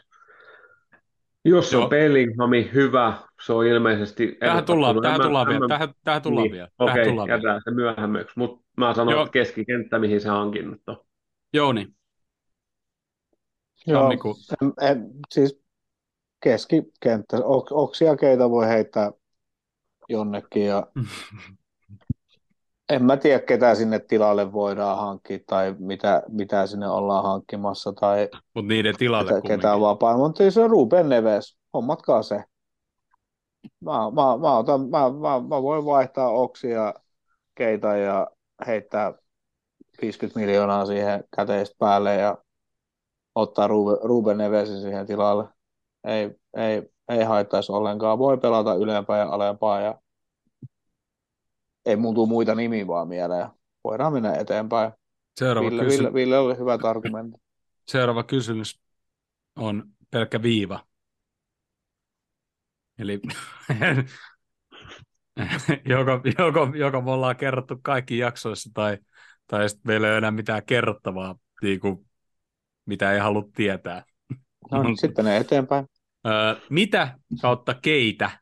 Jos 1.46 1.74
Joo. 1.74 1.84
on 1.84 1.90
Bellinghami 1.90 2.70
hyvä, 2.74 3.14
se 3.46 3.54
on 3.54 3.66
ilmeisesti... 3.66 4.38
Tähän 4.40 4.66
tullaan, 4.66 5.02
tähän 5.02 5.22
tullaan 5.22 5.48
vielä. 5.48 5.68
Tähän, 5.68 5.90
tähän 6.04 6.22
tullaan 6.22 6.44
niin, 6.44 6.52
vielä. 6.52 6.68
Okei, 6.80 7.10
okay, 7.10 7.28
jätetään 7.30 7.62
se 7.64 7.72
myöhemmäksi. 7.72 8.34
Mutta 8.36 8.66
mä 8.78 8.94
sanon, 8.94 9.14
Joo. 9.14 9.24
että 9.24 9.32
keskikenttä, 9.32 10.00
mihin 10.00 10.22
se 10.22 10.30
hankinnut 10.30 10.82
on. 10.88 10.98
Joo, 11.54 11.74
niin. 11.74 11.97
Joo, 13.88 14.10
niin 14.10 14.20
kuin... 14.20 14.36
en, 14.62 14.74
en, 14.82 15.10
siis 15.32 15.62
keskikenttä. 16.44 17.38
Oksia 17.72 18.16
keitä 18.16 18.50
voi 18.50 18.68
heittää 18.68 19.12
jonnekin 20.10 20.66
ja 20.66 20.88
en 22.90 23.06
mä 23.06 23.18
tiedä, 23.18 23.40
ketä 23.40 23.76
sinne 23.76 24.00
tilalle 24.00 24.54
voidaan 24.54 24.98
hankkia 24.98 25.40
tai 25.48 25.76
mitä, 25.80 26.24
mitä 26.28 26.68
sinne 26.68 26.90
ollaan 26.90 27.24
hankkimassa. 27.24 27.94
Tai 27.94 28.30
Mutta 28.54 28.68
niiden 28.68 28.96
tilalle 28.98 29.34
ketä, 29.34 29.48
ketä 29.48 29.80
vapaa. 29.80 30.18
Mutta 30.18 30.52
se 30.52 30.62
on 30.62 30.70
Ruben 30.70 31.10
Neves, 31.10 31.58
hommatkaa 31.74 32.24
se. 32.24 32.44
Mä, 33.80 33.92
mä, 33.92 34.38
mä, 34.42 34.58
otan, 34.58 34.82
mä, 34.90 35.00
mä, 35.10 35.48
mä 35.48 35.62
voin 35.62 35.86
vaihtaa 35.86 36.30
oksia 36.30 36.94
keitä 37.56 37.98
ja 37.98 38.28
heittää 38.68 39.14
50 40.02 40.40
miljoonaa 40.40 40.86
siihen 40.86 41.24
käteistä 41.36 41.76
päälle 41.80 42.16
ja 42.16 42.38
ottaa 43.42 43.68
Ruben, 43.68 43.98
Ruben 44.04 44.38
Nevesin 44.38 44.82
siihen 44.82 45.08
tilalle. 45.08 45.50
Ei, 46.04 46.36
ei, 46.58 46.90
ei 47.10 47.24
haittaisi 47.24 47.72
ollenkaan. 47.72 48.20
Voi 48.20 48.38
pelata 48.38 48.76
ylempää 48.76 49.18
ja 49.18 49.30
alempaa 49.30 49.82
ja 49.82 50.00
ei 51.86 51.96
muutu 51.96 52.26
muita 52.26 52.56
nimiä 52.56 52.88
vaan 52.88 53.08
mieleen. 53.08 53.48
Voidaan 53.84 54.14
mennä 54.14 54.34
eteenpäin. 54.36 54.92
Seuraava 55.40 55.70
Ville, 55.70 55.84
kysy... 55.84 55.98
Ville, 55.98 56.14
Ville 56.14 56.38
oli 56.38 56.58
hyvät 56.58 56.86
argumentit. 56.86 57.42
Seuraava 57.88 58.24
kysymys 58.24 58.80
on 59.56 59.84
pelkkä 60.12 60.42
viiva. 60.42 60.80
Eli 63.00 63.22
joka, 65.86 66.22
joka, 66.40 66.72
joka 66.76 67.02
me 67.02 67.12
ollaan 67.12 67.36
kerrottu 67.36 67.76
kaikki 67.82 68.18
jaksoissa, 68.18 68.70
tai, 68.74 68.98
tai 69.48 69.70
sitten 69.70 69.92
meillä 69.92 70.08
ei 70.08 70.12
ole 70.12 70.18
enää 70.18 70.32
mitään 70.32 70.66
kerrottavaa, 70.66 71.36
niin 71.62 71.80
kuin, 71.80 72.07
mitä 72.88 73.14
ei 73.14 73.20
halua 73.20 73.44
tietää. 73.56 74.04
No 74.72 74.84
niin, 74.84 74.98
sitten 74.98 75.26
ne 75.26 75.38
eteenpäin. 75.38 75.86
Öö, 76.28 76.56
mitä 76.70 77.20
kautta 77.42 77.74
keitä 77.74 78.40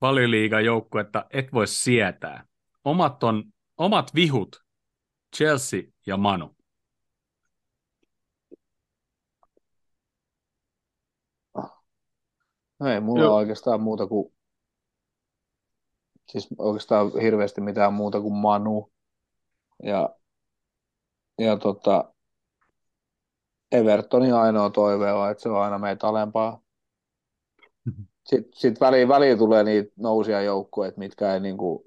valioliigan 0.00 0.64
joukkuetta 0.64 1.24
et 1.30 1.52
voi 1.52 1.66
sietää? 1.66 2.44
Omat, 2.84 3.22
on, 3.22 3.44
omat 3.76 4.14
vihut, 4.14 4.64
Chelsea 5.36 5.82
ja 6.06 6.16
Manu. 6.16 6.56
No 12.78 12.86
ei 12.86 13.00
mulla 13.00 13.22
Joo. 13.22 13.32
ole 13.32 13.38
oikeastaan 13.38 13.80
muuta 13.80 14.06
kuin 14.06 14.32
siis 16.28 16.48
oikeastaan 16.58 17.12
hirveästi 17.22 17.60
mitään 17.60 17.92
muuta 17.92 18.20
kuin 18.20 18.34
Manu. 18.34 18.92
Ja, 19.82 20.16
ja 21.38 21.56
tota, 21.56 22.14
Evertonin 23.72 24.34
ainoa 24.34 24.70
toive 24.70 25.12
on, 25.12 25.30
että 25.30 25.42
se 25.42 25.48
on 25.48 25.62
aina 25.62 25.78
meitä 25.78 26.06
alempaa. 26.06 26.60
Sitten 28.26 28.52
sit 28.54 28.80
väliin, 28.80 29.08
väliin 29.08 29.38
tulee 29.38 29.64
niitä 29.64 29.92
nousia 29.96 30.42
joukkoja, 30.42 30.92
mitkä 30.96 31.34
ei 31.34 31.40
niinku, 31.40 31.84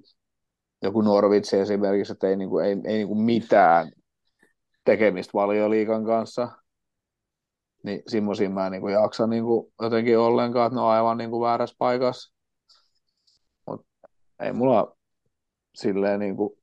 joku 0.81 1.01
Norvitsi 1.01 1.57
esimerkiksi, 1.57 2.14
että 2.14 2.27
ei, 2.27 2.35
niinku, 2.35 2.60
ei, 2.60 2.69
ei 2.69 2.97
niinku 2.97 3.15
mitään 3.15 3.91
tekemistä 4.85 5.31
valioliikan 5.34 6.05
kanssa. 6.05 6.49
Niin 7.84 8.01
semmoisia 8.07 8.49
mä 8.49 8.65
en 8.65 8.72
niinku 8.72 8.88
jaksa 8.88 9.27
niinku 9.27 9.73
jotenkin 9.81 10.19
ollenkaan, 10.19 10.68
että 10.68 10.76
ne 10.76 10.81
on 10.81 10.89
aivan 10.89 11.18
niinku 11.18 11.41
väärässä 11.41 11.76
paikassa. 11.80 12.34
Mut 13.68 13.85
ei 14.39 14.53
mulla 14.53 14.97
silleen 15.76 16.19
niinku 16.19 16.62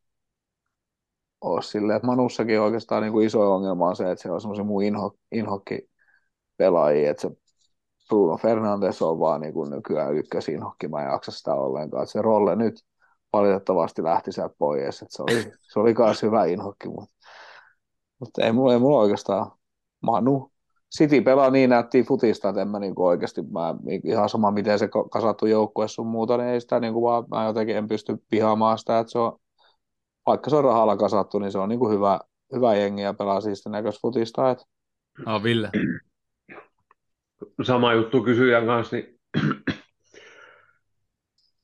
ole 1.40 1.62
silleen, 1.62 1.96
että 1.96 2.06
Manussakin 2.06 2.60
oikeastaan 2.60 3.02
niinku 3.02 3.20
iso 3.20 3.54
ongelma 3.54 3.88
on 3.88 3.96
se, 3.96 4.10
että 4.10 4.22
se 4.22 4.32
on 4.32 4.40
semmoisia 4.40 4.64
muu 4.64 4.80
inho, 4.80 5.16
inhokki 5.32 5.90
pelaajia, 6.56 7.10
että 7.10 7.20
se 7.20 7.30
Bruno 8.08 8.36
Fernandes 8.36 9.02
on 9.02 9.20
vaan 9.20 9.40
niin 9.40 9.54
kuin 9.54 9.70
nykyään 9.70 10.14
ykkösinhokki, 10.14 10.88
mä 10.88 11.02
en 11.02 11.12
jaksa 11.12 11.32
sitä 11.32 11.54
ollenkaan. 11.54 12.06
Se 12.06 12.22
rolle 12.22 12.56
nyt 12.56 12.84
valitettavasti 13.32 14.02
lähti 14.02 14.32
sieltä 14.32 14.54
pois, 14.58 15.02
että 15.02 15.16
se 15.16 15.22
oli, 15.22 15.52
se 15.72 15.80
oli 15.80 15.94
myös 15.98 16.22
hyvä 16.22 16.44
inhokki, 16.44 16.88
mutta, 16.88 17.14
mutta 18.20 18.44
ei, 18.44 18.52
mulla, 18.52 18.72
ei 18.72 18.78
mulla 18.78 19.00
oikeastaan 19.00 19.52
Manu. 20.00 20.50
City 20.96 21.20
pelaa 21.20 21.50
niin 21.50 21.70
näyttiin 21.70 22.04
futista, 22.04 22.48
että 22.48 22.62
en 22.62 22.68
mä 22.68 22.78
niin 22.78 22.94
oikeasti, 22.96 23.42
mä, 23.42 23.74
ihan 24.04 24.28
sama 24.28 24.50
miten 24.50 24.78
se 24.78 24.88
kasattu 25.10 25.46
joukkue 25.46 25.88
sun 25.88 26.06
muuta, 26.06 26.36
niin 26.36 26.48
ei 26.48 26.60
sitä 26.60 26.80
niin 26.80 26.92
kuin 26.92 27.02
vaan, 27.02 27.24
mä 27.30 27.44
jotenkin 27.44 27.76
en 27.76 27.88
pysty 27.88 28.22
pihaamaan 28.30 28.78
sitä, 28.78 28.98
että 28.98 29.10
se 29.10 29.18
on, 29.18 29.38
vaikka 30.30 30.50
se 30.50 30.56
on 30.56 30.64
rahalla 30.64 30.96
kasattu, 30.96 31.38
niin 31.38 31.52
se 31.52 31.58
on 31.58 31.68
niin 31.68 31.78
kuin 31.78 31.94
hyvä, 31.94 32.20
hyvä 32.54 32.74
jengi 32.74 33.02
ja 33.02 33.14
pelaa 33.14 33.40
siitä 33.40 33.70
näköistä 33.70 34.00
futista. 34.02 34.50
Että... 34.50 34.64
Oh, 35.26 35.42
Ville 35.42 35.70
sama 37.62 37.92
juttu 37.92 38.22
kysyjän 38.22 38.66
kanssa, 38.66 38.96
niin 38.96 39.20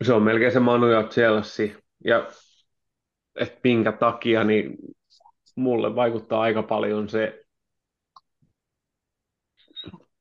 se 0.04 0.12
on 0.12 0.22
melkein 0.22 0.52
se 0.52 0.60
Manu 0.60 0.86
ja 0.86 1.02
Chelsea. 1.02 1.68
Ja 2.04 2.26
että 3.40 3.60
minkä 3.64 3.92
takia, 3.92 4.44
niin 4.44 4.76
mulle 5.56 5.94
vaikuttaa 5.94 6.40
aika 6.40 6.62
paljon 6.62 7.08
se, 7.08 7.42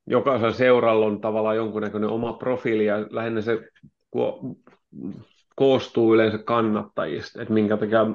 jokaisella 0.06 0.52
seuralla 0.52 1.06
on 1.06 1.20
tavallaan 1.20 1.56
jonkunnäköinen 1.56 2.10
oma 2.10 2.32
profiili 2.32 2.86
ja 2.86 3.06
lähinnä 3.10 3.40
se 3.40 3.58
koostuu 5.56 6.14
yleensä 6.14 6.38
kannattajista, 6.38 7.42
että 7.42 7.54
minkä 7.54 7.76
takia 7.76 8.06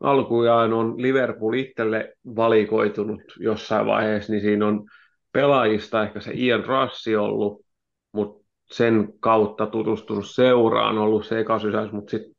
alkujaan 0.00 0.72
on 0.72 1.02
Liverpool 1.02 1.52
itselle 1.52 2.12
valikoitunut 2.36 3.22
jossain 3.38 3.86
vaiheessa, 3.86 4.32
niin 4.32 4.42
siinä 4.42 4.66
on 4.66 4.84
pelaajista 5.32 6.02
ehkä 6.02 6.20
se 6.20 6.32
Ian 6.34 6.64
Rassi 6.64 7.16
ollut, 7.16 7.64
mutta 8.12 8.46
sen 8.70 9.12
kautta 9.20 9.66
tutustunut 9.66 10.30
seuraan, 10.30 10.98
ollut 10.98 11.26
se 11.26 11.40
ekasysäys, 11.40 11.92
mutta 11.92 12.10
sitten 12.10 12.36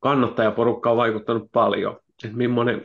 kannattajaporukka 0.00 0.90
on 0.90 0.96
vaikuttanut 0.96 1.52
paljon. 1.52 1.96
Että 2.24 2.36
millainen 2.36 2.84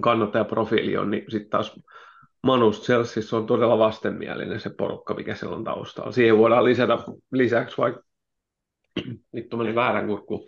kannattajaprofiili 0.00 0.96
on, 0.96 1.10
niin 1.10 1.24
sitten 1.28 1.50
taas 1.50 1.80
Manus 2.42 2.82
Chelsea 2.82 3.38
on 3.38 3.46
todella 3.46 3.78
vastenmielinen 3.78 4.60
se 4.60 4.70
porukka, 4.70 5.14
mikä 5.14 5.34
siellä 5.34 5.56
on 5.56 5.64
taustalla. 5.64 6.12
Siihen 6.12 6.38
voidaan 6.38 6.64
lisätä 6.64 6.98
lisäksi 7.32 7.78
vaikka 7.78 8.02
nyt 9.32 9.46
meni 9.56 9.74
väärän 9.74 10.06
kurkku 10.06 10.46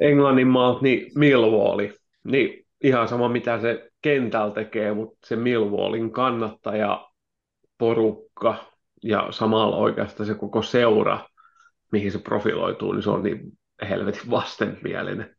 Englannin 0.00 0.48
maalt, 0.48 0.82
niin 0.82 1.12
Millwall. 1.14 1.80
Niin 2.24 2.66
ihan 2.84 3.08
sama 3.08 3.28
mitä 3.28 3.60
se 3.60 3.90
kentällä 4.02 4.54
tekee, 4.54 4.94
mutta 4.94 5.26
se 5.26 5.36
Millwallin 5.36 6.10
kannattaja 6.10 7.08
porukka 7.78 8.64
ja 9.02 9.26
samalla 9.30 9.76
oikeastaan 9.76 10.26
se 10.26 10.34
koko 10.34 10.62
seura, 10.62 11.18
mihin 11.92 12.12
se 12.12 12.18
profiloituu, 12.18 12.92
niin 12.92 13.02
se 13.02 13.10
on 13.10 13.22
niin 13.22 13.40
helvetin 13.88 14.30
vastenmielinen. 14.30 15.36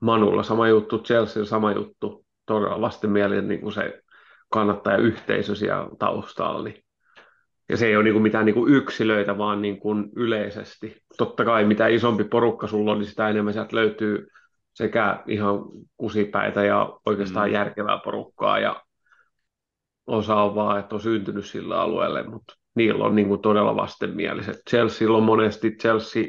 Manulla 0.00 0.42
sama 0.42 0.68
juttu, 0.68 0.98
Chelsea 0.98 1.44
sama 1.44 1.72
juttu, 1.72 2.26
todella 2.46 2.80
vastenmielinen 2.80 3.48
niin 3.48 3.60
kuin 3.60 3.72
se 3.72 4.02
kannattajayhteisö 4.48 5.54
siellä 5.54 5.88
taustalla. 5.98 6.62
Niin. 6.62 6.85
Ja 7.68 7.76
se 7.76 7.86
ei 7.86 7.96
ole 7.96 8.04
niin 8.04 8.14
kuin 8.14 8.22
mitään 8.22 8.44
niin 8.44 8.54
kuin 8.54 8.74
yksilöitä, 8.74 9.38
vaan 9.38 9.62
niin 9.62 9.80
kuin 9.80 10.08
yleisesti. 10.16 11.02
Totta 11.16 11.44
kai 11.44 11.64
mitä 11.64 11.86
isompi 11.86 12.24
porukka 12.24 12.66
sulla 12.66 12.92
on, 12.92 12.98
niin 12.98 13.08
sitä 13.08 13.28
enemmän 13.28 13.52
sieltä 13.52 13.76
löytyy 13.76 14.26
sekä 14.74 15.22
ihan 15.26 15.58
kusipäitä 15.96 16.64
ja 16.64 16.98
oikeastaan 17.06 17.48
mm. 17.48 17.54
järkevää 17.54 17.98
porukkaa 18.04 18.58
ja 18.58 18.82
osa 20.06 20.36
on 20.36 20.54
vaan, 20.54 20.80
että 20.80 20.94
on 20.94 21.00
syntynyt 21.00 21.46
sillä 21.46 21.80
alueelle, 21.80 22.22
mutta 22.22 22.54
niillä 22.74 23.04
on 23.04 23.14
niin 23.14 23.28
kuin 23.28 23.40
todella 23.40 23.76
vastenmieliset. 23.76 24.56
Chelsea 24.70 25.12
on 25.12 25.22
monesti, 25.22 25.70
Chelsea 25.70 26.24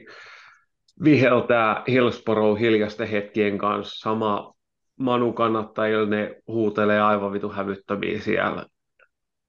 viheltää 1.04 1.84
Hillsborough 1.88 2.60
hiljaisten 2.60 3.08
hetkien 3.08 3.58
kanssa, 3.58 4.10
sama 4.10 4.54
Manu 5.00 5.34
kannattajille 5.34 6.10
ne 6.10 6.36
huutelee 6.48 7.02
aivan 7.02 7.34
vitu 7.34 7.50
hävyttömiä 7.50 8.20
siellä. 8.20 8.66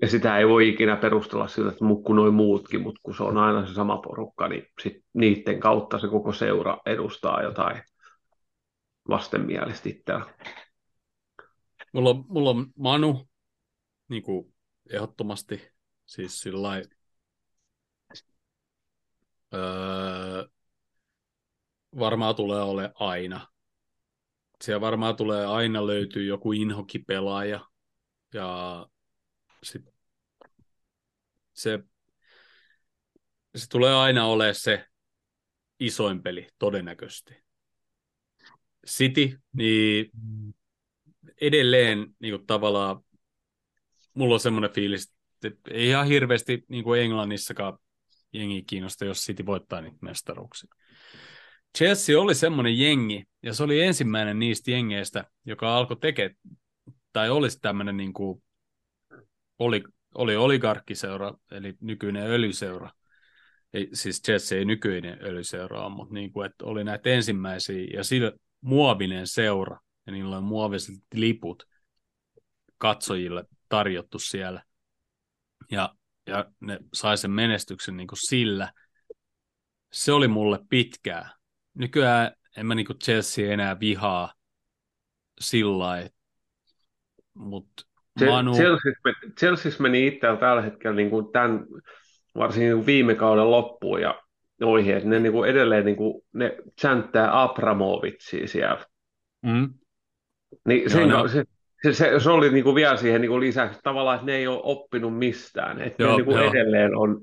Ja 0.03 0.09
sitä 0.09 0.39
ei 0.39 0.49
voi 0.49 0.69
ikinä 0.69 0.97
perustella 0.97 1.49
sillä, 1.49 1.73
että 1.73 1.85
mukku 1.85 2.13
noin 2.13 2.35
muutkin, 2.35 2.81
mutta 2.81 3.01
kun 3.03 3.17
se 3.17 3.23
on 3.23 3.39
aina 3.39 3.67
se 3.67 3.75
sama 3.75 3.97
porukka, 3.97 4.49
niin 4.49 4.67
sit 4.83 5.05
niiden 5.15 5.61
kautta 5.61 5.99
se 5.99 6.09
koko 6.09 6.33
seura 6.33 6.79
edustaa 6.87 7.43
jotain 7.43 7.83
vastenmielistä 9.09 9.89
itseään. 9.89 10.25
Mulla 11.93 12.15
mulla 12.29 12.51
on 12.51 12.67
Manu 12.77 13.29
niin 14.09 14.23
kuin 14.23 14.55
ehdottomasti, 14.91 15.71
siis 16.07 16.41
sillä 16.41 16.69
öö, 19.55 20.49
varmaan 21.99 22.35
tulee 22.35 22.63
ole 22.63 22.93
aina. 22.95 23.47
Siellä 24.65 24.81
varmaan 24.81 25.17
tulee 25.17 25.47
aina 25.47 25.87
löytyy 25.87 26.25
joku 26.25 26.53
inhokipelaaja 26.53 27.61
ja 28.35 28.87
sit 29.63 29.83
se, 31.53 31.79
se 33.57 33.69
tulee 33.69 33.95
aina 33.95 34.27
olemaan 34.27 34.55
se 34.55 34.87
isoin 35.81 36.23
peli 36.23 36.49
todennäköisesti. 36.59 37.35
City, 38.87 39.41
niin 39.53 40.11
edelleen 41.41 42.07
niin 42.19 42.35
kuin 42.35 42.47
tavallaan 42.47 43.01
mulla 44.15 44.35
on 44.35 44.41
semmoinen 44.41 44.71
fiilis, 44.71 45.15
että 45.45 45.71
ei 45.71 45.89
ihan 45.89 46.07
hirveästi 46.07 46.65
niin 46.69 46.85
kuin 46.85 47.01
Englannissakaan 47.01 47.79
jengi 48.33 48.63
kiinnosta, 48.63 49.05
jos 49.05 49.19
City 49.19 49.47
voittaa 49.47 49.81
niitä 49.81 49.99
mestaruuksia. 50.01 50.71
Chelsea 51.79 52.21
oli 52.21 52.35
semmoinen 52.35 52.79
jengi, 52.79 53.25
ja 53.43 53.55
se 53.55 53.63
oli 53.63 53.83
ensimmäinen 53.83 54.39
niistä 54.39 54.71
jengeistä, 54.71 55.25
joka 55.45 55.77
alkoi 55.77 55.97
tekemään, 55.97 56.37
tai 57.13 57.31
olisi 57.31 57.59
tämmöinen 57.61 57.97
niin 57.97 58.13
kuin, 58.13 58.43
oli, 59.59 59.83
oli 60.15 60.37
oligarkkiseura, 60.37 61.35
eli 61.51 61.77
nykyinen 61.81 62.27
öljyseura. 62.27 62.91
Ei, 63.73 63.89
siis 63.93 64.23
Chelsea 64.23 64.59
ei 64.59 64.65
nykyinen 64.65 65.19
öljyseura 65.23 65.87
on, 65.87 65.93
mutta 65.93 66.15
niin 66.15 66.33
kuin, 66.33 66.47
että 66.47 66.65
oli 66.65 66.85
näitä 66.85 67.11
ensimmäisiä, 67.11 67.87
ja 67.95 68.05
sillä 68.05 68.33
muovinen 68.61 69.27
seura, 69.27 69.81
ja 70.07 70.13
niillä 70.13 70.37
on 70.37 70.45
muoviset 70.45 70.95
liput 71.15 71.69
katsojille 72.79 73.45
tarjottu 73.69 74.19
siellä. 74.19 74.63
Ja, 75.71 75.95
ja 76.27 76.45
ne 76.61 76.79
sai 76.95 77.19
sen 77.19 77.31
menestyksen 77.31 77.97
niin 77.97 78.09
kuin 78.09 78.29
sillä. 78.29 78.73
Se 79.93 80.13
oli 80.13 80.29
mulle 80.29 80.59
pitkää. 80.69 81.37
Nykyään 81.75 82.33
en 82.57 82.67
mä 82.67 82.75
niin 82.75 82.87
kuin 82.87 82.99
Chelsea 82.99 83.53
enää 83.53 83.81
vihaa 83.81 84.35
sillä 85.41 86.11
mutta 87.35 87.88
Manu... 88.27 88.53
Chelsea 89.39 89.73
meni 89.79 90.07
itseään 90.07 90.39
tällä 90.39 90.63
hetkellä 90.63 90.97
niin 90.97 91.11
kuin 91.11 91.33
tämän, 91.33 91.67
varsinkin 92.37 92.73
niin 92.73 92.87
viime 92.87 93.15
kauden 93.15 93.51
loppuun 93.51 94.01
ja 94.01 94.23
noihin, 94.61 94.97
että 94.97 95.09
ne 95.09 95.21
niin 95.21 95.33
kuin 95.33 95.51
edelleen 95.51 95.85
niin 95.85 95.97
kuin, 95.97 96.23
ne 96.33 96.57
chanttää 96.81 97.43
Abramovitsia 97.43 98.49
siellä. 98.49 98.85
Mm. 99.43 99.69
Niin 100.67 100.83
Joo, 100.95 101.07
no. 101.07 101.29
se, 101.29 101.45
se, 101.83 101.93
se, 101.93 102.21
se, 102.21 102.31
oli 102.31 102.51
niin 102.51 102.65
kuin 102.65 102.75
vielä 102.75 102.97
siihen 102.97 103.21
niin 103.21 103.31
kuin 103.31 103.41
lisäksi 103.41 103.81
tavallaan, 103.83 104.15
että 104.15 104.27
ne 104.27 104.37
ei 104.37 104.47
ole 104.47 104.61
oppinut 104.63 105.19
mistään. 105.19 105.81
Että 105.81 106.03
joo, 106.03 106.11
ne 106.11 106.17
niin 106.17 106.25
kuin 106.25 106.39
edelleen 106.39 106.97
on 106.97 107.21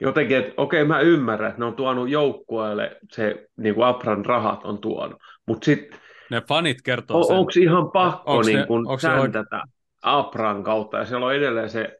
jotenkin, 0.00 0.36
että 0.36 0.52
okei 0.56 0.84
mä 0.84 1.00
ymmärrän, 1.00 1.48
että 1.48 1.60
ne 1.60 1.64
on 1.64 1.74
tuonut 1.74 2.08
joukkueelle 2.08 2.96
se 3.12 3.46
niin 3.56 3.74
kuin 3.74 3.86
Abran 3.86 4.24
rahat 4.24 4.64
on 4.64 4.78
tuonut, 4.78 5.22
mutta 5.46 5.64
sitten 5.64 5.98
ne 6.30 6.42
fanit 6.48 6.82
kertoo 6.82 7.18
on, 7.18 7.24
sen. 7.24 7.36
Onko 7.36 7.52
ihan 7.60 7.90
pakko 7.90 8.32
onks 8.32 8.46
niin 8.46 8.66
kuin 8.66 8.84
ne, 8.84 8.98
säntätä 8.98 9.62
Abran 10.06 10.62
kautta, 10.62 10.96
ja 10.96 11.04
siellä 11.04 11.26
on 11.26 11.34
edelleen 11.34 11.70
se 11.70 11.98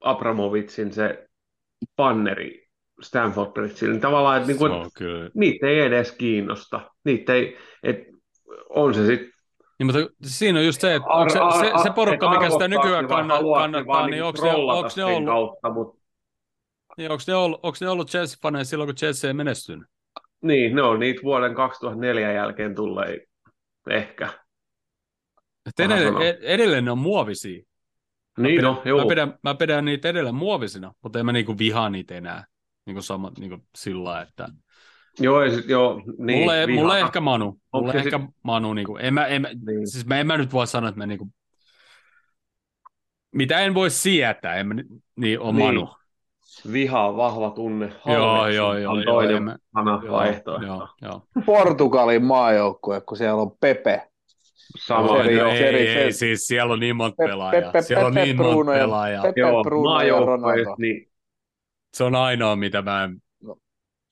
Abramovitsin 0.00 0.92
se 0.92 1.28
panneri 1.96 2.66
Stanford 3.02 3.52
Bridgeillä, 3.52 3.92
niin 3.92 4.00
tavallaan, 4.00 4.36
että, 4.36 4.48
niin 4.48 4.58
kuin, 4.58 4.72
että 4.72 5.30
niitä 5.34 5.66
ei 5.66 5.80
edes 5.80 6.12
kiinnosta. 6.12 6.90
Niitä 7.04 7.34
ei, 7.34 7.56
että 7.82 8.12
on 8.68 8.94
se 8.94 9.06
sitten 9.06 9.36
niin, 9.78 9.86
mutta 9.86 10.00
siinä 10.22 10.58
on 10.58 10.66
just 10.66 10.80
se, 10.80 10.94
että 10.94 11.08
onko 11.08 11.30
se, 11.30 11.38
se, 11.58 11.82
se 11.82 11.90
porukka, 11.90 12.30
mikä 12.30 12.50
sitä 12.50 12.68
nykyään 12.68 13.08
kannattaa, 13.08 13.54
kannattaa 13.54 14.06
niin 14.06 14.24
onko 14.24 14.44
ne, 14.44 14.50
onko 14.50 14.90
ne 14.96 15.04
ollut, 15.04 15.26
kautta, 15.26 15.70
mutta... 15.70 16.02
niin, 16.96 17.10
onko 17.10 17.22
ne 17.26 17.34
ollut, 17.34 17.60
onko 17.62 17.78
ne 17.80 17.88
ollut 17.88 18.10
Chelsea-faneja 18.10 18.64
silloin, 18.64 18.88
kun 18.88 18.94
Chelsea 18.94 19.28
ei 19.28 19.34
menestynyt? 19.34 19.88
Niin, 20.42 20.76
ne 20.76 20.82
on 20.82 21.00
niitä 21.00 21.22
vuoden 21.22 21.54
2004 21.54 22.32
jälkeen 22.32 22.74
tulleet 22.74 23.22
ehkä. 23.90 24.28
Edelleen, 25.78 26.22
e- 26.22 26.38
edelleen 26.40 26.84
ne 26.84 26.90
on 26.90 26.98
muovisia. 26.98 27.62
Niin, 28.38 28.42
mä 28.42 28.48
pidän, 28.48 28.64
no, 28.64 28.82
joo. 28.84 29.00
Mä 29.00 29.08
pidän, 29.08 29.38
mä 29.42 29.54
pidän 29.54 29.84
niitä 29.84 30.08
edelleen 30.08 30.34
muovisina, 30.34 30.92
mutta 31.02 31.18
en 31.18 31.26
mä 31.26 31.32
niinku 31.32 31.58
vihaa 31.58 31.90
niitä 31.90 32.14
enää 32.14 32.44
niinku 32.86 33.02
sama, 33.02 33.32
niinku 33.38 33.58
sillä 33.76 34.22
että 34.22 34.48
Joo, 35.20 35.50
sit, 35.50 35.68
joo 35.68 36.02
niin, 36.18 36.38
mulle, 36.38 36.66
mulle 36.66 37.00
ehkä 37.00 37.20
Manu. 37.20 37.60
Mulle 37.72 37.92
sit... 37.92 38.04
ehkä 38.04 38.20
Manu. 38.42 38.74
Niin 38.74 38.86
kuin, 38.86 39.04
en 39.04 39.14
mä, 39.14 39.26
en, 39.26 39.42
mä, 39.42 39.48
niin. 39.66 39.90
siis 39.90 40.06
mä, 40.06 40.18
en 40.18 40.26
mä 40.26 40.36
nyt 40.36 40.52
voi 40.52 40.66
sanoa, 40.66 40.88
että 40.88 40.98
mä 40.98 41.06
niin 41.06 41.18
kuin, 41.18 41.34
mitä 43.32 43.58
en 43.58 43.74
voi 43.74 43.90
sietää, 43.90 44.54
en 44.54 44.66
mä, 44.66 44.74
niin 45.16 45.40
on 45.40 45.56
niin. 45.56 45.66
Manu. 45.66 45.88
Viha 46.72 47.08
on 47.08 47.16
vahva 47.16 47.50
tunne. 47.50 47.92
joo, 48.06 48.48
joo, 48.48 48.76
joo, 48.76 48.92
on 48.92 49.02
toinen 49.04 49.46
joo, 49.46 49.56
sana 49.74 50.00
joo, 50.04 50.12
vaihtoehto. 50.12 50.66
Joo, 50.66 50.88
joo. 51.02 51.22
Portugalin 51.46 52.24
maajoukkue, 52.24 53.00
kun 53.00 53.16
siellä 53.16 53.42
on 53.42 53.50
Pepe. 53.60 54.08
Sama, 54.76 55.06
no, 55.06 55.22
ei, 55.22 55.38
ei, 55.38 55.64
ei, 55.64 55.88
ei, 55.88 56.12
siis 56.12 56.46
siellä 56.46 56.72
on 56.72 56.80
niin 56.80 56.96
monta 56.96 57.16
pelaajaa. 57.26 57.62
Pepe, 57.62 57.82
siellä 57.82 58.06
on 58.06 58.14
Pepe 58.14 58.26
niin 58.26 58.36
monta 58.36 58.72
pelaajaa. 58.72 59.22
Pepe, 59.22 59.40
Joo, 59.40 59.64
Bruno 59.64 60.02
ja 60.02 60.18
Ronaldo. 60.18 60.74
Niin. 60.78 61.08
Se 61.94 62.04
on 62.04 62.14
ainoa, 62.14 62.56
mitä 62.56 62.82
mä 62.82 63.04
en 63.04 63.22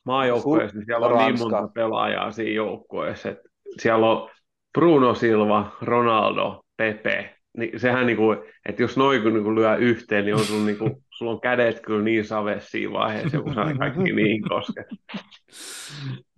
maajoukkueessa, 0.05 0.78
niin 0.78 0.86
siellä 0.86 1.06
on 1.06 1.12
Ranska. 1.12 1.31
niin 1.31 1.39
monta 1.39 1.72
pelaajaa 1.74 2.32
siinä 2.32 2.51
joukkueessa. 2.51 3.28
Että 3.28 3.48
siellä 3.78 4.10
on 4.10 4.31
Bruno 4.78 5.14
Silva, 5.14 5.76
Ronaldo, 5.81 6.62
Pepe. 6.76 7.35
Niin 7.59 7.81
sehän, 7.81 8.06
niin 8.06 8.16
kuin, 8.16 8.39
että 8.68 8.82
jos 8.82 8.97
noin 8.97 9.22
kun 9.22 9.35
niin 9.35 9.55
lyö 9.55 9.76
yhteen, 9.76 10.24
niin 10.24 10.35
on 10.35 10.44
sulla, 10.44 10.66
niin 10.66 10.78
kuin, 10.78 10.93
sulla 11.16 11.32
on 11.32 11.40
kädet 11.40 11.81
kyllä 11.81 12.05
niin 12.05 12.24
savessa 12.24 12.70
siinä 12.70 12.93
vaiheessa, 12.93 13.40
kun 13.40 13.55
saa 13.55 13.74
kaikki 13.74 14.12
niin 14.12 14.43
koske. 14.48 14.85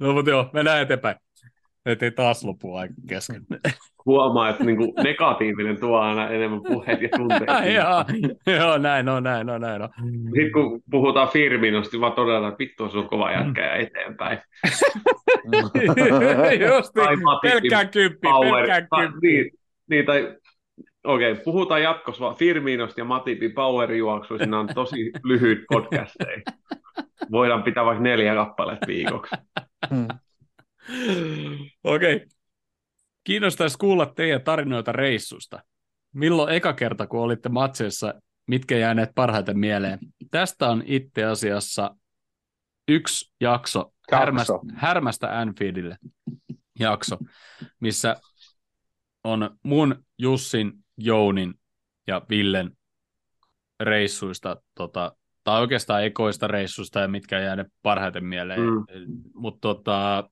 No 0.00 0.12
mutta 0.12 0.30
joo, 0.30 0.50
mennään 0.52 0.82
eteenpäin. 0.82 1.16
Että 1.86 2.04
ei 2.04 2.10
taas 2.10 2.44
lopu 2.44 2.74
aika 2.74 2.94
kesken. 3.08 3.46
Huomaa, 4.06 4.48
että 4.48 4.64
niin 4.64 4.76
kuin 4.76 4.92
negatiivinen 5.04 5.80
tuo 5.80 5.98
aina 5.98 6.28
enemmän 6.28 6.62
puheet 6.62 7.02
ja 7.02 7.08
tunteet. 7.16 7.42
joo, 7.74 8.04
joo, 8.56 8.78
näin 8.78 9.08
on, 9.08 9.22
näin 9.22 9.50
on, 9.50 9.60
näin 9.60 9.82
on. 9.82 9.88
Sitten 10.24 10.52
kun 10.52 10.82
puhutaan 10.90 11.28
Firminosta, 11.28 11.92
niin 11.92 12.00
vaan 12.00 12.12
todella, 12.12 12.48
että 12.48 12.58
vittu 12.58 12.84
on 12.84 13.08
kova 13.08 13.32
jätkä 13.32 13.66
ja 13.66 13.74
eteenpäin. 13.74 14.38
Just 16.68 16.94
niin, 16.94 17.18
pelkkään 17.42 17.88
kymppi, 17.88 18.28
pelkkään 18.40 18.88
kymppi. 18.98 19.28
Niin, 19.28 19.50
niin, 19.90 20.06
tai 20.06 20.36
okei, 21.04 21.32
okay, 21.32 21.44
puhutaan 21.44 21.82
jatkossa 21.82 22.24
vaan 22.24 22.36
Firminosta 22.36 23.00
ja 23.00 23.04
Matipin 23.04 23.52
powerjuoksuista, 23.52 24.46
nämä 24.46 24.60
on 24.60 24.68
tosi 24.74 25.12
lyhyt 25.24 25.64
podcasteja. 25.72 26.40
Voidaan 27.30 27.62
pitää 27.62 27.84
vaikka 27.84 28.02
neljä 28.02 28.34
kappaletta 28.34 28.86
viikoksi. 28.86 29.36
Okei. 31.84 32.16
Okay. 32.16 32.28
Kiinnostaisi 33.24 33.78
kuulla 33.78 34.06
teidän 34.06 34.42
tarinoita 34.42 34.92
reissusta. 34.92 35.62
Milloin 36.12 36.54
eka 36.54 36.72
kerta, 36.72 37.06
kun 37.06 37.20
olitte 37.20 37.48
matseissa, 37.48 38.14
mitkä 38.46 38.76
jääneet 38.76 39.10
parhaiten 39.14 39.58
mieleen? 39.58 39.98
Tästä 40.30 40.68
on 40.68 40.82
itse 40.86 41.24
asiassa 41.24 41.96
yksi 42.88 43.32
jakso, 43.40 43.78
jakso. 43.80 44.18
Härmästä, 44.18 44.52
härmästä 44.74 45.40
Anfieldille 45.40 45.96
jakso, 46.78 47.18
missä 47.80 48.16
on 49.24 49.58
mun, 49.62 50.04
Jussin, 50.18 50.72
Jounin 50.98 51.54
ja 52.06 52.22
Villen 52.30 52.76
reissuista, 53.80 54.62
tota, 54.74 55.16
tai 55.44 55.60
oikeastaan 55.60 56.04
ekoista 56.04 56.46
reissuista 56.46 57.00
ja 57.00 57.08
mitkä 57.08 57.40
jääneet 57.40 57.68
parhaiten 57.82 58.24
mieleen. 58.24 58.60
Mm. 58.60 58.84
Mutta 59.34 59.60
tota, 59.60 60.30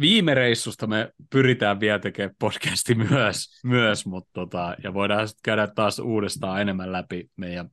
viime 0.00 0.34
reissusta 0.34 0.86
me 0.86 1.12
pyritään 1.30 1.80
vielä 1.80 1.98
tekemään 1.98 2.36
podcasti 2.38 2.94
myös, 2.94 3.60
myös 3.64 4.06
mutta 4.06 4.30
tota, 4.32 4.76
ja 4.82 4.94
voidaan 4.94 5.28
sitten 5.28 5.40
käydä 5.44 5.66
taas 5.66 5.98
uudestaan 5.98 6.60
enemmän 6.60 6.92
läpi 6.92 7.30
meidän 7.36 7.70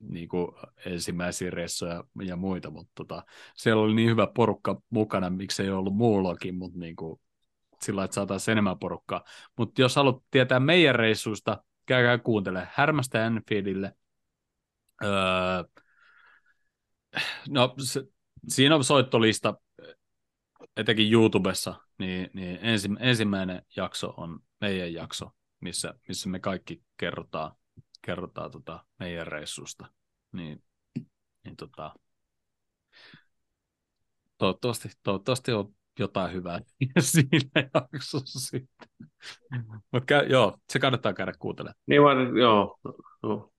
niin 0.00 0.28
kuin 0.28 0.48
ensimmäisiä 0.86 1.50
reissuja 1.50 2.04
ja 2.22 2.36
muita, 2.36 2.70
mutta 2.70 2.92
tota, 2.94 3.22
siellä 3.54 3.82
oli 3.82 3.94
niin 3.94 4.10
hyvä 4.10 4.26
porukka 4.34 4.80
mukana, 4.90 5.30
miksei 5.30 5.70
ollut 5.70 5.96
muullakin, 5.96 6.54
mutta 6.54 6.78
niin 6.78 6.96
kuin, 6.96 7.20
sillä 7.82 8.04
että 8.04 8.14
saataisiin 8.14 8.52
enemmän 8.52 8.78
porukkaa. 8.78 9.24
Mutta 9.58 9.80
jos 9.80 9.96
haluat 9.96 10.22
tietää 10.30 10.60
meidän 10.60 10.94
reissuista, 10.94 11.64
käykää 11.86 12.18
kuuntele 12.18 12.68
Härmästä 12.72 13.26
Enfieldille. 13.26 13.92
Öö, 15.04 15.10
no, 17.48 17.74
se, 17.78 18.02
siinä 18.48 18.74
on 18.74 18.84
soittolista 18.84 19.54
etenkin 20.76 21.12
YouTubessa, 21.12 21.74
niin, 21.98 22.30
niin 22.34 22.58
ensi, 22.62 22.88
ensimmäinen 23.00 23.62
jakso 23.76 24.14
on 24.16 24.40
meidän 24.60 24.92
jakso, 24.92 25.30
missä, 25.60 25.94
missä 26.08 26.28
me 26.28 26.40
kaikki 26.40 26.82
kerrotaan, 26.96 27.52
kerrotaan 28.02 28.50
tota 28.50 28.84
meidän 28.98 29.26
reissusta. 29.26 29.86
Niin, 30.32 30.62
niin 31.44 31.56
tota, 31.56 31.94
toivottavasti, 34.38 34.88
toivottavasti 35.02 35.52
on 35.52 35.74
jotain 35.98 36.32
hyvää 36.32 36.60
siinä 36.98 37.68
jaksossa 37.92 38.40
sitten. 38.40 38.88
Mutta 39.92 40.14
joo, 40.14 40.58
se 40.72 40.78
kannattaa 40.78 41.12
käydä 41.12 41.32
kuuntelemaan. 41.38 41.78
Niin 41.86 42.02
vaan, 42.02 42.36
joo. 42.36 42.78
joo. 43.22 43.52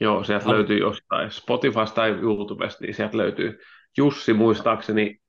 Joo, 0.00 0.24
sieltä 0.24 0.46
Al- 0.46 0.54
löytyy 0.54 0.78
jostain 0.78 1.30
Spotifysta 1.30 1.94
tai 1.94 2.10
YouTubesta, 2.10 2.84
niin 2.84 2.94
sieltä 2.94 3.16
löytyy. 3.16 3.58
Jussi 3.96 4.32
muistaakseni, 4.32 5.21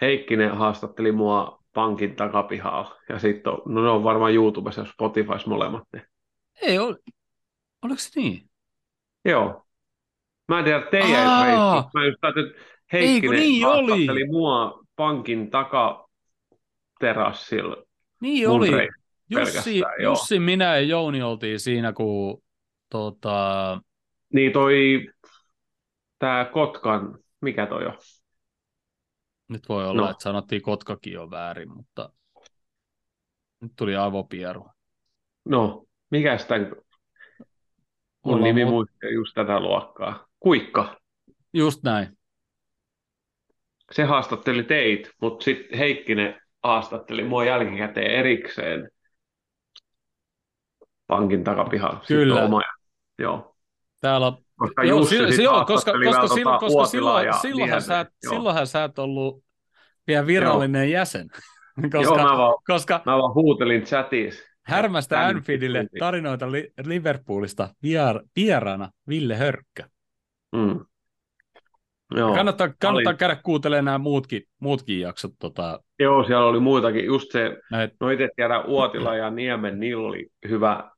Heikkinen 0.00 0.56
haastatteli 0.56 1.12
mua 1.12 1.64
pankin 1.74 2.16
takapihalla. 2.16 2.96
Ja 3.08 3.18
sitten 3.18 3.52
on, 3.52 3.62
no 3.66 3.82
ne 3.82 3.90
on 3.90 4.04
varmaan 4.04 4.34
YouTubessa 4.34 4.80
ja 4.80 4.86
Spotifys 4.86 5.46
molemmat. 5.46 5.82
Ne. 5.92 6.06
Ei, 6.62 6.78
ol, 6.78 6.94
oliko 7.82 7.98
se 7.98 8.20
niin? 8.20 8.50
Joo. 9.24 9.66
Mä 10.48 10.58
en 10.58 10.64
tiedä 10.64 10.86
teidän 10.90 11.26
Aa! 11.26 11.90
Mä 11.94 12.06
just 12.06 12.24
ajattelin, 12.24 12.50
että 12.50 12.62
Heikkinen 12.92 13.40
niin 13.40 13.66
oli? 13.66 13.90
haastatteli 13.90 14.26
mua 14.26 14.80
pankin 14.96 15.50
takaterassilla. 15.50 17.76
Niin 18.20 18.48
oli. 18.48 18.88
Jussi, 19.30 19.78
joo. 19.78 19.90
Jussi, 19.98 20.38
minä 20.38 20.76
ja 20.76 20.80
Jouni 20.80 21.22
oltiin 21.22 21.60
siinä, 21.60 21.92
kun 21.92 22.42
tota, 22.90 23.80
Niin 24.32 24.52
toi, 24.52 25.06
tää 26.18 26.44
Kotkan, 26.44 27.18
mikä 27.40 27.66
toi 27.66 27.86
on? 27.86 27.96
Nyt 29.54 29.68
voi 29.68 29.86
olla, 29.86 30.02
No. 30.02 30.10
että 30.10 30.22
sanottiin 30.22 30.62
Kotkakin 30.62 31.12
jo 31.12 31.30
väärin, 31.30 31.74
mutta 31.76 32.12
nyt 33.60 33.72
tuli 33.76 33.96
avopieru. 33.96 34.66
No, 35.44 35.84
mikä 36.10 36.38
sitä 36.38 36.58
mun 36.58 36.76
Mulla 38.24 38.36
on 38.36 38.42
nimi 38.42 38.64
mu- 38.64 38.70
muistaa 38.70 39.10
just 39.10 39.34
tätä 39.34 39.60
luokkaa. 39.60 40.26
Kuikka. 40.40 40.96
Just 41.52 41.82
näin. 41.82 42.18
Se 43.92 44.04
haastatteli 44.04 44.62
teit, 44.62 45.10
mutta 45.20 45.44
sitten 45.44 45.78
Heikkinen 45.78 46.40
haastatteli 46.62 47.24
mua 47.24 47.44
jälkikäteen 47.44 48.10
erikseen 48.10 48.90
pankin 51.06 51.44
takapihalla. 51.44 52.00
Kyllä. 52.08 52.34
on 52.34 52.44
Oma, 52.44 52.60
joo. 53.18 53.56
Täällä 54.00 54.32
Koska 54.56 54.84
Joo, 54.84 54.98
Jussi 54.98 55.32
si- 55.32 55.42
joo, 55.42 55.54
koska, 55.54 55.72
koska, 55.74 55.98
vielä 56.00 56.12
silloin, 56.28 56.44
tota 56.44 56.58
koska 56.58 56.84
silloin, 56.84 57.26
silloinhan, 57.42 57.82
sä, 57.82 58.06
silloinhan 58.28 58.66
sä 58.66 58.84
et 58.84 58.98
ollut 58.98 59.43
vielä 60.06 60.26
virallinen 60.26 60.90
jäsen, 60.90 61.28
koska, 61.82 61.98
Joo, 62.00 62.16
mä 62.16 62.38
vaan, 62.38 62.54
koska 62.66 63.02
mä 63.06 63.18
vaan 63.18 63.34
huutelin 63.34 63.82
chatissa. 63.82 64.44
Härmästä 64.62 65.26
Anfieldille 65.26 65.86
tarinoita 65.98 66.52
Li- 66.52 66.72
Liverpoolista 66.86 67.68
vier, 67.82 68.20
vieraana 68.36 68.90
Ville 69.08 69.34
Hörkkö. 69.36 69.82
Mm. 70.52 70.80
Joo. 72.14 72.34
Kannattaa, 72.34 72.68
kannattaa 72.78 73.10
oli- 73.10 73.18
käydä 73.18 73.36
kuuntelemaan 73.36 73.84
nämä 73.84 73.98
muutkin, 73.98 74.42
muutkin 74.60 75.00
jaksot. 75.00 75.32
Tota, 75.38 75.80
Joo, 75.98 76.24
siellä 76.24 76.46
oli 76.46 76.60
muitakin. 76.60 77.04
Just 77.04 77.32
se, 77.32 77.58
näitä, 77.70 77.94
no 78.00 78.10
itse 78.10 78.28
tiedä, 78.36 78.60
Uotila 78.60 79.16
ja 79.16 79.30
Niemen, 79.30 79.80
niillä 79.80 80.08
oli 80.08 80.28
hyvä. 80.48 80.90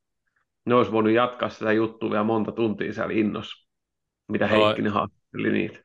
Ne 0.66 0.74
olisi 0.74 0.93
voinut 0.93 1.12
jatkaa 1.12 1.49
sitä 1.49 1.73
juttua 1.73 2.11
vielä 2.11 2.24
monta 2.24 2.53
tuntia 2.53 2.93
siellä 2.93 3.12
innossa, 3.12 3.69
mitä 4.28 4.49
Joo. 4.53 4.66
Heikkinen 4.66 4.93
haastatteli 4.93 5.53
niitä. 5.53 5.78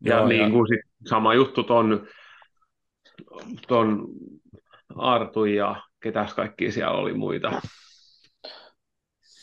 Ja 0.00 0.16
joo, 0.16 0.28
niin 0.28 0.52
kuin 0.52 0.66
sit 0.68 0.90
sama 1.06 1.34
juttu 1.34 1.62
ton, 1.62 2.06
ton 3.68 4.06
Artu 4.96 5.44
ja 5.44 5.82
ketäs 6.00 6.34
kaikki 6.34 6.72
siellä 6.72 6.98
oli 6.98 7.14
muita. 7.14 7.62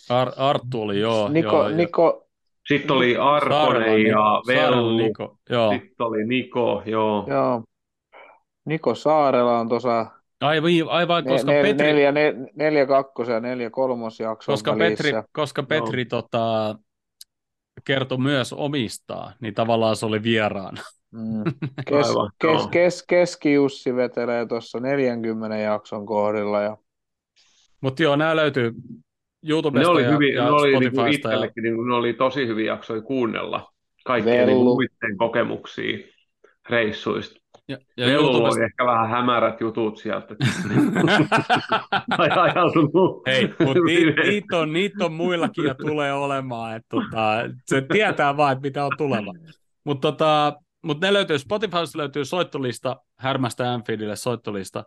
Ar, 0.10 0.32
Arttu 0.38 0.82
oli, 0.82 1.00
joo. 1.00 1.30
Niko, 1.30 1.56
joo, 1.56 1.70
ja 1.70 1.76
Niko, 1.76 2.28
Sitten 2.68 2.96
oli 2.96 3.18
Arkonen 3.18 4.02
ja 4.02 4.18
Saarella 4.18 4.42
Vellu. 4.48 4.98
Niko, 4.98 5.38
joo. 5.50 5.72
Sitten 5.72 6.06
oli 6.06 6.26
Niko, 6.26 6.84
joo. 6.86 7.26
joo. 7.30 7.64
Niko 8.66 8.96
Saarela 8.96 9.60
on 9.60 9.70
tuossa 9.70 10.06
Aivan, 10.42 10.72
aivan 10.90 11.24
ne, 11.24 11.32
koska 11.32 11.52
nel, 11.52 11.64
Petri, 11.64 11.88
neljä, 11.88 12.12
ne, 12.12 12.34
neljä 12.56 12.86
kakkos 12.86 13.28
ja 13.28 13.40
neljä 13.40 13.70
kolmos 13.70 14.20
jakson 14.20 14.54
koska 14.54 14.78
välissä. 14.78 15.04
Petri, 15.04 15.22
koska 15.32 15.64
Petri 15.64 16.06
tota, 16.06 16.76
kertoi 17.86 18.18
myös 18.18 18.54
omistaa, 18.54 19.34
niin 19.40 19.54
tavallaan 19.54 19.96
se 19.96 20.06
oli 20.06 20.24
vieraana. 20.24 20.82
Mm. 21.14 21.44
Kes, 21.90 22.08
Aivan, 22.08 22.30
kes, 22.40 22.68
kes, 22.68 23.06
Keski-Jussi 23.08 23.96
vetelee 23.96 24.46
tuossa 24.46 24.80
40 24.80 25.58
jakson 25.58 26.06
kohdilla. 26.06 26.62
Ja, 26.62 26.78
Mutta 27.82 28.04
joo, 28.04 28.16
nämä 28.16 28.36
löytyy 28.36 28.72
Ne 29.44 29.50
YouTubesta 29.50 29.92
oli, 29.92 30.04
ja, 30.04 30.12
hyvin, 30.12 30.34
ja 30.34 30.44
ne 30.44 30.50
oli 30.52 30.80
niinku 30.80 30.96
Spotifysta. 30.96 31.30
Ja, 31.30 31.34
itsellekin, 31.34 31.64
niinku, 31.64 31.84
ne 31.84 31.96
oli 31.96 32.14
tosi 32.14 32.48
hyviä 32.48 32.74
jaksoja 32.74 33.02
kuunnella. 33.02 33.72
Kaikkien 34.06 34.38
Vellu. 34.38 34.48
niinku 34.48 34.64
muiden 34.64 35.18
kokemuksia 35.18 35.98
reissuista. 36.70 37.40
ja, 37.68 37.78
ja 37.98 38.08
Vellulla 38.08 38.28
YouTubesta, 38.28 38.60
oli 38.60 38.66
ehkä 38.66 38.86
vähän 38.86 39.10
hämärät 39.10 39.62
jutut 39.62 39.98
sieltä. 39.98 40.36
Hei, 43.28 43.54
mutta 43.66 43.84
niitä 43.86 44.22
niit 44.22 44.54
on, 44.54 44.74
niit 44.74 45.02
on 45.02 45.14
muillakin 45.14 45.66
ja 45.66 45.76
tulee 45.76 46.14
olemaan. 46.14 46.76
Et, 46.76 46.84
tota, 46.90 47.38
se 47.66 47.82
tietää 47.82 48.38
vaan, 48.38 48.52
että 48.52 48.62
mitä 48.62 48.86
on 48.86 48.92
tuleva. 48.98 49.34
Mutta 49.84 50.12
tota, 50.12 50.54
mut 50.84 51.02
ne 51.02 51.14
löytyy, 51.14 51.40
Spotifysta 51.40 51.98
löytyy 51.98 52.26
soittolista, 52.26 53.02
Härmästä 53.20 53.74
Anfieldille 53.74 54.16
soittolista, 54.16 54.84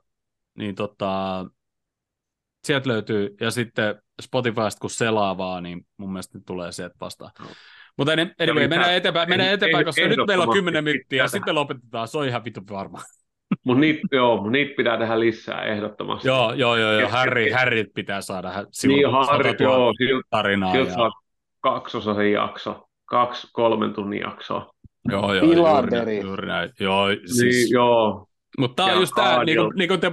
niin 0.59 0.75
tota, 0.75 1.45
sieltä 2.65 2.89
löytyy, 2.89 3.37
ja 3.41 3.51
sitten 3.51 4.03
Spotifysta 4.23 4.81
kun 4.81 4.91
selaa 4.91 5.39
vaan, 5.39 5.63
niin 5.63 5.87
mun 5.97 6.13
mielestä 6.13 6.39
tulee 6.47 6.73
sieltä 6.73 6.95
vastaan. 7.01 7.31
Mutta 7.99 8.13
anyway, 8.13 8.31
lisää- 8.39 8.69
mennään 8.69 8.95
eteenpäin, 8.95 9.29
mennään 9.29 9.51
eteenpäin 9.53 9.85
koska 9.85 10.03
nyt 10.03 10.09
meillä 10.09 10.23
on 10.23 10.31
ehdottomasti 10.33 10.59
10 10.59 10.85
minuuttia, 10.85 11.23
ja 11.23 11.29
sitten 11.29 11.55
lopetetaan, 11.55 12.09
se 12.09 12.19
on 12.19 12.29
ihan 12.29 12.45
vittu 12.45 12.61
varma. 12.71 12.99
Mutta 13.65 13.81
niitä, 13.81 14.01
joo, 14.13 14.43
mut 14.43 14.53
niitä 14.53 14.75
pitää 14.77 14.99
tehdä 14.99 15.21
lisää 15.21 15.63
ehdottomasti. 15.65 16.29
Joo, 16.29 16.53
joo, 16.53 16.77
joo, 16.77 16.93
joo. 16.93 17.09
Harry, 17.09 17.45
kes- 17.45 17.55
Harry 17.55 17.85
pitää 17.95 18.21
saada 18.21 18.53
Niin, 18.87 19.11
Harri, 19.11 19.51
100 19.51 19.65
000 19.65 19.77
joo, 19.77 19.93
siltä 19.99 20.27
tarinaa. 20.31 20.73
siltä 20.73 20.91
Ja, 20.91 21.11
kaksosaisen 21.61 22.33
jakso, 22.33 22.89
kaksi 23.05 23.49
kolmen 23.53 23.95
tunnin 23.95 24.21
jaksoa. 24.21 24.73
Joo, 25.11 25.35
joo, 25.35 25.45
juuri, 25.45 25.55
Pilanderi. 25.57 26.21
juuri 26.21 26.47
näin. 26.47 26.71
Joo, 26.81 27.09
Niin, 27.09 27.35
siis, 27.37 27.71
joo, 27.71 28.27
mutta 28.59 28.83
tämä 28.83 28.95
on 28.95 29.01
just 29.03 29.13
tämä, 29.17 29.45
niin 29.45 29.59
kuin, 29.59 29.73
niin 29.77 29.89
kuin 29.89 30.01
te, 30.01 30.13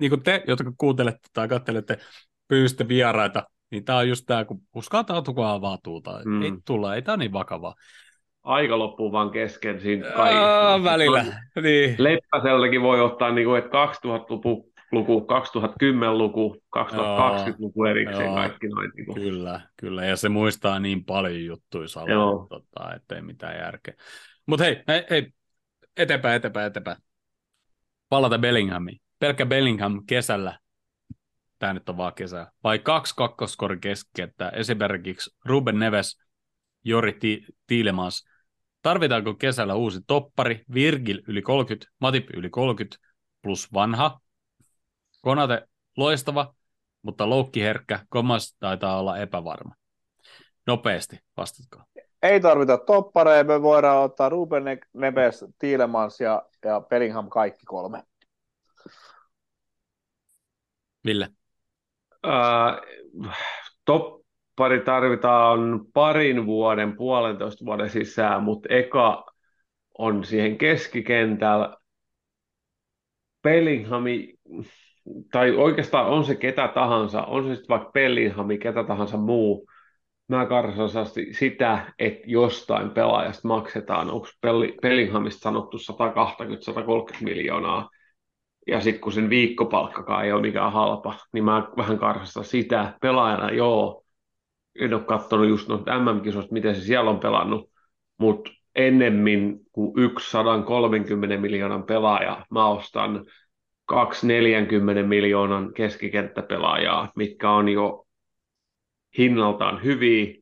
niin 0.00 0.10
kuin 0.10 0.22
te, 0.22 0.44
jotka 0.46 0.72
kuuntelette 0.78 1.28
tai 1.32 1.48
katselette, 1.48 1.98
pyysitte 2.48 2.88
vieraita, 2.88 3.42
niin 3.70 3.84
tämä 3.84 3.98
on 3.98 4.08
just 4.08 4.24
tämä, 4.26 4.44
kun 4.44 4.60
uskaltautukaa 4.74 5.52
avautuu 5.52 6.00
tai 6.00 6.22
Mm. 6.24 6.42
ei 6.42 6.52
tule, 6.66 6.94
ei 6.94 7.02
tämä 7.02 7.16
niin 7.16 7.32
vakavaa. 7.32 7.74
aika 8.42 8.78
loppuu 8.78 9.12
vaan 9.12 9.30
kesken 9.30 9.80
siinä 9.80 10.10
kaikessa. 10.10 10.84
välillä, 10.84 11.24
niin. 11.62 11.94
Leppäseltäkin 11.98 12.82
voi 12.82 13.00
ottaa, 13.00 13.30
niin 13.30 13.46
kuin, 13.46 13.58
että 13.58 13.84
2000-luku, 13.86 14.71
luku, 14.92 15.20
2010-luku, 15.20 16.62
2020-luku 16.78 17.84
erikseen 17.84 18.26
Joo. 18.26 18.34
kaikki 18.34 18.68
noin. 18.68 18.90
Niin 18.96 19.06
kuin. 19.06 19.22
Kyllä, 19.22 19.60
kyllä, 19.76 20.04
ja 20.04 20.16
se 20.16 20.28
muistaa 20.28 20.78
niin 20.78 21.04
paljon 21.04 21.44
juttuja 21.44 21.88
salaa, 21.88 22.46
tota, 22.48 22.94
ettei 22.94 23.22
mitään 23.22 23.56
järkeä. 23.56 23.94
Mutta 24.46 24.64
hei, 24.64 24.82
hei, 24.88 25.06
hei, 25.10 25.32
eteenpäin, 25.96 26.36
eteenpäin, 26.36 26.66
eteenpäin. 26.66 26.96
Palata 28.08 28.38
Bellinghamiin. 28.38 29.00
Pelkkä 29.18 29.46
Bellingham 29.46 30.02
kesällä, 30.06 30.58
tämä 31.58 31.72
nyt 31.72 31.88
on 31.88 31.96
vaan 31.96 32.14
kesä, 32.14 32.52
vai 32.64 32.78
kaksi 32.78 33.14
kakkoskorin 33.16 33.80
keskettä, 33.80 34.48
esimerkiksi 34.48 35.30
Ruben 35.44 35.78
Neves, 35.78 36.18
Jori 36.84 37.12
Ti- 37.12 37.46
Tiilemans. 37.66 38.24
Tarvitaanko 38.82 39.34
kesällä 39.34 39.74
uusi 39.74 40.00
toppari, 40.06 40.64
Virgil 40.74 41.22
yli 41.28 41.42
30, 41.42 41.92
Matip 42.00 42.30
yli 42.34 42.50
30 42.50 42.96
plus 43.42 43.72
vanha, 43.72 44.20
Konate 45.22 45.68
loistava, 45.96 46.54
mutta 47.02 47.30
loukkiherkkä, 47.30 48.00
Komas 48.08 48.56
taitaa 48.60 48.98
olla 48.98 49.18
epävarma. 49.18 49.74
Nopeasti, 50.66 51.18
vastatko? 51.36 51.82
ei 52.22 52.40
tarvita 52.40 52.78
toppareja, 52.78 53.44
me 53.44 53.62
voidaan 53.62 54.04
ottaa 54.04 54.28
Ruben 54.28 54.64
Ne- 54.64 54.78
Neves, 54.92 55.44
Tielemans 55.58 56.20
ja, 56.20 56.42
ja 56.64 56.80
Bellingham 56.80 57.28
kaikki 57.28 57.66
kolme. 57.66 58.02
Ville? 61.04 61.28
Ää, 62.22 62.80
toppari 63.84 64.80
tarvitaan 64.80 65.80
parin 65.94 66.46
vuoden, 66.46 66.96
puolentoista 66.96 67.64
vuoden 67.64 67.90
sisään, 67.90 68.42
mutta 68.42 68.68
eka 68.70 69.26
on 69.98 70.24
siihen 70.24 70.58
keskikentällä 70.58 71.76
Bellinghami, 73.42 74.34
tai 75.32 75.50
oikeastaan 75.50 76.06
on 76.06 76.24
se 76.24 76.34
ketä 76.34 76.68
tahansa, 76.68 77.22
on 77.22 77.44
se 77.44 77.54
sitten 77.54 77.68
vaikka 77.68 77.90
Bellinghami, 77.92 78.58
ketä 78.58 78.84
tahansa 78.84 79.16
muu, 79.16 79.68
mä 80.28 80.46
karsan 80.46 81.06
sitä, 81.32 81.92
että 81.98 82.22
jostain 82.26 82.90
pelaajasta 82.90 83.48
maksetaan, 83.48 84.10
onko 84.10 84.28
Bellinghamista 84.82 85.40
sanottu 85.40 85.76
120-130 85.76 87.16
miljoonaa, 87.20 87.90
ja 88.66 88.80
sitten 88.80 89.00
kun 89.00 89.12
sen 89.12 89.30
viikkopalkkakaan 89.30 90.24
ei 90.24 90.32
ole 90.32 90.40
mikään 90.40 90.72
halpa, 90.72 91.14
niin 91.32 91.44
mä 91.44 91.68
vähän 91.76 91.98
karsastan 91.98 92.44
sitä. 92.44 92.94
Pelaajana, 93.00 93.50
joo, 93.50 94.04
en 94.80 94.94
ole 94.94 95.02
katsonut 95.02 95.48
just 95.48 95.68
noita 95.68 95.98
MM-kisoista, 95.98 96.52
miten 96.52 96.74
se 96.74 96.80
siellä 96.80 97.10
on 97.10 97.20
pelannut, 97.20 97.70
mutta 98.18 98.50
ennemmin 98.74 99.60
kuin 99.72 99.92
yksi 99.96 100.30
130 100.30 101.36
miljoonan 101.36 101.82
pelaaja, 101.82 102.46
mä 102.50 102.68
ostan 102.68 103.24
240 103.92 105.02
miljoonan 105.02 105.72
keskikenttäpelaajaa, 105.74 107.12
mitkä 107.16 107.50
on 107.50 107.68
jo 107.68 108.06
hinnaltaan 109.18 109.84
hyviä, 109.84 110.34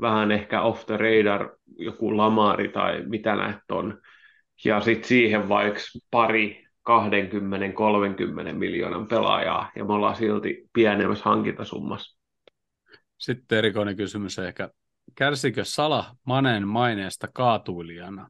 vähän 0.00 0.32
ehkä 0.32 0.62
off 0.62 0.86
the 0.86 0.96
radar, 0.96 1.56
joku 1.78 2.16
Lamari 2.16 2.68
tai 2.68 3.02
mitä 3.06 3.36
näitä 3.36 3.60
on, 3.70 4.00
ja 4.64 4.80
sitten 4.80 5.08
siihen 5.08 5.48
vaikka 5.48 5.80
pari 6.10 6.66
20-30 8.50 8.52
miljoonan 8.52 9.06
pelaajaa, 9.06 9.70
ja 9.76 9.84
me 9.84 9.92
ollaan 9.92 10.16
silti 10.16 10.68
pienemmässä 10.72 11.24
hankintasummassa. 11.24 12.18
Sitten 13.18 13.58
erikoinen 13.58 13.96
kysymys 13.96 14.38
ehkä. 14.38 14.68
Kärsikö 15.14 15.64
Sala 15.64 16.04
Manen 16.26 16.68
maineesta 16.68 17.28
kaatuilijana? 17.34 18.28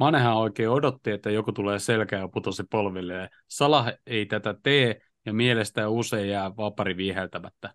Manehan 0.00 0.36
oikein 0.36 0.68
odotti, 0.68 1.10
että 1.10 1.30
joku 1.30 1.52
tulee 1.52 1.78
selkään 1.78 2.22
ja 2.22 2.28
putosi 2.28 2.64
polville. 2.70 3.30
Salah 3.48 3.86
ei 4.06 4.26
tätä 4.26 4.54
tee 4.62 5.00
ja 5.26 5.32
mielestä 5.32 5.88
usein 5.88 6.28
jää 6.28 6.56
vapari 6.56 6.96
viheltämättä. 6.96 7.74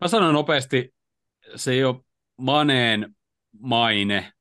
Mä 0.00 0.08
sanon 0.08 0.34
nopeasti, 0.34 0.94
se 1.54 1.72
ei 1.72 1.84
ole 1.84 2.00
Maneen 2.36 3.16
maine. 3.60 4.32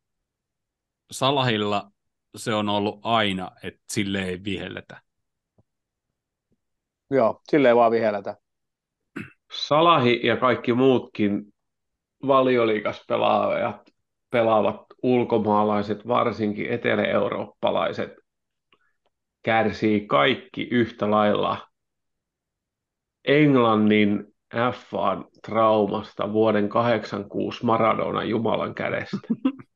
Salahilla 1.11 1.91
se 2.35 2.53
on 2.53 2.69
ollut 2.69 2.99
aina, 3.03 3.51
että 3.63 3.81
sille 3.89 4.23
ei 4.23 4.43
vihelletä. 4.43 5.01
Joo, 7.09 7.41
sille 7.49 7.67
ei 7.67 7.75
vaan 7.75 7.91
vihelletä. 7.91 8.37
Salahi 9.51 10.27
ja 10.27 10.37
kaikki 10.37 10.73
muutkin 10.73 11.53
valioliikas 12.27 13.03
pelaajat, 13.07 13.89
pelaavat 14.29 14.86
ulkomaalaiset, 15.03 16.07
varsinkin 16.07 16.69
etelä-eurooppalaiset, 16.69 18.11
kärsii 19.43 20.07
kaikki 20.07 20.63
yhtä 20.71 21.11
lailla 21.11 21.67
Englannin 23.25 24.25
FAn 24.71 25.25
traumasta 25.45 26.33
vuoden 26.33 26.69
86 26.69 27.65
Maradona 27.65 28.23
Jumalan 28.23 28.75
kädestä. 28.75 29.17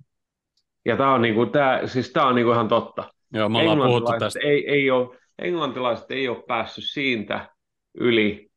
Ja 0.85 0.97
tämä 0.97 1.13
on, 1.13 1.21
niinku, 1.21 1.45
tää, 1.45 1.87
siis 1.87 2.11
tää 2.13 2.25
on 2.25 2.35
niinku 2.35 2.51
ihan 2.51 2.67
totta. 2.67 3.03
Joo, 3.33 3.49
me 3.49 3.57
ollaan 3.57 3.89
puhuttu 3.89 4.11
tästä. 4.19 4.39
Ei, 4.43 4.69
ei 4.69 4.91
ole, 4.91 5.17
englantilaiset 5.39 6.11
ei 6.11 6.27
ole 6.27 6.43
päässyt 6.47 6.83
siitä 6.87 7.49
yli, 7.93 8.49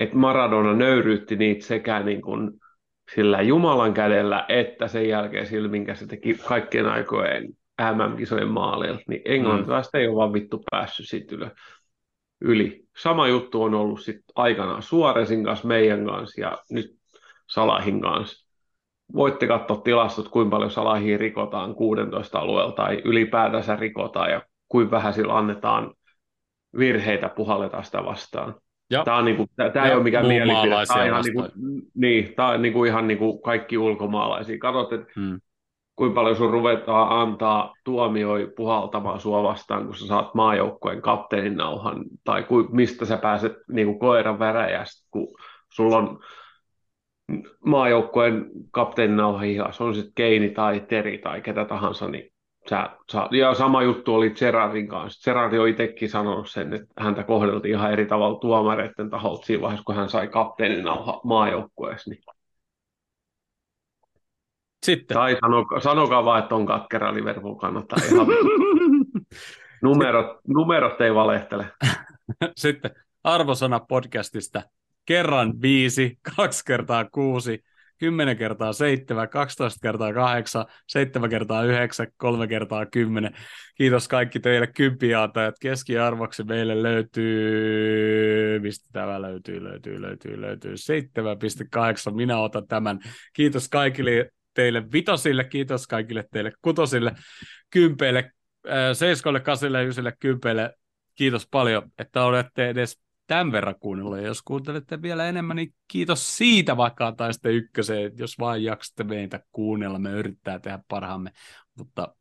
että 0.00 0.16
Maradona 0.16 0.72
nöyryytti 0.72 1.36
niitä 1.36 1.66
sekä 1.66 2.00
niin 2.00 2.22
kuin 2.22 2.50
sillä 3.14 3.42
Jumalan 3.42 3.94
kädellä, 3.94 4.44
että 4.48 4.88
sen 4.88 5.08
jälkeen 5.08 5.46
sillä, 5.46 5.68
minkä 5.68 5.94
se 5.94 6.06
teki 6.06 6.34
kaikkien 6.34 6.86
aikojen 6.86 7.48
MM-kisojen 7.80 8.48
maalilla, 8.48 8.98
niin 9.08 9.22
englantilaiset 9.24 9.92
mm. 9.92 10.00
ei 10.00 10.08
ole 10.08 10.16
vaan 10.16 10.32
vittu 10.32 10.62
päässyt 10.70 11.08
siitä 11.08 11.50
yli. 12.40 12.84
Sama 12.96 13.28
juttu 13.28 13.62
on 13.62 13.74
ollut 13.74 14.00
sitten 14.00 14.24
aikanaan 14.34 14.82
Suoresin 14.82 15.44
kanssa, 15.44 15.68
meidän 15.68 16.06
kanssa 16.06 16.40
ja 16.40 16.58
nyt 16.70 16.96
Salahin 17.46 18.00
kanssa. 18.00 18.48
Voitte 19.14 19.46
katsoa 19.46 19.76
tilastot, 19.76 20.28
kuinka 20.28 20.50
paljon 20.50 20.70
Salahia 20.70 21.18
rikotaan 21.18 21.74
16 21.74 22.38
alueella 22.38 22.72
tai 22.72 23.02
ylipäätänsä 23.04 23.76
rikotaan 23.76 24.30
ja 24.30 24.42
kuinka 24.68 24.90
vähän 24.90 25.14
sillä 25.14 25.38
annetaan 25.38 25.94
virheitä 26.78 27.28
puhalletaan 27.28 27.84
sitä 27.84 28.04
vastaan. 28.04 28.54
Ja. 28.90 29.04
Tämä, 29.04 29.16
on 29.16 29.24
niinku, 29.24 29.46
tämä, 29.56 29.70
tämä 29.70 29.86
ei 29.86 29.94
ole 29.94 30.02
mikään 30.02 30.26
mielipide. 30.26 30.86
Tämä 30.86 31.00
on 31.00 31.06
ihan, 31.06 31.24
niinku, 31.24 31.44
niin, 31.94 32.34
tämä 32.34 32.48
on 32.48 32.62
niinku, 32.62 32.84
ihan 32.84 33.06
niinku 33.06 33.38
kaikki 33.38 33.78
ulkomaalaisia. 33.78 34.58
Katsot, 34.58 34.92
että 34.92 35.12
hmm. 35.16 35.40
kuinka 35.96 36.14
paljon 36.14 36.36
sun 36.36 36.50
ruvetaan 36.50 37.20
antaa 37.22 37.74
tuomioi 37.84 38.52
puhaltamaan 38.56 39.20
sua 39.20 39.42
vastaan, 39.42 39.84
kun 39.84 39.96
sä 39.96 40.06
saat 40.06 40.34
maajoukkueen 40.34 41.02
kapteenin 41.02 41.56
nauhan, 41.56 42.04
tai 42.24 42.42
ku, 42.42 42.68
mistä 42.72 43.04
sä 43.04 43.16
pääset 43.16 43.52
niinku 43.72 43.98
koiran 43.98 44.38
väräjästä, 44.38 45.08
kun 45.10 45.28
sulla 45.72 45.96
on 45.96 46.18
maajoukkueen 47.64 48.46
kapteenin 48.70 49.16
nauha 49.16 49.38
hihas, 49.38 49.80
on 49.80 49.94
sitten 49.94 50.12
Keini 50.14 50.50
tai 50.50 50.80
Teri 50.80 51.18
tai 51.18 51.40
ketä 51.40 51.64
tahansa, 51.64 52.08
niin 52.08 52.30
sä, 52.68 52.90
sä, 53.12 53.28
ja 53.30 53.54
sama 53.54 53.82
juttu 53.82 54.14
oli 54.14 54.30
Gerardin 54.30 54.88
kanssa. 54.88 55.24
Gerard 55.24 55.52
on 55.52 55.68
itsekin 55.68 56.10
sanonut 56.10 56.50
sen, 56.50 56.74
että 56.74 57.04
häntä 57.04 57.22
kohdeltiin 57.22 57.74
ihan 57.74 57.92
eri 57.92 58.06
tavalla 58.06 58.38
tuomareiden 58.38 59.10
taholta 59.10 59.46
siinä 59.46 59.62
vaiheessa, 59.62 59.84
kun 59.84 59.96
hän 59.96 60.08
sai 60.08 60.28
kapteenin 60.28 60.84
maajoukkueessa. 61.24 62.10
Niin. 62.10 62.22
Sitten. 64.86 65.14
Tai 65.14 65.36
sanokaa, 65.40 65.80
sanokaa 65.80 66.24
vaan, 66.24 66.42
että 66.42 66.54
on 66.54 66.66
katkera 66.66 67.14
Liverpool 67.14 67.54
kannattaa 67.54 67.98
ihan 68.12 68.26
numerot, 69.82 70.26
numerot 70.48 71.00
ei 71.00 71.14
valehtele. 71.14 71.66
Sitten 72.56 72.90
arvosana 73.24 73.80
podcastista. 73.80 74.62
Kerran 75.06 75.62
viisi, 75.62 76.18
kaksi 76.36 76.64
kertaa 76.64 77.04
kuusi, 77.04 77.64
10 77.98 78.36
kertaa 78.36 78.72
7, 78.72 79.28
12 79.28 79.78
kertaa 79.82 80.12
8, 80.12 80.64
7 80.86 81.30
kertaa 81.30 81.64
9, 81.64 82.06
3 82.16 82.46
kertaa 82.46 82.86
10. 82.86 83.32
Kiitos 83.74 84.08
kaikki 84.08 84.40
teille 84.40 84.66
kympiaatajat. 84.66 85.54
Keskiarvoksi 85.60 86.44
meille 86.44 86.82
löytyy, 86.82 88.60
mistä 88.60 88.88
tämä 88.92 89.22
löytyy, 89.22 89.64
löytyy, 89.64 90.02
löytyy, 90.02 90.40
löytyy 90.40 90.74
7,8. 92.08 92.14
Minä 92.14 92.38
otan 92.38 92.66
tämän. 92.66 92.98
Kiitos 93.32 93.68
kaikille 93.68 94.30
teille 94.54 94.92
vitosille, 94.92 95.44
kiitos 95.44 95.86
kaikille 95.86 96.24
teille 96.32 96.52
kutosille, 96.62 97.12
kympeille, 97.70 98.32
seiskoille, 98.92 99.40
kasille, 99.40 99.84
ysille, 99.84 100.12
kympeille. 100.20 100.74
Kiitos 101.14 101.48
paljon, 101.50 101.90
että 101.98 102.24
olette 102.24 102.68
edes 102.68 103.00
tämän 103.28 103.52
verran 103.52 103.74
kuunnella. 103.80 104.18
Jos 104.18 104.42
kuuntelette 104.42 105.02
vielä 105.02 105.28
enemmän, 105.28 105.56
niin 105.56 105.74
kiitos 105.88 106.36
siitä 106.36 106.76
vaikka 106.76 107.12
tai 107.12 107.32
sitten 107.32 107.52
ykköseen, 107.52 108.12
jos 108.16 108.38
vain 108.38 108.64
jaksatte 108.64 109.04
meitä 109.04 109.40
kuunnella. 109.52 109.98
Me 109.98 110.10
yrittää 110.10 110.58
tehdä 110.58 110.78
parhaamme, 110.88 111.30
mutta 111.74 112.14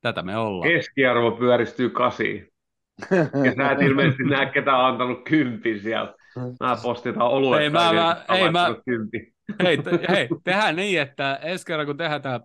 tätä 0.00 0.22
me 0.22 0.36
ollaan. 0.36 0.70
Keskiarvo 0.70 1.30
pyöristyy 1.30 1.90
kasiin. 1.90 2.48
Ja 3.44 3.54
sä 3.56 3.70
et 3.70 3.82
ilmeisesti 3.82 4.24
näe, 4.24 4.46
ketä 4.46 4.76
on 4.76 4.84
antanut 4.84 5.24
kympin 5.24 5.80
sieltä. 5.80 6.14
Mä 6.60 6.76
postitaan 6.82 7.30
oluet. 7.30 7.62
Ei, 7.62 7.70
mä, 7.70 7.92
mä, 7.92 8.24
ei, 8.34 8.50
mä, 8.50 8.66
hei, 9.62 9.78
te, 9.78 9.90
hei, 10.08 10.28
tehdään 10.44 10.76
niin, 10.76 11.00
että 11.00 11.38
ensi 11.42 11.66
kerran 11.66 11.86
kun 11.86 11.96
tehdään 11.96 12.22
tämä 12.22 12.40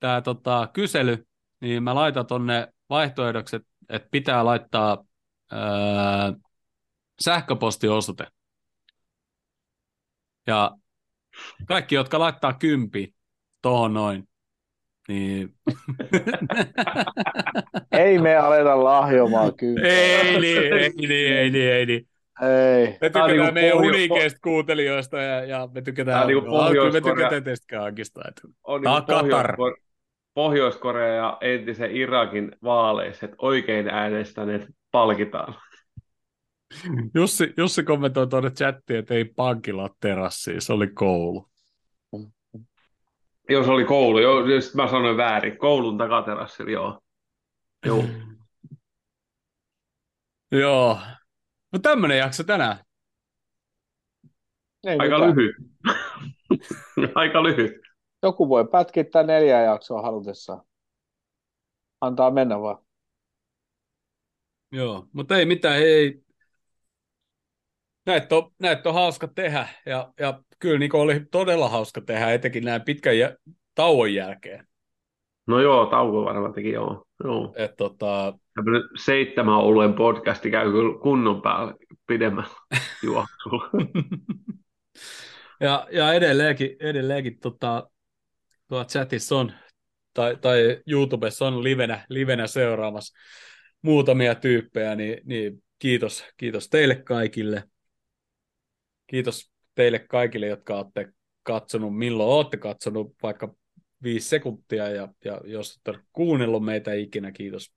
tää, 0.00 0.20
tota, 0.20 0.68
kysely, 0.72 1.26
niin 1.60 1.82
mä 1.82 1.94
laitan 1.94 2.26
tonne 2.26 2.68
vaihtoehdoksi, 2.90 3.56
että 3.88 4.08
pitää 4.10 4.44
laittaa 4.44 5.04
öö, 5.52 5.58
sähköpostiosoite. 7.24 8.26
Ja 10.46 10.70
kaikki, 11.66 11.94
jotka 11.94 12.18
laittaa 12.18 12.52
kympi 12.52 13.14
tuohon 13.62 13.94
noin, 13.94 14.28
niin... 15.08 15.54
ei 17.92 18.18
me 18.18 18.36
aleta 18.36 18.84
lahjomaan 18.84 19.56
kyllä. 19.56 19.88
Ei 19.88 20.40
niin, 20.40 20.72
ei 20.72 20.90
niin, 20.96 21.36
ei 21.36 21.50
niin, 21.50 21.72
ei 21.72 21.86
niin. 21.86 22.08
Ei. 22.42 22.86
Me 22.86 22.98
tykätään 23.08 23.30
niinku 23.30 23.52
meidän 23.52 23.78
pohjo- 23.78 23.88
unikeista 23.88 24.38
kuuntelijoista 24.42 25.18
ja, 25.18 25.44
ja 25.44 25.68
me 25.74 25.82
tykätään, 25.82 26.26
niinku 26.26 26.50
pohjois- 26.50 26.92
me 26.92 27.00
tykätään 27.00 27.44
teistä 27.44 27.76
kaikista. 27.76 28.20
On 28.64 28.80
niinku 28.80 29.12
Pohjois- 29.12 29.84
Pohjois-Korea 30.34 31.14
ja 31.14 31.38
entisen 31.40 31.96
Irakin 31.96 32.52
vaaleissa, 32.62 33.26
että 33.26 33.36
oikein 33.38 33.88
äänestäneet 33.88 34.66
palkitaan. 34.94 35.54
Jussi, 37.14 37.54
Jussi 37.56 37.82
kommentoi 37.82 38.26
tuonne 38.26 38.50
chattiin, 38.50 38.98
että 38.98 39.14
ei 39.14 39.24
pankilla 39.24 39.82
ole 39.82 39.90
terassia, 40.00 40.60
se 40.60 40.72
oli 40.72 40.88
koulu. 40.88 41.48
Joo, 43.48 43.64
se 43.64 43.70
oli 43.70 43.84
koulu. 43.84 44.18
Joo, 44.18 44.40
mä 44.74 44.90
sanoin 44.90 45.16
väärin. 45.16 45.58
Koulun 45.58 45.98
takaterassilla, 45.98 46.70
joo. 46.70 47.00
Joo. 47.86 48.04
joo. 50.62 50.98
No 51.72 51.78
tämmönen 51.78 52.18
jakso 52.18 52.44
tänään. 52.44 52.76
Ei 54.86 54.96
Aika 54.98 55.18
mitään. 55.18 55.36
lyhyt. 55.36 55.56
Aika 57.14 57.42
lyhyt. 57.42 57.72
Joku 58.22 58.48
voi 58.48 58.68
pätkittää 58.72 59.22
neljä 59.22 59.62
jaksoa 59.62 60.02
halutessaan. 60.02 60.62
Antaa 62.00 62.30
mennä 62.30 62.60
vaan. 62.60 62.83
Joo, 64.74 65.06
mutta 65.12 65.36
ei 65.36 65.46
mitään, 65.46 65.76
ei. 65.76 66.20
Näitä 68.06 68.36
on, 68.36 68.52
näitä 68.58 68.88
on 68.88 68.94
hauska 68.94 69.28
tehdä 69.28 69.68
ja, 69.86 70.12
ja 70.20 70.42
kyllä 70.58 70.78
niin 70.78 70.96
oli 70.96 71.20
todella 71.30 71.68
hauska 71.68 72.00
tehdä, 72.00 72.32
etenkin 72.32 72.64
näin 72.64 72.82
pitkän 72.82 73.18
jä, 73.18 73.36
tauon 73.74 74.14
jälkeen. 74.14 74.66
No 75.46 75.60
joo, 75.60 75.86
tauko 75.86 76.24
varmaan 76.24 76.52
teki, 76.52 76.70
joo. 76.72 77.06
joo. 77.24 77.54
Et, 77.56 77.76
tota... 77.76 78.38
seitsemän 79.04 79.54
oluen 79.54 79.94
podcasti 79.94 80.50
käy 80.50 80.72
kyllä 80.72 80.98
kunnon 80.98 81.42
päällä 81.42 81.74
pidemmän 82.06 82.46
juoksulla. 83.02 83.70
Ja, 85.60 85.86
ja 85.90 86.12
edelleenkin, 86.12 86.76
edelleenkin 86.80 87.38
tota, 87.38 87.90
tuo 88.68 88.84
chatissa 88.84 89.36
on, 89.36 89.52
tai, 90.14 90.36
tai 90.36 90.82
YouTubessa 90.86 91.46
on 91.46 91.64
livenä, 91.64 92.06
livenä 92.08 92.46
seuraamassa 92.46 93.18
muutamia 93.84 94.34
tyyppejä, 94.34 94.94
niin, 94.94 95.20
niin 95.24 95.62
kiitos, 95.78 96.24
kiitos 96.36 96.68
teille 96.68 96.94
kaikille. 96.94 97.64
Kiitos 99.06 99.52
teille 99.74 99.98
kaikille, 99.98 100.46
jotka 100.46 100.76
olette 100.76 101.12
katsonut, 101.42 101.98
milloin 101.98 102.30
olette 102.30 102.56
katsonut 102.56 103.14
vaikka 103.22 103.54
viisi 104.02 104.28
sekuntia, 104.28 104.88
ja, 104.88 105.08
ja 105.24 105.40
jos 105.44 105.80
olette 105.86 106.04
kuunnellut 106.12 106.64
meitä 106.64 106.92
ikinä, 106.92 107.32
kiitos 107.32 107.74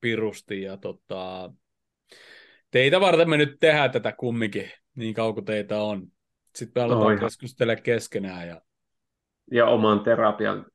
pirusti, 0.00 0.62
ja 0.62 0.76
tota, 0.76 1.52
teitä 2.70 3.00
varten 3.00 3.30
me 3.30 3.36
nyt 3.36 3.56
tehdään 3.60 3.90
tätä 3.90 4.12
kumminkin, 4.12 4.70
niin 4.94 5.14
kauan 5.14 5.34
kuin 5.34 5.44
teitä 5.44 5.82
on. 5.82 6.06
Sitten 6.54 6.82
me 6.82 6.84
aletaan 6.84 7.18
keskustella 7.18 7.76
keskenään. 7.76 8.48
Ja... 8.48 8.60
ja 9.50 9.66
oman 9.66 10.00
terapian 10.00 10.66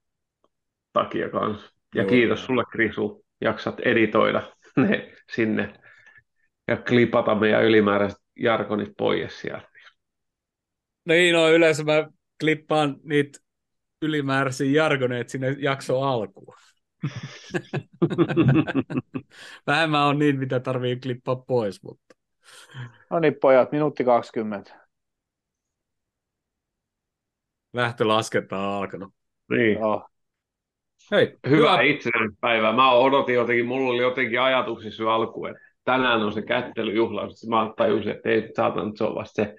takia 0.93 1.29
kanssa. 1.29 1.71
Ja 1.95 2.01
Joo. 2.01 2.09
kiitos 2.09 2.45
sulle, 2.45 2.63
Krisu, 2.71 3.25
jaksat 3.41 3.79
editoida 3.79 4.53
ne 4.75 5.11
sinne 5.35 5.73
ja 6.67 6.77
klipata 6.77 7.35
meidän 7.35 7.63
ylimääräiset 7.63 8.19
jargonit 8.35 8.89
pois 8.97 9.41
sieltä. 9.41 9.69
Niin, 11.05 11.33
no 11.33 11.49
yleensä 11.49 11.83
mä 11.83 12.09
klippaan 12.39 12.95
niitä 13.03 13.39
ylimääräisiä 14.01 14.71
jargoneita 14.71 15.31
sinne 15.31 15.55
jakso 15.59 16.01
alkuun. 16.01 16.55
Vähemmän 19.67 20.01
on 20.01 20.19
niin, 20.19 20.39
mitä 20.39 20.59
tarvii 20.59 20.99
klippaa 20.99 21.35
pois, 21.35 21.83
mutta... 21.83 22.15
No 23.09 23.19
niin, 23.19 23.35
pojat, 23.41 23.71
minuutti 23.71 24.03
20. 24.03 24.89
Lähtölaskenta 27.73 28.57
on 28.57 28.73
alkanut. 28.73 29.13
Niin. 29.49 29.73
Joo. 29.73 30.09
Hei, 31.11 31.37
hyvää 31.49 31.71
hyvä. 31.71 31.81
itsenäispäivää. 31.81 32.73
Mä 32.73 32.91
odotin 32.91 33.35
jotenkin, 33.35 33.65
mulla 33.65 33.89
oli 33.89 34.01
jotenkin 34.01 34.41
ajatuksissa 34.41 35.03
jo 35.03 35.09
alku, 35.09 35.45
että 35.45 35.61
tänään 35.83 36.21
on 36.21 36.33
se 36.33 36.41
kättelyjuhla. 36.41 37.27
Mä 37.49 37.73
tajusin, 37.77 38.11
että 38.11 38.29
ei 38.29 38.51
saatan, 38.55 38.97
se 38.97 39.03
on 39.03 39.15
vasta 39.15 39.43
se 39.43 39.55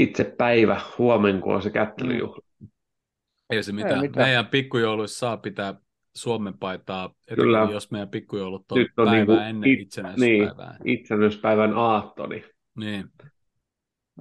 itse 0.00 0.34
päivä 0.38 0.80
huomenna, 0.98 1.40
kun 1.42 1.54
on 1.54 1.62
se 1.62 1.70
kättelyjuhla. 1.70 2.42
Ei 3.50 3.62
se 3.62 3.72
mitään. 3.72 3.94
Ei 3.94 4.00
mitään. 4.00 4.26
Meidän 4.26 4.46
pikkujouluissa 4.46 5.18
saa 5.18 5.36
pitää 5.36 5.74
Suomen 6.14 6.58
paitaa, 6.58 7.14
Kyllä. 7.34 7.68
jos 7.72 7.90
meidän 7.90 8.08
pikkujoulut 8.08 8.72
on, 8.72 8.78
Nyt 8.78 8.92
on 8.96 9.06
päivää 9.06 9.36
niin 9.36 9.48
ennen 9.48 9.70
it, 9.70 9.80
itsenäisyyspäivää. 9.80 10.76
Niin, 10.84 10.98
itsenäisyyspäivän 10.98 11.74
aattoni. 11.74 12.44
Niin. 12.76 13.04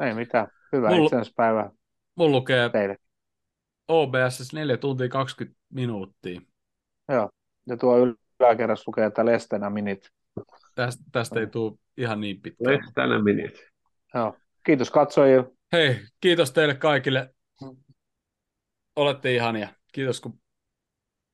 Ei 0.02 0.14
mitään. 0.14 0.48
Hyvää 0.74 0.92
Mulla, 0.92 1.06
itsenäisyyspäivää. 1.06 1.70
Mulla 2.16 2.32
lukee 2.32 2.70
teille. 2.70 2.98
OBS 3.90 4.54
4 4.54 4.78
tuntia 4.78 5.10
20 5.10 5.60
minuuttia. 5.74 6.42
Joo, 7.10 7.30
ja 7.68 7.78
tuo 7.78 7.96
yläkerras 8.40 8.88
lukee, 8.88 9.06
että 9.06 9.26
Lestenä 9.26 9.70
minit. 9.70 10.10
Tästä, 10.76 11.04
tästä 11.12 11.40
ei 11.40 11.48
tule 11.48 11.74
ihan 11.98 12.22
niin 12.22 12.42
pitkä. 12.42 12.64
Lestenä 12.64 13.24
minit. 13.24 13.66
Joo, 14.14 14.38
kiitos 14.66 14.92
katsojille. 14.92 15.52
Hei, 15.72 16.00
kiitos 16.22 16.52
teille 16.52 16.76
kaikille. 16.76 17.34
Olette 18.96 19.36
ihania. 19.36 19.70
Kiitos 19.92 20.22
kun 20.22 20.40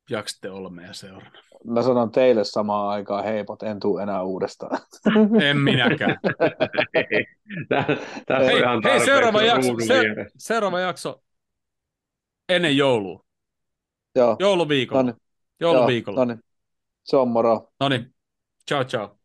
jaksitte 0.09 0.49
olla 0.49 0.69
meidän 0.69 0.93
seurana. 0.93 1.41
Mä 1.65 1.81
sanon 1.81 2.11
teille 2.11 2.43
samaan 2.43 2.89
aikaan 2.89 3.23
heipot, 3.23 3.63
en 3.63 3.79
tuu 3.79 3.97
enää 3.97 4.23
uudestaan. 4.23 4.79
En 5.49 5.57
minäkään. 5.57 6.19
hei, 8.45 8.61
hei 8.83 9.05
seuraava, 9.05 9.41
jakso, 9.41 9.75
se, 9.87 10.03
seuraava 10.37 10.79
jakso 10.79 11.24
ennen 12.49 12.77
joulua. 12.77 13.25
Joo. 14.15 14.35
Jouluviikolla. 14.39 15.01
Noniin. 15.03 15.21
Jouluviikolla. 15.59 16.19
Joo, 16.19 16.25
no 16.25 16.33
niin. 16.33 16.43
Se 17.03 17.17
on 17.17 17.27
moro. 17.27 17.73
No 17.79 17.89
niin. 17.89 18.15
Ciao, 18.67 18.83
ciao. 18.83 19.19